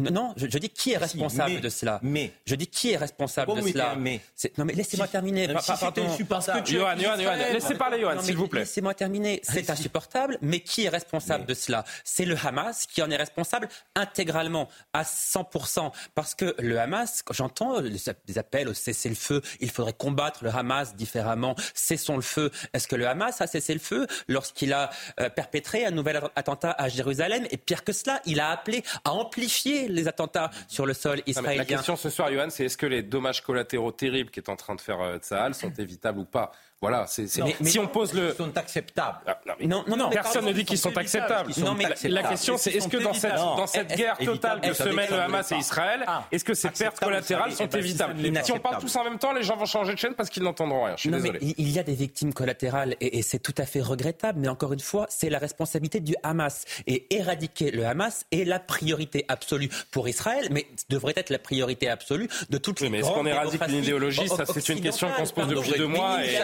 Non, 0.00 0.34
je, 0.36 0.58
dis 0.58 0.70
qui 0.70 0.92
est 0.92 0.96
responsable 0.96 1.60
de 1.60 1.68
cela. 1.68 2.00
Mais 2.02 2.32
je 2.46 2.54
dis 2.54 2.66
qui 2.66 2.92
est 2.92 2.96
responsable 2.96 3.54
de 3.60 3.68
cela. 3.68 3.94
Mais 3.96 4.20
non, 4.58 4.64
mais 4.64 4.72
laissez-moi 4.72 5.08
terminer. 5.08 5.48
Si 5.60 5.70
insupportable. 5.72 6.66
Johan, 6.66 6.96
Johan, 6.96 7.18
Johan, 7.18 7.36
laissez 7.52 7.74
parler 7.74 8.00
Johan, 8.00 8.20
s'il 8.20 8.36
vous 8.36 8.48
plaît. 8.48 8.60
Laissez-moi 8.60 8.94
terminer. 8.94 9.40
C'est 9.42 9.70
insupportable, 9.70 10.38
mais 10.40 10.60
qui 10.60 10.84
est 10.84 10.88
responsable 10.88 11.46
de 11.46 11.54
cela? 11.54 11.84
C'est 12.04 12.24
le 12.24 12.36
Hamas 12.42 12.86
qui 12.86 13.02
en 13.02 13.10
est 13.10 13.16
responsable 13.16 13.68
intégralement, 13.94 14.68
à 14.92 15.02
100%. 15.02 15.92
Parce 16.14 16.34
que 16.34 16.54
le 16.58 16.78
Hamas, 16.78 17.22
j'entends 17.30 17.80
des 17.80 18.38
appels 18.38 18.68
au 18.68 18.74
cessez-le-feu, 18.74 19.42
il 19.60 19.70
faudrait 19.70 19.92
combattre 19.92 20.44
le 20.44 20.50
Hamas 20.50 20.94
différemment, 20.94 21.54
cessons 21.74 22.16
le 22.16 22.22
feu. 22.22 22.50
Est-ce 22.72 22.88
que 22.88 22.96
le 22.96 23.06
Hamas 23.06 23.40
a 23.40 23.46
cessé 23.46 23.74
le 23.74 23.80
feu 23.80 24.06
lorsqu'il 24.28 24.72
a 24.72 24.90
euh, 25.20 25.28
perpétré 25.28 25.84
un 25.84 25.90
nouvel 25.90 26.20
attentat 26.36 26.72
à 26.72 26.88
Jérusalem? 26.88 27.46
Et 27.50 27.56
pire 27.56 27.84
que 27.84 27.92
cela, 27.92 28.20
il 28.26 28.40
a 28.40 28.50
appelé 28.50 28.82
à 29.04 29.12
amplifier 29.12 29.88
les 29.90 30.08
attentats 30.08 30.50
sur 30.68 30.86
le 30.86 30.94
sol 30.94 31.22
israélien. 31.26 31.58
la 31.58 31.64
question 31.64 31.96
ce 31.96 32.10
soir, 32.10 32.32
Johan, 32.32 32.50
c'est 32.50 32.64
est-ce 32.64 32.76
que 32.76 32.86
les 32.86 33.02
dommages 33.02 33.42
collatéraux 33.42 33.92
terribles 33.92 34.30
qu'est 34.30 34.48
en 34.48 34.56
train 34.56 34.74
de 34.74 34.80
faire 34.80 35.00
euh, 35.00 35.18
Tsahal 35.18 35.54
sont 35.54 35.72
évitables 35.78 36.18
ou 36.20 36.24
pas? 36.24 36.52
Voilà, 36.82 37.04
c'est, 37.06 37.26
c'est- 37.28 37.42
Non, 37.42 37.48
mais 37.60 37.68
si 37.68 37.78
on 37.78 37.86
pose 37.86 38.14
le. 38.14 38.30
Ils 38.30 38.36
sont 38.36 38.56
acceptables. 38.56 39.18
Ah, 39.26 39.38
non, 39.46 39.54
mais- 39.60 39.66
Non, 39.66 39.84
non, 39.98 40.08
Personne 40.08 40.46
ne 40.46 40.52
dit 40.52 40.60
ils 40.60 40.64
qu'ils 40.64 40.78
sont 40.78 40.90
sont 40.90 40.96
acceptables. 40.96 41.52
Non, 41.58 41.74
mais 41.74 41.84
La- 42.08 42.22
question, 42.22 42.56
c'est 42.56 42.70
est-ce 42.70 42.88
que 42.88 42.96
sont 42.96 43.04
dans 43.04 43.12
cette, 43.12 43.34
dans 43.34 43.66
cette 43.66 43.94
guerre 43.94 44.16
totale 44.16 44.62
que 44.62 44.72
se 44.72 44.84
mêlent 44.88 45.10
le 45.10 45.18
Hamas 45.20 45.52
et 45.52 45.56
Israël, 45.56 46.04
Ah. 46.06 46.24
est-ce 46.32 46.42
que 46.42 46.54
ces 46.54 46.70
pertes 46.70 46.98
collatérales 46.98 47.52
sont. 47.52 47.64
Eh 47.64 47.66
ben, 47.66 47.78
évitables 47.80 48.44
Si 48.44 48.52
on 48.52 48.58
parle 48.60 48.78
tous 48.80 48.96
en 48.96 49.04
même 49.04 49.18
temps, 49.18 49.34
les 49.34 49.42
gens 49.42 49.56
vont 49.56 49.66
changer 49.66 49.92
de 49.92 49.98
chaîne 49.98 50.14
parce 50.14 50.30
qu'ils 50.30 50.42
n'entendront 50.42 50.84
rien. 50.84 50.94
Je 50.96 51.00
suis 51.02 51.10
Non, 51.10 51.18
désolé. 51.18 51.38
mais 51.42 51.54
il 51.58 51.68
y 51.70 51.78
a 51.78 51.82
des 51.82 51.94
victimes 51.94 52.32
collatérales 52.32 52.96
et, 53.00 53.18
et 53.18 53.22
c'est 53.22 53.40
tout 53.40 53.54
à 53.58 53.66
fait 53.66 53.82
regrettable. 53.82 54.40
Mais 54.40 54.48
encore 54.48 54.72
une 54.72 54.80
fois, 54.80 55.04
c'est 55.10 55.28
la 55.28 55.38
responsabilité 55.38 56.00
du 56.00 56.14
Hamas. 56.22 56.64
Et 56.86 57.14
éradiquer 57.14 57.72
le 57.72 57.84
Hamas 57.86 58.24
est 58.32 58.44
la 58.44 58.58
priorité 58.58 59.26
absolue 59.28 59.68
pour 59.90 60.08
Israël, 60.08 60.48
mais 60.50 60.66
devrait 60.88 61.12
être 61.16 61.28
la 61.28 61.38
priorité 61.38 61.90
absolue 61.90 62.30
de 62.48 62.56
toutes 62.56 62.80
Oui, 62.80 62.86
les 62.86 62.90
mais 62.90 62.98
est-ce 63.00 63.10
qu'on 63.10 63.26
éradique 63.26 63.60
une 63.68 63.74
idéologie? 63.76 64.26
Ça, 64.28 64.44
c'est 64.46 64.66
une 64.70 64.80
question 64.80 65.08
qu'on 65.14 65.26
se 65.26 65.34
pose 65.34 65.48
depuis 65.48 65.72
deux 65.78 65.86
mois. 65.86 66.24
Et... 66.24 66.38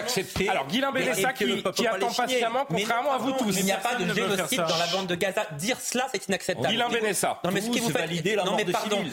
Alors, 0.48 0.66
Guilain 0.66 0.92
le 0.92 1.32
qui, 1.32 1.62
qui 1.72 1.86
attend 1.86 2.12
patiemment, 2.12 2.64
contrairement 2.68 3.12
à 3.12 3.18
vous 3.18 3.32
tous. 3.32 3.56
Il 3.58 3.64
n'y 3.64 3.72
a 3.72 3.76
pas 3.78 3.94
de 3.94 4.12
génocide 4.12 4.58
dans 4.60 4.76
la 4.78 4.86
bande 4.92 5.06
de 5.06 5.14
Gaza. 5.14 5.46
Dire 5.58 5.78
cela, 5.80 6.06
c'est 6.12 6.26
inacceptable. 6.28 6.68
Guilain 6.68 6.88
Bénessa. 6.88 7.40
Non, 7.44 7.50
mais 7.52 7.60
ce 7.60 7.66
Tous 7.78 7.84
vous 7.84 7.90
la 8.36 8.44
non, 8.44 8.56
mais 8.56 8.64
de 8.64 8.72
pardon. 8.72 9.04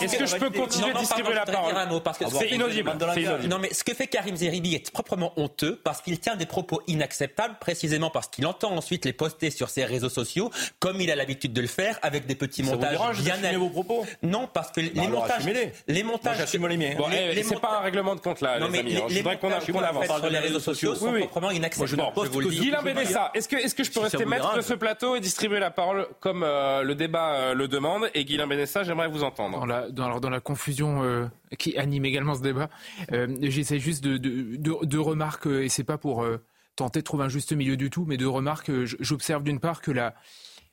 Est-ce 0.00 0.16
que 0.16 0.26
je 0.26 0.36
peux 0.36 0.50
continuer 0.50 0.92
de 0.92 0.98
distribuer 0.98 1.34
la 1.34 1.44
je 1.46 1.52
voudrais 1.52 1.52
parole 1.52 1.74
que 2.18 2.24
C'est 2.24 2.48
inaudible. 2.50 2.92
C'est 3.14 3.22
inaudible. 3.22 3.48
non, 3.48 3.58
mais 3.58 3.72
ce 3.72 3.84
que 3.84 3.94
fait 3.94 4.06
Karim 4.06 4.36
Zeribi 4.36 4.74
est 4.74 4.90
proprement 4.90 5.32
honteux 5.36 5.80
parce 5.82 6.00
qu'il 6.00 6.18
tient 6.18 6.36
des 6.36 6.46
propos 6.46 6.82
inacceptables, 6.86 7.56
précisément 7.60 8.10
parce 8.10 8.28
qu'il 8.28 8.46
entend 8.46 8.72
ensuite 8.76 9.04
les 9.04 9.12
poster 9.12 9.50
sur 9.50 9.68
ses 9.68 9.84
réseaux 9.84 10.08
sociaux, 10.08 10.50
comme 10.78 11.00
il 11.00 11.10
a 11.10 11.16
l'habitude 11.16 11.52
de 11.52 11.60
le 11.60 11.66
faire, 11.66 11.98
avec 12.02 12.26
des 12.26 12.34
petits 12.34 12.64
Ça 12.64 12.72
montages 12.72 13.20
bien 13.22 13.36
d'assumer 13.36 13.56
vos 13.56 13.70
propos 13.70 14.06
Non, 14.22 14.48
parce 14.52 14.70
que 14.70 14.80
les 14.80 14.90
Bah 14.90 15.02
alors, 15.06 15.22
montages, 15.22 15.44
les 15.86 16.02
Moi, 16.02 16.12
montages, 16.12 16.36
j'assume 16.38 16.66
les 16.66 16.76
miens. 16.76 16.94
Bon, 16.96 17.08
les- 17.08 17.16
eh, 17.30 17.34
les 17.34 17.42
c'est 17.42 17.54
monta- 17.54 17.66
pas 17.68 17.76
un 17.78 17.80
règlement 17.80 18.14
de 18.14 18.20
compte 18.20 18.40
là, 18.40 18.58
Non, 18.58 18.68
les 18.68 18.78
amis. 18.80 18.92
les, 18.92 18.96
hein. 19.00 19.04
Je 19.08 19.14
les 19.14 19.20
voudrais 19.22 19.38
qu'on 19.38 19.48
montages 19.48 19.66
qu'on 19.66 19.72
qu'on 19.72 19.84
avance. 19.84 20.06
Réseaux 20.52 20.60
sociaux 20.64 20.94
sont 20.94 21.06
Oui, 21.06 21.12
oui. 21.14 21.20
proprement 21.20 21.50
inacceptables. 21.50 21.90
ce 22.14 22.48
Guilain 22.48 22.82
Bénessa, 22.82 23.30
est-ce 23.34 23.48
que, 23.48 23.56
est-ce 23.56 23.74
que 23.74 23.84
je 23.84 23.88
peux 23.90 24.00
Si 24.00 24.16
rester 24.16 24.24
maître 24.24 24.54
de 24.56 24.60
ce 24.60 24.74
plateau 24.74 25.16
et 25.16 25.20
distribuer 25.20 25.58
la 25.60 25.70
parole 25.70 26.06
comme 26.20 26.42
euh, 26.42 26.82
le 26.82 26.94
débat 26.94 27.34
euh, 27.34 27.54
le 27.54 27.68
demande 27.68 28.10
Et 28.14 28.24
Guilain 28.24 28.46
Bénessa, 28.46 28.82
j'aimerais 28.84 29.08
vous 29.08 29.22
entendre. 29.24 29.58
Dans 29.58 29.66
la, 29.66 29.90
dans, 29.90 30.04
alors, 30.06 30.20
dans 30.20 30.30
la 30.30 30.40
confusion 30.40 31.02
euh, 31.02 31.26
qui 31.58 31.76
anime 31.78 32.04
également 32.04 32.34
ce 32.34 32.42
débat, 32.42 32.68
euh, 33.12 33.26
j'essaie 33.42 33.78
juste 33.78 34.02
de, 34.04 34.16
de, 34.16 34.56
de- 34.56 34.84
de 34.86 34.98
remarques, 34.98 35.46
et 35.46 35.68
c'est 35.68 35.84
pas 35.84 35.98
pour 35.98 36.22
euh, 36.22 36.38
tenter 36.76 37.00
de 37.00 37.04
trouver 37.04 37.24
un 37.24 37.28
juste 37.28 37.52
milieu 37.52 37.76
du 37.76 37.90
tout, 37.90 38.04
mais 38.06 38.16
de 38.16 38.26
remarques, 38.26 38.70
j'observe 39.00 39.42
d'une 39.42 39.60
part 39.60 39.80
que 39.82 39.90
la, 39.90 40.14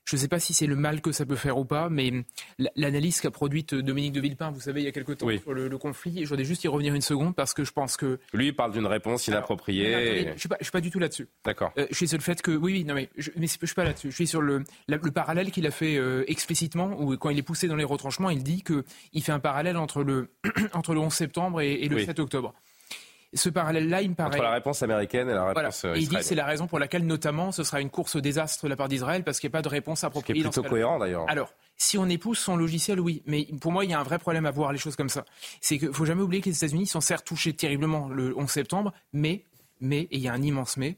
je 0.10 0.16
ne 0.16 0.22
sais 0.22 0.30
pas 0.30 0.40
si 0.40 0.54
c'est 0.54 0.68
le 0.68 0.78
mal 0.78 1.02
que 1.02 1.12
ça 1.12 1.26
peut 1.26 1.36
faire 1.36 1.58
ou 1.58 1.66
pas, 1.66 1.90
mais 1.90 2.12
l'analyse 2.76 3.20
qu'a 3.20 3.30
produite 3.32 3.76
Dominique 3.76 4.14
de 4.14 4.22
Villepin, 4.22 4.52
vous 4.52 4.62
savez, 4.62 4.82
il 4.82 4.86
y 4.86 4.88
a 4.88 4.92
quelque 4.94 5.12
temps 5.12 5.26
Oui. 5.26 5.40
sur 5.40 5.54
le, 5.54 5.68
le 5.68 5.78
conflit, 5.78 6.24
je 6.24 6.30
voudrais 6.30 6.46
juste 6.46 6.64
y 6.64 6.68
revenir 6.70 6.94
une 6.96 7.02
seconde 7.02 7.36
parce 7.36 7.54
que 7.54 7.64
je 7.66 7.72
pense 7.74 7.98
que... 7.98 8.18
Lui, 8.34 8.48
il 8.48 8.56
parle 8.56 8.72
d'une 8.72 8.86
réponse 8.86 9.28
inappropriée. 9.28 9.94
attendez, 9.94 10.24
Je 10.28 10.34
ne 10.34 10.38
suis, 10.38 10.48
pas- 10.50 10.56
je 10.60 10.64
suis 10.66 10.72
pas 10.72 10.80
du 10.82 10.92
tout 10.92 11.00
là-dessus. 11.00 11.28
D'accord. 11.46 11.74
Euh, 11.78 11.88
je 11.92 11.96
suis 11.96 12.08
sur 12.08 12.18
le 12.18 12.24
fait 12.24 12.42
que 12.42 12.52
oui, 12.52 12.72
oui, 12.74 12.84
non 12.86 12.94
mais 12.94 13.10
je, 13.18 13.32
je 13.36 13.46
suis 13.66 13.76
pas 13.76 13.84
là-dessus. 13.84 14.10
Je 14.12 14.16
suis 14.16 14.28
sur 14.28 14.42
le, 14.42 14.64
la- 14.88 14.98
le 14.98 15.12
parallèle 15.12 15.52
qu'il 15.52 15.68
a 15.68 15.72
fait 15.72 15.98
euh, 15.98 16.24
explicitement, 16.28 16.96
où 17.00 17.18
quand 17.18 17.30
il 17.30 17.38
est 17.38 17.44
poussé 17.44 17.68
dans 17.68 17.76
les 17.76 17.84
retranchements, 17.84 18.30
il 18.30 18.44
dit 18.44 18.64
que 18.64 18.86
il 19.14 19.22
fait 19.24 19.34
un 19.34 19.40
parallèle 19.40 19.76
entre 19.78 20.04
le 20.04 20.30
entre 20.74 20.94
le 20.94 21.02
11 21.02 21.12
septembre 21.14 21.60
et, 21.62 21.74
et 21.74 21.90
le 21.90 21.98
Oui. 21.98 22.06
7 22.06 22.20
octobre. 22.20 22.54
Ce 23.34 23.50
parallèle-là, 23.50 24.02
il 24.02 24.12
me 24.12 24.16
paraît. 24.16 24.36
Entre 24.36 24.44
la 24.44 24.52
réponse 24.52 24.82
américaine 24.84 25.30
et 25.30 25.34
la 25.34 25.48
réponse 25.48 25.84
euh, 25.86 25.96
Et 25.96 26.00
il 26.00 26.08
dit 26.08 26.16
que 26.16 26.22
c'est 26.22 26.36
la 26.36 26.46
raison 26.46 26.68
pour 26.68 26.80
laquelle, 26.80 27.06
notamment, 27.06 27.52
ce 27.52 27.64
sera 27.64 27.82
une 27.82 27.90
course 27.90 28.16
au 28.16 28.22
désastre 28.22 28.64
de 28.64 28.70
la 28.70 28.76
part 28.78 28.88
d'Israël 28.88 29.24
parce 29.24 29.40
qu'il 29.40 29.50
n'y 29.50 29.52
a 29.52 29.58
pas 29.58 29.62
de 29.62 29.68
réponse 29.68 30.04
appropriée. 30.04 30.42
plutôt 30.42 30.52
ce 30.52 30.62
cas-là. 30.62 30.70
cohérent 30.70 31.00
d'ailleurs. 31.00 31.26
Alors, 31.28 31.54
si 31.76 31.98
on 31.98 32.08
épouse 32.08 32.38
son 32.38 32.56
logiciel, 32.56 33.00
oui. 33.00 33.24
Mais 33.26 33.48
pour 33.60 33.72
moi, 33.72 33.84
il 33.84 33.92
y 33.92 33.94
a 33.94 34.00
un 34.00 34.04
vrai 34.04 34.18
problème 34.18 34.46
à 34.46 34.52
voir 34.52 34.72
les 34.72 34.78
choses 34.78 34.96
comme 34.96 35.10
ça. 35.10 35.26
C'est 35.60 35.78
qu'il 35.78 35.94
faut 35.94 36.06
jamais 36.06 36.22
oublier 36.22 36.42
que 36.42 36.50
les 36.50 36.56
États-Unis 36.56 36.88
sont 36.88 37.02
certes 37.02 37.26
touchés 37.26 37.54
terriblement 37.54 38.08
le 38.08 38.38
11 38.38 38.50
septembre, 38.50 38.94
mais, 39.12 39.44
mais, 39.82 40.02
et 40.04 40.18
il 40.18 40.22
y 40.22 40.30
a 40.30 40.34
un 40.34 40.42
immense 40.42 40.78
mais, 40.78 40.98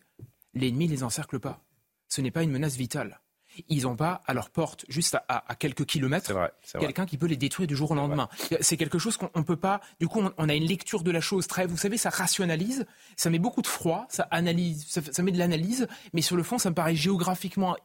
l'ennemi 0.53 0.87
ne 0.87 0.91
les 0.91 1.03
encercle 1.03 1.39
pas. 1.39 1.61
Ce 2.07 2.21
n'est 2.21 2.31
pas 2.31 2.43
une 2.43 2.51
menace 2.51 2.75
vitale. 2.75 3.19
Ils 3.67 3.83
n'ont 3.83 3.95
pas 3.95 4.21
à 4.27 4.33
leur 4.33 4.49
porte, 4.49 4.85
juste 4.89 5.15
à, 5.15 5.25
à- 5.27 5.51
à 5.51 5.55
quelques 5.55 5.85
kilomètres, 5.85 6.31
quelqu'un 6.79 7.05
qui 7.05 7.17
peut 7.17 7.25
les 7.27 7.37
détruire 7.37 7.67
du 7.67 7.75
jour 7.75 7.91
au 7.91 7.95
lendemain. 7.95 8.29
C'est 8.61 8.77
quelque 8.77 8.99
chose 8.99 9.17
qu'on 9.17 9.29
ne 9.35 9.43
peut 9.43 9.55
pas. 9.57 9.81
Du 9.99 10.07
coup, 10.07 10.21
on, 10.21 10.31
on 10.37 10.47
a 10.49 10.53
une 10.55 10.63
lecture 10.65 11.03
de 11.03 11.11
la 11.11 11.21
chose 11.21 11.47
très. 11.47 11.65
Vous 11.67 11.77
savez, 11.77 11.97
ça 11.97 12.09
rationalise, 12.09 12.85
ça 13.17 13.29
met 13.29 13.39
beaucoup 13.39 13.61
de 13.61 13.67
froid, 13.67 14.05
ça 14.09 14.23
analyse, 14.31 14.85
ça, 14.87 15.01
ça 15.11 15.21
met 15.23 15.31
de 15.31 15.37
l'analyse, 15.37 15.87
mais 16.13 16.21
sur 16.21 16.35
le 16.35 16.43
fond, 16.43 16.57
ça 16.57 16.69
me 16.69 16.75
paraît 16.75 16.95
géographiquement, 16.95 17.75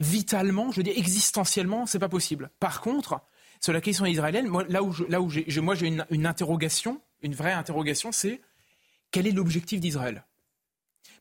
vitalement, 0.00 0.70
je 0.70 0.76
veux 0.76 0.82
dire 0.84 0.94
existentiellement, 0.96 1.86
c'est 1.86 1.98
pas 1.98 2.08
possible. 2.08 2.50
Par 2.60 2.80
contre, 2.80 3.20
sur 3.60 3.72
la 3.72 3.80
question 3.80 4.06
israélienne, 4.06 4.46
moi, 4.46 4.64
là 4.68 4.82
où 4.82 4.92
je, 4.92 5.04
là 5.04 5.20
où 5.20 5.28
j'ai, 5.28 5.44
moi 5.60 5.74
j'ai 5.74 5.86
une, 5.88 6.06
une 6.10 6.26
interrogation, 6.26 7.00
une 7.22 7.34
vraie 7.34 7.52
interrogation, 7.52 8.12
c'est 8.12 8.40
quel 9.10 9.26
est 9.26 9.32
l'objectif 9.32 9.80
d'Israël? 9.80 10.24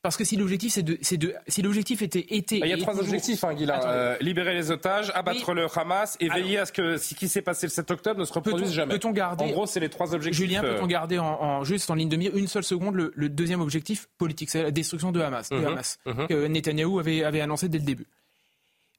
Parce 0.02 0.16
que 0.18 0.24
si 0.24 0.36
l'objectif 0.38 0.74
c'est 0.74 0.84
de, 0.84 0.98
c'est 1.02 1.18
de, 1.18 1.34
si 1.48 1.62
l'objectif 1.62 2.02
était, 2.02 2.26
était 2.30 2.60
Il 2.60 2.68
y 2.68 2.74
a 2.74 2.78
trois 2.78 2.94
toujours- 2.94 3.08
objectifs, 3.08 3.44
hein. 3.44 3.56
Euh, 3.86 4.16
libérer 4.22 4.54
les 4.54 4.72
otages, 4.72 5.12
abattre 5.16 5.54
le 5.54 5.68
Hamas 5.76 6.18
et 6.20 6.30
veiller 6.30 6.60
à 6.60 6.66
ce 6.66 6.72
que 6.72 6.98
ce 6.98 7.14
qui 7.16 7.28
s'est 7.28 7.42
passé 7.42 7.66
le 7.68 7.72
7 7.72 7.90
octobre 7.92 8.20
ne 8.20 8.26
se 8.26 8.34
reproduise 8.34 8.72
jamais. 8.72 8.94
peut-on 8.94 9.12
garder- 9.12 9.44
En 9.46 9.50
gros, 9.50 9.66
c'est 9.66 9.80
les 9.80 9.90
trois 9.90 10.14
objectifs. 10.14 10.38
Julien, 10.40 10.64
euh, 10.64 10.76
peut-on 10.76 10.88
garder 10.88 11.20
en, 11.20 11.26
en- 11.26 11.64
juste 11.64 11.90
en 11.90 11.96
ligne 11.96 12.10
de 12.10 12.16
mire 12.18 12.36
une 12.36 12.48
seule 12.48 12.64
seconde 12.64 12.96
le, 12.96 13.12
le 13.16 13.30
deuxième 13.30 13.62
objectif 13.62 14.08
politique, 14.18 14.50
c'est 14.50 14.64
la 14.64 14.72
destruction 14.72 15.12
de 15.12 15.20
Hamas, 15.20 15.50
de 15.50 15.56
Mhm, 15.58 15.66
Hamas 15.66 16.00
mhm. 16.06 16.28
que 16.28 16.48
Netanyahou 16.48 17.00
avait, 17.00 17.24
avait 17.24 17.42
annoncé 17.42 17.68
dès 17.70 17.80
le 17.80 17.84
début. 17.86 18.06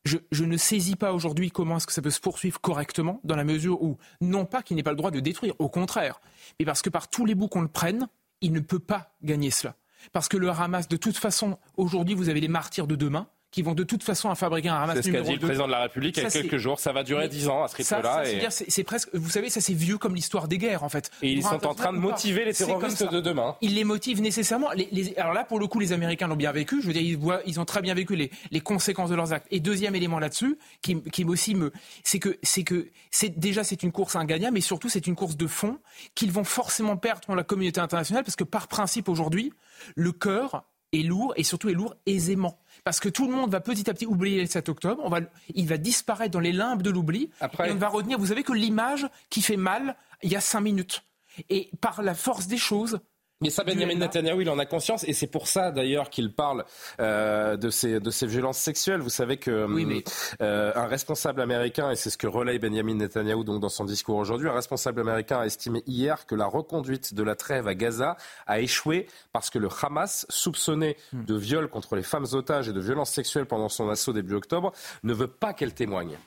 Je, 0.04 0.16
je 0.32 0.44
ne 0.44 0.56
saisis 0.56 0.96
pas 0.96 1.12
aujourd'hui 1.12 1.50
comment 1.50 1.76
est-ce 1.76 1.86
que 1.86 1.92
ça 1.92 2.00
peut 2.02 2.10
se 2.10 2.20
poursuivre 2.20 2.60
correctement, 2.60 3.20
dans 3.24 3.36
la 3.36 3.44
mesure 3.44 3.82
où, 3.82 3.98
non 4.20 4.44
pas 4.46 4.62
qu'il 4.62 4.76
n'ait 4.76 4.82
pas 4.82 4.92
le 4.92 4.96
droit 4.96 5.10
de 5.10 5.20
détruire, 5.20 5.54
au 5.58 5.68
contraire, 5.68 6.20
mais 6.58 6.64
parce 6.66 6.82
que 6.82 6.88
par 6.90 7.08
tous 7.08 7.26
les 7.26 7.34
bouts 7.34 7.48
qu'on 7.48 7.60
le 7.62 7.68
prenne, 7.68 8.08
il 8.40 8.52
ne 8.52 8.60
peut 8.60 8.78
pas 8.78 9.12
gagner 9.22 9.50
cela. 9.50 9.74
Parce 10.12 10.28
que 10.28 10.36
le 10.36 10.50
Hamas, 10.50 10.88
de 10.88 10.96
toute 10.96 11.16
façon, 11.16 11.58
aujourd'hui, 11.76 12.14
vous 12.14 12.28
avez 12.28 12.40
les 12.40 12.48
martyrs 12.48 12.86
de 12.86 12.96
demain, 12.96 13.28
qui 13.50 13.62
vont 13.62 13.74
de 13.74 13.82
toute 13.82 14.02
façon 14.02 14.28
à 14.30 14.34
fabriquer 14.34 14.68
un 14.68 14.76
Hamas 14.76 14.96
C'est 14.96 15.02
ce 15.04 15.10
qu'a 15.10 15.22
dit 15.22 15.32
le 15.32 15.38
2. 15.38 15.46
président 15.46 15.66
de 15.66 15.72
la 15.72 15.80
République 15.82 16.16
il 16.18 16.22
y 16.22 16.26
a 16.26 16.30
quelques 16.30 16.58
jours. 16.58 16.78
Ça 16.78 16.92
va 16.92 17.02
durer 17.02 17.22
Mais 17.24 17.28
10 17.28 17.48
ans 17.48 17.62
à 17.64 17.68
ce 17.68 17.76
rythme-là. 17.76 18.28
et- 18.28 18.46
c'est 18.50 18.84
presque, 18.84 19.08
vous 19.14 19.30
savez, 19.30 19.48
ça 19.48 19.60
c'est 19.62 19.72
vieux 19.72 19.96
comme 19.96 20.14
l'histoire 20.14 20.48
des 20.48 20.58
guerres 20.58 20.84
en 20.84 20.88
fait. 20.90 21.10
Et 21.22 21.32
ils 21.32 21.46
un 21.46 21.50
sont 21.50 21.66
en 21.66 21.74
train 21.74 21.92
de 21.92 21.98
motiver 21.98 22.44
les 22.44 22.52
terroristes 22.52 23.10
de 23.10 23.20
demain. 23.20 23.56
Ils 23.62 23.74
les 23.74 23.84
motivent 23.84 24.20
nécessairement. 24.20 24.70
Les- 24.72 24.88
les- 24.92 25.16
alors 25.16 25.32
là, 25.32 25.44
pour 25.44 25.58
le 25.58 25.66
coup, 25.66 25.80
les 25.80 25.92
Américains 25.92 26.28
l'ont 26.28 26.36
bien 26.36 26.52
vécu. 26.52 26.82
Je 26.82 26.86
veux 26.86 26.92
dire, 26.92 27.02
ils, 27.02 27.16
voient, 27.16 27.40
ils 27.46 27.58
ont 27.58 27.64
très 27.64 27.80
bien 27.80 27.94
vécu 27.94 28.16
les, 28.16 28.30
les 28.50 28.60
conséquences 28.60 29.08
de 29.10 29.14
leurs 29.14 29.32
actes. 29.32 29.46
Et 29.50 29.60
deuxième 29.60 29.94
élément 29.94 30.18
là-dessus, 30.18 30.58
qui, 30.82 31.02
qui 31.04 31.24
aussi 31.24 31.54
me, 31.54 31.72
c'est 32.04 32.18
que, 32.18 32.36
c'est 32.42 32.64
que, 32.64 32.88
c'est 33.10 33.38
déjà 33.38 33.64
c'est 33.64 33.82
une 33.82 33.92
course 33.92 34.14
ingagnable, 34.16 34.54
mais 34.54 34.60
surtout 34.60 34.88
c'est 34.90 35.06
une 35.06 35.14
course 35.16 35.36
de 35.36 35.46
fond 35.46 35.78
qu'ils 36.14 36.32
vont 36.32 36.44
forcément 36.44 36.96
perdre 36.96 37.22
dans 37.28 37.34
la 37.34 37.44
communauté 37.44 37.80
internationale, 37.80 38.24
parce 38.24 38.36
que 38.36 38.44
par 38.44 38.68
principe 38.68 39.08
aujourd'hui, 39.08 39.52
le 39.96 40.12
cœur 40.12 40.64
est 40.92 41.02
lourd 41.02 41.34
et 41.36 41.44
surtout 41.44 41.68
est 41.68 41.74
lourd 41.74 41.94
aisément. 42.06 42.58
Parce 42.88 43.00
que 43.00 43.10
tout 43.10 43.26
le 43.28 43.34
monde 43.34 43.50
va 43.50 43.60
petit 43.60 43.90
à 43.90 43.92
petit 43.92 44.06
oublier 44.06 44.40
le 44.40 44.46
7 44.46 44.70
octobre, 44.70 45.02
on 45.04 45.10
va, 45.10 45.20
il 45.54 45.68
va 45.68 45.76
disparaître 45.76 46.30
dans 46.30 46.40
les 46.40 46.52
limbes 46.52 46.80
de 46.80 46.88
l'oubli, 46.88 47.28
et 47.42 47.70
on 47.70 47.74
ne 47.74 47.78
va 47.78 47.88
retenir, 47.88 48.18
vous 48.18 48.28
savez 48.28 48.42
que 48.42 48.54
l'image 48.54 49.06
qui 49.28 49.42
fait 49.42 49.58
mal, 49.58 49.94
il 50.22 50.32
y 50.32 50.36
a 50.36 50.40
cinq 50.40 50.62
minutes. 50.62 51.04
Et 51.50 51.70
par 51.82 52.00
la 52.00 52.14
force 52.14 52.46
des 52.46 52.56
choses, 52.56 53.00
Mais 53.40 53.50
ça, 53.50 53.62
Benjamin 53.62 53.94
Netanyahu, 53.94 54.42
il 54.42 54.50
en 54.50 54.58
a 54.58 54.66
conscience, 54.66 55.04
et 55.06 55.12
c'est 55.12 55.28
pour 55.28 55.46
ça 55.46 55.70
d'ailleurs 55.70 56.10
qu'il 56.10 56.32
parle 56.32 56.64
euh, 56.98 57.56
de 57.56 57.70
ces 57.70 58.00
de 58.00 58.10
ces 58.10 58.26
violences 58.26 58.58
sexuelles. 58.58 59.00
Vous 59.00 59.10
savez 59.10 59.36
que 59.36 59.64
Oui, 59.72 59.84
mais- 59.84 60.02
euh, 60.42 60.72
un 60.74 60.86
responsable 60.86 61.40
américain, 61.40 61.92
et 61.92 61.94
c'est 61.96 62.10
ce 62.10 62.18
que 62.18 62.26
relaye 62.26 62.58
Benjamin 62.58 62.94
Netanyahu 62.94 63.44
donc 63.44 63.60
dans 63.60 63.68
son 63.68 63.84
discours 63.84 64.16
aujourd'hui, 64.16 64.48
un 64.48 64.52
responsable 64.54 65.00
américain 65.02 65.38
a 65.38 65.46
estimé 65.46 65.84
hier 65.86 66.26
que 66.26 66.34
la 66.34 66.46
reconduite 66.46 67.14
de 67.14 67.22
la 67.22 67.36
trêve 67.36 67.68
à 67.68 67.74
Gaza 67.76 68.16
a 68.48 68.58
échoué 68.58 69.06
parce 69.32 69.50
que 69.50 69.60
le 69.60 69.68
Hamas, 69.82 70.26
soupçonné 70.28 70.96
Hmm. 71.12 71.24
de 71.24 71.34
viol 71.36 71.68
contre 71.68 71.94
les 71.94 72.02
femmes 72.02 72.26
otages 72.32 72.68
et 72.68 72.72
de 72.72 72.80
violences 72.80 73.12
sexuelles 73.12 73.46
pendant 73.46 73.68
son 73.68 73.88
assaut 73.88 74.12
début 74.12 74.34
octobre, 74.34 74.72
ne 75.04 75.14
veut 75.14 75.28
pas 75.28 75.52
qu'elle 75.52 75.74
témoigne. 75.74 76.18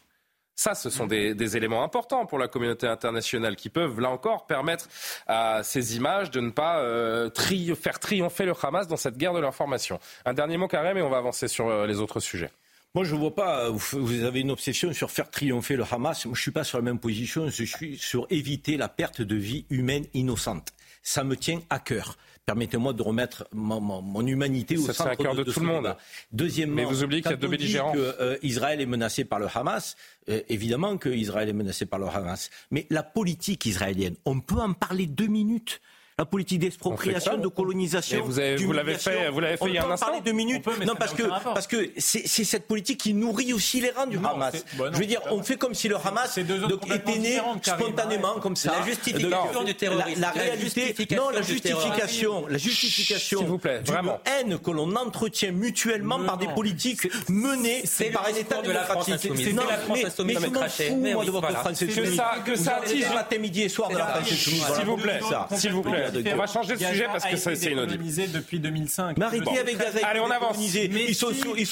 Ça, 0.62 0.76
ce 0.76 0.92
sont 0.92 1.08
des, 1.08 1.58
éléments 1.58 1.84
importants 1.84 2.28
pour 2.28 2.38
la 2.38 2.48
communauté 2.48 2.86
internationale 2.86 3.56
qui 3.56 3.70
peuvent, 3.70 4.00
là 4.00 4.12
encore, 4.12 4.46
permettre 4.46 4.90
à 5.26 5.64
ces 5.64 5.96
images 5.96 6.30
de 6.30 6.40
ne 6.40 6.52
pas 6.52 6.82
euh, 6.82 7.32
faire 7.74 8.00
triompher 8.00 8.46
le 8.46 8.54
Hamas 8.62 8.88
dans 8.88 8.96
cette 8.96 9.18
guerre 9.18 9.34
de 9.34 9.40
l'information. 9.40 10.00
Un 10.24 10.36
dernier 10.36 10.58
mot, 10.58 10.68
Karim, 10.68 10.96
et 10.98 11.02
on 11.02 11.10
va 11.10 11.18
avancer 11.18 11.48
sur 11.48 11.68
euh, 11.68 11.88
les 11.88 12.00
autres 12.00 12.20
sujets. 12.20 12.52
Moi, 12.94 13.06
je 13.06 13.16
ne 13.16 13.20
vois 13.20 13.34
pas, 13.34 13.72
vous 13.72 14.06
vous 14.06 14.24
avez 14.24 14.42
une 14.42 14.52
obsession 14.52 14.94
sur 14.94 15.10
faire 15.10 15.32
triompher 15.32 15.78
le 15.78 15.86
Hamas. 15.92 16.22
Je 16.26 16.30
ne 16.30 16.36
suis 16.36 16.52
pas 16.52 16.64
sur 16.64 16.78
la 16.78 16.84
même 16.84 17.00
position, 17.00 17.50
je 17.50 17.64
suis 17.64 17.98
sur 17.98 18.28
éviter 18.30 18.78
la 18.78 18.88
perte 18.88 19.24
de 19.24 19.36
vie 19.36 19.66
humaine 19.72 20.06
innocente. 20.14 20.74
Ça 21.02 21.24
me 21.24 21.36
tient 21.36 21.62
à 21.72 21.80
cœur. 21.80 22.18
Permettez-moi 22.46 22.94
de 22.94 23.02
remettre 23.04 23.48
mon, 23.54 23.80
mon- 23.80 24.02
mon 24.02 24.26
humanité 24.26 24.78
au 24.78 24.86
Ça 24.88 24.94
centre 24.94 25.36
de 25.36 25.44
de 25.44 25.52
tout 25.52 25.60
le 25.60 25.66
monde. 25.68 25.84
débat. 25.84 25.98
Deuxièmement, 26.32 26.76
Mais 26.76 26.86
vous 26.86 27.04
oubliez 27.04 27.22
qu'il 27.22 27.32
y 27.32 27.34
a 27.34 27.38
quand 27.38 27.42
deux 27.42 27.48
on 27.48 27.52
dit 27.52 27.58
belligérants. 27.58 27.92
que 27.94 28.16
euh, 28.20 28.38
Israël 28.42 28.82
est 28.82 28.86
menacé 28.86 29.24
par 29.26 29.40
le 29.40 29.48
Hamas. 29.54 29.96
euh, 30.30 30.42
évidemment 30.50 30.98
que 30.98 31.10
Israël 31.10 31.50
est 31.50 31.54
menacé 31.54 31.86
par 31.86 32.00
le 32.00 32.08
Hamas. 32.08 32.50
Mais 32.72 32.88
la 32.90 33.04
politique 33.04 33.66
israélienne, 33.66 34.16
on 34.26 34.40
peut 34.40 34.60
en 34.60 34.74
parler 34.74 35.06
deux 35.06 35.28
minutes. 35.28 35.82
La 36.22 36.26
politique 36.26 36.60
d'expropriation, 36.60 37.38
de 37.38 37.48
colonisation. 37.48 38.24
vous 38.24 38.74
l'avez 38.74 38.96
fait, 38.96 39.30
vous 39.30 39.40
l'avez 39.40 39.58
fait 39.58 39.66
il 39.66 39.74
y 39.74 39.78
a 39.80 39.88
un 39.88 39.90
instant. 39.90 40.06
parler 40.06 40.22
deux 40.22 40.34
minutes. 40.34 40.64
non, 40.86 40.94
parce 40.96 41.14
que, 41.16 41.24
parce 41.24 41.66
que 41.66 41.90
c'est 41.98 42.28
cette 42.28 42.68
politique 42.68 43.00
qui 43.00 43.16
nourrit 43.16 43.54
aussi 43.54 43.82
les 43.82 43.90
rangs 43.90 44.06
du 44.06 44.18
Hamas. 44.18 44.54
Bah 44.78 44.92
je 44.94 45.00
veux 45.00 45.08
dire, 45.08 45.22
on 45.32 45.42
fait 45.42 45.58
comme 45.58 45.74
si 45.74 45.88
le 45.88 45.96
Hamas 45.96 46.38
était 46.38 47.18
né 47.18 47.42
spontanément 47.64 48.36
comme 48.40 48.56
ça. 48.56 48.74
La 48.80 48.86
justification 48.86 49.64
du 49.64 49.74
terrorisme. 49.74 50.22
La, 50.22 50.30
réalité, 50.30 50.96
non, 51.16 51.32
la 51.32 51.42
justification, 51.42 52.46
la 52.48 52.60
justification 52.60 53.40
S'il 53.40 53.48
vous 53.48 53.58
plaît, 53.58 53.82
vraiment. 53.84 54.20
haine 54.26 54.60
que 54.60 54.70
l'on 54.70 54.96
entretient 54.96 55.52
mutuellement 55.52 56.24
par 56.24 56.38
des 56.38 56.48
politiques 56.50 57.08
menées 57.30 57.84
par 58.14 58.28
un 58.28 58.36
État 58.36 58.62
de 58.62 58.72
la 58.72 58.84
France 58.84 59.10
insoumise. 59.10 59.56
Non, 59.56 59.64
la 59.68 59.78
France 59.78 60.06
insoumise 60.06 60.40
mais 60.40 60.48
je 60.48 60.54
m'en 60.54 60.70
fous, 60.70 60.96
moi, 61.14 61.26
de 61.26 61.32
votre 61.32 61.52
France 61.52 61.82
insoumise. 61.82 61.96
Que 61.96 62.16
ça, 62.16 62.36
que 62.46 62.56
ça 62.56 62.76
attise. 62.78 63.10
matin, 63.12 63.38
midi 63.40 63.64
et 63.64 63.70
soir 63.70 63.90
de 63.90 63.98
la 63.98 64.06
France 64.06 64.32
insoumise. 64.32 64.66
S'il 64.76 64.86
vous 64.86 64.98
plaît, 64.98 65.20
s'il 65.56 65.72
vous 65.72 65.82
plaît. 65.82 66.11
On 66.34 66.36
va 66.38 66.48
changer 66.48 66.74
de 66.76 66.80
sujet 66.80 67.06
parce 67.12 67.26
que 67.26 67.36
c'est 67.38 67.72
inaudible. 67.72 68.04
depuis 68.34 68.60
2005. 68.60 69.18
Mais 69.18 69.26
arrêtez 69.26 69.60
avec 69.60 69.78
Gaza. 69.78 70.00
Allez, 70.06 70.20
on 70.20 70.30
avance. 70.32 70.58
Ils 70.74 71.16
sont 71.16 71.32
sous 71.34 71.42
blocus 71.42 71.72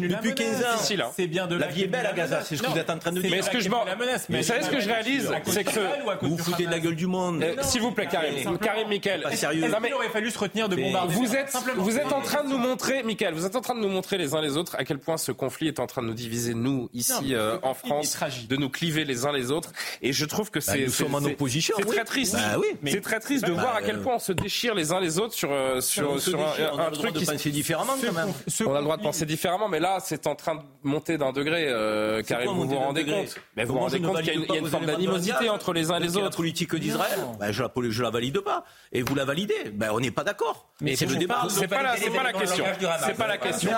depuis 0.00 0.34
15 0.34 0.56
ans. 0.64 1.12
C'est 1.16 1.26
bien 1.26 1.46
de 1.46 1.56
la 1.56 1.66
vie 1.68 1.82
est 1.84 1.86
belle 1.86 2.06
à 2.06 2.12
Gaza, 2.12 2.42
c'est 2.44 2.56
ce 2.56 2.62
que 2.62 2.70
vous 2.70 2.78
êtes 2.78 2.90
en 2.90 2.98
train 2.98 3.12
de 3.12 3.20
dire. 3.20 3.30
Mais 3.30 3.38
est-ce 3.38 3.50
que 3.50 3.60
je. 3.60 3.68
Vous 3.70 4.42
savez 4.42 4.62
ce 4.62 4.70
que 4.70 4.80
je 4.80 4.88
réalise 4.88 5.30
C'est 5.46 5.64
que. 5.64 5.80
Vous 6.26 6.38
foutez 6.38 6.66
de 6.66 6.70
la 6.70 6.80
gueule 6.80 6.96
du 6.96 7.06
monde. 7.06 7.44
S'il 7.62 7.80
vous 7.80 7.92
plaît, 7.92 8.08
Karim. 8.10 8.58
Karim, 8.58 8.88
Michael. 8.88 9.26
Sérieux. 9.34 9.64
Il 9.86 9.94
aurait 9.94 10.08
fallu 10.08 10.30
se 10.30 10.38
retenir 10.38 10.68
de 10.68 10.76
bombarder. 10.76 11.14
Vous 11.14 11.34
êtes, 11.34 11.52
vous 11.76 11.98
êtes 11.98 12.12
en 12.12 12.20
train 12.20 12.44
de 12.44 12.48
nous 12.48 12.58
montrer, 12.58 13.02
Michael, 13.02 13.34
vous 13.34 13.44
êtes 13.46 13.56
en 13.56 13.60
train 13.60 13.74
de 13.74 13.80
nous 13.80 13.88
montrer 13.88 14.18
les 14.18 14.34
uns 14.34 14.40
les 14.40 14.56
autres 14.56 14.76
à 14.78 14.84
quel 14.84 14.98
point 14.98 15.16
ce 15.16 15.32
conflit 15.32 15.68
est 15.68 15.80
en 15.80 15.86
train 15.86 16.02
de 16.02 16.06
nous 16.06 16.14
diviser, 16.14 16.54
nous, 16.54 16.88
ici, 16.94 17.34
en 17.62 17.74
France, 17.74 18.18
de 18.48 18.56
nous 18.56 18.68
cliver 18.68 19.04
les 19.04 19.24
uns 19.26 19.32
les 19.32 19.50
autres. 19.50 19.72
Et 20.02 20.12
je 20.12 20.24
trouve 20.24 20.50
que 20.50 20.58
Bah, 20.58 20.64
c'est. 20.66 20.84
nous 20.86 20.90
sommes 20.90 21.14
en 21.14 21.22
opposition, 21.24 21.74
C'est 21.78 21.84
oui. 21.86 21.94
très 21.96 22.04
triste. 22.04 22.34
Bah 22.34 22.56
oui, 22.58 22.66
mais- 22.82 22.90
C'est 22.92 23.00
très 23.00 23.19
triste 23.20 23.46
de 23.46 23.52
voir 23.52 23.76
à 23.76 23.82
quel 23.82 24.00
point 24.00 24.16
on 24.16 24.18
se 24.18 24.32
déchire 24.32 24.74
les 24.74 24.92
uns 24.92 25.00
les 25.00 25.18
autres 25.18 25.34
sur, 25.34 25.52
euh, 25.52 25.80
sur, 25.80 26.20
sur 26.20 26.38
déchire, 26.38 26.72
un, 26.72 26.76
on 26.76 26.78
a 26.80 26.82
un 26.86 26.90
le 26.90 26.96
droit 26.96 27.02
truc 27.10 27.14
de 27.14 27.18
qui. 27.20 27.26
penser 27.26 27.50
différemment 27.50 27.92
quand 28.04 28.12
même. 28.12 28.32
On 28.66 28.74
a 28.74 28.78
le 28.78 28.84
droit 28.84 28.96
de 28.96 29.02
penser 29.02 29.26
différemment, 29.26 29.68
mais 29.68 29.78
là, 29.80 29.98
c'est 30.00 30.26
en 30.26 30.34
train 30.34 30.56
de 30.56 30.60
monter 30.82 31.18
d'un 31.18 31.32
degré, 31.32 31.66
euh, 31.68 32.22
Karim, 32.22 32.46
quoi, 32.46 32.54
vous 32.54 32.60
monter 32.60 32.74
vous 32.74 32.80
d'un 32.80 32.86
rendez 32.86 33.04
degré 33.04 33.24
compte? 33.24 33.36
Mais 33.56 33.64
vous 33.64 33.72
vous 33.74 33.78
rendez 33.80 34.00
compte 34.00 34.16
qu'il 34.22 34.26
y 34.26 34.30
a 34.30 34.34
une, 34.34 34.40
valide 34.40 34.50
il 34.50 34.54
y 34.54 34.56
a 34.56 34.58
une 34.58 34.64
pas 34.64 34.70
forme 34.70 34.86
d'animosité 34.86 35.48
entre 35.48 35.72
les 35.72 35.90
uns 35.90 35.96
et 35.96 36.00
les 36.00 36.06
Donc, 36.08 36.16
La 36.16 36.26
autres. 36.26 36.36
politique 36.36 36.74
d'Israël, 36.74 37.18
ben, 37.38 37.52
je, 37.52 37.62
la, 37.62 37.70
je 37.90 38.02
la 38.02 38.10
valide 38.10 38.40
pas. 38.40 38.64
Et 38.92 39.02
vous 39.02 39.14
la 39.14 39.24
validez. 39.24 39.70
Ben, 39.72 39.90
on 39.92 40.00
n'est 40.00 40.10
pas 40.10 40.24
d'accord. 40.24 40.68
Mais 40.80 40.96
c'est 40.96 41.06
le 41.06 41.16
débat. 41.16 41.46
C'est 41.48 41.68
pas 41.68 41.82
la, 41.82 41.96
question. 42.32 42.64
C'est 43.04 43.14
pas 43.16 43.26
la 43.26 43.38
question. 43.38 43.70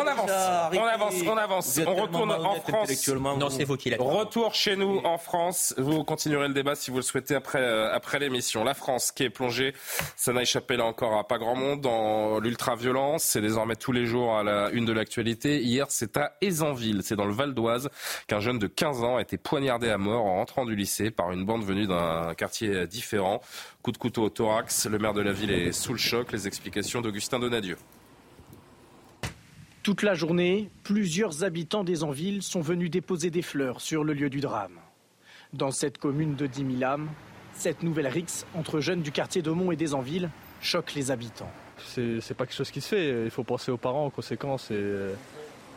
On 0.00 0.06
avance, 0.06 0.30
on 0.72 0.84
avance, 0.84 1.14
on 1.26 1.36
avance. 1.36 1.80
On 1.86 1.94
retourne 1.94 2.32
en 2.32 2.54
France. 2.56 2.90
Non, 3.38 3.50
c'est 3.50 3.64
vous 3.64 3.76
qui 3.76 3.90
l'avez. 3.90 4.02
Retour 4.02 4.54
chez 4.54 4.76
nous 4.76 5.00
en 5.04 5.18
France. 5.18 5.74
Vous 5.78 6.04
continuerez 6.04 6.48
le 6.48 6.54
débat 6.54 6.74
si 6.74 6.90
vous 6.90 6.98
le 6.98 7.02
souhaitez 7.02 7.34
après, 7.34 7.60
euh, 7.60 7.92
après 7.94 8.18
l'émission. 8.18 8.64
La 8.64 8.74
France 8.82 9.12
qui 9.12 9.22
est 9.22 9.30
plongée, 9.30 9.74
ça 10.16 10.32
n'a 10.32 10.42
échappé 10.42 10.76
là 10.76 10.84
encore 10.86 11.16
à 11.16 11.28
pas 11.28 11.38
grand 11.38 11.54
monde 11.54 11.82
dans 11.82 12.40
l'ultra-violence. 12.40 13.22
C'est 13.22 13.40
désormais 13.40 13.76
tous 13.76 13.92
les 13.92 14.06
jours 14.06 14.36
à 14.36 14.42
la 14.42 14.70
une 14.70 14.84
de 14.84 14.92
l'actualité. 14.92 15.62
Hier, 15.62 15.86
c'est 15.88 16.16
à 16.16 16.32
Aisanville, 16.40 17.02
c'est 17.04 17.14
dans 17.14 17.26
le 17.26 17.32
Val 17.32 17.54
d'Oise, 17.54 17.90
qu'un 18.26 18.40
jeune 18.40 18.58
de 18.58 18.66
15 18.66 19.04
ans 19.04 19.16
a 19.18 19.22
été 19.22 19.38
poignardé 19.38 19.88
à 19.88 19.98
mort 19.98 20.24
en 20.24 20.34
rentrant 20.34 20.64
du 20.64 20.74
lycée 20.74 21.12
par 21.12 21.30
une 21.30 21.44
bande 21.44 21.62
venue 21.64 21.86
d'un 21.86 22.34
quartier 22.34 22.88
différent. 22.88 23.40
Coup 23.82 23.92
de 23.92 23.98
couteau 23.98 24.24
au 24.24 24.30
thorax. 24.30 24.86
Le 24.86 24.98
maire 24.98 25.14
de 25.14 25.22
la 25.22 25.32
ville 25.32 25.52
est 25.52 25.70
sous 25.70 25.92
le 25.92 25.98
choc. 25.98 26.32
Les 26.32 26.48
explications 26.48 27.00
d'Augustin 27.00 27.38
Donadieu. 27.38 27.76
Toute 29.84 30.02
la 30.02 30.14
journée, 30.14 30.70
plusieurs 30.82 31.44
habitants 31.44 31.84
des 31.84 32.02
Anvilles 32.02 32.42
sont 32.42 32.60
venus 32.60 32.90
déposer 32.90 33.30
des 33.30 33.42
fleurs 33.42 33.80
sur 33.80 34.02
le 34.02 34.12
lieu 34.12 34.28
du 34.28 34.40
drame. 34.40 34.78
Dans 35.52 35.70
cette 35.70 35.98
commune 35.98 36.34
de 36.34 36.46
10 36.46 36.78
000 36.78 36.82
âmes, 36.84 37.08
cette 37.62 37.84
nouvelle 37.84 38.08
rixe 38.08 38.44
entre 38.56 38.80
jeunes 38.80 39.02
du 39.02 39.12
quartier 39.12 39.40
d'Aumont 39.40 39.70
et 39.70 39.76
des 39.76 39.94
Anvilles 39.94 40.28
choque 40.60 40.94
les 40.94 41.12
habitants. 41.12 41.48
C'est 41.86 42.34
pas 42.34 42.44
quelque 42.44 42.56
chose 42.56 42.72
qui 42.72 42.80
se 42.80 42.88
fait. 42.88 43.24
Il 43.24 43.30
faut 43.30 43.44
penser 43.44 43.70
aux 43.70 43.76
parents, 43.76 44.06
aux 44.06 44.10
conséquences. 44.10 44.72
et, 44.72 44.74
euh, 44.74 45.14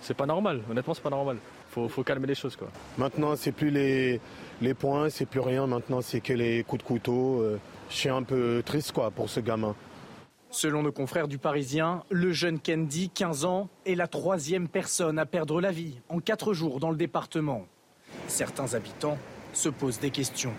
C'est 0.02 0.16
pas 0.16 0.26
normal. 0.26 0.62
Honnêtement, 0.70 0.96
c'est 0.96 1.04
pas 1.04 1.12
normal. 1.12 1.38
Faut, 1.70 1.88
faut 1.88 2.02
calmer 2.04 2.26
les 2.26 2.34
choses, 2.34 2.56
quoi. 2.56 2.70
Maintenant, 2.98 3.36
c'est 3.36 3.52
plus 3.52 3.70
les, 3.70 4.20
les 4.62 4.74
points, 4.74 5.12
c'est 5.12 5.28
plus 5.28 5.42
rien. 5.42 5.68
Maintenant, 5.68 6.02
c'est 6.02 6.22
que 6.22 6.34
les 6.34 6.64
coups 6.64 6.82
de 6.82 6.88
couteau. 6.88 7.42
Euh, 7.42 7.60
Je 7.92 7.96
suis 7.98 8.10
un 8.10 8.24
peu 8.24 8.64
triste, 8.66 8.92
quoi, 8.92 9.12
pour 9.12 9.30
ce 9.30 9.40
gamin. 9.40 9.76
Selon 10.50 10.82
nos 10.82 10.92
confrères 10.92 11.28
du 11.28 11.38
Parisien, 11.38 12.04
le 12.10 12.32
jeune 12.32 12.60
Kendi, 12.60 13.10
15 13.12 13.46
ans, 13.46 13.70
est 13.86 13.94
la 13.96 14.08
troisième 14.08 14.68
personne 14.70 15.20
à 15.20 15.28
perdre 15.28 15.62
la 15.62 15.72
vie 15.72 16.00
en 16.10 16.20
quatre 16.20 16.54
jours 16.54 16.80
dans 16.80 16.90
le 16.90 16.98
département. 16.98 17.68
Certains 18.28 18.74
habitants 18.74 19.20
se 19.54 19.70
posent 19.70 20.00
des 20.00 20.10
questions. 20.12 20.54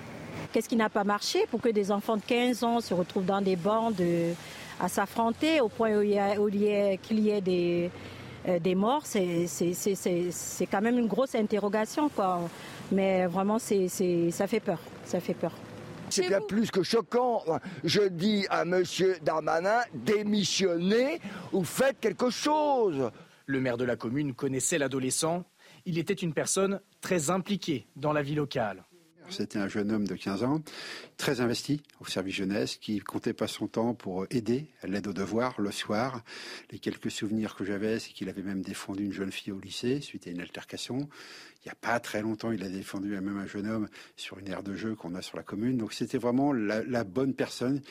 Qu'est-ce 0.52 0.68
qui 0.68 0.76
n'a 0.76 0.88
pas 0.88 1.04
marché 1.04 1.46
pour 1.50 1.60
que 1.60 1.68
des 1.68 1.90
enfants 1.90 2.16
de 2.16 2.22
15 2.22 2.62
ans 2.64 2.80
se 2.80 2.94
retrouvent 2.94 3.24
dans 3.26 3.40
des 3.42 3.56
bandes 3.56 4.00
euh, 4.00 4.32
à 4.80 4.88
s'affronter 4.88 5.60
au 5.60 5.68
point 5.68 5.96
où 5.98 6.02
il 6.02 6.10
y 6.10 6.18
a- 6.18 6.40
où 6.40 6.48
il 6.48 6.62
y 6.62 6.72
a- 6.74 6.96
qu'il 6.96 7.20
y 7.20 7.30
ait 7.30 7.40
des, 7.40 7.90
euh, 8.48 8.58
des 8.58 8.74
morts? 8.74 9.04
C'est- 9.04 9.46
c'est- 9.46 9.74
C'est 9.74 9.94
c'est- 9.94 10.30
c'est 10.30 10.66
quand 10.66 10.80
même 10.80 10.98
une 10.98 11.08
grosse 11.08 11.34
interrogation. 11.34 12.08
Quoi. 12.08 12.40
Mais 12.92 13.26
vraiment, 13.26 13.58
c'est 13.58 13.88
c'est- 13.88 14.30
ça 14.30 14.46
fait 14.46 14.60
peur. 14.60 14.78
Ça 15.04 15.20
fait 15.20 15.34
peur. 15.34 15.52
C'est 16.08 16.28
bien 16.28 16.40
plus 16.40 16.70
que 16.70 16.82
choquant. 16.84 17.42
Je 17.82 18.02
dis 18.02 18.46
à 18.48 18.62
M. 18.62 18.84
Darmanin, 19.24 19.80
démissionnez 19.92 21.20
ou 21.52 21.64
faites 21.64 21.98
quelque 22.00 22.30
chose. 22.30 23.10
Le 23.46 23.60
maire 23.60 23.76
de 23.76 23.84
la 23.84 23.96
commune 23.96 24.32
connaissait 24.34 24.78
l'adolescent. 24.78 25.44
Il 25.84 25.98
était 25.98 26.14
une 26.14 26.32
personne 26.32 26.80
très 27.00 27.30
impliquée 27.30 27.86
dans 27.96 28.12
la 28.12 28.22
vie 28.22 28.34
locale. 28.34 28.84
C'était 29.28 29.58
un 29.58 29.68
jeune 29.68 29.90
homme 29.90 30.06
de 30.06 30.14
15 30.14 30.44
ans, 30.44 30.62
très 31.16 31.40
investi 31.40 31.82
au 32.00 32.06
service 32.06 32.36
jeunesse, 32.36 32.76
qui 32.76 33.00
comptait 33.00 33.32
pas 33.32 33.48
son 33.48 33.66
temps 33.66 33.92
pour 33.94 34.26
aider 34.30 34.66
à 34.82 34.86
l'aide 34.86 35.08
aux 35.08 35.12
devoirs 35.12 35.60
le 35.60 35.70
soir. 35.72 36.22
Les 36.70 36.78
quelques 36.78 37.10
souvenirs 37.10 37.54
que 37.56 37.64
j'avais, 37.64 37.98
c'est 37.98 38.12
qu'il 38.12 38.28
avait 38.28 38.42
même 38.42 38.62
défendu 38.62 39.04
une 39.04 39.12
jeune 39.12 39.32
fille 39.32 39.52
au 39.52 39.58
lycée 39.58 40.00
suite 40.00 40.26
à 40.26 40.30
une 40.30 40.40
altercation. 40.40 40.98
Il 41.64 41.66
n'y 41.66 41.72
a 41.72 41.74
pas 41.74 41.98
très 42.00 42.22
longtemps, 42.22 42.52
il 42.52 42.62
a 42.62 42.68
défendu 42.68 43.08
même 43.08 43.36
un 43.36 43.46
jeune 43.46 43.66
homme 43.68 43.88
sur 44.16 44.38
une 44.38 44.48
aire 44.48 44.62
de 44.62 44.74
jeu 44.74 44.94
qu'on 44.94 45.14
a 45.14 45.22
sur 45.22 45.36
la 45.36 45.42
commune. 45.42 45.76
Donc 45.76 45.92
c'était 45.92 46.18
vraiment 46.18 46.52
la, 46.52 47.04
bonne 47.04 47.34
personne 47.34 47.82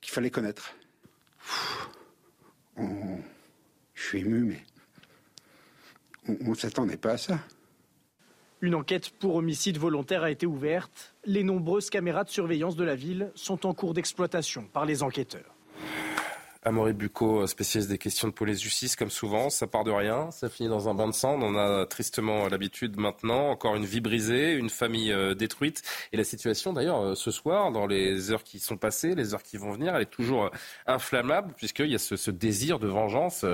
qu'il 0.00 0.12
fallait 0.12 0.30
connaître. 0.30 0.74
On- 2.76 3.18
Je 3.94 4.02
suis 4.02 4.18
ému, 4.18 4.40
mais 4.44 4.62
on 6.40 6.50
ne 6.50 6.54
s'attendait 6.56 6.96
pas 6.96 7.12
à 7.12 7.18
ça. 7.18 7.38
Une 8.64 8.76
enquête 8.76 9.10
pour 9.10 9.34
homicide 9.34 9.76
volontaire 9.76 10.22
a 10.22 10.30
été 10.30 10.46
ouverte. 10.46 11.14
Les 11.26 11.42
nombreuses 11.42 11.90
caméras 11.90 12.24
de 12.24 12.30
surveillance 12.30 12.76
de 12.76 12.84
la 12.84 12.94
ville 12.94 13.30
sont 13.34 13.66
en 13.66 13.74
cours 13.74 13.92
d'exploitation 13.92 14.64
par 14.72 14.86
les 14.86 15.02
enquêteurs. 15.02 15.54
Amaury 16.62 16.94
Bucco, 16.94 17.46
spécialiste 17.46 17.90
des 17.90 17.98
questions 17.98 18.26
de 18.26 18.32
police-justice, 18.32 18.96
comme 18.96 19.10
souvent, 19.10 19.50
ça 19.50 19.66
part 19.66 19.84
de 19.84 19.90
rien, 19.90 20.30
ça 20.30 20.48
finit 20.48 20.70
dans 20.70 20.88
un 20.88 20.94
bain 20.94 21.08
de 21.08 21.12
sang, 21.12 21.38
on 21.42 21.56
a 21.58 21.84
tristement 21.84 22.48
l'habitude 22.48 22.96
maintenant, 22.96 23.50
encore 23.50 23.76
une 23.76 23.84
vie 23.84 24.00
brisée, 24.00 24.54
une 24.54 24.70
famille 24.70 25.12
euh, 25.12 25.34
détruite, 25.34 25.82
et 26.12 26.16
la 26.16 26.24
situation 26.24 26.72
d'ailleurs 26.72 27.02
euh, 27.02 27.14
ce 27.14 27.30
soir, 27.30 27.70
dans 27.70 27.86
les 27.86 28.30
heures 28.30 28.44
qui 28.44 28.60
sont 28.60 28.78
passées, 28.78 29.14
les 29.14 29.34
heures 29.34 29.42
qui 29.42 29.58
vont 29.58 29.72
venir, 29.72 29.94
elle 29.94 30.02
est 30.02 30.06
toujours 30.06 30.44
euh, 30.46 30.50
inflammable, 30.86 31.52
puisqu'il 31.54 31.90
y 31.90 31.96
a 31.96 31.98
ce, 31.98 32.30
désir 32.30 32.78
de 32.78 32.88
vengeance 32.88 33.44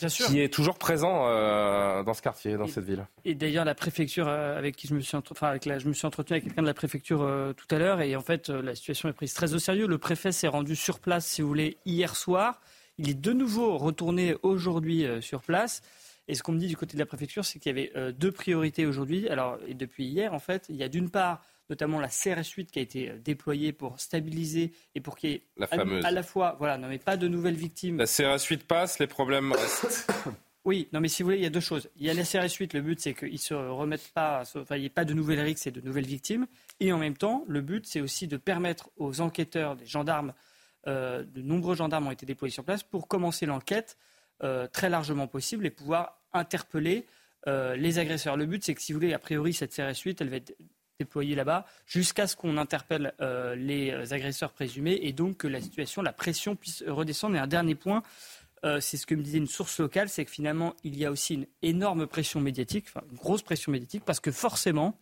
Bien 0.00 0.08
sûr. 0.08 0.26
qui 0.26 0.40
est 0.40 0.52
toujours 0.52 0.78
présent 0.78 1.26
euh, 1.28 2.02
dans 2.02 2.14
ce 2.14 2.22
quartier, 2.22 2.56
dans 2.56 2.66
cette 2.66 2.84
ville. 2.84 3.06
Et 3.24 3.34
d'ailleurs, 3.34 3.64
la 3.64 3.74
préfecture 3.74 4.28
euh, 4.28 4.56
avec 4.58 4.76
qui 4.76 4.86
je 4.88 4.94
me 4.94 5.00
suis, 5.00 5.16
entre- 5.16 5.32
enfin, 5.32 5.48
avec 5.48 5.64
la, 5.64 5.78
je 5.78 5.88
me 5.88 5.92
suis 5.92 6.06
entretenu 6.06 6.34
avec 6.34 6.44
quelqu'un 6.44 6.62
de 6.62 6.66
la 6.66 6.74
préfecture 6.74 7.22
euh, 7.22 7.52
tout 7.52 7.66
à 7.74 7.78
l'heure, 7.78 8.00
et 8.00 8.14
en 8.16 8.20
fait, 8.20 8.48
la 8.48 8.74
situation 8.74 9.08
est 9.08 9.12
prise 9.12 9.34
très 9.34 9.54
au 9.54 9.58
sérieux. 9.58 9.86
Le 9.86 9.98
préfet 9.98 10.32
s'est 10.32 10.48
rendu 10.48 10.76
sur 10.76 10.98
place, 11.00 11.26
si 11.26 11.42
vous 11.42 11.48
voulez, 11.48 11.76
hier 11.84 12.14
soir. 12.16 12.60
Il 12.98 13.10
est 13.10 13.14
de 13.14 13.32
nouveau 13.32 13.76
retourné 13.76 14.36
aujourd'hui 14.42 15.04
euh, 15.04 15.20
sur 15.20 15.42
place. 15.42 15.82
Et 16.28 16.34
ce 16.34 16.42
qu'on 16.42 16.52
me 16.52 16.58
dit 16.58 16.66
du 16.66 16.76
côté 16.76 16.94
de 16.94 16.98
la 16.98 17.06
préfecture, 17.06 17.44
c'est 17.44 17.60
qu'il 17.60 17.70
y 17.76 17.78
avait 17.78 18.12
deux 18.12 18.32
priorités 18.32 18.84
aujourd'hui. 18.84 19.28
Alors, 19.28 19.58
et 19.68 19.74
depuis 19.74 20.06
hier, 20.06 20.34
en 20.34 20.40
fait, 20.40 20.66
il 20.68 20.74
y 20.74 20.82
a 20.82 20.88
d'une 20.88 21.08
part 21.08 21.40
notamment 21.70 21.98
la 22.00 22.08
CRS 22.08 22.48
8 22.56 22.70
qui 22.70 22.78
a 22.78 22.82
été 22.82 23.10
euh, 23.10 23.18
déployée 23.18 23.72
pour 23.72 23.98
stabiliser 24.00 24.72
et 24.94 25.00
pour 25.00 25.16
qu'il 25.16 25.30
y 25.30 25.34
ait 25.34 25.42
La 25.56 25.66
à- 25.70 25.76
fameuse. 25.76 26.04
à 26.04 26.10
la 26.10 26.22
fois, 26.22 26.56
voilà, 26.58 26.78
non 26.78 26.88
mais 26.88 26.98
pas 26.98 27.16
de 27.16 27.28
nouvelles 27.28 27.54
victimes. 27.56 27.98
La 27.98 28.06
CRS 28.06 28.44
8 28.48 28.64
passe, 28.66 28.98
les 28.98 29.06
problèmes 29.06 29.52
restent. 29.52 30.10
Oui, 30.64 30.88
non, 30.92 30.98
mais 30.98 31.06
si 31.06 31.22
vous 31.22 31.28
voulez, 31.28 31.36
il 31.38 31.44
y 31.44 31.46
a 31.46 31.50
deux 31.50 31.60
choses. 31.60 31.88
Il 31.94 32.04
y 32.04 32.10
a 32.10 32.14
la 32.14 32.24
CRS 32.24 32.52
8, 32.58 32.74
le 32.74 32.80
but, 32.80 32.98
c'est 32.98 33.14
qu'ils 33.14 33.30
ne 33.34 33.36
se 33.38 33.54
remettent 33.54 34.10
pas, 34.12 34.42
enfin, 34.56 34.74
il 34.74 34.80
n'y 34.80 34.86
ait 34.86 34.90
pas 34.90 35.04
de 35.04 35.14
nouvelles 35.14 35.38
rixes 35.38 35.64
et 35.68 35.70
de 35.70 35.80
nouvelles 35.80 36.06
victimes. 36.08 36.48
Et 36.80 36.92
en 36.92 36.98
même 36.98 37.16
temps, 37.16 37.44
le 37.46 37.60
but, 37.60 37.86
c'est 37.86 38.00
aussi 38.00 38.26
de 38.26 38.36
permettre 38.36 38.90
aux 38.96 39.20
enquêteurs, 39.20 39.76
des 39.76 39.86
gendarmes, 39.86 40.34
euh, 40.88 41.22
de 41.22 41.40
nombreux 41.40 41.76
gendarmes 41.76 42.08
ont 42.08 42.10
été 42.10 42.26
déployés 42.26 42.50
sur 42.52 42.64
place 42.64 42.82
pour 42.82 43.06
commencer 43.06 43.46
l'enquête 43.46 43.96
euh, 44.42 44.66
très 44.66 44.88
largement 44.88 45.28
possible 45.28 45.66
et 45.66 45.70
pouvoir 45.70 46.20
interpeller 46.32 47.06
euh, 47.46 47.76
les 47.76 48.00
agresseurs. 48.00 48.36
Le 48.36 48.46
but, 48.46 48.64
c'est 48.64 48.74
que 48.74 48.82
si 48.82 48.92
vous 48.92 48.98
voulez, 48.98 49.12
a 49.14 49.20
priori, 49.20 49.52
cette 49.52 49.72
CRS 49.72 50.00
8, 50.04 50.20
elle 50.20 50.30
va 50.30 50.36
être 50.38 50.52
déployée 50.98 51.34
là-bas 51.34 51.66
jusqu'à 51.86 52.26
ce 52.26 52.36
qu'on 52.36 52.56
interpelle 52.56 53.14
euh, 53.20 53.54
les 53.54 54.12
agresseurs 54.12 54.52
présumés 54.52 54.98
et 55.02 55.12
donc 55.12 55.38
que 55.38 55.46
la 55.48 55.60
situation, 55.60 56.02
la 56.02 56.12
pression 56.12 56.56
puisse 56.56 56.82
redescendre. 56.86 57.36
Et 57.36 57.38
un 57.38 57.46
dernier 57.46 57.74
point, 57.74 58.02
euh, 58.64 58.80
c'est 58.80 58.96
ce 58.96 59.06
que 59.06 59.14
me 59.14 59.22
disait 59.22 59.38
une 59.38 59.46
source 59.46 59.78
locale, 59.78 60.08
c'est 60.08 60.24
que 60.24 60.30
finalement, 60.30 60.74
il 60.82 60.96
y 60.96 61.04
a 61.04 61.10
aussi 61.10 61.34
une 61.34 61.46
énorme 61.62 62.06
pression 62.06 62.40
médiatique, 62.40 62.86
une 63.10 63.18
grosse 63.18 63.42
pression 63.42 63.70
médiatique, 63.72 64.04
parce 64.04 64.20
que 64.20 64.32
forcément, 64.32 64.98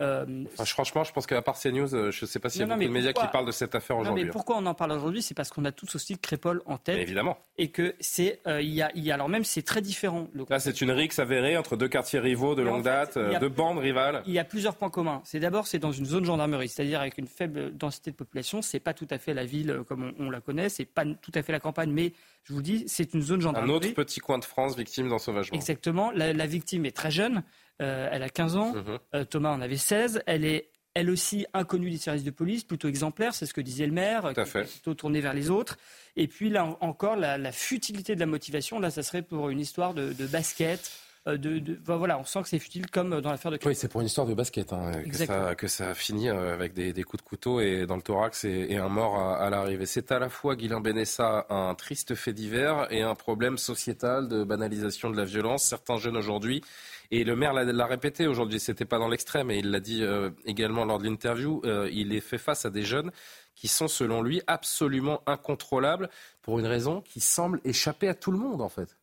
Euh, 0.00 0.44
franchement, 0.56 1.04
je 1.04 1.12
pense 1.12 1.26
qu'à 1.26 1.40
part 1.40 1.56
CNews, 1.56 1.94
euh, 1.94 2.10
je 2.10 2.24
ne 2.24 2.28
sais 2.28 2.40
pas 2.40 2.48
s'il 2.48 2.62
y 2.62 2.64
a 2.64 2.66
beaucoup 2.66 2.82
de 2.82 2.88
médias 2.88 3.12
qui 3.12 3.26
parlent 3.28 3.46
de 3.46 3.52
cette 3.52 3.76
affaire 3.76 3.96
aujourd'hui. 3.96 4.24
mais 4.24 4.30
pourquoi 4.30 4.56
on 4.56 4.66
en 4.66 4.74
parle 4.74 4.92
aujourd'hui? 4.92 5.22
C'est 5.22 5.34
parce 5.34 5.50
qu'on 5.50 5.64
a 5.64 5.72
tous 5.72 5.94
aussi 5.94 6.18
Crépol 6.18 6.62
en 6.66 6.78
tête. 6.78 6.98
évidemment. 6.98 7.38
Et 7.58 7.68
que 7.68 7.94
c'est, 8.00 8.40
euh, 8.48 8.60
y, 8.60 8.82
a, 8.82 8.90
y 8.96 9.10
a, 9.12 9.14
alors 9.14 9.28
même 9.28 9.44
c'est 9.44 9.62
très 9.62 9.80
différent. 9.80 10.28
Là, 10.48 10.58
c'est 10.58 10.80
une 10.80 10.90
rixe 10.90 11.20
avérée 11.20 11.56
entre 11.56 11.76
deux 11.76 11.88
quartiers 11.88 12.18
rivaux 12.18 12.56
de 12.56 12.62
longue 12.62 12.82
date, 12.82 13.18
deux 13.40 13.48
bandes 13.48 13.78
rivales. 13.78 14.22
Il 14.26 14.32
y 14.32 14.38
a 14.38 14.44
plusieurs 14.44 14.74
points 14.74 14.90
communs. 14.90 15.22
C'est 15.24 15.40
d'abord, 15.40 15.66
c'est 15.68 15.78
dans 15.78 15.92
une 15.92 16.06
zone 16.06 16.24
gendarmerie, 16.24 16.68
c'est-à-dire 16.68 17.00
avec 17.00 17.18
une 17.18 17.28
faible 17.28 17.76
densité 17.76 18.10
de 18.10 18.16
population. 18.16 18.62
C'est 18.62 18.80
pas 18.80 18.94
tout 18.94 19.08
à 19.10 19.18
fait 19.18 19.34
la 19.34 19.44
ville 19.44 19.82
comme 19.86 20.12
on, 20.18 20.30
la 20.30 20.40
connaît, 20.40 20.68
c'est 20.68 20.84
pas 20.84 21.04
tout 21.04 21.32
à 21.34 21.42
fait 21.42 21.52
la 21.52 21.60
campagne, 21.60 21.90
mais 21.92 22.12
je 22.42 22.52
vous 22.52 22.62
dis, 22.62 22.84
c'est 22.88 23.14
une 23.14 23.22
zone 23.22 23.40
gendarmerie. 23.40 23.70
Un 23.70 23.74
autre 23.74 23.90
petit 23.90 24.18
coin 24.20 24.38
de 24.38 24.44
France 24.44 24.76
victime 24.76 25.08
d'ensauvagement. 25.08 25.56
Exactement. 25.56 26.10
La, 26.10 26.32
la 26.32 26.46
victime 26.46 26.84
est 26.84 26.96
très 26.96 27.10
jeune. 27.12 27.44
Euh, 27.82 28.08
elle 28.10 28.22
a 28.22 28.28
15 28.28 28.56
ans. 28.56 28.72
Mhm. 28.74 28.98
Euh, 29.14 29.24
Thomas 29.24 29.50
en 29.50 29.60
avait 29.60 29.76
16. 29.76 30.22
Elle 30.26 30.44
est 30.44 30.70
elle 30.94 31.10
aussi 31.10 31.44
inconnue 31.52 31.90
des 31.90 31.98
services 31.98 32.22
de 32.22 32.30
police, 32.30 32.62
plutôt 32.62 32.86
exemplaire, 32.86 33.34
c'est 33.34 33.46
ce 33.46 33.54
que 33.54 33.60
disait 33.60 33.86
le 33.86 33.92
maire, 33.92 34.32
plutôt 34.32 34.94
tournée 34.94 35.20
vers 35.20 35.34
les 35.34 35.50
autres. 35.50 35.76
Et 36.14 36.28
puis 36.28 36.50
là 36.50 36.76
encore, 36.80 37.16
la, 37.16 37.50
futilité 37.50 38.14
de 38.14 38.20
la 38.20 38.26
motivation, 38.26 38.78
là, 38.78 38.90
ça 38.90 39.02
serait 39.02 39.22
pour 39.22 39.50
une 39.50 39.58
histoire 39.58 39.92
de, 39.92 40.12
basket. 40.26 40.92
Euh, 41.26 41.36
de, 41.36 41.80
voilà, 41.84 42.16
on 42.18 42.24
sent 42.24 42.42
que 42.42 42.48
c'est 42.48 42.60
futile 42.60 42.88
comme 42.88 43.20
dans 43.20 43.30
l'affaire 43.30 43.50
de. 43.50 43.58
Oui, 43.64 43.74
c'est 43.74 43.88
pour 43.88 44.02
une 44.02 44.06
histoire 44.06 44.26
de 44.26 44.34
basket 44.34 44.72
hein, 44.72 44.92
que, 45.10 45.16
ça, 45.16 45.54
que 45.56 45.66
ça 45.66 45.94
finit 45.94 46.28
avec 46.28 46.74
des, 46.74 47.02
coups 47.02 47.24
de 47.24 47.28
couteau 47.28 47.60
et 47.60 47.86
dans 47.86 47.96
le 47.96 48.02
thorax 48.02 48.44
et, 48.44 48.76
un 48.76 48.88
mort 48.88 49.18
à, 49.18 49.50
l'arrivée. 49.50 49.86
C'est 49.86 50.12
à 50.12 50.20
la 50.20 50.28
fois 50.28 50.54
Guilain 50.54 50.80
Benessa 50.80 51.46
un 51.50 51.74
triste 51.74 52.14
fait 52.14 52.32
divers 52.32 52.86
et 52.92 53.02
un 53.02 53.16
problème 53.16 53.58
sociétal 53.58 54.28
de 54.28 54.44
banalisation 54.44 55.10
de 55.10 55.16
la 55.16 55.24
violence. 55.24 55.64
Certains 55.64 55.96
jeunes 55.96 56.16
aujourd'hui 56.16 56.62
et 57.10 57.24
le 57.24 57.36
maire 57.36 57.52
l'a 57.52 57.86
répété 57.86 58.26
aujourd'hui, 58.26 58.60
c'était 58.60 58.84
pas 58.84 58.98
dans 58.98 59.08
l'extrême, 59.08 59.50
et 59.50 59.58
il 59.58 59.70
l'a 59.70 59.80
dit 59.80 60.02
euh, 60.02 60.30
également 60.44 60.84
lors 60.84 60.98
de 60.98 61.04
l'interview, 61.04 61.60
euh, 61.64 61.88
il 61.92 62.14
est 62.14 62.20
fait 62.20 62.38
face 62.38 62.64
à 62.64 62.70
des 62.70 62.82
jeunes 62.82 63.10
qui 63.54 63.68
sont, 63.68 63.88
selon 63.88 64.22
lui, 64.22 64.42
absolument 64.46 65.22
incontrôlables 65.26 66.08
pour 66.42 66.58
une 66.58 66.66
raison 66.66 67.00
qui 67.02 67.20
semble 67.20 67.60
échapper 67.64 68.08
à 68.08 68.14
tout 68.14 68.32
le 68.32 68.38
monde, 68.38 68.60
en 68.60 68.68
fait. 68.68 68.96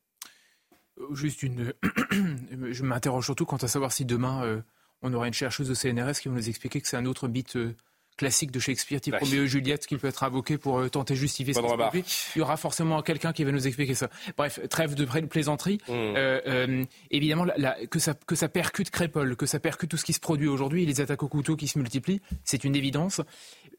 Euh, 0.99 1.13
juste 1.13 1.43
une. 1.43 1.73
Je 2.71 2.83
m'interroge 2.83 3.25
surtout 3.25 3.45
quant 3.45 3.57
à 3.57 3.67
savoir 3.67 3.91
si 3.91 4.05
demain 4.05 4.61
on 5.01 5.13
aura 5.13 5.27
une 5.27 5.33
chercheuse 5.33 5.71
au 5.71 5.75
CNRS 5.75 6.19
qui 6.21 6.27
va 6.27 6.35
nous 6.35 6.49
expliquer 6.49 6.81
que 6.81 6.87
c'est 6.87 6.97
un 6.97 7.05
autre 7.05 7.27
bit 7.27 7.57
classique 8.17 8.51
de 8.51 8.59
Shakespeare, 8.59 9.01
type 9.01 9.15
Roméo 9.19 9.43
et 9.43 9.47
Juliette, 9.47 9.87
qui 9.87 9.97
peut 9.97 10.07
être 10.07 10.23
invoqué 10.23 10.57
pour 10.57 10.79
euh, 10.79 10.89
tenter 10.89 11.13
de 11.13 11.19
justifier 11.19 11.53
ce 11.53 11.59
qui 11.59 12.03
Il 12.35 12.39
y 12.39 12.41
aura 12.41 12.57
forcément 12.57 13.01
quelqu'un 13.01 13.33
qui 13.33 13.43
va 13.43 13.51
nous 13.51 13.65
expliquer 13.67 13.95
ça. 13.95 14.09
Bref, 14.37 14.59
trêve 14.69 14.95
de 14.95 15.05
plaisanterie. 15.05 15.79
Mmh. 15.87 15.91
Euh, 15.91 16.41
euh, 16.47 16.83
évidemment, 17.09 17.45
que, 17.89 17.99
ça, 17.99 18.13
que 18.13 18.35
ça 18.35 18.49
percute 18.49 18.91
Crépole, 18.91 19.35
que 19.35 19.45
ça 19.45 19.59
percute 19.59 19.89
tout 19.89 19.97
ce 19.97 20.05
qui 20.05 20.13
se 20.13 20.19
produit 20.19 20.47
aujourd'hui, 20.47 20.85
les 20.85 21.01
attaques 21.01 21.23
au 21.23 21.27
couteau 21.27 21.55
qui 21.55 21.67
se 21.67 21.79
multiplient, 21.79 22.21
c'est 22.43 22.63
une 22.63 22.75
évidence. 22.75 23.21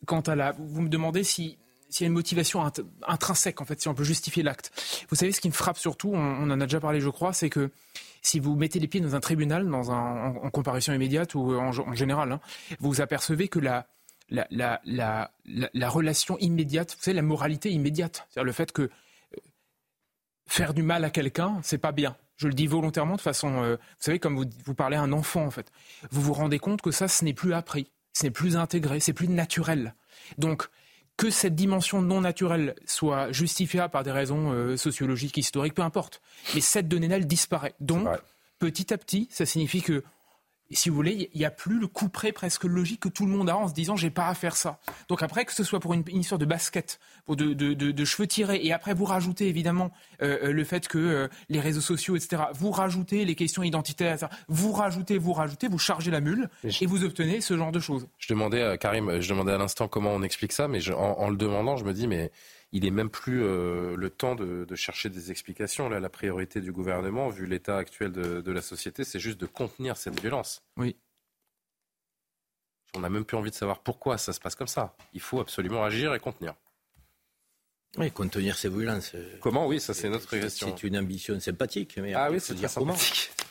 Quant 0.07 0.21
à 0.21 0.35
la... 0.35 0.53
Vous 0.53 0.83
me 0.83 0.89
demandez 0.89 1.23
si 1.25 1.59
s'il 1.93 2.05
y 2.05 2.07
a 2.07 2.09
une 2.09 2.15
motivation 2.15 2.65
intrinsèque, 3.07 3.61
en 3.61 3.67
fait, 3.67 3.81
si 3.81 3.89
on 3.89 3.95
peut 3.95 4.03
justifier 4.03 4.43
l'acte. 4.43 4.73
Vous 5.11 5.17
savez, 5.17 5.31
ce 5.31 5.43
qui 5.43 5.49
me 5.49 5.53
frappe 5.53 5.77
surtout, 5.77 6.11
on, 6.15 6.51
en 6.51 6.61
a 6.61 6.65
déjà 6.65 6.81
parlé, 6.81 7.01
je 7.01 7.11
crois, 7.11 7.35
c'est 7.35 7.51
que 7.51 7.71
si 8.23 8.41
vous 8.41 8.57
mettez 8.57 8.79
les 8.79 8.89
pieds 8.89 9.01
dans 9.01 9.15
un 9.15 9.21
tribunal, 9.21 9.69
dans 9.69 9.91
un, 9.91 10.35
en, 10.43 10.51
comparution 10.51 10.95
immédiate 10.95 11.35
ou 11.35 11.55
en, 11.55 11.95
général, 11.95 12.33
hein, 12.33 12.41
vous 12.81 13.03
apercevez 13.03 13.49
que 13.49 13.59
la, 13.59 13.87
la, 14.33 14.47
la, 14.51 14.81
la, 14.85 15.31
la, 15.75 15.89
relation 15.89 16.39
immédiate, 16.39 16.95
vous 16.97 17.03
savez, 17.03 17.15
la 17.15 17.23
moralité 17.23 17.71
immédiate. 17.71 18.27
C'est-à-dire 18.29 18.47
le 18.47 18.53
fait 18.53 18.73
que 18.73 18.83
euh, 18.83 18.89
faire 20.49 20.75
du 20.75 20.83
mal 20.83 21.05
à 21.05 21.11
quelqu'un, 21.11 21.61
c'est 21.63 21.79
pas 21.79 21.93
bien. 21.93 22.17
Je 22.37 22.49
le 22.49 22.55
dis 22.55 22.67
volontairement 22.67 23.17
de 23.17 23.21
façon, 23.21 23.63
euh, 23.63 23.77
vous 23.77 23.97
savez, 24.01 24.19
comme 24.19 24.37
vous, 24.37 24.47
vous 24.65 24.75
parlez 24.75 24.97
à 24.97 25.03
un 25.03 25.13
enfant, 25.13 25.45
en 25.45 25.51
fait. 25.51 25.71
Vous 26.11 26.23
vous 26.23 26.33
rendez 26.33 26.59
compte 26.59 26.81
que 26.81 26.91
ça, 26.91 27.09
ce 27.09 27.25
n'est 27.25 27.35
plus 27.35 27.53
appris, 27.53 27.91
ce 28.15 28.25
n'est 28.25 28.31
plus 28.31 28.57
intégré, 28.57 29.01
c'est 29.01 29.13
plus 29.13 29.29
naturel. 29.29 29.95
Donc, 30.39 30.69
que 31.19 31.29
cette 31.29 31.55
dimension 31.55 32.01
non 32.01 32.23
naturelle 32.23 32.75
soit 32.87 33.31
justifiable 33.33 33.91
par 33.91 34.03
des 34.03 34.13
raisons 34.13 34.51
euh, 34.53 34.77
sociologiques, 34.79 35.37
historiques, 35.37 35.75
peu 35.75 35.83
importe. 35.83 36.23
Mais 36.55 36.63
cette 36.63 36.89
donnée-là, 36.89 37.17
elle 37.17 37.27
disparaît. 37.27 37.75
Donc, 37.81 38.09
petit 38.59 38.95
à 38.95 38.99
petit, 38.99 39.29
ça 39.31 39.45
signifie 39.45 39.83
que 39.83 40.03
si 40.75 40.89
vous 40.89 40.97
voulez, 40.97 41.31
il 41.33 41.39
n'y 41.39 41.45
a 41.45 41.51
plus 41.51 41.79
le 41.79 41.87
coup 41.87 42.09
près 42.09 42.33
presque 42.33 42.65
logique 42.65 43.01
que 43.01 43.09
tout 43.09 43.27
le 43.27 43.33
monde 43.33 43.51
a 43.51 43.57
en 43.57 43.69
se 43.69 43.75
disant 43.75 43.97
j'ai 43.97 44.11
pas 44.11 44.29
à 44.29 44.35
faire 44.35 44.57
ça. 44.57 44.79
Donc 45.09 45.23
après, 45.23 45.45
que 45.45 45.53
ce 45.53 45.65
soit 45.65 45.81
pour 45.81 45.95
une, 45.95 46.05
histoire 46.09 46.39
de 46.39 46.45
basket, 46.45 47.01
pour 47.27 47.37
de, 47.37 47.53
de, 47.53 48.05
cheveux 48.05 48.27
tirés, 48.27 48.61
et 48.63 48.73
après 48.73 48.95
vous 48.95 49.05
rajoutez 49.05 49.49
évidemment 49.49 49.91
euh, 50.23 50.39
euh, 50.45 50.53
le 50.53 50.65
fait 50.65 50.89
que 50.89 50.99
euh, 50.99 51.29
les 51.49 51.61
réseaux 51.61 51.81
sociaux, 51.81 52.17
etc., 52.17 52.43
vous 52.55 52.71
rajoutez 52.71 53.25
les 53.25 53.35
questions 53.35 53.63
identitaires, 53.63 54.29
vous 54.49 54.73
rajoutez, 54.73 55.19
vous 55.19 55.33
rajoutez, 55.33 55.69
vous 55.69 55.79
chargez 55.79 56.11
la 56.11 56.21
mule, 56.21 56.49
et 56.81 56.87
vous 56.87 57.05
obtenez 57.05 57.41
ce 57.41 57.57
genre 57.57 57.73
de 57.73 57.81
choses. 57.81 58.09
Je 58.19 58.29
demandais 58.29 58.63
à 58.63 58.79
Karim, 58.79 59.21
je 59.21 59.29
demandais 59.29 59.53
à 59.53 59.59
l'instant 59.59 59.89
comment 59.89 60.13
on 60.13 60.23
explique 60.23 60.53
ça, 60.53 60.69
mais 60.69 60.81
en, 60.91 61.29
le 61.29 61.37
demandant, 61.37 61.77
je 61.77 61.85
me 61.85 61.93
dis 61.93 62.07
mais 62.07 62.31
il 62.73 62.85
n'est 62.85 62.91
même 62.91 63.11
plus 63.11 63.45
euh, 63.45 63.97
le 63.97 64.11
temps 64.11 64.35
de, 64.35 64.67
chercher 64.75 65.11
des 65.11 65.31
explications. 65.31 65.89
Là, 65.89 66.01
la 66.01 66.09
priorité 66.09 66.61
du 66.61 66.73
gouvernement, 66.73 67.29
vu 67.29 67.47
l'état 67.47 67.77
actuel 67.77 68.13
de, 68.13 68.51
la 68.51 68.63
société, 68.63 69.05
c'est 69.05 69.21
juste 69.21 69.39
de 69.39 69.47
contenir 69.47 69.97
cette 69.97 70.19
violence. 70.21 70.63
Oui. 70.79 70.97
On 72.95 73.01
n'a 73.01 73.11
même 73.11 73.25
plus 73.25 73.37
envie 73.37 73.51
de 73.51 73.55
savoir 73.55 73.81
pourquoi 73.81 74.19
ça 74.19 74.33
se 74.33 74.41
passe 74.41 74.55
comme 74.55 74.67
ça. 74.67 74.95
Il 75.13 75.21
faut 75.21 75.41
absolument 75.41 75.85
agir 75.85 76.15
et 76.15 76.21
contenir. 76.21 76.55
Oui, 77.99 78.11
contenir 78.11 78.57
ces 78.57 78.71
violences. 78.71 79.13
Comment? 79.41 79.67
Oui, 79.67 79.79
ça 79.79 79.93
c'est 79.93 80.09
notre 80.09 80.31
question. 80.31 80.75
C'est 80.75 80.87
une 80.87 80.97
ambition 80.97 81.39
sympathique. 81.41 81.99
Mais 81.99 82.15
ah 82.15 82.31
oui, 82.31 82.41
c'est 82.41 82.55
dire 82.55 82.71
comment? 82.75 82.97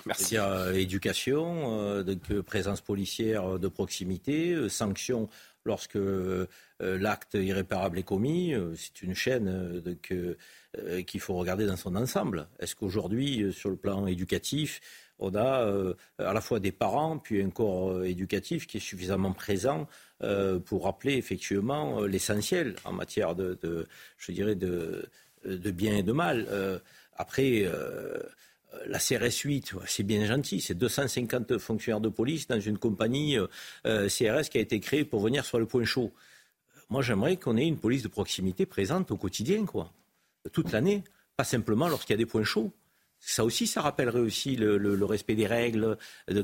Merci. 0.08 0.24
C'est-à-dire 0.24 0.46
euh, 0.46 0.74
éducation, 0.74 1.80
euh, 1.80 2.42
présence 2.42 2.82
policière 2.82 3.60
de 3.60 3.68
proximité, 3.68 4.68
sanctions 4.68 5.30
lorsque 5.66 5.96
euh, 5.96 6.48
l'acte 6.80 7.36
irréparable 7.36 8.00
est 8.00 8.04
commis, 8.04 8.54
euh, 8.54 8.74
c'est 8.76 9.02
une 9.02 9.16
chaîne 9.16 9.84
euh, 9.86 11.02
qu'il 11.04 11.20
faut 11.20 11.36
regarder 11.36 11.66
dans 11.66 11.76
son 11.76 11.96
ensemble. 11.96 12.48
Est-ce 12.60 12.76
qu'aujourd'hui, 12.76 13.54
sur 13.54 13.70
le 13.70 13.76
plan 13.76 14.08
éducatif, 14.08 14.82
on 15.20 15.36
a 15.36 15.72
à 16.18 16.34
la 16.34 16.42
fois 16.42 16.60
des 16.60 16.72
parents, 16.72 17.20
puis 17.20 17.44
un 17.44 17.52
corps 17.52 18.04
éducatif 18.04 18.66
qui 18.66 18.78
est 18.78 18.80
suffisamment 18.80 19.34
présent 19.34 19.88
pour 20.66 20.86
rappeler 20.86 21.14
effectivement 21.14 22.02
l'essentiel 22.02 22.76
en 22.86 22.94
matière 22.94 23.36
de, 23.36 23.88
je 24.18 24.32
dirais, 24.32 24.56
de, 24.56 25.08
de, 25.46 25.72
bien 25.72 25.96
et 25.96 26.02
de 26.02 26.12
mal. 26.12 26.48
après, 27.18 27.70
la 28.86 29.00
CRS 29.00 29.42
8, 29.44 29.74
c'est 29.86 30.04
bien 30.04 30.26
gentil, 30.26 30.62
c'est 30.62 30.76
250 30.76 31.58
fonctionnaires 31.58 32.02
de 32.02 32.10
police 32.10 32.48
dans 32.48 32.60
une 32.60 32.78
compagnie 32.78 33.38
euh, 33.38 33.48
euh, 33.86 34.08
CRS 34.08 34.50
qui 34.50 34.58
a 34.58 34.62
été 34.62 34.80
créée 34.80 35.06
pour 35.06 35.20
venir 35.22 35.46
sur 35.46 35.60
le 35.60 35.66
point 35.66 35.84
chaud. 35.84 36.12
Moi, 36.90 37.02
j'aimerais 37.02 37.38
qu'on 37.38 37.58
ait 37.58 37.68
une 37.68 37.78
police 37.78 38.04
de 38.04 38.08
proximité 38.08 38.66
présente 38.66 39.12
au 39.12 39.18
quotidien, 39.18 39.66
quoi, 39.66 39.92
toute 40.52 40.72
l'année, 40.72 41.04
pas 41.38 41.44
simplement 41.44 41.88
lorsqu'il 41.88 42.14
y 42.14 42.16
a 42.16 42.18
des 42.18 42.26
points 42.26 42.44
chauds. 42.44 42.72
Ça 43.24 43.46
aussi, 43.46 43.68
ça 43.68 43.82
rappellerait 43.82 44.20
aussi 44.20 44.56
le, 44.56 45.06
respect 45.06 45.36
des 45.36 45.46
règles, 45.46 45.98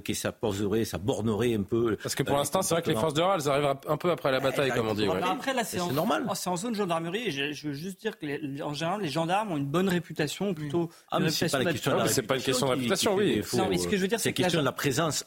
que 0.04 0.14
ça 0.14 0.32
poserait, 0.32 0.86
ça 0.86 1.00
bornerait 1.00 1.56
un 1.56 1.64
peu. 1.64 1.98
Parce 2.02 2.14
que 2.14 2.24
pour 2.24 2.38
l'instant, 2.38 2.62
c'est 2.62 2.76
vrai 2.76 2.84
que 2.84 2.90
les 2.90 2.96
forces 2.96 3.16
de 3.16 3.22
l'ordre, 3.22 3.42
elles 3.44 3.50
arrivent 3.50 3.80
un 3.88 3.98
peu 3.98 4.12
après 4.12 4.32
la 4.32 4.40
bataille, 4.40 4.72
comme 4.72 4.88
on 4.88 4.94
dit. 4.94 5.08
Après, 5.08 5.54
là, 5.54 5.64
c'est 5.64 5.78
normal. 5.92 6.26
Oh, 6.30 6.34
c'est 6.36 6.50
en 6.50 6.56
zone 6.56 6.76
gendarmerie. 6.76 7.28
Et 7.28 7.54
je, 7.54 7.68
veux 7.68 7.74
juste 7.74 8.00
dire 8.00 8.18
que, 8.18 8.62
en 8.62 8.74
général, 8.74 9.02
les 9.02 9.10
gendarmes 9.10 9.52
ont 9.52 9.58
une 9.58 9.66
bonne 9.66 9.90
réputation, 9.90 10.54
plutôt. 10.54 10.90
Ah, 11.12 11.20
mais 11.20 11.32
c'est 11.32 11.50
pas, 11.50 11.64
pas 11.64 11.72
une 11.72 12.44
question 12.44 12.68
de 12.68 12.72
réputation, 12.72 13.16
oui. 13.16 13.42
Non, 13.54 13.68
mais 13.70 13.78
ce 13.78 13.88
que 13.88 13.98
je 13.98 14.02
veux 14.02 14.08
dire, 14.08 14.20
c'est 14.20 14.34
question 14.34 14.60
de 14.60 14.66
la 14.66 14.72
présence. 14.72 15.26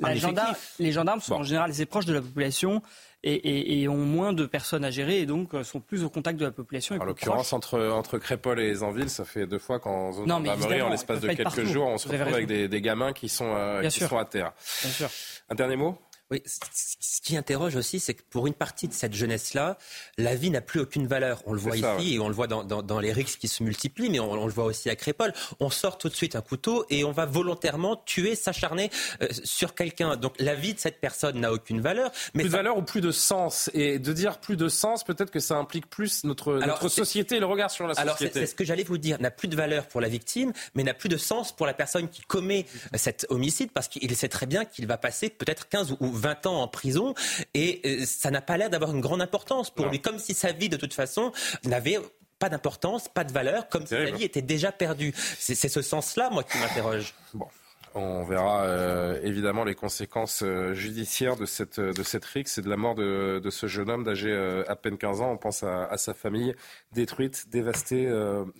Les 0.78 0.92
gendarmes 0.92 1.20
sont 1.20 1.34
en 1.34 1.42
général 1.42 1.70
assez 1.70 1.86
proches 1.86 2.06
de 2.06 2.14
la 2.14 2.22
population 2.22 2.82
et, 3.22 3.88
ont 3.88 3.96
moins 3.96 4.32
de 4.32 4.46
personnes 4.46 4.84
à 4.84 4.90
gérer 4.90 5.20
et 5.20 5.26
donc 5.26 5.54
euh, 5.54 5.62
sont 5.62 5.80
plus 5.80 6.04
au 6.04 6.10
contact 6.10 6.38
de 6.38 6.44
la 6.44 6.50
population. 6.50 6.96
En 6.98 7.04
l'occurrence, 7.04 7.52
entre, 7.52 7.78
entre 7.88 8.18
Crépol 8.18 8.60
et 8.60 8.74
Zanville, 8.74 9.10
ça 9.10 9.24
fait 9.24 9.46
deux 9.46 9.58
fois 9.58 9.78
qu'en 9.78 10.12
zone 10.12 10.28
gendarmerie, 10.28 10.82
en 10.82 10.88
l'espace 10.88 11.20
de 11.20 11.28
quelques 11.28 11.64
jours, 11.64 11.86
on 11.86 11.98
se 11.98 12.08
retrouve 12.08 12.34
avec 12.34 12.46
des, 12.46 12.80
gamins 12.80 13.12
qui 13.12 13.28
sont, 13.28 13.52
euh, 13.54 13.82
qui 13.82 14.00
sont 14.00 14.16
à 14.16 14.24
terre. 14.24 14.52
Bien 14.82 14.90
sûr. 14.90 15.08
Un 15.50 15.54
dernier 15.54 15.76
mot? 15.76 15.98
Oui, 16.30 16.42
ce 16.46 17.20
qui 17.20 17.36
interroge 17.36 17.74
aussi, 17.74 17.98
c'est 17.98 18.14
que 18.14 18.22
pour 18.30 18.46
une 18.46 18.54
partie 18.54 18.86
de 18.86 18.92
cette 18.92 19.14
jeunesse-là, 19.14 19.78
la 20.16 20.36
vie 20.36 20.50
n'a 20.50 20.60
plus 20.60 20.78
aucune 20.78 21.08
valeur. 21.08 21.42
On 21.46 21.52
le 21.52 21.58
voit 21.58 21.76
ici 21.76 22.14
et 22.14 22.20
on 22.20 22.28
le 22.28 22.34
voit 22.34 22.46
dans, 22.46 22.62
dans, 22.62 22.82
dans, 22.82 23.00
les 23.00 23.10
risques 23.10 23.40
qui 23.40 23.48
se 23.48 23.64
multiplient, 23.64 24.10
mais 24.10 24.20
on, 24.20 24.46
le 24.46 24.52
voit 24.52 24.64
aussi 24.64 24.88
à 24.90 24.94
Crépole. 24.94 25.32
On 25.58 25.70
sort 25.70 25.98
tout 25.98 26.08
de 26.08 26.14
suite 26.14 26.36
un 26.36 26.40
couteau 26.40 26.86
et 26.88 27.02
on 27.02 27.10
va 27.10 27.26
volontairement 27.26 27.96
tuer, 27.96 28.36
s'acharner 28.36 28.90
euh, 29.22 29.28
sur 29.42 29.74
quelqu'un. 29.74 30.16
Donc 30.16 30.34
la 30.38 30.54
vie 30.54 30.72
de 30.72 30.78
cette 30.78 31.00
personne 31.00 31.40
n'a 31.40 31.52
aucune 31.52 31.80
valeur. 31.80 32.12
Mais 32.34 32.44
plus 32.44 32.50
de 32.50 32.56
valeur 32.56 32.78
ou 32.78 32.82
plus 32.82 33.00
de 33.00 33.10
sens? 33.10 33.68
Et 33.74 33.98
de 33.98 34.12
dire 34.12 34.38
plus 34.38 34.56
de 34.56 34.68
sens, 34.68 35.02
peut-être 35.02 35.32
que 35.32 35.40
ça 35.40 35.56
implique 35.56 35.90
plus 35.90 36.22
notre, 36.22 36.54
notre 36.54 36.88
société 36.88 37.36
et 37.36 37.40
le 37.40 37.46
regard 37.46 37.72
sur 37.72 37.88
la 37.88 37.94
société. 37.94 38.24
Alors 38.24 38.32
c'est 38.32 38.46
ce 38.46 38.54
que 38.54 38.64
j'allais 38.64 38.84
vous 38.84 38.98
dire. 38.98 39.20
N'a 39.20 39.32
plus 39.32 39.48
de 39.48 39.56
valeur 39.56 39.88
pour 39.88 40.00
la 40.00 40.08
victime, 40.08 40.52
mais 40.76 40.84
n'a 40.84 40.94
plus 40.94 41.08
de 41.08 41.16
sens 41.16 41.50
pour 41.50 41.66
la 41.66 41.74
personne 41.74 42.08
qui 42.08 42.22
commet 42.22 42.66
cet 42.94 43.26
homicide, 43.30 43.72
parce 43.72 43.88
qu'il 43.88 44.14
sait 44.14 44.28
très 44.28 44.46
bien 44.46 44.64
qu'il 44.64 44.86
va 44.86 44.96
passer 44.96 45.28
peut-être 45.28 45.68
15 45.68 45.96
ou 45.98 46.12
20 46.12 46.19
ans 46.46 46.62
en 46.62 46.68
prison 46.68 47.14
et 47.54 47.80
euh, 47.84 48.04
ça 48.06 48.30
n'a 48.30 48.40
pas 48.40 48.56
l'air 48.56 48.70
d'avoir 48.70 48.92
une 48.92 49.00
grande 49.00 49.22
importance 49.22 49.70
pour 49.70 49.86
lui, 49.86 50.00
comme 50.00 50.18
si 50.18 50.34
sa 50.34 50.52
vie 50.52 50.68
de 50.68 50.76
toute 50.76 50.94
façon 50.94 51.32
n'avait 51.64 51.98
pas 52.38 52.48
d'importance, 52.48 53.08
pas 53.08 53.24
de 53.24 53.32
valeur, 53.32 53.68
comme 53.68 53.86
si 53.86 53.94
sa 53.94 54.10
vie 54.10 54.24
était 54.24 54.42
déjà 54.42 54.72
perdue. 54.72 55.12
C'est 55.38 55.54
ce 55.54 55.82
sens-là, 55.82 56.30
moi, 56.30 56.42
qui 56.42 56.58
m'interroge. 56.58 57.14
Bon. 57.34 57.46
On 57.94 58.22
verra 58.22 58.62
euh, 58.62 59.18
évidemment 59.24 59.64
les 59.64 59.74
conséquences 59.74 60.44
euh, 60.44 60.74
judiciaires 60.74 61.34
de 61.34 61.44
cette, 61.44 61.80
de 61.80 62.02
cette 62.04 62.24
rixe 62.24 62.58
et 62.58 62.62
de 62.62 62.68
la 62.68 62.76
mort 62.76 62.94
de, 62.94 63.40
ce 63.50 63.66
jeune 63.66 63.90
homme 63.90 64.04
d'âge 64.04 64.22
euh, 64.24 64.62
à 64.68 64.76
peine 64.76 64.96
15 64.96 65.20
ans. 65.20 65.32
On 65.32 65.36
pense 65.36 65.64
à, 65.64 65.86
à 65.86 65.96
sa 65.96 66.14
famille 66.14 66.54
détruite, 66.92 67.46
dévastée 67.50 68.08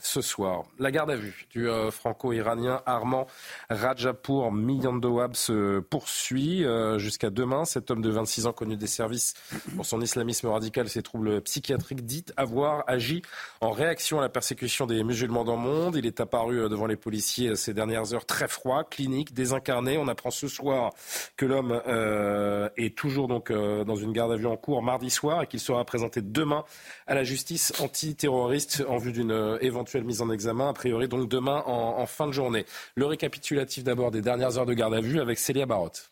ce 0.00 0.20
soir. 0.20 0.64
La 0.78 0.90
garde 0.90 1.10
à 1.10 1.16
vue 1.16 1.46
du 1.50 1.68
franco-iranien 1.90 2.82
Armand 2.86 3.26
Rajapour 3.68 4.52
Miyandowab 4.52 5.34
se 5.34 5.80
poursuit 5.80 6.64
jusqu'à 6.96 7.30
demain. 7.30 7.64
Cet 7.64 7.90
homme 7.90 8.02
de 8.02 8.10
26 8.10 8.46
ans 8.46 8.52
connu 8.52 8.76
des 8.76 8.86
services 8.86 9.34
pour 9.74 9.86
son 9.86 10.00
islamisme 10.00 10.48
radical 10.48 10.86
et 10.86 10.88
ses 10.88 11.02
troubles 11.02 11.40
psychiatriques 11.42 12.04
dit 12.04 12.24
avoir 12.36 12.84
agi 12.86 13.22
en 13.60 13.70
réaction 13.70 14.18
à 14.18 14.22
la 14.22 14.28
persécution 14.28 14.86
des 14.86 15.02
musulmans 15.02 15.44
dans 15.44 15.56
le 15.56 15.62
monde. 15.62 15.96
Il 15.96 16.06
est 16.06 16.20
apparu 16.20 16.68
devant 16.68 16.86
les 16.86 16.96
policiers 16.96 17.56
ces 17.56 17.74
dernières 17.74 18.14
heures 18.14 18.26
très 18.26 18.48
froid, 18.48 18.84
clinique, 18.84 19.19
désincarné. 19.24 19.98
On 19.98 20.08
apprend 20.08 20.30
ce 20.30 20.48
soir 20.48 20.92
que 21.36 21.46
l'homme 21.46 21.80
euh, 21.86 22.68
est 22.76 22.96
toujours 22.96 23.28
donc 23.28 23.50
euh, 23.50 23.84
dans 23.84 23.96
une 23.96 24.12
garde 24.12 24.32
à 24.32 24.36
vue 24.36 24.46
en 24.46 24.56
cours 24.56 24.82
mardi 24.82 25.10
soir 25.10 25.42
et 25.42 25.46
qu'il 25.46 25.60
sera 25.60 25.84
présenté 25.84 26.20
demain 26.22 26.64
à 27.06 27.14
la 27.14 27.24
justice 27.24 27.72
antiterroriste 27.80 28.84
en 28.88 28.98
vue 28.98 29.12
d'une 29.12 29.32
euh, 29.32 29.58
éventuelle 29.60 30.04
mise 30.04 30.22
en 30.22 30.30
examen, 30.30 30.68
a 30.68 30.72
priori 30.72 31.08
donc 31.08 31.28
demain 31.28 31.62
en, 31.66 31.98
en 31.98 32.06
fin 32.06 32.26
de 32.26 32.32
journée. 32.32 32.64
Le 32.94 33.06
récapitulatif 33.06 33.84
d'abord 33.84 34.10
des 34.10 34.22
dernières 34.22 34.58
heures 34.58 34.66
de 34.66 34.74
garde 34.74 34.94
à 34.94 35.00
vue 35.00 35.20
avec 35.20 35.38
Célia 35.38 35.66
Barotte. 35.66 36.10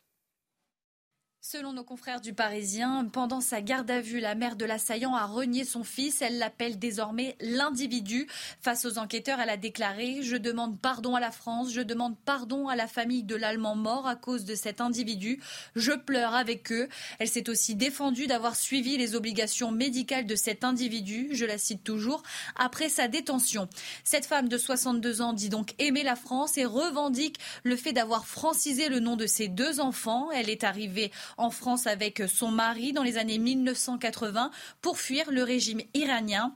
Selon 1.51 1.73
nos 1.73 1.83
confrères 1.83 2.21
du 2.21 2.35
Parisien, 2.35 3.09
pendant 3.11 3.41
sa 3.41 3.63
garde 3.63 3.91
à 3.91 4.03
vue, 4.03 4.21
la 4.21 4.35
mère 4.35 4.55
de 4.55 4.67
l'assaillant 4.67 5.15
a 5.15 5.25
renié 5.25 5.65
son 5.65 5.83
fils. 5.83 6.21
Elle 6.21 6.37
l'appelle 6.37 6.79
désormais 6.79 7.39
l'individu. 7.41 8.27
Face 8.61 8.85
aux 8.85 8.99
enquêteurs, 8.99 9.41
elle 9.41 9.49
a 9.49 9.57
déclaré 9.57 10.19
Je 10.21 10.37
demande 10.37 10.79
pardon 10.79 11.15
à 11.15 11.21
la 11.21 11.31
France, 11.31 11.73
je 11.73 11.81
demande 11.81 12.19
pardon 12.27 12.69
à 12.69 12.77
la 12.77 12.87
famille 12.87 13.23
de 13.23 13.35
l'Allemand 13.35 13.77
mort 13.77 14.07
à 14.07 14.15
cause 14.15 14.45
de 14.45 14.55
cet 14.55 14.83
individu. 14.83 15.41
Je 15.75 15.93
pleure 15.93 16.35
avec 16.35 16.71
eux. 16.71 16.87
Elle 17.19 17.29
s'est 17.29 17.49
aussi 17.49 17.75
défendue 17.75 18.27
d'avoir 18.27 18.55
suivi 18.55 18.99
les 18.99 19.15
obligations 19.15 19.71
médicales 19.71 20.27
de 20.27 20.37
cet 20.37 20.65
individu, 20.65 21.31
je 21.33 21.47
la 21.47 21.57
cite 21.57 21.83
toujours, 21.83 22.23
après 22.57 22.91
sa 22.91 23.09
détention. 23.09 23.71
Cette 24.05 24.27
femme 24.27 24.51
de 24.51 24.59
62 24.59 25.23
ans 25.23 25.33
dit 25.33 25.49
donc 25.49 25.75
aimer 25.79 26.03
la 26.03 26.15
France 26.15 26.59
et 26.59 26.67
revendique 26.67 27.39
le 27.63 27.77
fait 27.77 27.95
d'avoir 27.95 28.27
francisé 28.27 28.91
le 28.91 29.01
nom 29.01 29.17
de 29.17 29.27
ses 29.27 29.49
deux 29.49 29.81
enfants. 29.81 30.31
Elle 30.31 30.51
est 30.51 30.63
arrivée 30.63 31.11
en 31.39 31.51
France 31.51 31.87
avec 31.87 32.23
son 32.29 32.51
mari 32.51 32.93
dans 32.93 33.03
les 33.03 33.17
années 33.17 33.39
1980 33.39 34.51
pour 34.83 34.99
fuir 34.99 35.31
le 35.31 35.43
régime 35.43 35.81
iranien. 35.95 36.55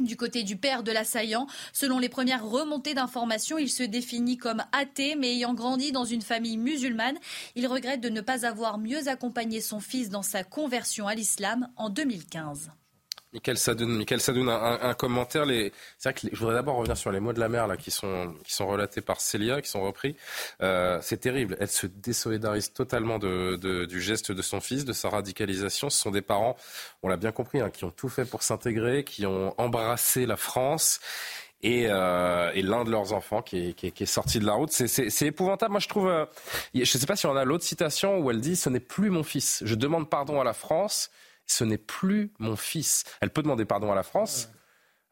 Du 0.00 0.16
côté 0.16 0.42
du 0.42 0.56
père 0.56 0.82
de 0.82 0.90
l'assaillant, 0.90 1.46
selon 1.72 2.00
les 2.00 2.08
premières 2.08 2.44
remontées 2.44 2.94
d'informations, 2.94 3.58
il 3.58 3.70
se 3.70 3.84
définit 3.84 4.36
comme 4.36 4.64
athée, 4.72 5.14
mais 5.14 5.34
ayant 5.34 5.54
grandi 5.54 5.92
dans 5.92 6.04
une 6.04 6.22
famille 6.22 6.56
musulmane, 6.56 7.18
il 7.54 7.68
regrette 7.68 8.00
de 8.00 8.08
ne 8.08 8.20
pas 8.20 8.44
avoir 8.44 8.78
mieux 8.78 9.06
accompagné 9.06 9.60
son 9.60 9.78
fils 9.78 10.08
dans 10.08 10.22
sa 10.22 10.42
conversion 10.42 11.06
à 11.06 11.14
l'islam 11.14 11.68
en 11.76 11.90
2015. 11.90 12.72
Michael 13.34 13.58
Sadoun, 13.58 13.96
Michael 13.96 14.20
Sadoun 14.20 14.48
un, 14.48 14.94
commentaire. 14.94 15.44
C'est 15.44 15.72
vrai 16.04 16.14
que 16.14 16.28
je 16.32 16.38
voudrais 16.38 16.54
d'abord 16.54 16.76
revenir 16.76 16.96
sur 16.96 17.10
les 17.10 17.18
mots 17.18 17.32
de 17.32 17.40
la 17.40 17.48
mère 17.48 17.66
là, 17.66 17.76
qui, 17.76 17.90
sont, 17.90 18.32
qui 18.44 18.54
sont 18.54 18.68
relatés 18.68 19.00
par 19.00 19.20
Célia, 19.20 19.60
qui 19.60 19.68
sont 19.68 19.82
repris. 19.82 20.14
Euh, 20.62 21.00
c'est 21.02 21.16
terrible. 21.16 21.56
Elle 21.58 21.68
se 21.68 21.88
désolidarise 21.88 22.72
totalement 22.72 23.18
du 23.18 24.00
geste 24.00 24.30
de 24.30 24.40
son 24.40 24.60
fils, 24.60 24.84
de 24.84 24.92
sa 24.92 25.08
radicalisation. 25.08 25.90
Ce 25.90 26.00
sont 26.00 26.12
des 26.12 26.22
parents, 26.22 26.56
on 27.02 27.08
l'a 27.08 27.16
bien 27.16 27.32
compris, 27.32 27.60
hein, 27.60 27.70
qui 27.70 27.84
ont 27.84 27.90
tout 27.90 28.08
fait 28.08 28.24
pour 28.24 28.44
s'intégrer, 28.44 29.02
qui 29.02 29.26
ont 29.26 29.52
embrassé 29.58 30.26
la 30.26 30.36
France. 30.36 31.00
Et, 31.64 31.86
euh, 31.88 32.52
l'un 32.54 32.84
de 32.84 32.90
leurs 32.90 33.14
enfants 33.14 33.42
qui 33.42 33.74
est, 33.82 34.04
sorti 34.04 34.38
de 34.38 34.46
la 34.46 34.52
route. 34.52 34.70
C'est 34.70 35.26
épouvantable. 35.26 35.72
Moi, 35.72 35.80
je 35.80 35.88
trouve. 35.88 36.06
Euh, 36.06 36.24
je 36.72 36.80
ne 36.80 36.84
sais 36.84 37.06
pas 37.06 37.16
si 37.16 37.26
on 37.26 37.34
a 37.34 37.44
l'autre 37.44 37.64
citation 37.64 38.18
où 38.18 38.30
elle 38.30 38.40
dit 38.40 38.54
Ce 38.54 38.68
n'est 38.68 38.80
plus 38.80 39.10
mon 39.10 39.24
fils. 39.24 39.62
Je 39.64 39.74
demande 39.74 40.08
pardon 40.08 40.40
à 40.40 40.44
la 40.44 40.52
France 40.52 41.10
ce 41.46 41.64
n'est 41.64 41.78
plus 41.78 42.32
mon 42.38 42.56
fils. 42.56 43.04
Elle 43.20 43.30
peut 43.30 43.42
demander 43.42 43.64
pardon 43.64 43.92
à 43.92 43.94
la 43.94 44.02
France. 44.02 44.50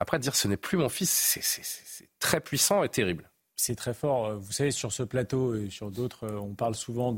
Après, 0.00 0.18
dire 0.18 0.34
ce 0.34 0.48
n'est 0.48 0.56
plus 0.56 0.78
mon 0.78 0.88
fils, 0.88 1.10
c'est 1.40 2.08
très 2.18 2.40
puissant 2.40 2.82
et 2.82 2.88
terrible. 2.88 3.30
C'est 3.54 3.76
très 3.76 3.94
fort. 3.94 4.34
Vous 4.38 4.52
savez, 4.52 4.72
sur 4.72 4.92
ce 4.92 5.02
plateau 5.02 5.54
et 5.54 5.70
sur 5.70 5.90
d'autres, 5.90 6.28
on 6.28 6.54
parle 6.54 6.74
souvent 6.74 7.16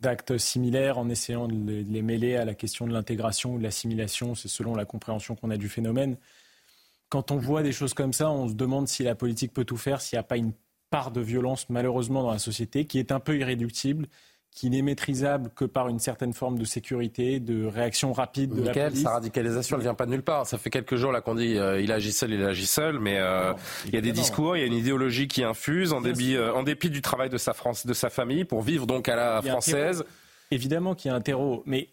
d'actes 0.00 0.38
similaires 0.38 0.98
en 0.98 1.08
essayant 1.08 1.48
de 1.48 1.84
les 1.86 2.02
mêler 2.02 2.36
à 2.36 2.44
la 2.44 2.54
question 2.54 2.86
de 2.86 2.92
l'intégration 2.92 3.54
ou 3.54 3.58
de 3.58 3.62
l'assimilation. 3.62 4.34
C'est 4.34 4.48
selon 4.48 4.74
la 4.74 4.86
compréhension 4.86 5.34
qu'on 5.34 5.50
a 5.50 5.56
du 5.56 5.68
phénomène. 5.68 6.16
Quand 7.10 7.30
on 7.30 7.36
voit 7.36 7.62
des 7.62 7.72
choses 7.72 7.94
comme 7.94 8.12
ça, 8.12 8.30
on 8.30 8.48
se 8.48 8.54
demande 8.54 8.88
si 8.88 9.02
la 9.02 9.14
politique 9.14 9.52
peut 9.52 9.64
tout 9.64 9.76
faire, 9.76 10.00
s'il 10.00 10.16
n'y 10.16 10.20
a 10.20 10.24
pas 10.24 10.36
une 10.36 10.52
part 10.90 11.10
de 11.10 11.20
violence, 11.20 11.68
malheureusement, 11.68 12.22
dans 12.22 12.32
la 12.32 12.38
société, 12.38 12.86
qui 12.86 12.98
est 12.98 13.12
un 13.12 13.20
peu 13.20 13.36
irréductible 13.36 14.08
qui 14.50 14.70
n'est 14.70 14.82
maîtrisable 14.82 15.50
que 15.54 15.64
par 15.64 15.88
une 15.88 16.00
certaine 16.00 16.32
forme 16.32 16.58
de 16.58 16.64
sécurité, 16.64 17.38
de 17.38 17.64
réaction 17.64 18.12
rapide 18.12 18.50
de 18.50 18.62
Michael, 18.62 18.76
la 18.76 18.88
police. 18.88 19.02
sa 19.02 19.10
radicalisation, 19.10 19.76
elle 19.76 19.82
vient 19.82 19.94
pas 19.94 20.06
de 20.06 20.10
nulle 20.10 20.22
part. 20.22 20.46
Ça 20.46 20.58
fait 20.58 20.70
quelques 20.70 20.96
jours 20.96 21.12
là 21.12 21.20
qu'on 21.20 21.36
dit 21.36 21.56
euh, 21.56 21.80
il 21.80 21.92
agit 21.92 22.12
seul, 22.12 22.32
il 22.32 22.42
agit 22.42 22.66
seul, 22.66 22.98
mais 22.98 23.18
euh, 23.18 23.52
non, 23.52 23.58
il 23.86 23.94
y 23.94 23.98
a 23.98 24.00
des 24.00 24.12
discours, 24.12 24.56
il 24.56 24.60
y 24.60 24.62
a 24.64 24.66
une 24.66 24.74
idéologie 24.74 25.28
qui 25.28 25.44
infuse 25.44 25.92
en 25.92 26.00
dépit, 26.00 26.36
euh, 26.36 26.52
en 26.54 26.64
dépit 26.64 26.90
du 26.90 27.02
travail 27.02 27.28
de 27.28 27.38
sa 27.38 27.52
France, 27.52 27.86
de 27.86 27.94
sa 27.94 28.10
famille, 28.10 28.44
pour 28.44 28.62
vivre 28.62 28.86
donc 28.86 29.08
à 29.08 29.16
la 29.16 29.42
française. 29.42 30.04
Évidemment 30.50 30.94
qu'il 30.94 31.10
y 31.10 31.12
a 31.12 31.14
un 31.14 31.20
terreau, 31.20 31.62
mais 31.66 31.88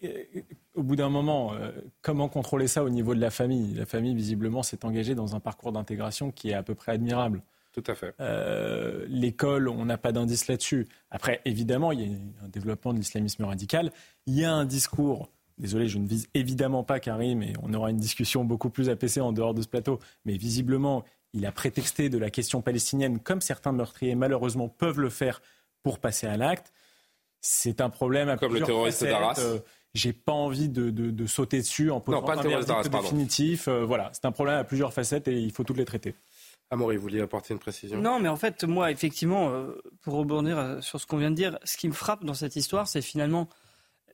au 0.74 0.82
bout 0.82 0.96
d'un 0.96 1.10
moment, 1.10 1.52
comment 2.00 2.28
contrôler 2.30 2.68
ça 2.68 2.82
au 2.84 2.88
niveau 2.88 3.14
de 3.14 3.20
la 3.20 3.30
famille? 3.30 3.74
La 3.74 3.84
famille, 3.84 4.14
visiblement, 4.14 4.62
s'est 4.62 4.84
engagée 4.86 5.14
dans 5.14 5.36
un 5.36 5.40
parcours 5.40 5.72
d'intégration 5.72 6.30
qui 6.30 6.50
est 6.50 6.54
à 6.54 6.62
peu 6.62 6.74
près 6.74 6.92
admirable. 6.92 7.42
Tout 7.76 7.90
à 7.90 7.94
fait. 7.94 8.14
Euh, 8.20 9.04
L'école, 9.08 9.68
on 9.68 9.84
n'a 9.84 9.98
pas 9.98 10.10
d'indice 10.10 10.48
là-dessus. 10.48 10.88
Après, 11.10 11.42
évidemment, 11.44 11.92
il 11.92 12.00
y 12.00 12.14
a 12.14 12.16
un 12.44 12.48
développement 12.48 12.94
de 12.94 12.98
l'islamisme 12.98 13.44
radical. 13.44 13.92
Il 14.26 14.34
y 14.34 14.44
a 14.44 14.52
un 14.52 14.64
discours. 14.64 15.30
Désolé, 15.58 15.86
je 15.86 15.98
ne 15.98 16.06
vise 16.06 16.28
évidemment 16.32 16.84
pas 16.84 17.00
Karim, 17.00 17.42
et 17.42 17.52
on 17.62 17.74
aura 17.74 17.90
une 17.90 17.98
discussion 17.98 18.44
beaucoup 18.44 18.70
plus 18.70 18.88
apaisée 18.88 19.20
en 19.20 19.32
dehors 19.32 19.52
de 19.52 19.60
ce 19.60 19.68
plateau. 19.68 19.98
Mais 20.24 20.38
visiblement, 20.38 21.04
il 21.34 21.44
a 21.44 21.52
prétexté 21.52 22.08
de 22.08 22.16
la 22.16 22.30
question 22.30 22.62
palestinienne, 22.62 23.18
comme 23.20 23.42
certains 23.42 23.72
meurtriers 23.72 24.14
malheureusement 24.14 24.68
peuvent 24.68 25.00
le 25.00 25.10
faire 25.10 25.42
pour 25.82 25.98
passer 25.98 26.26
à 26.26 26.38
l'acte. 26.38 26.72
C'est 27.42 27.82
un 27.82 27.90
problème 27.90 28.30
à 28.30 28.38
comme 28.38 28.54
le 28.54 28.62
terroriste 28.62 29.04
d'Arras. 29.04 29.34
Euh, 29.38 29.58
j'ai 29.92 30.14
pas 30.14 30.32
envie 30.32 30.68
de, 30.68 30.90
de, 30.90 31.10
de, 31.10 31.26
sauter 31.26 31.58
dessus 31.58 31.90
en 31.90 32.00
posant 32.00 32.20
non, 32.20 32.26
pas 32.26 32.38
un 32.38 32.42
verdict 32.42 32.90
définitif. 32.90 33.68
Euh, 33.68 33.84
voilà, 33.84 34.10
c'est 34.12 34.24
un 34.24 34.32
problème 34.32 34.58
à 34.58 34.64
plusieurs 34.64 34.92
facettes 34.92 35.28
et 35.28 35.38
il 35.38 35.52
faut 35.52 35.64
toutes 35.64 35.78
les 35.78 35.84
traiter. 35.84 36.14
Amaury, 36.70 36.96
vous 36.96 37.02
vouliez 37.02 37.20
apporter 37.20 37.54
une 37.54 37.60
précision? 37.60 38.00
Non, 38.00 38.18
mais 38.18 38.28
en 38.28 38.36
fait, 38.36 38.64
moi, 38.64 38.90
effectivement, 38.90 39.50
euh, 39.50 39.80
pour 40.02 40.14
rebondir 40.14 40.58
euh, 40.58 40.80
sur 40.80 41.00
ce 41.00 41.06
qu'on 41.06 41.18
vient 41.18 41.30
de 41.30 41.36
dire, 41.36 41.58
ce 41.64 41.76
qui 41.76 41.86
me 41.88 41.92
frappe 41.92 42.24
dans 42.24 42.34
cette 42.34 42.56
histoire, 42.56 42.88
c'est 42.88 43.02
finalement 43.02 43.48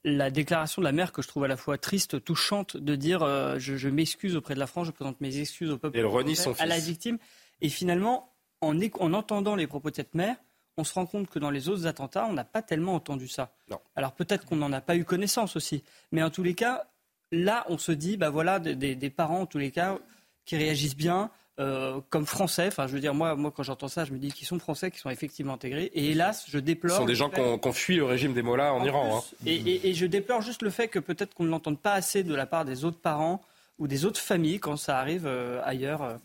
la 0.05 0.31
déclaration 0.31 0.83
de 0.83 0.85
la 0.85 0.93
mère 0.93 1.13
que 1.13 1.23
je 1.23 1.29
trouve 1.29 1.45
à 1.45 1.49
la 1.49 1.57
fois 1.57 1.79
triste, 1.79 2.23
touchante, 2.25 2.77
de 2.77 2.95
dire 2.97 3.23
euh, 3.23 3.59
je, 3.59 3.77
je 3.77 3.89
m'excuse 3.89 4.37
auprès 4.37 4.55
de 4.55 4.59
la 4.59 4.67
France, 4.67 4.89
je 4.89 4.93
présente 4.93 5.21
mes 5.21 5.39
excuses 5.39 5.71
au 5.71 5.79
peuple, 5.79 5.99
renie 6.05 6.37
son 6.37 6.53
à 6.59 6.67
la 6.67 6.79
victime. 6.79 7.19
Et 7.61 7.69
finalement, 7.69 8.35
en, 8.61 8.77
en 8.79 9.13
entendant 9.13 9.55
les 9.55 9.67
propos 9.67 9.91
de 9.91 9.97
cette 9.97 10.15
mère, 10.15 10.37
on 10.77 10.85
se 10.85 10.95
rend 10.95 11.07
compte 11.07 11.31
que 11.31 11.39
dans 11.39 11.51
les 11.51 11.69
autres 11.69 11.87
attentats, 11.87 12.27
on 12.29 12.33
n'a 12.33 12.45
pas 12.45 12.63
tellement 12.63 12.95
entendu 12.95 13.29
ça. 13.29 13.55
Non. 13.71 13.79
Alors 13.95 14.13
peut-être 14.13 14.45
qu'on 14.45 14.57
n'en 14.57 14.73
a 14.73 14.81
pas 14.81 14.97
eu 14.97 15.05
connaissance 15.05 15.57
aussi, 15.57 15.85
mais 16.11 16.23
en 16.23 16.31
tous 16.31 16.43
les 16.43 16.55
cas, 16.55 16.85
là, 17.31 17.65
on 17.69 17.79
se 17.79 17.93
dit, 17.93 18.17
bah 18.17 18.31
voilà, 18.31 18.59
des, 18.59 18.75
des, 18.75 18.95
des 18.95 19.11
parents, 19.11 19.43
en 19.43 19.47
tous 19.47 19.59
les 19.59 19.71
cas, 19.71 19.99
qui 20.45 20.57
réagissent 20.57 20.97
bien, 20.97 21.31
euh, 21.61 22.01
comme 22.09 22.27
français. 22.27 22.69
Enfin, 22.69 22.87
je 22.87 22.93
veux 22.93 23.01
dire, 23.01 23.15
moi, 23.15 23.35
moi 23.35 23.53
quand 23.55 23.63
j'entends 23.63 23.89
ça, 23.89 24.05
je 24.05 24.13
me 24.13 24.19
dis 24.19 24.33
qu'ils 24.33 24.47
sont 24.47 24.59
français, 24.59 24.91
qu'ils 24.91 25.01
sont 25.01 25.11
effectivement 25.11 25.55
intégrés. 25.55 25.91
Et 25.95 26.11
hélas, 26.11 26.45
je 26.49 26.59
déplore. 26.59 26.97
Ce 26.97 27.03
sont 27.03 27.07
des 27.07 27.15
gens 27.15 27.31
qui 27.31 27.41
ont, 27.41 27.73
fui 27.73 27.97
le 27.97 28.05
régime 28.05 28.33
des 28.33 28.43
Mollahs 28.43 28.73
en, 28.73 28.81
en 28.81 28.85
Iran. 28.85 29.21
Plus, 29.21 29.35
hein. 29.35 29.37
et, 29.47 29.71
et, 29.71 29.91
et, 29.91 29.95
je 29.95 30.07
déplore 30.07 30.41
juste 30.41 30.63
le 30.63 30.71
fait 30.71 30.89
que 30.89 30.99
peut-être 30.99 31.35
qu'on 31.35 31.45
ne 31.45 31.51
l'entende 31.51 31.79
pas 31.79 31.93
assez 31.93 32.23
de 32.23 32.35
la 32.35 32.47
part 32.47 32.65
des 32.65 32.85
autres 32.85 32.99
parents 32.99 33.43
ou 33.79 33.87
des 33.87 34.05
autres 34.05 34.21
familles 34.21 34.61
quand 34.61 34.77
ça 34.77 34.99
arrive 34.99 35.27
euh, 35.27 35.61
ailleurs. 35.65 36.19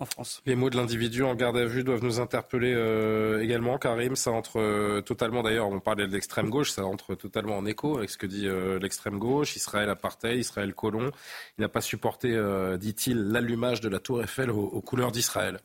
En 0.00 0.06
France. 0.06 0.40
Les 0.46 0.56
mots 0.56 0.70
de 0.70 0.78
l'individu 0.78 1.22
en 1.22 1.34
garde 1.34 1.58
à 1.58 1.66
vue 1.66 1.84
doivent 1.84 2.02
nous 2.02 2.20
interpeller 2.20 2.72
euh, 2.74 3.42
également. 3.42 3.76
Karim, 3.76 4.16
ça 4.16 4.30
entre 4.30 4.58
euh, 4.58 5.02
totalement, 5.02 5.42
d'ailleurs, 5.42 5.68
on 5.68 5.78
parlait 5.78 6.06
de 6.06 6.12
l'extrême 6.12 6.48
gauche, 6.48 6.70
ça 6.70 6.86
entre 6.86 7.14
totalement 7.14 7.58
en 7.58 7.66
écho 7.66 7.98
avec 7.98 8.08
ce 8.08 8.16
que 8.16 8.26
dit 8.26 8.48
euh, 8.48 8.78
l'extrême 8.78 9.18
gauche. 9.18 9.56
Israël 9.56 9.90
apartheid, 9.90 10.38
Israël 10.38 10.74
colon. 10.74 11.10
Il 11.58 11.60
n'a 11.60 11.68
pas 11.68 11.82
supporté, 11.82 12.34
euh, 12.34 12.78
dit-il, 12.78 13.30
l'allumage 13.30 13.82
de 13.82 13.90
la 13.90 13.98
tour 13.98 14.22
Eiffel 14.22 14.50
aux, 14.50 14.64
aux 14.64 14.80
couleurs 14.80 15.12
d'Israël. 15.12 15.60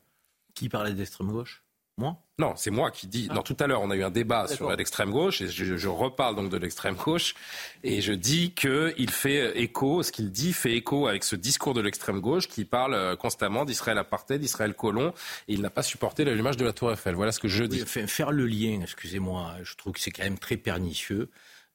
Qui 0.53 0.67
parlait 0.67 0.93
d'extrême 0.93 1.31
gauche? 1.31 1.64
Moi 1.97 2.17
Non, 2.39 2.53
c'est 2.57 2.71
moi 2.71 2.91
qui 2.91 3.07
dis. 3.07 3.27
Ah. 3.29 3.35
Non, 3.35 3.41
tout 3.41 3.55
à 3.59 3.67
l'heure, 3.67 3.81
on 3.81 3.89
a 3.89 3.95
eu 3.95 4.03
un 4.03 4.11
débat 4.11 4.47
sur 4.47 4.69
l'extrême 4.75 5.11
gauche 5.11 5.41
et 5.41 5.47
je, 5.47 5.77
je, 5.77 5.87
reparle 5.87 6.35
donc 6.35 6.49
de 6.49 6.57
l'extrême 6.57 6.95
gauche 6.95 7.35
et 7.83 8.01
je 8.01 8.11
dis 8.11 8.53
que 8.53 8.93
il 8.97 9.09
fait 9.09 9.57
écho, 9.59 10.03
ce 10.03 10.11
qu'il 10.11 10.31
dit 10.31 10.51
fait 10.51 10.73
écho 10.73 11.07
avec 11.07 11.23
ce 11.23 11.37
discours 11.37 11.73
de 11.73 11.81
l'extrême 11.81 12.19
gauche 12.19 12.49
qui 12.49 12.65
parle 12.65 12.93
euh, 12.93 13.15
constamment 13.15 13.63
d'Israël 13.63 13.97
apartheid, 13.97 14.41
d'Israël 14.41 14.73
colon 14.73 15.13
et 15.47 15.53
il 15.53 15.61
n'a 15.61 15.69
pas 15.69 15.83
supporté 15.83 16.25
l'allumage 16.25 16.57
de 16.57 16.65
la 16.65 16.73
Tour 16.73 16.91
Eiffel. 16.91 17.15
Voilà 17.15 17.31
ce 17.31 17.39
que 17.39 17.47
je 17.47 17.63
dis. 17.63 17.83
Oui, 17.95 18.07
faire 18.07 18.31
le 18.31 18.45
lien, 18.45 18.81
excusez-moi, 18.81 19.53
je 19.63 19.75
trouve 19.75 19.93
que 19.93 20.01
c'est 20.01 20.11
quand 20.11 20.23
même 20.23 20.39
très 20.39 20.57
pernicieux 20.57 21.29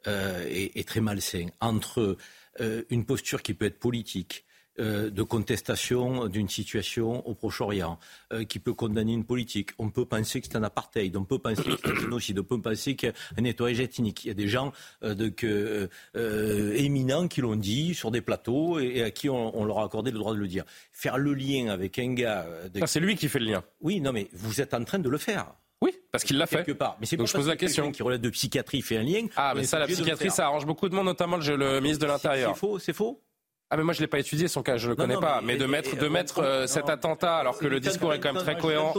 euh, 0.07 0.45
et, 0.49 0.81
et, 0.81 0.85
très 0.85 1.01
malsain 1.01 1.47
entre 1.61 2.17
euh, 2.61 2.83
une 2.89 3.05
posture 3.05 3.43
qui 3.43 3.53
peut 3.53 3.67
être 3.67 3.79
politique 3.79 4.45
euh, 4.45 4.50
de 4.81 5.23
contestation 5.23 6.27
d'une 6.27 6.49
situation 6.49 7.27
au 7.27 7.35
Proche-Orient, 7.35 7.99
euh, 8.33 8.45
qui 8.45 8.59
peut 8.59 8.75
condamner 8.75 9.13
une 9.13 9.25
politique. 9.25 9.71
On 9.79 9.91
peut 9.91 10.07
penser 10.07 10.41
que 10.41 10.47
c'est 10.51 10.57
un 10.57 10.63
apartheid, 10.63 11.17
on 11.17 11.25
peut 11.25 11.39
penser 11.39 11.63
que 11.63 11.77
c'est 11.83 11.91
un 11.91 11.95
génocide, 11.95 12.39
on 12.39 12.45
peut 12.45 12.61
penser 12.61 12.97
qu'il 12.97 13.09
y 13.09 13.13
a 13.13 13.15
un 13.39 13.43
nettoyage 13.43 13.81
ethnique. 13.81 14.25
Il 14.25 14.29
y 14.29 14.31
a 14.31 14.35
des 14.35 14.49
gens 14.49 14.73
de, 15.03 15.89
éminents 16.77 17.29
qui 17.29 17.41
l'ont 17.41 17.57
dit 17.57 17.95
sur 17.95 18.11
des 18.11 18.21
plateaux 18.21 18.79
et, 18.79 19.03
à 19.03 19.11
qui 19.11 19.29
on, 19.29 19.65
leur 19.65 19.79
a 19.79 19.85
accordé 19.85 20.11
le 20.11 20.19
droit 20.19 20.35
de 20.35 20.39
le 20.39 20.49
dire. 20.49 20.65
Faire 20.93 21.19
le 21.19 21.35
lien 21.35 21.69
avec 21.69 21.99
un 21.99 22.15
gars... 22.15 22.47
c'est 22.87 23.01
lui 23.01 23.17
qui 23.17 23.29
fait 23.29 23.39
le 23.39 23.47
lien. 23.47 23.65
Oui, 23.81 24.01
non, 24.01 24.13
mais 24.13 24.29
vous 24.33 24.61
êtes 24.61 24.75
en 24.75 24.85
train 24.85 24.99
de 24.99 25.09
le 25.09 25.19
faire. 25.19 25.53
Oui, 25.83 25.93
parce 26.13 26.25
qu'il 26.25 26.37
l'a 26.37 26.47
fait. 26.47 26.57
Quelque 26.57 26.73
part. 26.73 26.97
Mais 27.01 27.07
c'est 27.07 27.17
Donc 27.17 27.29
je 27.29 27.33
pose 27.33 27.49
la 27.49 27.57
question. 27.57 27.91
Qui 27.91 28.03
relève 28.03 28.21
de 28.21 28.29
psychiatrie 28.31 28.83
fait 28.83 28.99
un 28.99 29.03
lien. 29.03 29.27
Ah, 29.37 29.55
mais 29.57 29.65
ça, 29.65 29.79
la 29.79 29.87
psychiatrie, 29.87 30.31
ça 30.31 30.47
arrange 30.47 30.67
beaucoup 30.67 30.89
de 30.89 30.95
monde, 30.95 31.07
notamment 31.07 31.39
le, 31.39 31.81
ministre 31.81 32.05
de 32.05 32.11
l'Intérieur. 32.11 32.53
C'est 32.55 32.61
faux, 32.61 32.79
c'est 32.79 32.93
faux. 32.93 33.23
Ah 33.73 33.77
mais 33.77 33.85
moi 33.85 33.95
je 33.95 34.01
l'ai 34.01 34.09
pas 34.09 34.19
étudié 34.19 34.49
son 34.49 34.63
cas, 34.63 34.77
je 34.79 34.89
le 34.89 34.97
connais 34.97 35.17
pas. 35.17 35.41
Mais, 35.45 35.57
de 35.57 35.65
mettre 35.65 35.97
de 35.97 36.09
mettre 36.09 36.41
euh, 36.41 36.67
cet 36.67 36.89
attentat 36.89 37.37
alors 37.37 37.57
que 37.57 37.67
le 37.67 37.79
discours 37.79 38.13
est 38.13 38.19
quand 38.19 38.33
même 38.33 38.43
très 38.43 38.59
cohérent 38.59 38.95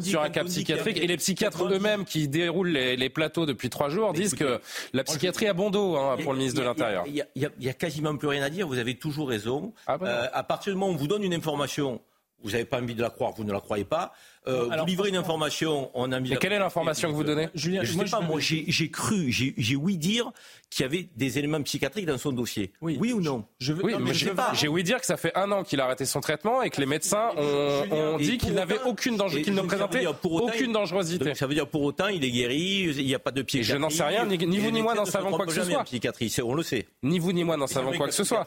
sur 0.00 0.22
un 0.22 0.30
cas 0.30 0.44
psychiatrique 0.44 0.96
et 0.96 1.06
les 1.06 1.18
psychiatres 1.18 1.64
eux-mêmes 1.64 2.06
qui 2.06 2.26
déroulent 2.26 2.70
les, 2.70 3.08
plateaux 3.10 3.44
depuis 3.44 3.70
trois 3.70 3.90
jours 3.90 4.12
disent 4.12 4.34
que 4.34 4.60
la 4.92 5.04
psychiatrie 5.04 5.46
a 5.46 5.52
bon 5.52 5.70
dos 5.70 5.96
hein, 5.96 6.16
pour 6.22 6.32
le 6.32 6.38
ministre 6.38 6.58
de 6.58 6.64
l'Intérieur. 6.64 7.04
Il 7.06 7.24
y, 7.36 7.68
a 7.68 7.72
quasiment 7.74 8.16
plus 8.16 8.28
rien 8.28 8.42
à 8.42 8.50
dire. 8.50 8.66
Vous 8.66 8.78
avez 8.78 8.94
toujours 8.94 9.28
raison. 9.28 9.72
Ah 9.86 9.98
bah 9.98 10.06
euh, 10.06 10.26
à 10.32 10.42
partir 10.42 10.72
du 10.72 10.78
moment 10.78 10.90
où 10.90 10.94
on 10.94 10.98
vous 10.98 11.06
donne 11.06 11.22
une 11.22 11.34
information, 11.34 12.00
vous 12.42 12.52
n'avez 12.52 12.64
pas 12.64 12.80
envie 12.80 12.94
de 12.94 13.02
la 13.02 13.10
croire, 13.10 13.32
vous 13.32 13.44
ne 13.44 13.52
la 13.52 13.60
croyez 13.60 13.84
pas. 13.84 14.12
Euh, 14.46 14.68
vous 14.78 14.86
livrez 14.86 15.08
une 15.08 15.16
information, 15.16 15.90
on 15.94 16.12
a 16.12 16.20
mis. 16.20 16.30
Mais 16.30 16.36
quelle 16.36 16.52
est 16.52 16.58
l'information 16.58 17.10
que 17.10 17.14
vous 17.14 17.24
donnez 17.24 17.48
Julien, 17.54 17.82
Je 17.82 17.96
ne 17.96 18.04
sais 18.04 18.10
pas, 18.10 18.20
moi 18.20 18.40
j'ai 18.40 18.90
cru, 18.90 19.30
j'ai 19.30 19.76
ouï 19.76 19.96
dire 19.96 20.30
qu'il 20.70 20.82
y 20.82 20.86
avait 20.86 21.08
des 21.16 21.38
éléments 21.38 21.62
psychiatriques 21.62 22.06
dans 22.06 22.18
son 22.18 22.32
dossier. 22.32 22.72
Oui, 22.80 22.96
oui 23.00 23.12
ou 23.12 23.20
non 23.20 23.44
je 23.58 23.72
veux, 23.72 23.84
oui, 23.84 23.94
mais 24.00 24.12
je 24.12 24.26
sais 24.26 24.34
pas. 24.34 24.52
J'ai 24.54 24.68
ouï 24.68 24.82
dire 24.82 25.00
que 25.00 25.06
ça 25.06 25.16
fait 25.16 25.32
un 25.36 25.50
an 25.52 25.62
qu'il 25.62 25.80
a 25.80 25.84
arrêté 25.84 26.04
son 26.04 26.20
traitement 26.20 26.62
et 26.62 26.70
que 26.70 26.80
les 26.80 26.86
médecins 26.86 27.30
ont, 27.36 28.18
dit 28.18 28.38
qu'il 28.38 28.54
n'avait 28.54 28.80
aucune 28.84 29.16
danger, 29.16 29.42
qu'il 29.42 29.54
ne 29.54 29.62
présentait 29.62 30.06
aucune 30.06 30.72
dangerosité. 30.72 31.34
ça 31.34 31.46
veut 31.46 31.54
dire 31.54 31.66
pour 31.66 31.82
autant 31.82 32.08
il 32.08 32.24
est 32.24 32.30
guéri, 32.30 32.92
il 32.96 33.06
n'y 33.06 33.14
a 33.14 33.18
pas 33.18 33.30
de 33.30 33.42
pied. 33.42 33.62
Je 33.62 33.76
n'en 33.76 33.90
sais 33.90 34.04
rien, 34.04 34.26
ni, 34.26 34.58
vous 34.58 34.70
ni 34.70 34.82
moi 34.82 34.94
n'en 34.94 35.04
savons 35.04 35.30
quoi 35.30 35.46
que 35.46 35.52
ce 35.52 35.64
soit. 35.64 35.84
Psychiatrie, 35.84 36.34
on 36.44 36.54
le 36.54 36.62
sait. 36.62 36.86
Ni 37.02 37.18
vous 37.18 37.32
ni 37.32 37.44
moi 37.44 37.56
n'en 37.56 37.66
savons 37.66 37.92
quoi 37.92 38.08
que 38.08 38.14
ce 38.14 38.24
soit. 38.24 38.46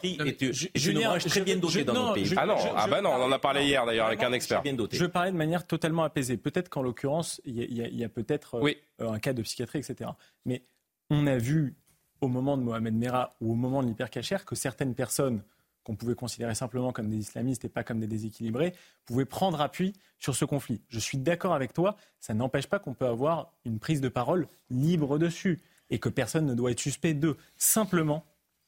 Julien, 0.76 1.18
très 1.18 1.41
bien 1.41 1.56
doté 1.57 1.84
dans 1.84 1.94
nos 1.94 2.14
pays. 2.14 2.34
Ah 2.38 2.45
non, 2.45 2.56
ah 2.76 2.88
bah 2.88 3.02
non, 3.02 3.11
on 3.18 3.24
en 3.24 3.32
a 3.32 3.40
parlé 3.40 3.64
hier 3.65 3.86
d'ailleurs 3.86 4.07
avec 4.07 4.22
un 4.22 4.34
expert. 4.34 4.61
Je 4.91 4.99
veux 4.99 5.10
parler 5.10 5.32
de 5.32 5.38
manière 5.38 5.65
totalement 5.65 5.87
apaisée. 6.04 6.38
Peut-être 6.38 6.70
qu'en 6.70 6.82
l'occurrence, 6.82 7.42
il 7.46 7.74
y 7.74 8.04
a, 8.04 8.10
peut-être 8.10 8.56
euh, 8.56 9.12
un 9.12 9.20
cas 9.20 9.34
de 9.34 9.42
psychiatrie, 9.42 9.80
etc. 9.80 10.12
Mais 10.46 10.64
on 11.10 11.28
a 11.28 11.38
vu 11.38 11.76
au 12.22 12.28
moment 12.28 12.58
de 12.58 12.64
Mohamed 12.64 12.96
Merah 12.96 13.36
ou 13.42 13.52
au 13.52 13.56
moment 13.56 13.84
de 13.84 13.88
l'hypercachère 13.88 14.46
que 14.46 14.56
certaines 14.56 14.96
personnes 14.96 15.44
qu'on 15.88 15.96
pouvait 15.96 16.16
considérer 16.16 16.54
simplement 16.54 16.92
comme 16.92 17.10
des 17.10 17.18
islamistes 17.18 17.64
et 17.64 17.70
pas 17.70 17.82
comme 17.82 18.02
des 18.02 18.08
déséquilibrés, 18.08 18.74
pouvaient 19.06 19.24
prendre 19.24 19.62
appui 19.62 19.94
sur 20.20 20.36
ce 20.36 20.44
conflit. 20.44 20.82
Je 20.90 21.00
suis 21.00 21.18
d'accord 21.18 21.54
avec 21.54 21.72
toi, 21.72 21.96
ça 22.20 22.34
n'empêche 22.34 22.68
pas 22.68 22.78
qu'on 22.78 22.94
peut 22.94 23.06
avoir 23.06 23.54
une 23.64 23.80
prise 23.80 24.02
de 24.02 24.10
parole 24.10 24.50
libre 24.70 25.18
dessus 25.18 25.62
et 25.90 25.98
que 25.98 26.10
personne 26.10 26.46
ne 26.46 26.54
doit 26.54 26.72
être 26.72 26.82
suspect 26.82 27.14
d'eux. 27.14 27.38
Simplement, 27.56 28.26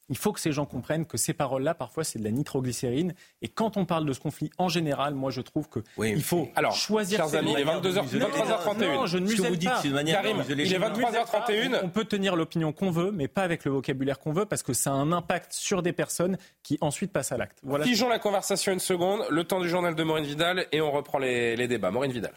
il 0.09 0.17
faut 0.17 0.33
que 0.33 0.39
ces 0.39 0.51
gens 0.51 0.65
comprennent 0.65 1.05
que 1.05 1.17
ces 1.17 1.33
paroles-là, 1.33 1.73
parfois, 1.73 2.03
c'est 2.03 2.19
de 2.19 2.23
la 2.23 2.31
nitroglycérine. 2.31 3.13
Et 3.41 3.47
quand 3.47 3.77
on 3.77 3.85
parle 3.85 4.05
de 4.05 4.13
ce 4.13 4.19
conflit 4.19 4.49
en 4.57 4.67
général, 4.67 5.13
moi, 5.13 5.31
je 5.31 5.41
trouve 5.41 5.69
que 5.69 5.79
il 6.03 6.23
faut 6.23 6.49
Alors, 6.55 6.75
choisir. 6.75 7.17
Chers 7.17 7.35
amis, 7.35 7.53
il 7.53 7.59
est 7.59 7.65
22h, 7.65 8.05
23h31. 8.07 8.93
Non, 8.93 9.05
je 9.05 9.17
ne 9.17 9.25
muselle 9.25 9.59
pas. 9.59 9.81
Karim, 10.03 10.43
il 10.49 10.73
est 10.73 10.79
23h31. 10.79 11.81
On 11.83 11.89
peut 11.89 12.05
tenir 12.05 12.35
l'opinion 12.35 12.71
qu'on 12.71 12.91
veut, 12.91 13.11
mais 13.11 13.27
pas 13.27 13.43
avec 13.43 13.65
le 13.65 13.71
vocabulaire 13.71 14.19
qu'on 14.19 14.33
veut, 14.33 14.45
parce 14.45 14.63
que 14.63 14.73
ça 14.73 14.91
a 14.91 14.93
un 14.93 15.11
impact 15.11 15.53
sur 15.53 15.81
des 15.81 15.93
personnes 15.93 16.37
qui 16.63 16.77
ensuite 16.81 17.11
passent 17.11 17.31
à 17.31 17.37
l'acte. 17.37 17.59
Voilà. 17.63 17.85
Figeons 17.85 18.09
la 18.09 18.19
conversation 18.19 18.73
une 18.73 18.79
seconde, 18.79 19.23
le 19.29 19.43
temps 19.43 19.59
du 19.59 19.69
journal 19.69 19.95
de 19.95 20.03
Maureen 20.03 20.25
Vidal, 20.25 20.65
et 20.71 20.81
on 20.81 20.91
reprend 20.91 21.19
les, 21.19 21.55
les 21.55 21.67
débats. 21.67 21.91
Maureen 21.91 22.11
Vidal. 22.11 22.33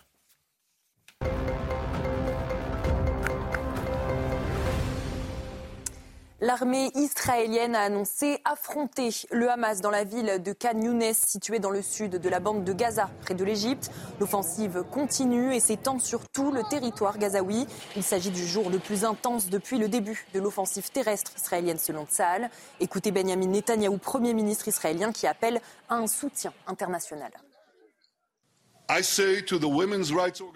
L'armée 6.42 6.90
israélienne 6.96 7.76
a 7.76 7.82
annoncé 7.82 8.40
affronter 8.44 9.10
le 9.30 9.48
Hamas 9.48 9.80
dans 9.80 9.90
la 9.90 10.02
ville 10.02 10.42
de 10.42 10.52
Khan 10.52 10.80
Younes, 10.82 11.14
située 11.14 11.60
dans 11.60 11.70
le 11.70 11.82
sud 11.82 12.16
de 12.16 12.28
la 12.28 12.40
bande 12.40 12.64
de 12.64 12.72
Gaza, 12.72 13.08
près 13.20 13.34
de 13.34 13.44
l'Égypte. 13.44 13.92
L'offensive 14.18 14.82
continue 14.90 15.54
et 15.54 15.60
s'étend 15.60 16.00
sur 16.00 16.28
tout 16.28 16.50
le 16.50 16.64
territoire 16.68 17.18
gazaoui. 17.18 17.64
Il 17.94 18.02
s'agit 18.02 18.32
du 18.32 18.44
jour 18.44 18.70
le 18.70 18.80
plus 18.80 19.04
intense 19.04 19.50
depuis 19.50 19.78
le 19.78 19.86
début 19.86 20.26
de 20.34 20.40
l'offensive 20.40 20.90
terrestre 20.90 21.30
israélienne 21.36 21.78
selon 21.78 22.06
Tsahal. 22.06 22.50
Écoutez 22.80 23.12
Benjamin 23.12 23.46
Netanyahou, 23.46 23.98
Premier 23.98 24.34
ministre 24.34 24.66
israélien, 24.66 25.12
qui 25.12 25.28
appelle 25.28 25.60
à 25.88 25.94
un 25.94 26.08
soutien 26.08 26.52
international. 26.66 27.30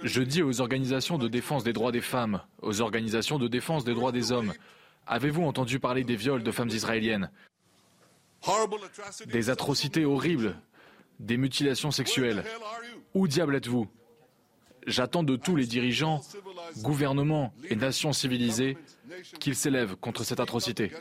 Je 0.03 0.21
dis 0.21 0.43
aux 0.43 0.61
organisations 0.61 1.17
de 1.17 1.29
défense 1.29 1.63
des 1.63 1.73
droits 1.73 1.93
des 1.93 2.01
femmes, 2.01 2.43
aux 2.61 2.81
organisations 2.81 3.39
de 3.39 3.47
défense 3.47 3.85
des 3.85 3.95
droits 3.95 4.11
des 4.11 4.33
hommes, 4.33 4.53
Avez-vous 5.07 5.43
entendu 5.45 5.79
parler 5.79 6.05
des 6.05 6.17
viols 6.17 6.43
de 6.43 6.51
femmes 6.51 6.69
israéliennes 6.69 7.31
Des 9.27 9.51
atrocités 9.51 10.05
horribles, 10.05 10.57
des 11.21 11.37
mutilations 11.37 11.91
sexuelles. 11.91 12.45
Où 13.15 13.29
diable 13.29 13.57
êtes-vous 13.57 13.87
J'attends 14.87 15.23
de 15.23 15.37
tous 15.37 15.57
les 15.57 15.67
dirigeants, 15.67 16.21
gouvernements 16.83 17.53
et 17.69 17.77
nations 17.77 18.13
civilisées 18.13 18.77
qu'ils 19.41 19.57
s'élèvent 19.57 19.97
contre 19.97 20.23
cette 20.25 20.41
atrocité. 20.41 20.93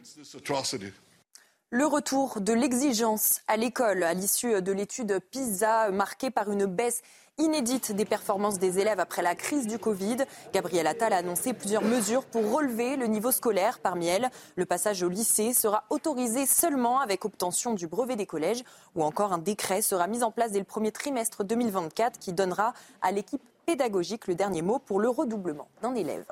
Le 1.72 1.86
retour 1.86 2.42
de 2.42 2.54
l'exigence 2.54 3.42
à 3.48 3.58
l'école 3.58 4.04
à 4.04 4.14
l'issue 4.14 4.62
de 4.62 4.72
l'étude 4.72 5.20
PISA 5.32 5.92
marquée 5.92 6.32
par 6.32 6.52
une 6.52 6.66
baisse 6.66 7.02
inédite 7.38 7.92
des 7.92 8.06
performances 8.06 8.60
des 8.60 8.80
élèves 8.80 9.00
après 9.00 9.22
la 9.22 9.36
crise 9.36 9.68
du 9.68 9.78
Covid. 9.78 10.18
Gabriel 10.54 10.88
Attal 10.88 11.14
a 11.14 11.18
annoncé 11.18 11.54
plusieurs 11.54 11.84
mesures 11.84 12.26
pour 12.26 12.52
relever 12.52 12.96
le 12.96 13.08
niveau 13.08 13.32
scolaire. 13.32 13.80
Parmi 13.80 14.08
elles, 14.08 14.30
le 14.56 14.66
passage 14.66 15.04
au 15.04 15.10
lycée 15.10 15.54
sera 15.54 15.84
autorisé 15.90 16.46
seulement 16.46 17.00
avec 17.00 17.26
obtention 17.26 17.74
du 17.74 17.88
brevet 17.88 18.16
des 18.16 18.26
collèges 18.26 18.64
ou 18.96 19.04
encore 19.04 19.34
un 19.34 19.38
décret 19.38 19.82
sera 19.82 20.08
mis 20.08 20.24
en 20.24 20.32
place 20.32 20.52
dès 20.52 20.60
le 20.60 20.66
premier 20.66 20.92
trimestre 20.92 21.44
2024 21.44 22.20
qui 22.20 22.32
donnera 22.32 22.74
à 23.02 23.12
l'équipe 23.12 23.42
pédagogique 23.66 24.28
le 24.28 24.36
dernier 24.36 24.62
mot 24.62 24.80
pour 24.80 25.00
le 25.00 25.10
redoublement 25.10 25.68
d'un 25.82 25.96
élève. 25.96 26.26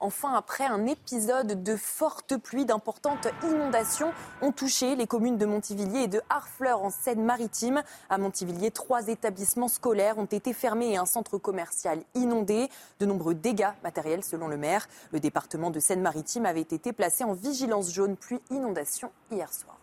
Enfin, 0.00 0.34
après 0.34 0.64
un 0.64 0.86
épisode 0.86 1.64
de 1.64 1.76
fortes 1.76 2.36
pluies, 2.36 2.64
d'importantes 2.64 3.26
inondations 3.42 4.12
ont 4.42 4.52
touché 4.52 4.94
les 4.94 5.08
communes 5.08 5.38
de 5.38 5.46
Montivilliers 5.46 6.04
et 6.04 6.08
de 6.08 6.20
Harfleur 6.30 6.82
en 6.82 6.90
Seine-Maritime. 6.90 7.82
À 8.08 8.16
Montivilliers, 8.16 8.70
trois 8.70 9.08
établissements 9.08 9.66
scolaires 9.66 10.18
ont 10.18 10.26
été 10.26 10.52
fermés 10.52 10.92
et 10.92 10.96
un 10.96 11.06
centre 11.06 11.36
commercial 11.36 12.00
inondé. 12.14 12.68
De 13.00 13.06
nombreux 13.06 13.34
dégâts 13.34 13.72
matériels 13.82 14.22
selon 14.22 14.46
le 14.46 14.56
maire. 14.56 14.86
Le 15.10 15.18
département 15.18 15.72
de 15.72 15.80
Seine-Maritime 15.80 16.46
avait 16.46 16.60
été 16.60 16.92
placé 16.92 17.24
en 17.24 17.32
vigilance 17.32 17.92
jaune 17.92 18.16
pluie 18.16 18.40
inondation 18.50 19.10
hier 19.32 19.52
soir. 19.52 19.78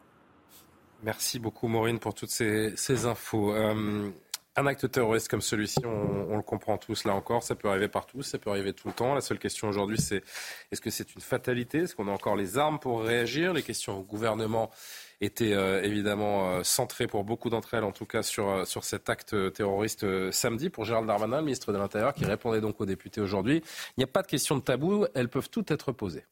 Merci 1.04 1.40
beaucoup 1.40 1.68
Maureen 1.68 2.00
pour 2.00 2.14
toutes 2.14 2.32
ces, 2.32 3.06
infos. 3.06 3.54
Euh, 3.54 4.10
un 4.58 4.66
acte 4.68 4.90
terroriste 4.90 5.28
comme 5.28 5.42
celui-ci, 5.42 5.80
on, 5.86 6.36
le 6.36 6.42
comprend 6.42 6.78
tous 6.78 7.04
là 7.04 7.14
encore, 7.14 7.44
ça 7.44 7.56
peut 7.56 7.68
arriver 7.68 7.90
partout, 7.90 8.22
ça 8.22 8.38
peut 8.38 8.50
arriver 8.50 8.74
tout 8.74 8.88
le 8.88 8.94
temps. 8.94 9.14
La 9.14 9.22
seule 9.22 9.40
question 9.40 9.68
aujourd'hui, 9.68 9.98
c'est 9.98 10.24
est-ce 10.72 10.80
que 10.80 10.90
c'est 10.90 11.14
une 11.14 11.22
fatalité? 11.22 11.80
Est-ce 11.80 11.96
qu'on 11.96 12.08
a 12.08 12.12
encore 12.12 12.36
les 12.36 12.58
armes 12.58 12.80
pour 12.80 13.02
réagir? 13.02 13.54
Les 13.54 13.64
questions 13.64 14.00
au 14.00 14.04
gouvernement 14.04 14.72
étaient 15.20 15.54
euh, 15.54 15.82
évidemment 15.84 16.50
euh, 16.50 16.64
centrées 16.64 17.08
pour 17.08 17.24
beaucoup 17.26 17.50
d'entre 17.50 17.74
elles, 17.74 17.84
en 17.84 17.92
tout 17.92 18.06
cas 18.06 18.24
sur, 18.24 18.50
euh, 18.50 18.66
sur 18.66 18.86
cet 18.86 19.10
acte 19.10 19.36
terroriste 19.54 20.32
samedi. 20.32 20.70
Pour 20.70 20.86
Gérald 20.86 21.08
Darmanin, 21.08 21.42
ministre 21.42 21.74
de 21.74 21.78
l'Intérieur, 21.78 22.14
qui 22.14 22.26
répondait 22.26 22.62
donc 22.62 22.80
aux 22.80 22.86
députés 22.86 23.20
aujourd'hui, 23.20 23.58
il 23.58 24.00
n'y 24.00 24.04
a 24.06 24.08
pas 24.08 24.22
de 24.22 24.28
question 24.28 24.56
de 24.56 24.62
tabou, 24.62 25.06
elles 25.16 25.30
peuvent 25.30 25.50
toutes 25.50 25.72
être 25.72 25.92
posées. 25.92 26.26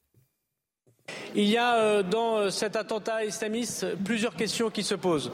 Il 1.36 1.50
y 1.50 1.58
a 1.58 2.02
dans 2.04 2.50
cet 2.50 2.78
attentat 2.78 3.26
islamiste 3.26 3.86
plusieurs 4.06 4.36
questions 4.36 4.70
qui 4.70 4.84
se 4.84 4.96
posent. 4.96 5.32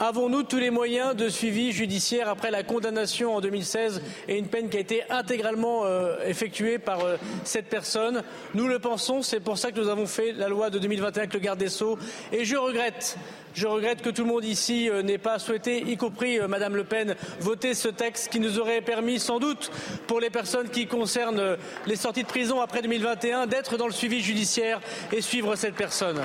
Avons-nous 0.00 0.44
tous 0.44 0.58
les 0.58 0.70
moyens 0.70 1.16
de 1.16 1.28
suivi 1.28 1.72
judiciaire 1.72 2.28
après 2.28 2.52
la 2.52 2.62
condamnation 2.62 3.34
en 3.34 3.40
2016 3.40 4.00
et 4.28 4.38
une 4.38 4.46
peine 4.46 4.68
qui 4.68 4.76
a 4.76 4.80
été 4.80 5.02
intégralement 5.10 5.86
euh, 5.86 6.14
effectuée 6.24 6.78
par 6.78 7.04
euh, 7.04 7.16
cette 7.42 7.66
personne? 7.66 8.22
Nous 8.54 8.68
le 8.68 8.78
pensons, 8.78 9.22
c'est 9.22 9.40
pour 9.40 9.58
ça 9.58 9.72
que 9.72 9.80
nous 9.80 9.88
avons 9.88 10.06
fait 10.06 10.30
la 10.30 10.48
loi 10.48 10.70
de 10.70 10.78
2021 10.78 11.22
avec 11.22 11.34
le 11.34 11.40
garde 11.40 11.58
des 11.58 11.68
Sceaux. 11.68 11.98
Et 12.30 12.44
je 12.44 12.56
regrette, 12.56 13.16
je 13.54 13.66
regrette 13.66 14.00
que 14.00 14.10
tout 14.10 14.22
le 14.22 14.28
monde 14.28 14.44
ici 14.44 14.88
euh, 14.88 15.02
n'ait 15.02 15.18
pas 15.18 15.40
souhaité, 15.40 15.80
y 15.80 15.96
compris 15.96 16.38
Madame 16.46 16.76
Le 16.76 16.84
Pen, 16.84 17.16
voter 17.40 17.74
ce 17.74 17.88
texte 17.88 18.28
qui 18.28 18.38
nous 18.38 18.60
aurait 18.60 18.82
permis 18.82 19.18
sans 19.18 19.40
doute, 19.40 19.72
pour 20.06 20.20
les 20.20 20.30
personnes 20.30 20.68
qui 20.68 20.86
concernent 20.86 21.56
les 21.88 21.96
sorties 21.96 22.22
de 22.22 22.28
prison 22.28 22.60
après 22.60 22.82
2021, 22.82 23.48
d'être 23.48 23.76
dans 23.76 23.88
le 23.88 23.92
suivi 23.92 24.20
judiciaire 24.20 24.80
et 25.12 25.22
suivre 25.22 25.56
cette 25.56 25.74
personne. 25.74 26.20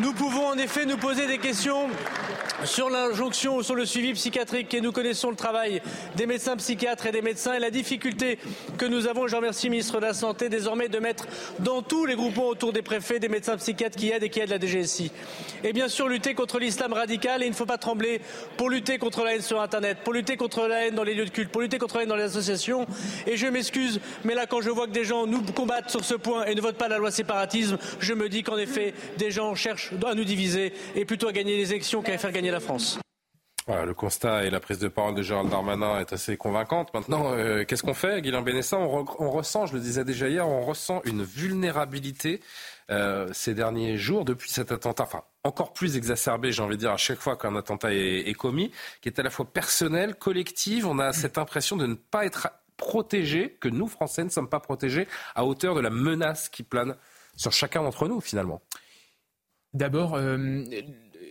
Nous 0.00 0.14
pouvons 0.14 0.46
en 0.46 0.56
effet 0.56 0.86
nous 0.86 0.96
poser 0.96 1.26
des 1.26 1.36
questions 1.36 1.88
sur 2.64 2.90
l'injonction 2.90 3.56
ou 3.56 3.62
sur 3.62 3.74
le 3.74 3.86
suivi 3.86 4.12
psychiatrique 4.12 4.72
et 4.74 4.80
nous 4.80 4.92
connaissons 4.92 5.30
le 5.30 5.36
travail 5.36 5.80
des 6.16 6.26
médecins 6.26 6.56
psychiatres 6.56 7.06
et 7.06 7.12
des 7.12 7.22
médecins 7.22 7.54
et 7.54 7.58
la 7.58 7.70
difficulté 7.70 8.38
que 8.78 8.86
nous 8.86 9.06
avons, 9.06 9.26
je 9.28 9.36
remercie 9.36 9.66
le 9.66 9.72
ministre 9.72 10.00
de 10.00 10.06
la 10.06 10.14
Santé, 10.14 10.48
désormais 10.48 10.88
de 10.88 10.98
mettre 10.98 11.26
dans 11.58 11.82
tous 11.82 12.06
les 12.06 12.14
groupements 12.14 12.48
autour 12.48 12.72
des 12.72 12.82
préfets 12.82 13.18
des 13.18 13.28
médecins 13.28 13.56
psychiatres 13.56 13.96
qui 13.96 14.10
aident 14.10 14.22
et 14.22 14.28
qui 14.28 14.40
aident 14.40 14.50
la 14.50 14.58
DGSI. 14.58 15.10
Et 15.64 15.72
bien 15.72 15.88
sûr, 15.88 16.08
lutter 16.08 16.34
contre 16.34 16.58
l'islam 16.58 16.92
radical 16.92 17.42
et 17.42 17.46
il 17.46 17.50
ne 17.50 17.54
faut 17.54 17.66
pas 17.66 17.78
trembler 17.78 18.20
pour 18.56 18.70
lutter 18.70 18.98
contre 18.98 19.24
la 19.24 19.34
haine 19.34 19.42
sur 19.42 19.60
Internet, 19.60 19.98
pour 20.04 20.12
lutter 20.12 20.36
contre 20.36 20.66
la 20.66 20.86
haine 20.86 20.94
dans 20.94 21.04
les 21.04 21.14
lieux 21.14 21.26
de 21.26 21.30
culte, 21.30 21.50
pour 21.50 21.60
lutter 21.60 21.78
contre 21.78 21.96
la 21.96 22.02
haine 22.02 22.08
dans 22.08 22.16
les 22.16 22.24
associations. 22.24 22.86
Et 23.26 23.36
je 23.36 23.46
m'excuse, 23.46 24.00
mais 24.24 24.34
là, 24.34 24.46
quand 24.46 24.60
je 24.60 24.70
vois 24.70 24.86
que 24.86 24.92
des 24.92 25.04
gens 25.04 25.26
nous 25.26 25.42
combattent 25.42 25.90
sur 25.90 26.04
ce 26.04 26.14
point 26.14 26.44
et 26.44 26.54
ne 26.54 26.60
votent 26.60 26.78
pas 26.78 26.88
la 26.88 26.98
loi 26.98 27.10
séparatisme, 27.10 27.78
je 28.00 28.14
me 28.14 28.28
dis 28.28 28.42
qu'en 28.42 28.58
effet, 28.58 28.94
des 29.18 29.30
gens 29.30 29.54
cherchent 29.54 29.89
à 30.06 30.14
nous 30.14 30.24
diviser 30.24 30.72
et 30.94 31.04
plutôt 31.04 31.28
à 31.28 31.32
gagner 31.32 31.56
les 31.56 31.70
élections 31.70 32.02
qu'à 32.02 32.16
faire 32.18 32.32
gagner 32.32 32.50
la 32.50 32.60
France. 32.60 32.98
Le 33.68 33.94
constat 33.94 34.44
et 34.44 34.50
la 34.50 34.58
prise 34.58 34.80
de 34.80 34.88
parole 34.88 35.14
de 35.14 35.22
Gérald 35.22 35.48
Darmanin 35.48 36.00
est 36.00 36.12
assez 36.12 36.36
convaincante. 36.36 36.92
Maintenant, 36.92 37.32
euh, 37.32 37.64
qu'est-ce 37.64 37.84
qu'on 37.84 37.94
fait, 37.94 38.20
Guilain 38.20 38.42
Bénessin 38.42 38.78
on, 38.78 39.30
ressent, 39.30 39.66
je 39.66 39.74
le 39.74 39.80
disais 39.80 40.04
déjà 40.04 40.28
hier, 40.28 40.48
on 40.48 40.62
ressent 40.62 41.02
une 41.04 41.22
vulnérabilité 41.22 42.40
euh, 42.90 43.28
ces 43.32 43.54
derniers 43.54 43.96
jours 43.96 44.24
depuis 44.24 44.50
cet 44.50 44.72
attentat, 44.72 45.04
enfin 45.04 45.22
encore 45.44 45.72
plus 45.72 45.96
exacerbé, 45.96 46.50
j'ai 46.50 46.62
envie 46.62 46.76
de 46.76 46.80
dire, 46.80 46.90
à 46.90 46.96
chaque 46.96 47.20
fois 47.20 47.36
qu'un 47.36 47.54
attentat 47.54 47.94
est, 47.94 48.36
commis, 48.36 48.72
qui 49.00 49.08
est 49.08 49.18
à 49.18 49.22
la 49.22 49.30
fois 49.30 49.44
personnel, 49.44 50.16
collectif. 50.16 50.84
On 50.84 50.98
a 50.98 51.12
cette 51.12 51.38
impression 51.38 51.76
de 51.76 51.86
ne 51.86 51.94
pas 51.94 52.26
être 52.26 52.48
protégé, 52.76 53.56
que 53.60 53.68
nous, 53.68 53.86
Français, 53.86 54.24
ne 54.24 54.30
sommes 54.30 54.48
pas 54.48 54.60
protégés 54.60 55.06
à 55.34 55.44
hauteur 55.44 55.74
de 55.74 55.80
la 55.80 55.90
menace 55.90 56.48
qui 56.48 56.62
plane 56.62 56.96
sur 57.36 57.52
chacun 57.52 57.82
d'entre 57.82 58.08
nous, 58.08 58.20
finalement. 58.20 58.60
D'abord, 59.72 60.14
euh, 60.14 60.64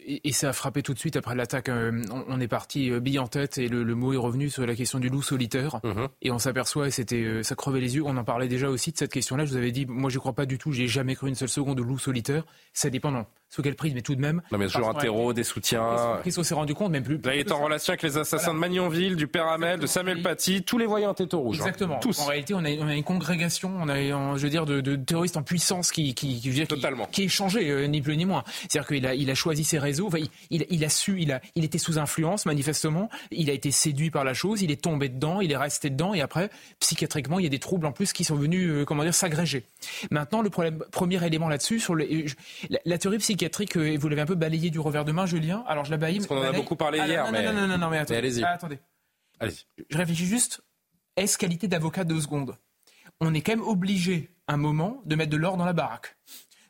et, 0.05 0.31
ça 0.31 0.49
a 0.49 0.53
frappé 0.53 0.81
tout 0.81 0.93
de 0.93 0.99
suite 0.99 1.17
après 1.17 1.35
l'attaque. 1.35 1.69
Euh, 1.69 2.01
on, 2.27 2.39
est 2.39 2.47
parti 2.47 2.89
euh, 2.89 2.99
bille 2.99 3.19
en 3.19 3.27
tête 3.27 3.57
et 3.57 3.67
le, 3.67 3.83
le, 3.83 3.95
mot 3.95 4.13
est 4.13 4.17
revenu 4.17 4.49
sur 4.49 4.65
la 4.65 4.75
question 4.75 4.99
du 4.99 5.09
loup 5.09 5.21
solitaire. 5.21 5.81
Mmh. 5.83 6.05
Et 6.21 6.31
on 6.31 6.39
s'aperçoit, 6.39 6.87
et 6.87 6.91
c'était, 6.91 7.43
ça 7.43 7.55
crevait 7.55 7.81
les 7.81 7.95
yeux. 7.95 8.03
On 8.05 8.15
en 8.15 8.23
parlait 8.23 8.47
déjà 8.47 8.69
aussi 8.69 8.91
de 8.91 8.97
cette 8.97 9.11
question-là. 9.11 9.45
Je 9.45 9.51
vous 9.51 9.57
avais 9.57 9.71
dit, 9.71 9.85
moi, 9.85 10.09
je 10.09 10.19
crois 10.19 10.33
pas 10.33 10.45
du 10.45 10.57
tout. 10.57 10.71
J'ai 10.71 10.87
jamais 10.87 11.15
cru 11.15 11.27
une 11.27 11.35
seule 11.35 11.49
seconde 11.49 11.79
au 11.79 11.83
loup 11.83 11.99
solitaire. 11.99 12.45
Ça 12.73 12.89
dépend, 12.89 13.11
non 13.11 13.25
sous 13.49 13.61
quel 13.61 13.75
prix, 13.75 13.91
mais 13.93 14.01
tout 14.01 14.15
de 14.15 14.21
même. 14.21 14.41
Non, 14.51 14.57
mais 14.57 14.67
toujours 14.67 14.89
un 14.89 14.93
terreau, 14.93 15.33
des 15.33 15.43
soutiens. 15.43 16.19
Qu'est-ce 16.23 16.37
qu'on 16.37 16.43
s'est 16.43 16.53
rendu 16.53 16.73
compte, 16.73 16.91
même 16.91 17.03
plus. 17.03 17.19
Là, 17.23 17.35
il 17.35 17.39
est 17.39 17.51
en 17.51 17.63
relation 17.63 17.91
avec 17.91 18.03
les 18.03 18.17
assassins 18.17 18.53
de 18.53 18.59
Magnonville, 18.59 19.15
du 19.15 19.27
Père 19.27 19.47
Hamel, 19.47 19.79
de 19.79 19.87
Samuel 19.87 20.21
Paty, 20.21 20.63
tous 20.63 20.77
les 20.77 20.85
voyants 20.85 21.09
en 21.11 21.13
tête 21.13 21.33
rouge. 21.33 21.57
Hein. 21.57 21.65
Exactement. 21.65 21.99
Tous. 21.99 22.19
En 22.19 22.25
réalité, 22.25 22.53
on 22.53 22.63
a, 22.63 22.69
une 22.69 23.03
congrégation, 23.03 23.71
on 23.79 23.89
a, 23.89 23.97
je 23.97 24.43
veux 24.43 24.49
dire, 24.49 24.65
de, 24.65 24.95
terroristes 24.95 25.37
en 25.37 25.43
puissance 25.43 25.91
qui, 25.91 26.13
qui, 26.13 26.39
qui, 26.39 26.67
Totalement. 26.67 27.05
qui, 27.05 27.11
qui 27.11 27.23
est 27.23 27.29
changé, 27.29 27.69
euh, 27.69 27.87
ni 27.87 28.01
plus 28.01 28.17
ni 28.17 28.25
moins. 28.25 28.43
C'est-à-dire 28.67 28.87
qu'il 28.87 29.05
a, 29.05 29.15
il 29.15 29.29
a 29.31 29.35
choisi 29.35 29.63
ses 29.63 29.79
réseaux, 29.79 30.07
enfin, 30.07 30.19
il, 30.49 30.65
il, 30.69 30.85
a 30.85 30.89
su, 30.89 31.19
il, 31.19 31.31
a, 31.31 31.41
il 31.55 31.63
était 31.63 31.77
sous 31.77 31.97
influence, 31.97 32.45
manifestement, 32.45 33.09
il 33.31 33.49
a 33.49 33.53
été 33.53 33.71
séduit 33.71 34.11
par 34.11 34.23
la 34.23 34.33
chose, 34.33 34.61
il 34.61 34.71
est 34.71 34.81
tombé 34.81 35.09
dedans, 35.09 35.41
il 35.41 35.51
est 35.51 35.57
resté 35.57 35.89
dedans, 35.89 36.13
et 36.13 36.21
après, 36.21 36.49
psychiatriquement, 36.79 37.39
il 37.39 37.43
y 37.43 37.47
a 37.47 37.49
des 37.49 37.59
troubles 37.59 37.85
en 37.85 37.91
plus 37.91 38.13
qui 38.13 38.23
sont 38.23 38.35
venus, 38.35 38.69
euh, 38.69 38.85
comment 38.85 39.03
dire, 39.03 39.13
s'agréger. 39.13 39.63
Maintenant, 40.11 40.41
le 40.41 40.49
problème, 40.49 40.83
premier 40.91 41.25
élément 41.25 41.49
là-dessus, 41.49 41.79
sur 41.79 41.95
le, 41.95 42.07
la, 42.69 42.79
la, 42.85 42.97
théorie 42.97 43.17
psychiatrique, 43.17 43.38
euh, 43.43 43.97
vous 43.99 44.09
l'avez 44.09 44.21
un 44.21 44.25
peu 44.25 44.35
balayé 44.35 44.69
du 44.69 44.79
revers 44.79 45.05
de 45.05 45.11
main, 45.11 45.25
Julien. 45.25 45.63
Alors 45.67 45.85
je 45.85 45.91
la 45.91 45.97
baille. 45.97 46.17
Parce 46.17 46.27
qu'on 46.27 46.37
en 46.37 46.43
a 46.43 46.51
beaucoup 46.51 46.75
parlé 46.75 46.99
hier. 46.99 47.25
Non, 47.25 47.31
mais... 47.31 47.43
non, 47.45 47.53
non, 47.53 47.67
non, 47.67 47.77
non, 47.77 47.89
mais, 47.89 47.99
attendez. 47.99 48.43
Ah, 48.43 48.53
attendez. 48.53 48.79
Je 49.89 49.97
réfléchis 49.97 50.25
juste. 50.25 50.61
Est-ce 51.15 51.37
qualité 51.37 51.67
d'avocat 51.67 52.03
deux 52.03 52.21
secondes? 52.21 52.55
On 53.19 53.33
est 53.33 53.41
quand 53.41 53.51
même 53.51 53.67
obligé, 53.67 54.31
un 54.47 54.57
moment, 54.57 55.01
de 55.05 55.15
mettre 55.15 55.31
de 55.31 55.37
l'or 55.37 55.57
dans 55.57 55.65
la 55.65 55.73
baraque. 55.73 56.15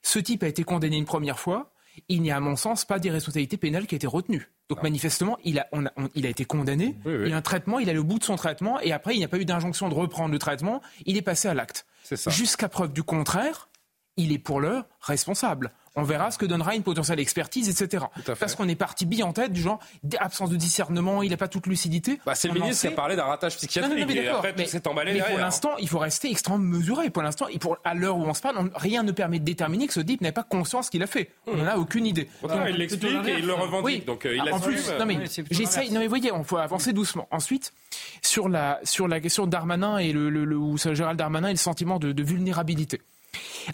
Ce 0.01 0.17
type 0.17 0.43
a 0.43 0.47
été 0.47 0.63
condamné 0.63 0.97
une 0.97 1.05
première 1.05 1.39
fois. 1.39 1.73
Il 2.07 2.21
n'y 2.21 2.31
a, 2.31 2.37
à 2.37 2.39
mon 2.39 2.55
sens, 2.55 2.85
pas 2.85 2.97
d'irresponsabilité 2.97 3.57
pénale 3.57 3.85
qui 3.85 3.95
a 3.95 3.97
été 3.97 4.07
retenue. 4.07 4.49
Donc 4.69 4.79
ah. 4.81 4.83
manifestement, 4.83 5.37
il 5.43 5.59
a, 5.59 5.67
on 5.71 5.85
a, 5.85 5.91
on, 5.97 6.09
il 6.15 6.25
a 6.25 6.29
été 6.29 6.45
condamné. 6.45 6.95
Oui, 7.05 7.15
oui. 7.15 7.23
Il 7.27 7.33
a 7.33 7.37
un 7.37 7.41
traitement, 7.41 7.77
il 7.79 7.89
est 7.89 7.97
au 7.97 8.03
bout 8.03 8.19
de 8.19 8.23
son 8.23 8.35
traitement, 8.35 8.79
et 8.79 8.91
après, 8.91 9.13
il 9.15 9.17
n'y 9.17 9.25
a 9.25 9.27
pas 9.27 9.37
eu 9.37 9.45
d'injonction 9.45 9.89
de 9.89 9.93
reprendre 9.93 10.31
le 10.31 10.39
traitement. 10.39 10.81
Il 11.05 11.17
est 11.17 11.21
passé 11.21 11.47
à 11.47 11.53
l'acte. 11.53 11.85
Jusqu'à 12.27 12.69
preuve 12.69 12.93
du 12.93 13.03
contraire, 13.03 13.69
il 14.17 14.31
est 14.31 14.39
pour 14.39 14.61
l'heure 14.61 14.85
responsable. 15.01 15.71
On 15.95 16.03
verra 16.03 16.31
ce 16.31 16.37
que 16.37 16.45
donnera 16.45 16.75
une 16.75 16.83
potentielle 16.83 17.19
expertise, 17.19 17.69
etc. 17.69 18.05
Parce 18.39 18.55
qu'on 18.55 18.67
est 18.67 18.75
parti 18.75 19.05
bille 19.05 19.23
en 19.23 19.33
tête, 19.33 19.51
du 19.51 19.61
genre 19.61 19.79
absence 20.19 20.49
de 20.49 20.55
discernement, 20.55 21.23
il 21.23 21.31
n'a 21.31 21.37
pas 21.37 21.47
toute 21.47 21.67
lucidité. 21.67 22.19
Bah, 22.25 22.35
c'est 22.35 22.47
le 22.47 22.59
ministre 22.59 22.81
qui 22.81 22.87
a 22.87 22.91
parlé 22.95 23.15
d'un 23.15 23.23
ratage 23.23 23.55
psychiatrique 23.55 23.93
non, 23.93 23.99
non, 24.01 24.05
mais 24.07 24.15
et 24.15 24.27
après 24.27 24.53
mais, 24.57 24.65
tout 24.65 24.69
s'est 24.69 24.87
emballé 24.87 25.11
mais 25.11 25.19
derrière. 25.19 25.35
pour 25.35 25.43
l'instant, 25.45 25.71
il 25.79 25.87
faut 25.87 25.99
rester 25.99 26.29
extrêmement 26.29 26.59
mesuré. 26.59 27.09
Pour 27.09 27.23
l'instant, 27.23 27.47
à 27.83 27.93
l'heure 27.93 28.17
où 28.17 28.23
on 28.23 28.33
se 28.33 28.41
parle, 28.41 28.57
on, 28.57 28.69
rien 28.75 29.03
ne 29.03 29.11
permet 29.11 29.39
de 29.39 29.45
déterminer 29.45 29.87
que 29.87 29.93
ce 29.93 29.99
type 29.99 30.21
n'ait 30.21 30.31
pas 30.31 30.43
conscience 30.43 30.89
qu'il 30.89 31.03
a 31.03 31.07
fait. 31.07 31.31
On 31.47 31.55
n'en 31.55 31.67
a 31.67 31.77
aucune 31.77 32.05
idée. 32.05 32.29
Pourtant, 32.39 32.65
il 32.65 32.75
l'explique 32.75 33.27
et 33.27 33.39
il 33.39 33.45
le 33.45 33.53
revendique. 33.53 33.85
Oui. 33.85 34.03
Donc, 34.05 34.25
euh, 34.25 34.35
il 34.35 34.53
en 34.53 34.59
plus, 34.59 34.91
non 34.99 35.05
mais 35.05 35.19
j'essaye. 35.51 35.91
Non 35.91 35.99
mais 35.99 36.07
voyez, 36.07 36.31
on 36.31 36.43
faut 36.43 36.57
avancer 36.57 36.93
doucement. 36.93 37.27
Ensuite, 37.31 37.73
sur 38.21 38.49
la 38.49 38.79
sur 38.83 39.07
la 39.07 39.19
question 39.19 39.47
Darmanin 39.47 39.97
et 39.97 40.11
le, 40.11 40.29
le, 40.29 40.45
le 40.45 40.57
ou 40.57 40.77
Gérald 40.77 41.17
Darmanin 41.17 41.49
et 41.49 41.53
le 41.53 41.57
sentiment 41.57 41.99
de, 41.99 42.11
de 42.11 42.23
vulnérabilité. 42.23 43.01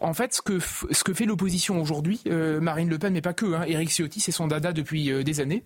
En 0.02 0.14
fait, 0.14 0.34
ce 0.34 0.42
que, 0.42 0.60
fait 0.60 1.26
l'opposition 1.26 1.82
aujourd'hui, 1.82 2.22
euh, 2.28 2.60
Marine 2.60 2.90
Le 2.90 3.00
Pen, 3.00 3.14
mais 3.14 3.22
pas 3.22 3.34
que, 3.34 3.54
hein, 3.54 3.64
Éric 3.68 3.90
Ciotti, 3.90 4.20
c'est 4.20 4.32
son 4.32 4.48
dada 4.48 4.74
depuis 4.74 5.12
euh, 5.12 5.24
des 5.24 5.40
années, 5.40 5.64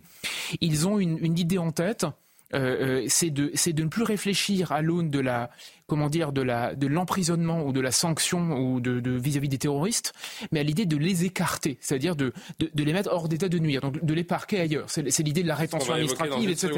ils 0.62 0.88
ont 0.88 1.00
une 1.00 1.38
idée 1.38 1.58
en 1.58 1.72
tête, 1.72 2.06
euh, 2.54 3.04
c'est 3.08 3.30
de, 3.30 3.52
de 3.72 3.84
ne 3.84 3.90
plus 3.90 4.04
réfléchir 4.04 4.72
à 4.72 4.82
l'aune 4.82 5.10
de 5.10 5.20
la 5.20 5.50
comment 5.88 6.10
dire 6.10 6.32
de 6.32 6.42
la 6.42 6.76
de 6.76 6.88
l'emprisonnement 6.88 7.64
ou 7.64 7.72
de 7.72 7.80
la 7.80 7.92
sanction 7.92 8.58
ou 8.58 8.80
de, 8.80 9.00
de 9.00 9.12
vis-à-vis 9.12 9.50
des 9.50 9.58
terroristes, 9.58 10.14
mais 10.52 10.60
à 10.60 10.64
l'idée 10.64 10.86
de 10.86 10.98
les 10.98 11.26
écarter, 11.26 11.78
c'est-à-dire 11.82 12.16
de, 12.16 12.34
de, 12.60 12.70
de 12.74 12.84
les 12.84 12.94
mettre 12.94 13.12
hors 13.12 13.28
d'état 13.28 13.50
de 13.50 13.60
nuire, 13.60 13.82
donc 13.82 14.04
de 14.04 14.14
les 14.14 14.24
parquer 14.24 14.60
ailleurs. 14.62 14.90
C'est, 14.90 15.10
c'est 15.12 15.24
l'idée 15.24 15.44
de 15.44 15.48
la 15.48 15.56
rétention 15.56 15.94
administrative, 15.94 16.50
etc. 16.50 16.72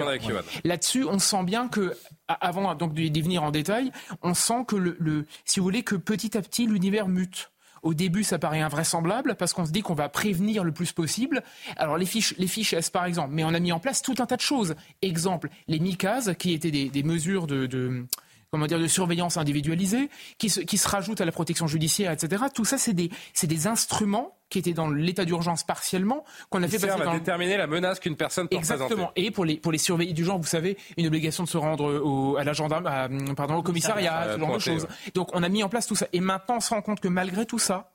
Là-dessus, 0.64 1.06
on 1.06 1.20
sent 1.20 1.44
bien 1.44 1.68
que 1.68 1.94
avant 2.28 2.74
donc 2.76 2.94
d'y 2.94 3.22
venir 3.22 3.44
en 3.44 3.52
détail, 3.52 3.92
on 4.22 4.34
sent 4.34 4.66
que 4.68 4.76
le, 4.76 4.96
le 5.00 5.26
si 5.46 5.60
vous 5.60 5.66
voulez 5.66 5.84
que 5.84 5.96
petit 5.96 6.38
à 6.38 6.42
petit 6.42 6.66
l'univers 6.68 7.08
mute. 7.08 7.52
Au 7.82 7.94
début, 7.94 8.24
ça 8.24 8.38
paraît 8.38 8.62
invraisemblable 8.62 9.36
parce 9.36 9.54
qu'on 9.54 9.66
se 9.66 9.72
dit 9.72 9.82
qu'on 9.82 9.96
va 9.96 10.08
prévenir 10.08 10.64
le 10.64 10.72
plus 10.72 10.92
possible. 10.92 11.44
Alors 11.78 11.98
les 11.98 12.06
fiches, 12.06 12.36
les 12.38 12.48
fiches 12.48 12.74
S 12.74 12.90
par 12.90 13.06
exemple, 13.06 13.34
mais 13.34 13.44
on 13.44 13.54
a 13.54 13.60
mis 13.60 13.72
en 13.72 13.80
place 13.80 14.02
tout 14.02 14.16
un 14.20 14.26
tas 14.26 14.36
de 14.36 14.42
choses. 14.42 14.76
Exemple, 15.02 15.50
les 15.68 15.80
MICAS, 15.80 16.34
qui 16.38 16.54
étaient 16.54 16.72
des, 16.72 16.90
des 16.90 17.04
mesures 17.04 17.48
de, 17.48 17.66
de 17.66 18.06
comment 18.52 18.68
dire, 18.68 18.80
de 18.80 18.88
surveillance 18.88 19.38
individualisée, 19.38 20.10
qui 20.38 20.50
se, 20.50 20.60
qui 20.60 20.78
se 20.78 20.88
rajoutent 20.88 21.22
à 21.22 21.26
la 21.26 21.32
protection 21.32 21.68
judiciaire, 21.68 22.12
etc. 22.12 22.44
Tout 22.54 22.66
ça, 22.66 22.78
c'est 22.78 22.94
des, 22.94 23.10
c'est 23.34 23.48
des 23.48 23.68
instruments 23.68 24.38
qui 24.50 24.60
étaient 24.60 24.74
dans 24.74 24.90
l'état 24.90 25.24
d'urgence 25.24 25.64
partiellement, 25.64 26.26
qu'on 26.50 26.62
a 26.62 26.68
fait 26.68 26.78
passer 26.78 27.02
dans 27.02 27.12
à 27.12 27.18
déterminer 27.18 27.56
la 27.56 27.68
menace 27.68 28.02
qu'une 28.02 28.18
personne 28.18 28.50
peut 28.50 28.58
Exactement. 28.58 29.12
Et 29.16 29.32
pour 29.32 29.46
les, 29.46 29.56
pour 29.56 29.72
les 29.72 29.78
surveillés 29.78 30.12
du 30.12 30.26
genre, 30.26 30.38
vous 30.38 30.46
savez, 30.46 30.78
une 30.98 31.08
obligation 31.08 31.46
de 31.46 31.50
se 31.50 31.58
rendre 31.58 32.02
au, 32.04 32.36
à 32.36 32.44
la 32.44 32.52
gendarme, 32.52 32.86
à, 32.88 33.08
pardon, 33.36 33.56
au 33.56 33.64
commissariat, 33.64 34.34
ce 34.34 34.40
genre 34.40 34.40
de 34.40 34.46
pointer, 34.46 34.60
choses. 34.60 34.84
ouais. 34.84 35.12
Donc, 35.14 35.30
on 35.34 35.42
a 35.44 35.48
mis 35.48 35.64
en 35.64 35.70
place 35.70 35.88
tout 35.88 35.96
ça. 35.96 36.08
Et 36.12 36.20
maintenant, 36.20 36.58
on 36.58 36.60
se 36.60 36.72
rend 36.72 36.82
compte 36.82 37.00
que 37.00 37.08
malgré 37.08 37.46
tout 37.46 37.60
ça, 37.60 37.94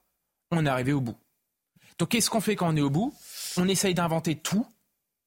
on 0.50 0.64
est 0.64 0.68
arrivé 0.70 0.94
au 0.94 1.02
bout. 1.02 1.16
Donc, 1.98 2.08
qu'est-ce 2.08 2.30
qu'on 2.30 2.40
fait 2.40 2.56
quand 2.56 2.72
on 2.72 2.76
est 2.76 2.80
au 2.80 2.90
bout? 2.90 3.12
On 3.58 3.68
essaye 3.68 3.92
d'inventer 3.92 4.34
tout. 4.36 4.66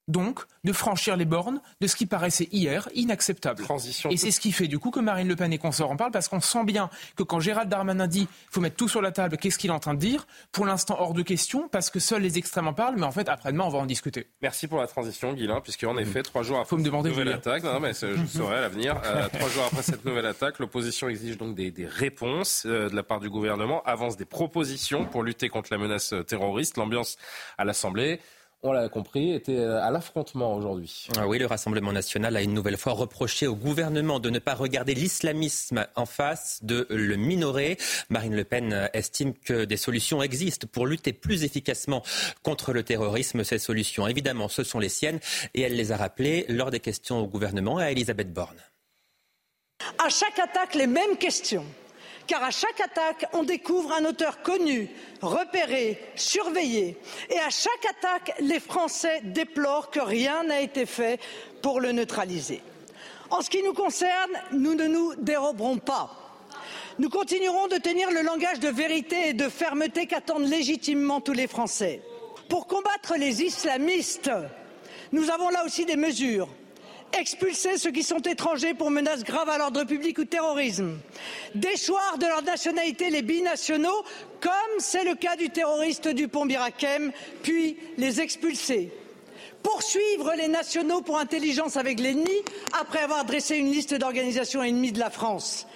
Donc, 0.10 0.40
de 0.64 0.74
franchir 0.74 1.16
les 1.16 1.26
bornes 1.26 1.62
de 1.82 1.88
ce 1.88 1.96
qui 1.96 2.06
paraissait 2.06 2.50
hier 2.52 2.90
inacceptable. 2.96 3.64
Transition 3.64 4.10
Et 4.10 4.18
c'est 4.18 4.32
ce 4.32 4.40
qui 4.40 4.52
fait 4.52 4.68
du 4.68 4.80
coup 4.80 4.92
que 4.92 5.00
Marine 5.00 5.28
Le 5.28 5.36
Pen 5.36 5.54
et 5.54 5.58
consorts 5.58 5.92
en 5.92 5.96
parlent 5.96 6.12
parce 6.12 6.28
qu'on 6.28 6.42
sent 6.42 6.64
bien 6.66 6.90
que 7.16 7.24
quand 7.24 7.40
Gérald 7.40 7.70
Darmanin 7.70 8.08
dit 8.08 8.28
faut 8.50 8.60
mettre 8.60 8.76
tout 8.76 8.88
sur 8.88 9.02
la 9.02 9.12
table, 9.12 9.38
qu'est-ce 9.38 9.58
qu'il 9.58 9.70
est 9.70 9.74
en 9.74 9.80
train 9.80 9.94
de 9.94 10.00
dire 10.00 10.28
Pour 10.52 10.66
l'instant 10.66 10.98
hors 11.00 11.14
de 11.14 11.22
question 11.22 11.70
parce 11.70 11.90
que 11.90 12.00
seuls 12.00 12.24
les 12.24 12.38
extrêmes 12.38 12.68
en 12.68 12.74
parlent, 12.74 12.96
mais 12.98 13.06
en 13.06 13.12
fait 13.12 13.30
après-demain 13.30 13.66
on 13.66 13.70
va 13.70 13.80
en 13.80 13.86
discuter. 13.86 14.28
Merci 14.42 14.68
pour 14.68 14.80
la 14.80 14.88
transition, 14.88 15.34
Guilain, 15.34 15.62
puisqu'en 15.62 15.98
effet, 15.98 16.24
trois 16.24 16.42
jours 16.42 16.58
après 16.58 16.70
Faut 16.70 16.78
me 16.78 16.84
demander, 16.84 17.10
cette 17.10 17.20
nouvelle 17.20 17.34
attaque, 17.34 17.64
non, 17.64 17.80
mais 17.80 17.94
je 17.94 18.26
saurai 18.26 18.58
à 18.58 18.62
l'avenir, 18.62 19.00
euh, 19.06 19.28
trois 19.32 19.50
jours 19.50 19.66
après 19.66 19.84
cette 19.84 20.06
nouvelle 20.06 20.26
attaque, 20.26 20.60
l'opposition 20.60 21.08
exige 21.08 21.38
donc 21.38 21.56
des, 21.56 21.70
des 21.72 21.86
réponses 21.86 22.64
euh, 22.66 22.90
de 22.90 22.96
la 22.96 23.04
part 23.04 23.20
du 23.20 23.30
gouvernement, 23.30 23.84
avance 23.84 24.18
des 24.18 24.26
propositions 24.26 25.06
pour 25.06 25.22
lutter 25.24 25.50
contre 25.50 25.70
la 25.72 25.78
menace 25.78 26.14
terroriste. 26.28 26.78
L'ambiance 26.78 27.18
à 27.58 27.66
l'Assemblée, 27.66 28.20
on 28.62 28.72
l'a 28.72 28.90
compris, 28.90 29.32
était 29.34 29.58
euh, 29.58 29.82
à 29.82 29.92
l'affrontement 29.92 30.56
aujourd'hui. 30.56 31.08
Ah 31.18 31.28
oui, 31.28 31.40
le 31.40 31.46
Rassemblement 31.46 31.94
national 31.94 32.36
a 32.36 32.42
une 32.42 32.54
nouvelle 32.54 32.78
fois 32.78 32.94
reproché 32.94 33.48
au 33.48 33.56
gouvernement 33.56 34.20
de 34.20 34.30
ne 34.30 34.40
pas 34.40 34.54
regarder 34.54 34.94
l'islamisme 34.94 35.86
en 35.96 36.06
face, 36.06 36.60
de 36.64 36.86
le 36.90 37.16
minorer. 37.16 37.78
Marine 38.10 38.36
Le 38.36 38.44
Pen 38.44 38.90
estime 38.94 39.34
que 39.34 39.66
des 39.66 39.78
solutions 39.78 40.22
existent 40.22 40.68
pour 40.72 40.88
lutter 40.88 41.14
plus 41.14 41.44
efficacement 41.44 42.04
contre 42.44 42.74
le 42.74 42.84
terrorisme. 42.84 43.44
Ces 43.44 43.60
solutions, 43.60 44.08
évidemment, 44.08 44.50
ce 44.50 44.64
sont 44.64 44.80
les 44.80 44.90
siennes 44.90 45.20
et 45.54 45.62
elle 45.62 45.76
les 45.76 45.92
a 45.92 45.98
rappelées 45.98 46.46
lors 46.50 46.72
des 46.72 46.80
questions 46.80 47.20
au 47.20 47.28
gouvernement 47.28 47.78
à 47.78 47.92
Elisabeth 47.92 48.34
Borne. 48.34 48.62
À 50.04 50.10
chaque 50.10 50.38
attaque, 50.40 50.76
les 50.76 50.88
mêmes 50.88 51.18
questions. 51.18 51.66
Car 52.30 52.44
à 52.44 52.52
chaque 52.52 52.80
attaque, 52.80 53.26
on 53.34 53.42
découvre 53.42 53.92
un 53.92 54.06
auteur 54.06 54.44
connu, 54.44 54.88
repéré, 55.20 56.00
surveillé. 56.16 56.96
Et 57.32 57.40
à 57.40 57.50
chaque 57.50 57.88
attaque, 57.90 58.36
les 58.40 58.60
Français 58.60 59.22
déplorent 59.24 59.90
que 59.90 60.00
rien 60.00 60.44
n'a 60.44 60.62
été 60.62 60.86
fait 60.86 61.20
pour 61.64 61.80
le 61.80 61.92
neutraliser. 61.92 62.62
En 63.32 63.42
ce 63.42 63.50
qui 63.50 63.64
nous 63.64 63.74
concerne, 63.74 64.30
nous 64.52 64.76
ne 64.76 64.86
nous 64.86 65.16
déroberons 65.16 65.80
pas. 65.80 66.16
Nous 67.00 67.10
continuerons 67.10 67.68
de 67.68 67.78
tenir 67.78 68.12
le 68.12 68.22
langage 68.22 68.60
de 68.60 68.70
vérité 68.70 69.30
et 69.30 69.34
de 69.34 69.50
fermeté 69.50 70.06
qu'attendent 70.06 70.48
légitimement 70.48 71.22
tous 71.22 71.34
les 71.34 71.48
Français. 71.48 72.04
Pour 72.48 72.68
combattre 72.68 73.16
les 73.18 73.42
islamistes, 73.42 74.30
nous 75.12 75.32
avons 75.32 75.50
là 75.50 75.66
aussi 75.66 75.84
des 75.84 75.96
mesures 75.96 76.48
expulser 77.18 77.78
ceux 77.78 77.92
qui 77.92 78.04
sont 78.04 78.20
étrangers 78.20 78.74
pour 78.74 78.92
menaces 78.92 79.24
graves 79.24 79.50
à 79.50 79.58
l'ordre 79.58 79.84
public 79.84 80.18
ou 80.18 80.26
terrorisme, 80.26 80.98
déchoir 81.56 82.18
de 82.18 82.26
leur 82.26 82.44
nationalité 82.44 83.10
les 83.10 83.22
binationaux, 83.22 84.04
comme 84.42 84.52
c'est 84.80 85.04
le 85.04 85.16
cas 85.16 85.36
du 85.36 85.50
terroriste 85.50 86.08
du 86.08 86.28
pont 86.28 86.46
Birakem, 86.46 87.12
puis 87.44 87.78
les 87.98 88.22
expulser. 88.22 88.92
Poursuivre 89.64 90.34
les 90.38 90.48
nationaux 90.48 91.02
pour 91.02 91.20
intelligence 91.20 91.76
avec 91.76 92.00
l'ennemi 92.00 92.44
après 92.80 93.00
avoir 93.00 93.26
dressé 93.26 93.58
une 93.58 93.72
liste 93.72 93.94
d'organisations 93.94 94.64
ennemies 94.64 94.94
de 94.94 95.00
la 95.00 95.10
France. 95.10 95.68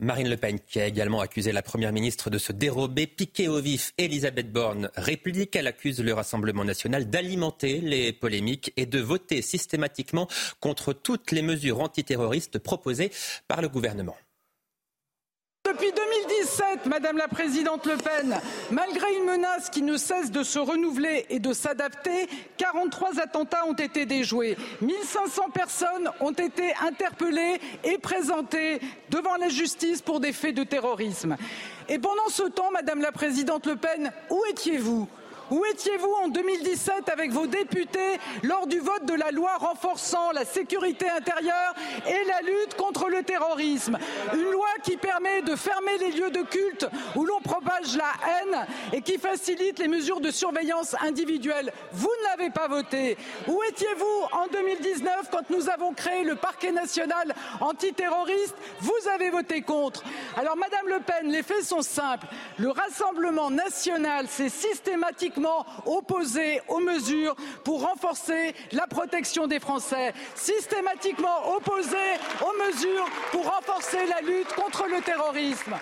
Marine 0.00 0.30
Le 0.30 0.38
Pen, 0.38 0.58
qui 0.66 0.80
a 0.80 0.86
également 0.86 1.20
accusé 1.20 1.52
la 1.52 1.60
Première 1.60 1.92
ministre 1.92 2.30
de 2.30 2.38
se 2.38 2.52
dérober, 2.52 3.06
piquer 3.06 3.48
au 3.48 3.60
vif 3.60 3.92
Elisabeth 3.98 4.50
Borne, 4.50 4.90
réplique. 4.96 5.54
Elle 5.56 5.66
accuse 5.66 6.00
le 6.00 6.14
Rassemblement 6.14 6.64
national 6.64 7.10
d'alimenter 7.10 7.82
les 7.82 8.14
polémiques 8.14 8.72
et 8.78 8.86
de 8.86 8.98
voter 8.98 9.42
systématiquement 9.42 10.26
contre 10.58 10.94
toutes 10.94 11.32
les 11.32 11.42
mesures 11.42 11.80
antiterroristes 11.80 12.58
proposées 12.58 13.12
par 13.46 13.60
le 13.60 13.68
gouvernement. 13.68 14.16
Depuis 16.60 16.70
2017, 16.80 16.86
Madame 16.86 17.16
la 17.16 17.28
Présidente 17.28 17.86
Le 17.86 17.96
Pen, 17.96 18.38
malgré 18.70 19.06
une 19.16 19.24
menace 19.24 19.70
qui 19.70 19.82
ne 19.82 19.96
cesse 19.96 20.30
de 20.30 20.42
se 20.42 20.58
renouveler 20.58 21.26
et 21.30 21.38
de 21.38 21.52
s'adapter, 21.52 22.28
43 22.58 23.20
attentats 23.20 23.66
ont 23.66 23.74
été 23.74 24.06
déjoués. 24.06 24.56
1500 24.80 25.50
personnes 25.54 26.10
ont 26.20 26.32
été 26.32 26.74
interpellées 26.82 27.60
et 27.84 27.98
présentées 27.98 28.80
devant 29.10 29.36
la 29.36 29.48
justice 29.48 30.02
pour 30.02 30.20
des 30.20 30.32
faits 30.32 30.54
de 30.54 30.64
terrorisme. 30.64 31.36
Et 31.88 31.98
pendant 31.98 32.28
ce 32.28 32.44
temps, 32.44 32.70
Madame 32.72 33.00
la 33.00 33.12
Présidente 33.12 33.66
Le 33.66 33.76
Pen, 33.76 34.12
où 34.30 34.42
étiez-vous? 34.50 35.08
Où 35.50 35.64
étiez-vous 35.64 36.12
en 36.24 36.28
2017 36.28 37.08
avec 37.08 37.32
vos 37.32 37.46
députés 37.46 38.18
lors 38.42 38.66
du 38.66 38.78
vote 38.78 39.04
de 39.04 39.14
la 39.14 39.30
loi 39.30 39.56
renforçant 39.56 40.30
la 40.32 40.44
sécurité 40.44 41.08
intérieure 41.08 41.74
et 42.06 42.24
la 42.24 42.40
lutte 42.42 42.74
contre 42.76 43.08
le 43.08 43.22
terrorisme? 43.22 43.98
Une 44.34 44.50
loi 44.50 44.68
qui 44.82 44.96
permet 44.96 45.42
de 45.42 45.56
fermer 45.56 45.98
les 45.98 46.12
lieux 46.12 46.30
de 46.30 46.42
culte 46.42 46.86
où 47.16 47.24
l'on 47.24 47.40
propage 47.40 47.96
la 47.96 48.12
haine 48.28 48.66
et 48.92 49.02
qui 49.02 49.18
facilite 49.18 49.78
les 49.78 49.88
mesures 49.88 50.20
de 50.20 50.30
surveillance 50.30 50.94
individuelle. 51.00 51.72
Vous 51.92 52.10
ne 52.20 52.28
l'avez 52.30 52.50
pas 52.50 52.68
votée. 52.68 53.16
Où 53.48 53.60
étiez-vous 53.68 54.28
en 54.32 54.46
2019 54.52 55.30
quand 55.30 55.50
nous 55.50 55.68
avons 55.68 55.92
créé 55.92 56.24
le 56.24 56.36
parquet 56.36 56.72
national 56.72 57.34
antiterroriste? 57.60 58.54
Vous 58.80 59.08
avez 59.12 59.30
voté 59.30 59.62
contre. 59.62 60.04
Alors, 60.36 60.56
Madame 60.56 60.86
Le 60.86 61.00
Pen, 61.00 61.30
les 61.30 61.42
faits 61.42 61.64
sont 61.64 61.82
simples. 61.82 62.26
Le 62.58 62.70
Rassemblement 62.70 63.50
national 63.50 64.28
s'est 64.28 64.48
systématiquement 64.48 65.39
opposé 65.86 66.60
aux 66.68 66.80
mesures 66.80 67.34
pour 67.64 67.82
renforcer 67.82 68.54
la 68.72 68.86
protection 68.86 69.46
des 69.46 69.60
Français, 69.60 70.12
systématiquement 70.34 71.54
opposé 71.56 71.96
aux 72.40 72.64
mesures 72.66 73.08
pour 73.30 73.44
renforcer 73.44 74.06
la 74.06 74.20
lutte 74.20 74.52
contre 74.54 74.86
le 74.88 75.00
terrorisme. 75.02 75.74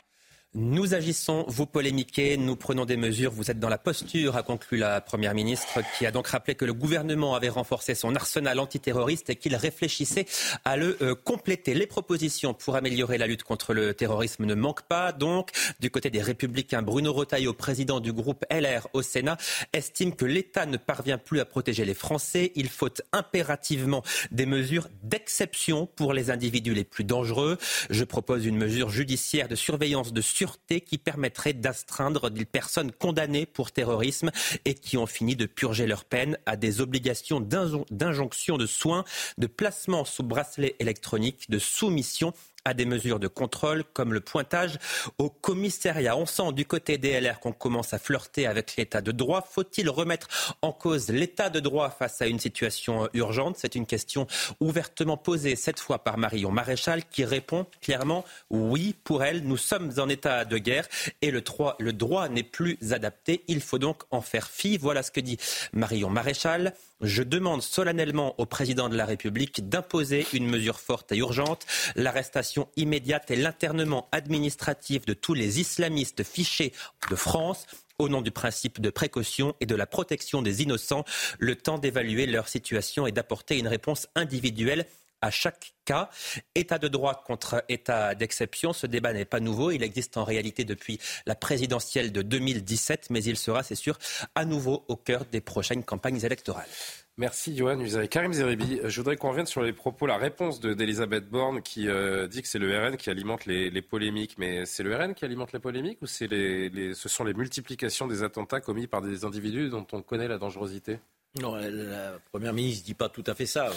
Nous 0.54 0.94
agissons, 0.94 1.44
vous 1.46 1.66
polémiquez, 1.66 2.38
nous 2.38 2.56
prenons 2.56 2.86
des 2.86 2.96
mesures, 2.96 3.30
vous 3.30 3.50
êtes 3.50 3.60
dans 3.60 3.68
la 3.68 3.76
posture, 3.76 4.34
a 4.34 4.42
conclu 4.42 4.78
la 4.78 5.02
Première 5.02 5.34
ministre, 5.34 5.80
qui 5.98 6.06
a 6.06 6.10
donc 6.10 6.28
rappelé 6.28 6.54
que 6.54 6.64
le 6.64 6.72
gouvernement 6.72 7.34
avait 7.34 7.50
renforcé 7.50 7.94
son 7.94 8.14
arsenal 8.14 8.58
antiterroriste 8.58 9.28
et 9.28 9.36
qu'il 9.36 9.54
réfléchissait 9.54 10.24
à 10.64 10.78
le 10.78 10.96
euh, 11.02 11.14
compléter. 11.14 11.74
Les 11.74 11.86
propositions 11.86 12.54
pour 12.54 12.76
améliorer 12.76 13.18
la 13.18 13.26
lutte 13.26 13.42
contre 13.42 13.74
le 13.74 13.92
terrorisme 13.92 14.46
ne 14.46 14.54
manquent 14.54 14.88
pas. 14.88 15.12
Donc, 15.12 15.50
du 15.80 15.90
côté 15.90 16.08
des 16.08 16.22
Républicains, 16.22 16.80
Bruno 16.80 17.12
Retailleau, 17.12 17.52
président 17.52 18.00
du 18.00 18.14
groupe 18.14 18.46
LR 18.50 18.88
au 18.94 19.02
Sénat, 19.02 19.36
estime 19.74 20.16
que 20.16 20.24
l'État 20.24 20.64
ne 20.64 20.78
parvient 20.78 21.18
plus 21.18 21.40
à 21.40 21.44
protéger 21.44 21.84
les 21.84 21.92
Français. 21.92 22.52
Il 22.54 22.70
faut 22.70 22.88
impérativement 23.12 24.02
des 24.30 24.46
mesures 24.46 24.88
d'exception 25.02 25.84
pour 25.84 26.14
les 26.14 26.30
individus 26.30 26.72
les 26.72 26.84
plus 26.84 27.04
dangereux. 27.04 27.58
Je 27.90 28.04
propose 28.04 28.46
une 28.46 28.56
mesure 28.56 28.88
judiciaire 28.88 29.48
de 29.48 29.54
surveillance 29.54 30.14
de 30.14 30.22
sûreté 30.38 30.80
qui 30.80 30.98
permettrait 30.98 31.52
d'astreindre 31.52 32.30
des 32.30 32.44
personnes 32.44 32.92
condamnées 32.92 33.44
pour 33.44 33.72
terrorisme 33.72 34.30
et 34.64 34.74
qui 34.74 34.96
ont 34.96 35.06
fini 35.06 35.34
de 35.34 35.46
purger 35.46 35.88
leur 35.88 36.04
peine 36.04 36.38
à 36.46 36.54
des 36.54 36.80
obligations 36.80 37.40
d'injonction 37.40 38.56
de 38.56 38.66
soins, 38.66 39.02
de 39.38 39.48
placement 39.48 40.04
sous 40.04 40.22
bracelet 40.22 40.76
électronique, 40.78 41.50
de 41.50 41.58
soumission 41.58 42.32
à 42.64 42.74
des 42.74 42.84
mesures 42.84 43.18
de 43.18 43.28
contrôle 43.28 43.84
comme 43.92 44.12
le 44.12 44.20
pointage 44.20 44.78
au 45.18 45.30
commissariat. 45.30 46.16
On 46.16 46.26
sent 46.26 46.52
du 46.52 46.66
côté 46.66 46.98
des 46.98 47.20
LR 47.20 47.40
qu'on 47.40 47.52
commence 47.52 47.94
à 47.94 47.98
flirter 47.98 48.46
avec 48.46 48.76
l'état 48.76 49.00
de 49.00 49.12
droit. 49.12 49.46
Faut-il 49.48 49.88
remettre 49.88 50.56
en 50.62 50.72
cause 50.72 51.08
l'état 51.08 51.50
de 51.50 51.60
droit 51.60 51.90
face 51.90 52.20
à 52.20 52.26
une 52.26 52.38
situation 52.38 53.08
urgente? 53.14 53.56
C'est 53.58 53.74
une 53.74 53.86
question 53.86 54.26
ouvertement 54.60 55.16
posée 55.16 55.56
cette 55.56 55.80
fois 55.80 56.04
par 56.04 56.18
Marion 56.18 56.50
Maréchal 56.50 57.04
qui 57.10 57.24
répond 57.24 57.66
clairement 57.80 58.24
oui 58.50 58.94
pour 59.04 59.22
elle. 59.22 59.42
Nous 59.44 59.56
sommes 59.56 59.92
en 59.98 60.08
état 60.08 60.44
de 60.44 60.58
guerre 60.58 60.88
et 61.22 61.30
le 61.30 61.40
droit, 61.40 61.76
le 61.78 61.92
droit 61.92 62.28
n'est 62.28 62.42
plus 62.42 62.78
adapté. 62.92 63.44
Il 63.48 63.60
faut 63.60 63.78
donc 63.78 64.02
en 64.10 64.20
faire 64.20 64.48
fi. 64.48 64.76
Voilà 64.78 65.02
ce 65.02 65.10
que 65.10 65.20
dit 65.20 65.38
Marion 65.72 66.10
Maréchal. 66.10 66.74
Je 67.00 67.22
demande 67.22 67.62
solennellement 67.62 68.34
au 68.38 68.46
président 68.46 68.88
de 68.88 68.96
la 68.96 69.06
République 69.06 69.68
d'imposer 69.68 70.26
une 70.32 70.48
mesure 70.48 70.80
forte 70.80 71.12
et 71.12 71.18
urgente, 71.18 71.64
l'arrestation 71.94 72.68
immédiate 72.76 73.30
et 73.30 73.36
l'internement 73.36 74.08
administratif 74.10 75.06
de 75.06 75.14
tous 75.14 75.34
les 75.34 75.60
islamistes 75.60 76.24
fichés 76.24 76.72
de 77.08 77.14
France 77.14 77.66
au 78.00 78.08
nom 78.08 78.20
du 78.20 78.30
principe 78.30 78.80
de 78.80 78.90
précaution 78.90 79.54
et 79.60 79.66
de 79.66 79.74
la 79.74 79.86
protection 79.86 80.42
des 80.42 80.62
innocents, 80.62 81.04
le 81.38 81.56
temps 81.56 81.78
d'évaluer 81.78 82.26
leur 82.26 82.48
situation 82.48 83.06
et 83.06 83.12
d'apporter 83.12 83.58
une 83.58 83.68
réponse 83.68 84.08
individuelle 84.14 84.86
à 85.20 85.30
chaque 85.30 85.74
cas. 85.84 86.10
État 86.54 86.78
de 86.78 86.88
droit 86.88 87.22
contre 87.26 87.64
état 87.68 88.14
d'exception, 88.14 88.72
ce 88.72 88.86
débat 88.86 89.12
n'est 89.12 89.24
pas 89.24 89.40
nouveau. 89.40 89.70
Il 89.70 89.82
existe 89.82 90.16
en 90.16 90.24
réalité 90.24 90.64
depuis 90.64 90.98
la 91.26 91.34
présidentielle 91.34 92.12
de 92.12 92.22
2017, 92.22 93.08
mais 93.10 93.22
il 93.24 93.36
sera, 93.36 93.62
c'est 93.62 93.74
sûr, 93.74 93.98
à 94.34 94.44
nouveau 94.44 94.84
au 94.88 94.96
cœur 94.96 95.24
des 95.24 95.40
prochaines 95.40 95.84
campagnes 95.84 96.22
électorales. 96.24 96.68
Merci 97.16 97.56
Johan 97.56 97.80
Usaï. 97.80 98.08
Karim 98.08 98.32
Zeribi, 98.32 98.78
je 98.84 99.00
voudrais 99.00 99.16
qu'on 99.16 99.30
revienne 99.30 99.46
sur 99.46 99.60
les 99.60 99.72
propos, 99.72 100.06
la 100.06 100.18
réponse 100.18 100.60
d'Elisabeth 100.60 101.28
Borne 101.28 101.62
qui 101.62 101.88
euh, 101.88 102.28
dit 102.28 102.42
que 102.42 102.48
c'est 102.48 102.60
le 102.60 102.78
RN 102.78 102.96
qui 102.96 103.10
alimente 103.10 103.44
les, 103.44 103.82
polémiques. 103.82 104.36
Mais 104.38 104.64
c'est 104.66 104.84
le 104.84 104.94
RN 104.94 105.14
qui 105.14 105.24
alimente 105.24 105.52
les 105.52 105.58
polémiques 105.58 106.00
ou 106.00 106.06
c'est 106.06 106.28
les, 106.28 106.94
ce 106.94 107.08
sont 107.08 107.24
les 107.24 107.34
multiplications 107.34 108.06
des 108.06 108.22
attentats 108.22 108.60
commis 108.60 108.86
par 108.86 109.02
des 109.02 109.24
individus 109.24 109.68
dont 109.68 109.86
on 109.90 110.00
connaît 110.00 110.28
la 110.28 110.38
dangerosité? 110.38 111.00
Non, 111.40 111.56
la 111.56 112.18
Première 112.30 112.52
ministre 112.52 112.84
ne 112.84 112.86
dit 112.86 112.94
pas 112.94 113.08
tout 113.08 113.24
à 113.26 113.34
fait 113.34 113.46
ça 113.46 113.72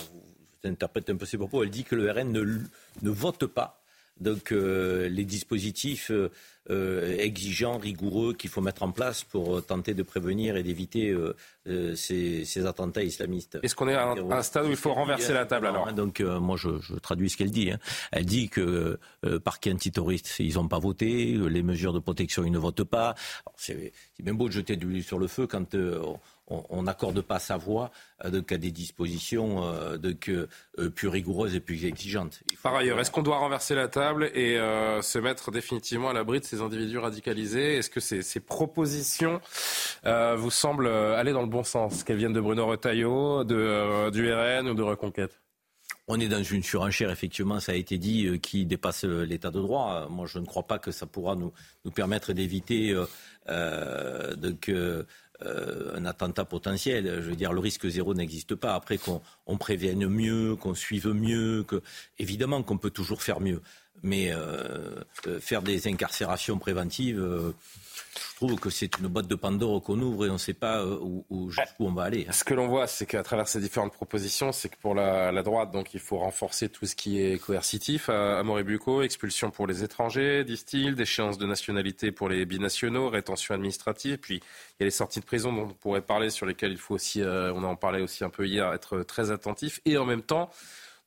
interprète 0.65 1.09
un 1.09 1.15
peu 1.15 1.25
ses 1.25 1.38
propos, 1.38 1.63
elle 1.63 1.69
dit 1.69 1.83
que 1.83 1.95
le 1.95 2.11
RN 2.11 2.31
ne, 2.31 2.43
ne 3.01 3.09
vote 3.09 3.45
pas 3.45 3.81
donc 4.21 4.51
euh, 4.51 5.09
les 5.09 5.25
dispositifs 5.25 6.11
euh, 6.11 6.29
euh, 6.69 7.17
exigeants, 7.17 7.79
rigoureux 7.79 8.33
qu'il 8.33 8.51
faut 8.51 8.61
mettre 8.61 8.83
en 8.83 8.91
place 8.91 9.23
pour 9.23 9.65
tenter 9.65 9.95
de 9.95 10.03
prévenir 10.03 10.55
et 10.57 10.63
d'éviter 10.63 11.15
ces, 11.95 12.65
attentats 12.65 13.03
islamistes. 13.03 13.57
Est-ce 13.63 13.73
qu'on 13.73 13.88
est 13.88 13.95
à 13.95 14.11
un, 14.11 14.43
stade 14.43 14.67
où 14.67 14.69
il 14.69 14.75
faut 14.75 14.93
renverser 14.93 15.33
la 15.33 15.45
table 15.45 15.67
alors? 15.67 15.91
Donc 15.91 16.19
moi 16.21 16.57
je, 16.57 16.93
traduis 16.99 17.31
ce 17.31 17.38
qu'elle 17.38 17.49
dit. 17.49 17.71
Hein. 17.71 17.79
Elle 18.11 18.25
dit 18.25 18.47
que 18.49 18.99
parquet 19.43 19.73
antiterroriste 19.73 20.35
ils 20.38 20.53
n'ont 20.53 20.67
pas 20.67 20.79
voté, 20.79 21.33
les 21.35 21.63
mesures 21.63 21.93
de 21.93 21.99
protection 21.99 22.43
ils 22.45 22.51
ne 22.51 22.59
votent 22.59 22.83
pas. 22.83 23.15
C'est 23.57 23.91
bien 24.19 24.35
beau 24.35 24.47
de 24.47 24.53
jeter 24.53 24.77
de 24.77 24.85
l'huile 24.85 25.03
sur 25.03 25.17
le 25.17 25.27
feu 25.27 25.47
quand 25.47 25.73
on 25.73 26.19
n'accorde 26.81 27.22
pas 27.22 27.39
sa 27.39 27.57
voix 27.57 27.91
euh, 28.26 28.41
à 28.49 28.57
des 28.57 28.72
dispositions 28.72 29.63
euh, 29.63 29.97
euh, 30.27 30.89
plus 30.89 31.07
rigoureuses 31.07 31.55
et 31.55 31.59
plus 31.59 31.85
exigeantes. 31.85 32.41
Par 32.63 32.76
ailleurs, 32.76 32.99
est-ce 32.99 33.11
qu'on 33.11 33.23
doit 33.23 33.38
renverser 33.38 33.76
la 33.76 33.88
table 33.88 34.31
et 34.35 34.57
se 35.01 35.19
mettre 35.19 35.51
définitivement 35.51 36.09
à 36.09 36.13
l'abri 36.13 36.39
de 36.39 36.45
ces 36.45 36.61
individus 36.61 36.97
radicalisés? 36.97 37.77
Est-ce 37.77 37.89
que 37.89 37.99
ces, 37.99 38.39
propositions 38.39 39.41
vous 40.03 40.51
semblent 40.51 40.88
aller 40.88 41.31
dans 41.31 41.41
le 41.41 41.47
bon 41.47 41.63
sens 41.63 42.03
Qu'elles 42.03 42.18
viennent 42.18 42.34
de 42.34 42.41
Bruno 42.41 42.65
Retailleau, 42.65 43.43
de, 43.43 44.09
du 44.09 44.31
RN 44.34 44.69
ou 44.69 44.73
de 44.73 44.84
Reconquête? 44.84 45.39
On 46.07 46.19
est 46.19 46.27
dans 46.27 46.43
une 46.43 46.63
surenchère, 46.63 47.09
effectivement, 47.11 47.59
ça 47.59 47.72
a 47.72 47.76
été 47.76 47.97
dit, 47.97 48.39
qui 48.41 48.65
dépasse 48.65 49.05
l'état 49.05 49.51
de 49.51 49.61
droit. 49.61 50.07
Moi, 50.09 50.26
je 50.26 50.39
ne 50.39 50.45
crois 50.45 50.63
pas 50.63 50.80
que 50.80 50.91
ça 50.91 51.05
pourra 51.05 51.35
nous, 51.35 51.53
nous 51.85 51.91
permettre 51.91 52.34
d'éviter 52.34 52.93
euh, 53.49 54.35
euh, 54.68 55.03
un 55.43 56.05
attentat 56.05 56.45
potentiel. 56.45 57.22
Je 57.23 57.30
veux 57.30 57.35
dire, 57.35 57.53
le 57.53 57.59
risque 57.59 57.88
zéro 57.88 58.13
n'existe 58.13 58.55
pas. 58.55 58.76
Après 58.76 58.97
qu'on 58.97 59.22
on 59.47 59.57
prévienne 59.57 60.07
mieux, 60.07 60.55
qu'on 60.55 60.76
suive 60.76 61.09
mieux, 61.09 61.63
que 61.63 61.81
évidemment 62.19 62.63
qu'on 62.63 62.77
peut 62.77 62.91
toujours 62.91 63.22
faire 63.23 63.39
mieux. 63.39 63.61
Mais 64.03 64.31
faire 65.39 65.61
des 65.61 65.88
incarcérations 65.88 66.57
préventives 66.57 67.53
je 68.13 68.35
trouve 68.35 68.59
que 68.59 68.69
c'est 68.69 68.97
une 68.97 69.07
boîte 69.07 69.27
de 69.27 69.35
Pandore 69.35 69.81
qu'on 69.81 69.99
ouvre 70.01 70.25
et 70.25 70.29
on 70.29 70.33
ne 70.33 70.38
sait 70.38 70.53
pas 70.53 70.79
euh, 70.79 70.97
où, 71.29 71.49
jusqu'où 71.49 71.85
on 71.85 71.93
va 71.93 72.03
aller. 72.03 72.27
Ce 72.31 72.43
que 72.43 72.53
l'on 72.53 72.67
voit, 72.67 72.88
c'est 72.88 73.05
qu'à 73.05 73.23
travers 73.23 73.47
ces 73.47 73.59
différentes 73.59 73.93
propositions, 73.93 74.51
c'est 74.51 74.69
que 74.69 74.77
pour 74.81 74.95
la, 74.95 75.31
droite, 75.43 75.71
donc 75.71 75.93
il 75.93 75.99
faut 75.99 76.17
renforcer 76.17 76.69
tout 76.69 76.85
ce 76.85 76.95
qui 76.95 77.21
est 77.21 77.41
coercitif 77.41 78.09
à, 78.09 78.39
à 78.39 79.03
expulsion 79.03 79.51
pour 79.51 79.67
les 79.67 79.83
étrangers, 79.83 80.43
disent-ils, 80.43 80.95
déchéance 80.95 81.38
de 81.38 81.45
nationalité 81.45 82.11
pour 82.11 82.29
les 82.29 82.45
binationaux, 82.45 83.09
rétention 83.09 83.55
administrative, 83.55 84.17
puis 84.17 84.35
il 84.35 84.81
y 84.81 84.83
a 84.83 84.85
les 84.85 84.91
sorties 84.91 85.19
de 85.19 85.25
prison 85.25 85.53
dont 85.53 85.69
on 85.69 85.73
pourrait 85.73 86.01
parler, 86.01 86.29
sur 86.29 86.45
lesquelles 86.45 86.71
il 86.71 86.77
faut 86.77 86.95
aussi, 86.95 87.21
euh, 87.21 87.53
on 87.53 87.63
en 87.63 87.75
parlait 87.75 88.01
aussi 88.01 88.23
un 88.23 88.29
peu 88.29 88.45
hier, 88.45 88.73
être 88.73 89.03
très 89.03 89.31
attentif, 89.31 89.79
et 89.85 89.97
en 89.97 90.05
même 90.05 90.21
temps 90.21 90.49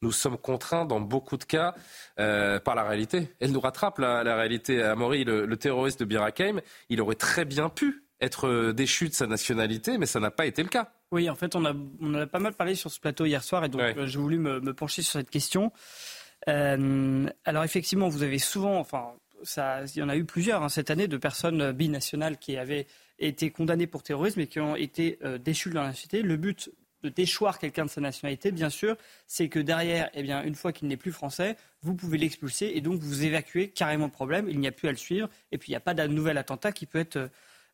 nous 0.05 0.13
sommes 0.13 0.37
contraints 0.37 0.85
dans 0.85 1.01
beaucoup 1.01 1.39
de 1.39 1.45
cas 1.45 1.75
euh, 2.21 2.61
par 2.61 2.75
la 2.75 2.85
réalité. 2.85 3.35
Elle 3.41 3.53
nous 3.53 3.61
rattrape 3.61 3.99
la, 3.99 4.23
réalité. 4.37 4.83
Amaury, 4.83 5.25
le, 5.25 5.47
le 5.47 5.57
terroriste 5.57 6.01
de 6.01 6.05
Birakeim, 6.05 6.61
il 6.91 7.01
aurait 7.01 7.15
très 7.15 7.45
bien 7.45 7.71
pu 7.71 8.05
être 8.21 8.47
euh, 8.47 8.73
déchu 8.73 9.09
de 9.09 9.15
sa 9.15 9.27
nationalité, 9.27 9.97
mais 9.99 10.07
ça 10.07 10.21
n'a 10.21 10.31
pas 10.31 10.47
été 10.47 10.63
le 10.63 10.69
cas. 10.69 10.93
Oui, 11.11 11.29
en 11.31 11.35
fait, 11.35 11.57
on, 11.57 11.65
a, 11.65 11.73
on 12.01 12.15
a 12.15 12.27
pas 12.27 12.39
mal 12.39 12.53
parlé 12.53 12.75
sur 12.75 12.91
ce 12.91 13.01
plateau 13.01 13.25
hier 13.25 13.43
soir, 13.43 13.65
et 13.65 13.69
donc 13.69 13.81
euh, 13.81 14.07
j'ai 14.07 14.19
voulu 14.19 14.39
me, 14.39 14.75
pencher 14.75 15.03
sur 15.03 15.13
cette 15.13 15.31
question. 15.31 15.73
alors 16.47 17.65
effectivement, 17.65 18.09
vous 18.09 18.23
avez 18.23 18.39
souvent, 18.39 18.79
enfin, 18.79 19.15
ça, 19.43 19.85
il 19.85 19.99
y 19.99 20.03
en 20.03 20.09
a 20.11 20.17
eu 20.17 20.25
plusieurs 20.25 20.63
hein, 20.63 20.69
cette 20.69 20.91
année 20.91 21.09
de 21.09 21.17
personnes 21.17 21.73
binationales 21.73 22.39
qui 22.39 22.57
avaient 22.59 22.87
été 23.19 23.51
condamnées 23.51 23.87
pour 23.87 24.03
terrorisme 24.03 24.41
et 24.41 24.49
qui 24.49 24.61
ont 24.61 24.77
été 24.77 25.19
déchues 25.41 25.71
de 25.71 25.75
leur 25.75 25.85
nationalité. 25.85 26.23
Le 26.23 26.37
but 26.37 26.71
de 27.05 27.11
déchoir 27.11 27.59
quelqu'un 27.59 27.85
de 27.85 27.91
sa 27.91 28.01
nationalité, 28.01 28.51
bien 28.51 28.71
sûr, 28.71 28.97
c'est 29.27 29.49
que 29.49 29.59
derrière, 29.59 30.09
eh 30.15 30.23
bien, 30.23 30.43
une 30.43 30.55
fois 30.55 30.73
qu'il 30.73 30.89
n'est 30.89 30.97
plus 30.97 31.13
français, 31.13 31.57
vous 31.83 31.95
pouvez 31.95 32.17
l'expulser 32.17 32.73
et 32.75 32.81
donc 32.81 33.01
vous 33.01 33.25
évacuez 33.25 33.69
carrément 33.69 34.07
le 34.07 34.11
problème. 34.11 34.49
Il 34.49 34.59
n'y 34.59 34.67
a 34.67 34.73
plus 34.73 34.89
à 34.89 34.91
le 34.91 34.97
suivre 34.97 35.29
et 35.53 35.59
puis 35.59 35.69
il 35.69 35.73
n'y 35.73 35.77
a 35.77 35.81
pas 35.81 35.93
d'un 35.93 36.09
nouvel 36.09 36.39
attentat 36.39 36.73
qui 36.73 36.87
peut 36.87 36.99
être 36.99 37.17
euh, 37.17 37.29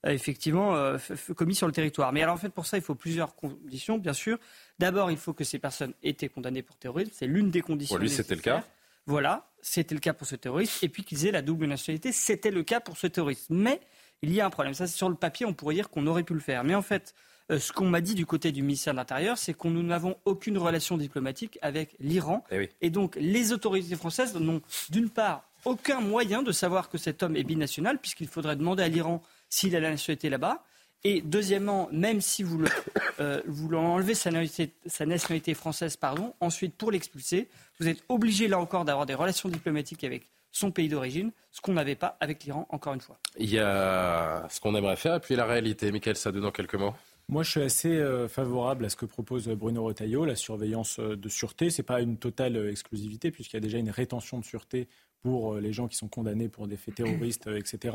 effectivement 0.04 0.74
euh, 0.74 0.98
commis 1.36 1.54
sur 1.54 1.68
le 1.68 1.72
territoire. 1.72 2.12
Mais 2.12 2.22
alors 2.22 2.34
en 2.34 2.38
fait, 2.38 2.48
pour 2.48 2.66
ça, 2.66 2.76
il 2.76 2.82
faut 2.82 2.96
plusieurs 2.96 3.36
conditions, 3.36 3.98
bien 3.98 4.12
sûr. 4.12 4.38
D'abord, 4.80 5.12
il 5.12 5.16
faut 5.16 5.32
que 5.32 5.44
ces 5.44 5.60
personnes 5.60 5.94
aient 6.02 6.10
été 6.10 6.28
condamnées 6.28 6.62
pour 6.62 6.76
terrorisme. 6.76 7.12
C'est 7.14 7.28
l'une 7.28 7.50
des 7.50 7.60
conditions. 7.60 7.94
Pour 7.94 8.02
lui, 8.02 8.10
c'était 8.10 8.34
le 8.34 8.40
cas. 8.40 8.64
Voilà, 9.06 9.48
c'était 9.62 9.94
le 9.94 10.00
cas 10.00 10.12
pour 10.12 10.26
ce 10.26 10.34
terroriste. 10.34 10.82
Et 10.82 10.88
puis 10.88 11.04
qu'ils 11.04 11.26
aient 11.26 11.32
la 11.32 11.42
double 11.42 11.66
nationalité, 11.66 12.10
c'était 12.12 12.50
le 12.50 12.64
cas 12.64 12.80
pour 12.80 12.96
ce 12.96 13.06
terroriste. 13.06 13.46
Mais 13.50 13.80
il 14.22 14.32
y 14.32 14.40
a 14.40 14.46
un 14.46 14.50
problème. 14.50 14.74
Ça, 14.74 14.88
c'est 14.88 14.96
sur 14.96 15.08
le 15.08 15.14
papier, 15.14 15.46
on 15.46 15.54
pourrait 15.54 15.74
dire 15.76 15.88
qu'on 15.88 16.06
aurait 16.08 16.24
pu 16.24 16.34
le 16.34 16.40
faire. 16.40 16.64
Mais 16.64 16.74
en 16.74 16.82
fait, 16.82 17.14
ce 17.58 17.72
qu'on 17.72 17.86
m'a 17.86 18.00
dit 18.00 18.14
du 18.14 18.26
côté 18.26 18.52
du 18.52 18.62
ministère 18.62 18.94
de 18.94 18.98
l'Intérieur, 18.98 19.38
c'est 19.38 19.54
que 19.54 19.68
nous 19.68 19.82
n'avons 19.82 20.16
aucune 20.24 20.58
relation 20.58 20.96
diplomatique 20.96 21.58
avec 21.62 21.96
l'Iran. 22.00 22.44
Eh 22.50 22.68
Et 22.80 22.90
donc, 22.90 23.16
les 23.16 23.52
autorités 23.52 23.96
françaises 23.96 24.34
n'ont 24.34 24.60
d'une 24.90 25.10
part 25.10 25.44
aucun 25.64 26.00
moyen 26.00 26.42
de 26.42 26.52
savoir 26.52 26.88
que 26.88 26.98
cet 26.98 27.22
homme 27.22 27.36
est 27.36 27.44
binational, 27.44 27.98
puisqu'il 27.98 28.28
faudrait 28.28 28.56
demander 28.56 28.82
à 28.82 28.88
l'Iran 28.88 29.22
s'il 29.48 29.74
a 29.76 29.80
la 29.80 29.90
nationalité 29.90 30.30
là-bas. 30.30 30.62
Et 31.02 31.22
deuxièmement, 31.22 31.88
même 31.92 32.20
si 32.20 32.42
vous, 32.42 32.58
le, 32.58 32.68
euh, 33.20 33.40
vous 33.46 33.72
enlevez 33.74 34.14
sa 34.14 34.30
nationalité, 34.30 34.74
sa 34.86 35.06
nationalité, 35.06 35.54
française, 35.54 35.96
pardon, 35.96 36.34
ensuite 36.40 36.74
pour 36.74 36.90
l'expulser, 36.90 37.48
vous 37.78 37.88
êtes 37.88 38.02
obligé 38.08 38.48
là 38.48 38.58
encore 38.58 38.84
d'avoir 38.84 39.06
des 39.06 39.14
relations 39.14 39.48
diplomatiques 39.48 40.04
avec 40.04 40.26
son 40.52 40.70
pays 40.70 40.88
d'origine, 40.88 41.30
ce 41.52 41.60
qu'on 41.60 41.72
n'avait 41.72 41.94
pas 41.94 42.16
avec 42.20 42.44
l'Iran, 42.44 42.66
encore 42.70 42.92
une 42.92 43.00
fois. 43.00 43.16
Il 43.38 43.50
y 43.50 43.58
a 43.58 44.46
ce 44.50 44.60
qu'on 44.60 44.74
aimerait 44.74 44.96
faire 44.96 45.14
et 45.14 45.20
puis 45.20 45.36
la 45.36 45.46
réalité. 45.46 45.90
Michael 45.92 46.16
Sadou, 46.16 46.40
dans 46.40 46.50
quelques 46.50 46.74
mots. 46.74 46.94
Moi, 47.30 47.44
je 47.44 47.50
suis 47.50 47.62
assez 47.62 47.94
euh, 47.94 48.26
favorable 48.26 48.84
à 48.84 48.88
ce 48.88 48.96
que 48.96 49.06
propose 49.06 49.46
Bruno 49.50 49.84
Retailleau, 49.84 50.24
la 50.24 50.34
surveillance 50.34 50.98
euh, 50.98 51.16
de 51.16 51.28
sûreté. 51.28 51.70
Ce 51.70 51.80
n'est 51.80 51.86
pas 51.86 52.00
une 52.00 52.16
totale 52.16 52.56
euh, 52.56 52.72
exclusivité, 52.72 53.30
puisqu'il 53.30 53.54
y 53.54 53.58
a 53.58 53.60
déjà 53.60 53.78
une 53.78 53.90
rétention 53.90 54.40
de 54.40 54.44
sûreté 54.44 54.88
pour 55.20 55.54
les 55.54 55.72
gens 55.72 55.86
qui 55.86 55.96
sont 55.96 56.08
condamnés 56.08 56.48
pour 56.48 56.66
des 56.66 56.76
faits 56.76 56.96
terroristes, 56.96 57.46
etc. 57.46 57.94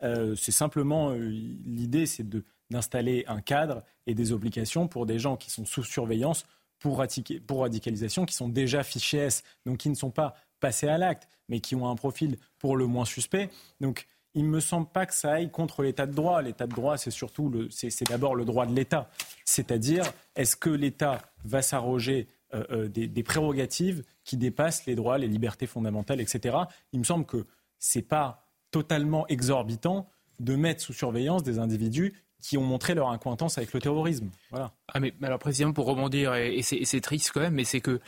c'est 0.00 0.50
simplement, 0.50 1.12
l'idée, 1.12 2.06
c'est 2.06 2.26
d'installer 2.70 3.22
un 3.28 3.42
cadre 3.42 3.82
et 4.06 4.14
des 4.14 4.32
obligations 4.32 4.88
pour 4.88 5.04
des 5.04 5.18
gens 5.18 5.36
qui 5.36 5.50
sont 5.50 5.66
sous 5.66 5.84
surveillance 5.84 6.46
pour, 6.78 6.96
radicalisation, 6.98 8.24
qui 8.24 8.34
sont 8.34 8.48
déjà 8.48 8.82
fichés 8.82 9.28
donc 9.66 9.76
qui 9.76 9.90
ne 9.90 9.94
sont 9.94 10.10
pas 10.10 10.36
passés 10.58 10.88
à 10.88 10.96
l'acte, 10.96 11.28
mais 11.50 11.60
qui 11.60 11.74
ont 11.74 11.86
un 11.86 11.96
profil 11.96 12.38
pour 12.58 12.78
le 12.78 12.86
moins 12.86 13.04
suspect. 13.04 13.50
Donc, 13.82 14.06
il 14.34 14.44
ne 14.44 14.50
me 14.50 14.60
semble 14.60 14.88
pas 14.88 15.06
que 15.06 15.14
ça 15.14 15.32
aille 15.32 15.50
contre 15.50 15.82
l'état 15.82 16.06
de 16.06 16.12
droit. 16.12 16.42
L'état 16.42 16.66
de 16.66 16.74
droit, 16.74 16.96
c'est 16.96 17.10
surtout 17.10 17.68
c'est, 17.70 18.08
d'abord 18.08 18.34
le 18.34 18.44
droit 18.44 18.66
de 18.66 18.74
l'État. 18.74 19.08
C'est-à-dire, 19.44 20.04
est-ce 20.34 20.56
que 20.56 20.70
l'État 20.70 21.22
va 21.44 21.62
s'arroger 21.62 22.28
euh, 22.54 22.64
euh, 22.70 22.88
des, 22.88 23.22
prérogatives 23.22 24.04
qui 24.24 24.36
dépassent 24.36 24.86
les 24.86 24.94
droits, 24.94 25.18
les 25.18 25.28
libertés 25.28 25.66
fondamentales, 25.66 26.20
etc. 26.20 26.56
Il 26.92 27.00
me 27.00 27.04
semble 27.04 27.26
que 27.26 27.46
ce 27.78 27.98
n'est 27.98 28.04
pas 28.04 28.48
totalement 28.70 29.26
exorbitant 29.28 30.08
de 30.40 30.56
mettre 30.56 30.82
sous 30.82 30.92
surveillance 30.92 31.42
des 31.42 31.58
individus 31.58 32.12
qui 32.40 32.58
ont 32.58 32.62
montré 32.62 32.94
leur 32.94 33.08
incointance 33.08 33.56
avec 33.56 33.72
le 33.72 33.80
terrorisme. 33.80 34.28
Voilà. 34.50 34.72
Ah 34.92 35.00
alors 35.22 35.38
précisément 35.38 35.72
pour 35.72 35.86
rebondir, 35.86 36.34
et, 36.34 36.60
c'est 36.62 37.00
triste 37.00 37.30
quand 37.32 37.40
même, 37.40 37.54
mais 37.54 37.64
c'est 37.64 37.80
que 37.80 38.00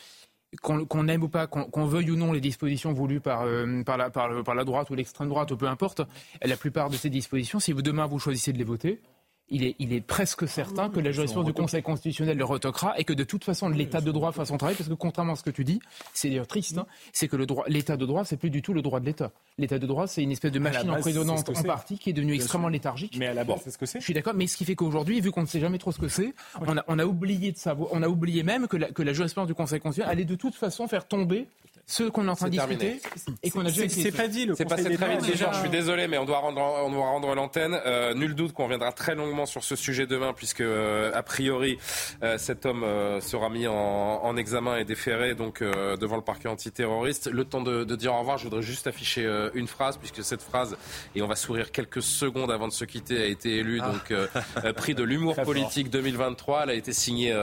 qu'on 0.63 1.09
aime 1.09 1.23
ou 1.23 1.29
pas, 1.29 1.47
qu'on 1.47 1.87
veuille 1.87 2.11
ou 2.11 2.17
non 2.17 2.33
les 2.33 2.41
dispositions 2.41 2.93
voulues 2.93 3.21
par, 3.21 3.43
euh, 3.43 3.83
la, 3.87 4.11
par 4.11 4.55
la 4.55 4.65
droite 4.65 4.91
ou 4.91 4.95
l'extrême 4.95 5.29
droite, 5.29 5.51
ou 5.51 5.57
peu 5.57 5.67
importe, 5.67 6.03
la 6.43 6.57
plupart 6.57 6.91
de 6.91 6.97
ces 6.97 7.11
dispositions, 7.11 7.61
si 7.61 7.73
vous 7.73 7.83
demain 7.83 8.07
vous 8.07 8.19
choisissez 8.19 8.53
de 8.53 8.59
les 8.59 8.65
voter, 8.65 9.01
il 9.49 9.65
est, 9.65 9.77
il 9.79 9.93
est, 9.93 10.01
presque 10.01 10.49
certain 10.49 10.89
que 10.89 11.01
la 11.01 11.13
jurisprudence 11.13 11.47
du 11.47 11.53
Conseil 11.53 11.83
constitutionnel 11.83 12.37
le 12.37 12.45
retoquera 12.45 12.99
et 12.99 13.05
que 13.05 13.13
de 13.13 13.25
toute 13.25 13.45
façon 13.45 13.69
l'état 13.69 14.01
de 14.01 14.11
droit 14.11 14.33
fasse 14.33 14.49
son 14.49 14.57
travail 14.57 14.75
parce 14.77 14.89
que 14.89 14.95
contrairement 14.95 15.35
à 15.35 15.37
ce 15.37 15.43
que 15.43 15.51
tu 15.51 15.65
dis, 15.65 15.81
c'est 16.13 16.29
d'ailleurs 16.29 16.47
triste, 16.47 16.79
hein, 16.79 16.87
c'est 17.13 17.29
que 17.29 17.37
l'état 17.69 17.97
de 17.97 18.07
droit 18.07 18.25
c'est 18.25 18.37
plus 18.37 18.51
du 18.51 18.63
tout 18.63 18.73
le 18.73 18.83
droit 18.83 19.01
de 19.01 19.07
l'État. 19.07 19.31
L'état 19.59 19.79
de 19.79 19.87
droit 19.87 20.07
c'est 20.07 20.23
une 20.23 20.33
espèce 20.33 20.53
de 20.53 20.59
machine 20.59 20.91
emprisonnante 20.91 21.49
en 21.49 21.63
partie 21.63 21.99
qui 21.99 22.11
est 22.11 22.13
devenue 22.13 22.35
extrêmement 22.35 22.69
léthargique. 22.69 23.17
Mais 23.19 23.27
à 23.27 23.35
la 23.35 23.45
base 23.45 23.61
c'est 23.65 23.71
ce 23.71 23.79
que 23.79 23.87
c'est. 23.87 24.01
Je 24.01 24.05
suis 24.05 24.15
d'accord, 24.15 24.35
mais 24.35 24.47
ce 24.47 24.57
qui 24.57 24.65
fait 24.65 24.75
qu'aujourd'hui, 24.75 25.21
vu 25.21 25.31
qu'on 25.31 25.43
ne 25.43 25.47
sait 25.47 25.61
jamais 25.61 25.79
trop 25.79 25.93
ce 25.93 25.99
que 25.99 26.09
c'est, 26.09 26.35
on, 26.61 26.77
a, 26.77 26.85
on 26.89 26.99
a, 26.99 27.05
oublié 27.05 27.53
de 27.53 27.57
savoir, 27.57 27.89
on 27.93 28.03
a 28.03 28.09
oublié 28.09 28.43
même 28.43 28.67
que 28.67 28.77
la, 28.77 28.91
que 28.91 29.03
la 29.03 29.13
jurisprudence 29.13 29.49
du 29.49 29.55
Conseil 29.55 29.81
constitutionnel 29.81 30.13
allait 30.13 30.25
de 30.25 30.35
toute 30.35 30.55
façon 30.55 30.89
faire 30.89 31.07
tomber 31.07 31.47
ce 31.89 32.03
qu'on 32.03 32.27
est 32.27 32.31
en 32.31 32.35
train 32.35 32.47
de 32.47 32.51
discuter 32.51 33.01
et 33.45 33.51
qu'on 33.51 33.61
a 33.61 33.71
déjà 33.71 33.89
C'est 33.89 34.11
pas 34.11 34.27
dit, 34.27 34.45
le 34.45 34.57
C'est 34.57 34.65
passé 34.65 34.97
très 34.97 35.17
vite, 35.17 35.25
déjà. 35.25 35.53
Je 35.53 35.61
suis 35.61 35.69
désolé, 35.69 36.09
mais 36.09 36.19
on 36.19 36.25
doit 36.25 36.39
rendre, 36.39 36.61
on 36.61 36.91
doit 36.91 37.07
rendre 37.07 37.33
l'antenne. 37.37 37.81
Euh, 37.87 38.13
nul 38.13 38.35
doute 38.35 38.53
qu'on 38.53 38.65
reviendra 38.65 38.91
très 38.91 39.15
longuement 39.15 39.47
sur 39.47 39.63
ce 39.63 39.77
sujet 39.77 40.07
demain, 40.07 40.33
puisque 40.33 40.63
euh, 40.63 41.13
a 41.15 41.23
priori 41.23 41.79
euh, 42.25 42.39
cet 42.39 42.67
homme 42.67 42.85
sera 43.21 43.49
mis 43.51 43.69
en, 43.69 43.75
en, 43.75 44.37
examen 44.37 44.77
et 44.77 44.85
déféré 44.85 45.35
donc 45.37 45.63
devant 45.63 46.17
le 46.17 46.23
parquet 46.23 46.49
antiterroriste. 46.49 47.31
Le 47.31 47.45
temps 47.45 47.63
de, 47.63 47.85
de, 47.85 47.97
dire 47.97 48.13
au 48.15 48.19
revoir, 48.19 48.37
je 48.39 48.45
voudrais 48.45 48.63
juste 48.63 48.89
afficher 48.89 49.49
une 49.55 49.69
phrase, 49.69 49.97
puisque 49.97 50.25
cette 50.25 50.43
phrase, 50.43 50.77
et 51.15 51.23
on 51.23 51.29
va 51.29 51.37
sourire 51.37 51.71
quelques 51.71 52.03
secondes 52.03 52.51
avant 52.51 52.67
de 52.67 52.73
se 52.73 52.85
quitter, 52.85 53.23
a 53.23 53.27
été 53.27 53.59
élue 53.59 53.81
ah. 53.83 53.93
donc 53.93 54.75
prix 54.75 54.95
de 54.95 55.03
l'humour 55.05 55.37
politique 55.37 55.89
2023. 55.91 56.65
Elle 56.65 56.71
a 56.71 56.75
été 56.75 56.93
signée 56.93 57.35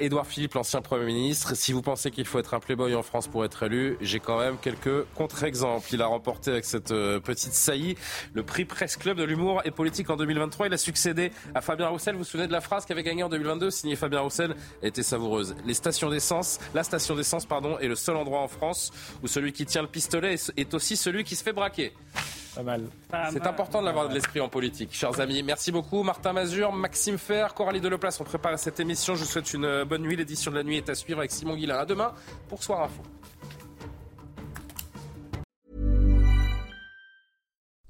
Édouard 0.00 0.26
Philippe, 0.26 0.54
l'ancien 0.54 0.80
Premier 0.80 1.04
ministre. 1.04 1.54
Si 1.54 1.72
vous 1.72 1.82
pensez 1.82 2.10
qu'il 2.10 2.24
faut 2.24 2.38
être 2.38 2.54
un 2.54 2.60
playboy 2.60 2.94
en 2.94 3.02
France 3.02 3.28
pour 3.28 3.41
être 3.44 3.62
élu. 3.64 3.96
J'ai 4.00 4.20
quand 4.20 4.38
même 4.38 4.56
quelques 4.58 5.04
contre-exemples. 5.14 5.88
Il 5.92 6.02
a 6.02 6.06
remporté 6.06 6.50
avec 6.50 6.64
cette 6.64 6.90
euh, 6.90 7.20
petite 7.20 7.54
saillie 7.54 7.96
le 8.34 8.42
prix 8.42 8.64
Presse 8.64 8.96
Club 8.96 9.18
de 9.18 9.24
l'humour 9.24 9.62
et 9.64 9.70
politique 9.70 10.10
en 10.10 10.16
2023. 10.16 10.66
Il 10.66 10.72
a 10.72 10.78
succédé 10.78 11.32
à 11.54 11.60
Fabien 11.60 11.88
Roussel. 11.88 12.14
Vous 12.14 12.20
vous 12.20 12.24
souvenez 12.24 12.46
de 12.46 12.52
la 12.52 12.60
phrase 12.60 12.84
qu'avait 12.84 13.02
gagné 13.02 13.22
en 13.22 13.28
2022, 13.28 13.70
signé 13.70 13.96
Fabien 13.96 14.20
Roussel, 14.20 14.54
Elle 14.82 14.88
était 14.88 15.02
savoureuse. 15.02 15.54
Les 15.64 15.74
stations 15.74 16.10
d'essence, 16.10 16.58
la 16.74 16.84
station 16.84 17.14
d'essence, 17.14 17.46
pardon, 17.46 17.78
est 17.78 17.88
le 17.88 17.96
seul 17.96 18.16
endroit 18.16 18.40
en 18.40 18.48
France 18.48 18.92
où 19.22 19.26
celui 19.26 19.52
qui 19.52 19.66
tient 19.66 19.82
le 19.82 19.88
pistolet 19.88 20.36
est 20.56 20.74
aussi 20.74 20.96
celui 20.96 21.24
qui 21.24 21.36
se 21.36 21.42
fait 21.42 21.52
braquer. 21.52 21.92
Pas 22.54 22.62
mal. 22.62 22.82
C'est 23.30 23.46
important 23.46 23.80
de 23.80 23.86
l'avoir 23.86 24.08
de 24.08 24.14
l'esprit 24.14 24.40
en 24.40 24.48
politique, 24.48 24.90
chers 24.92 25.18
amis. 25.20 25.42
Merci 25.42 25.72
beaucoup, 25.72 26.02
Martin 26.02 26.34
Mazur, 26.34 26.72
Maxime 26.72 27.16
Fer, 27.16 27.54
Coralie 27.54 27.80
Deleplace. 27.80 28.20
On 28.20 28.24
prépare 28.24 28.58
cette 28.58 28.78
émission. 28.78 29.14
Je 29.14 29.20
vous 29.20 29.30
souhaite 29.30 29.52
une 29.54 29.84
bonne 29.84 30.02
nuit. 30.02 30.16
L'édition 30.16 30.50
de 30.50 30.56
la 30.56 30.62
nuit 30.62 30.76
est 30.76 30.88
à 30.90 30.94
suivre 30.94 31.20
avec 31.20 31.30
Simon 31.30 31.56
Guillain. 31.56 31.78
À 31.78 31.86
demain 31.86 32.12
pour 32.48 32.62
Soir 32.62 32.82
Info. 32.82 33.02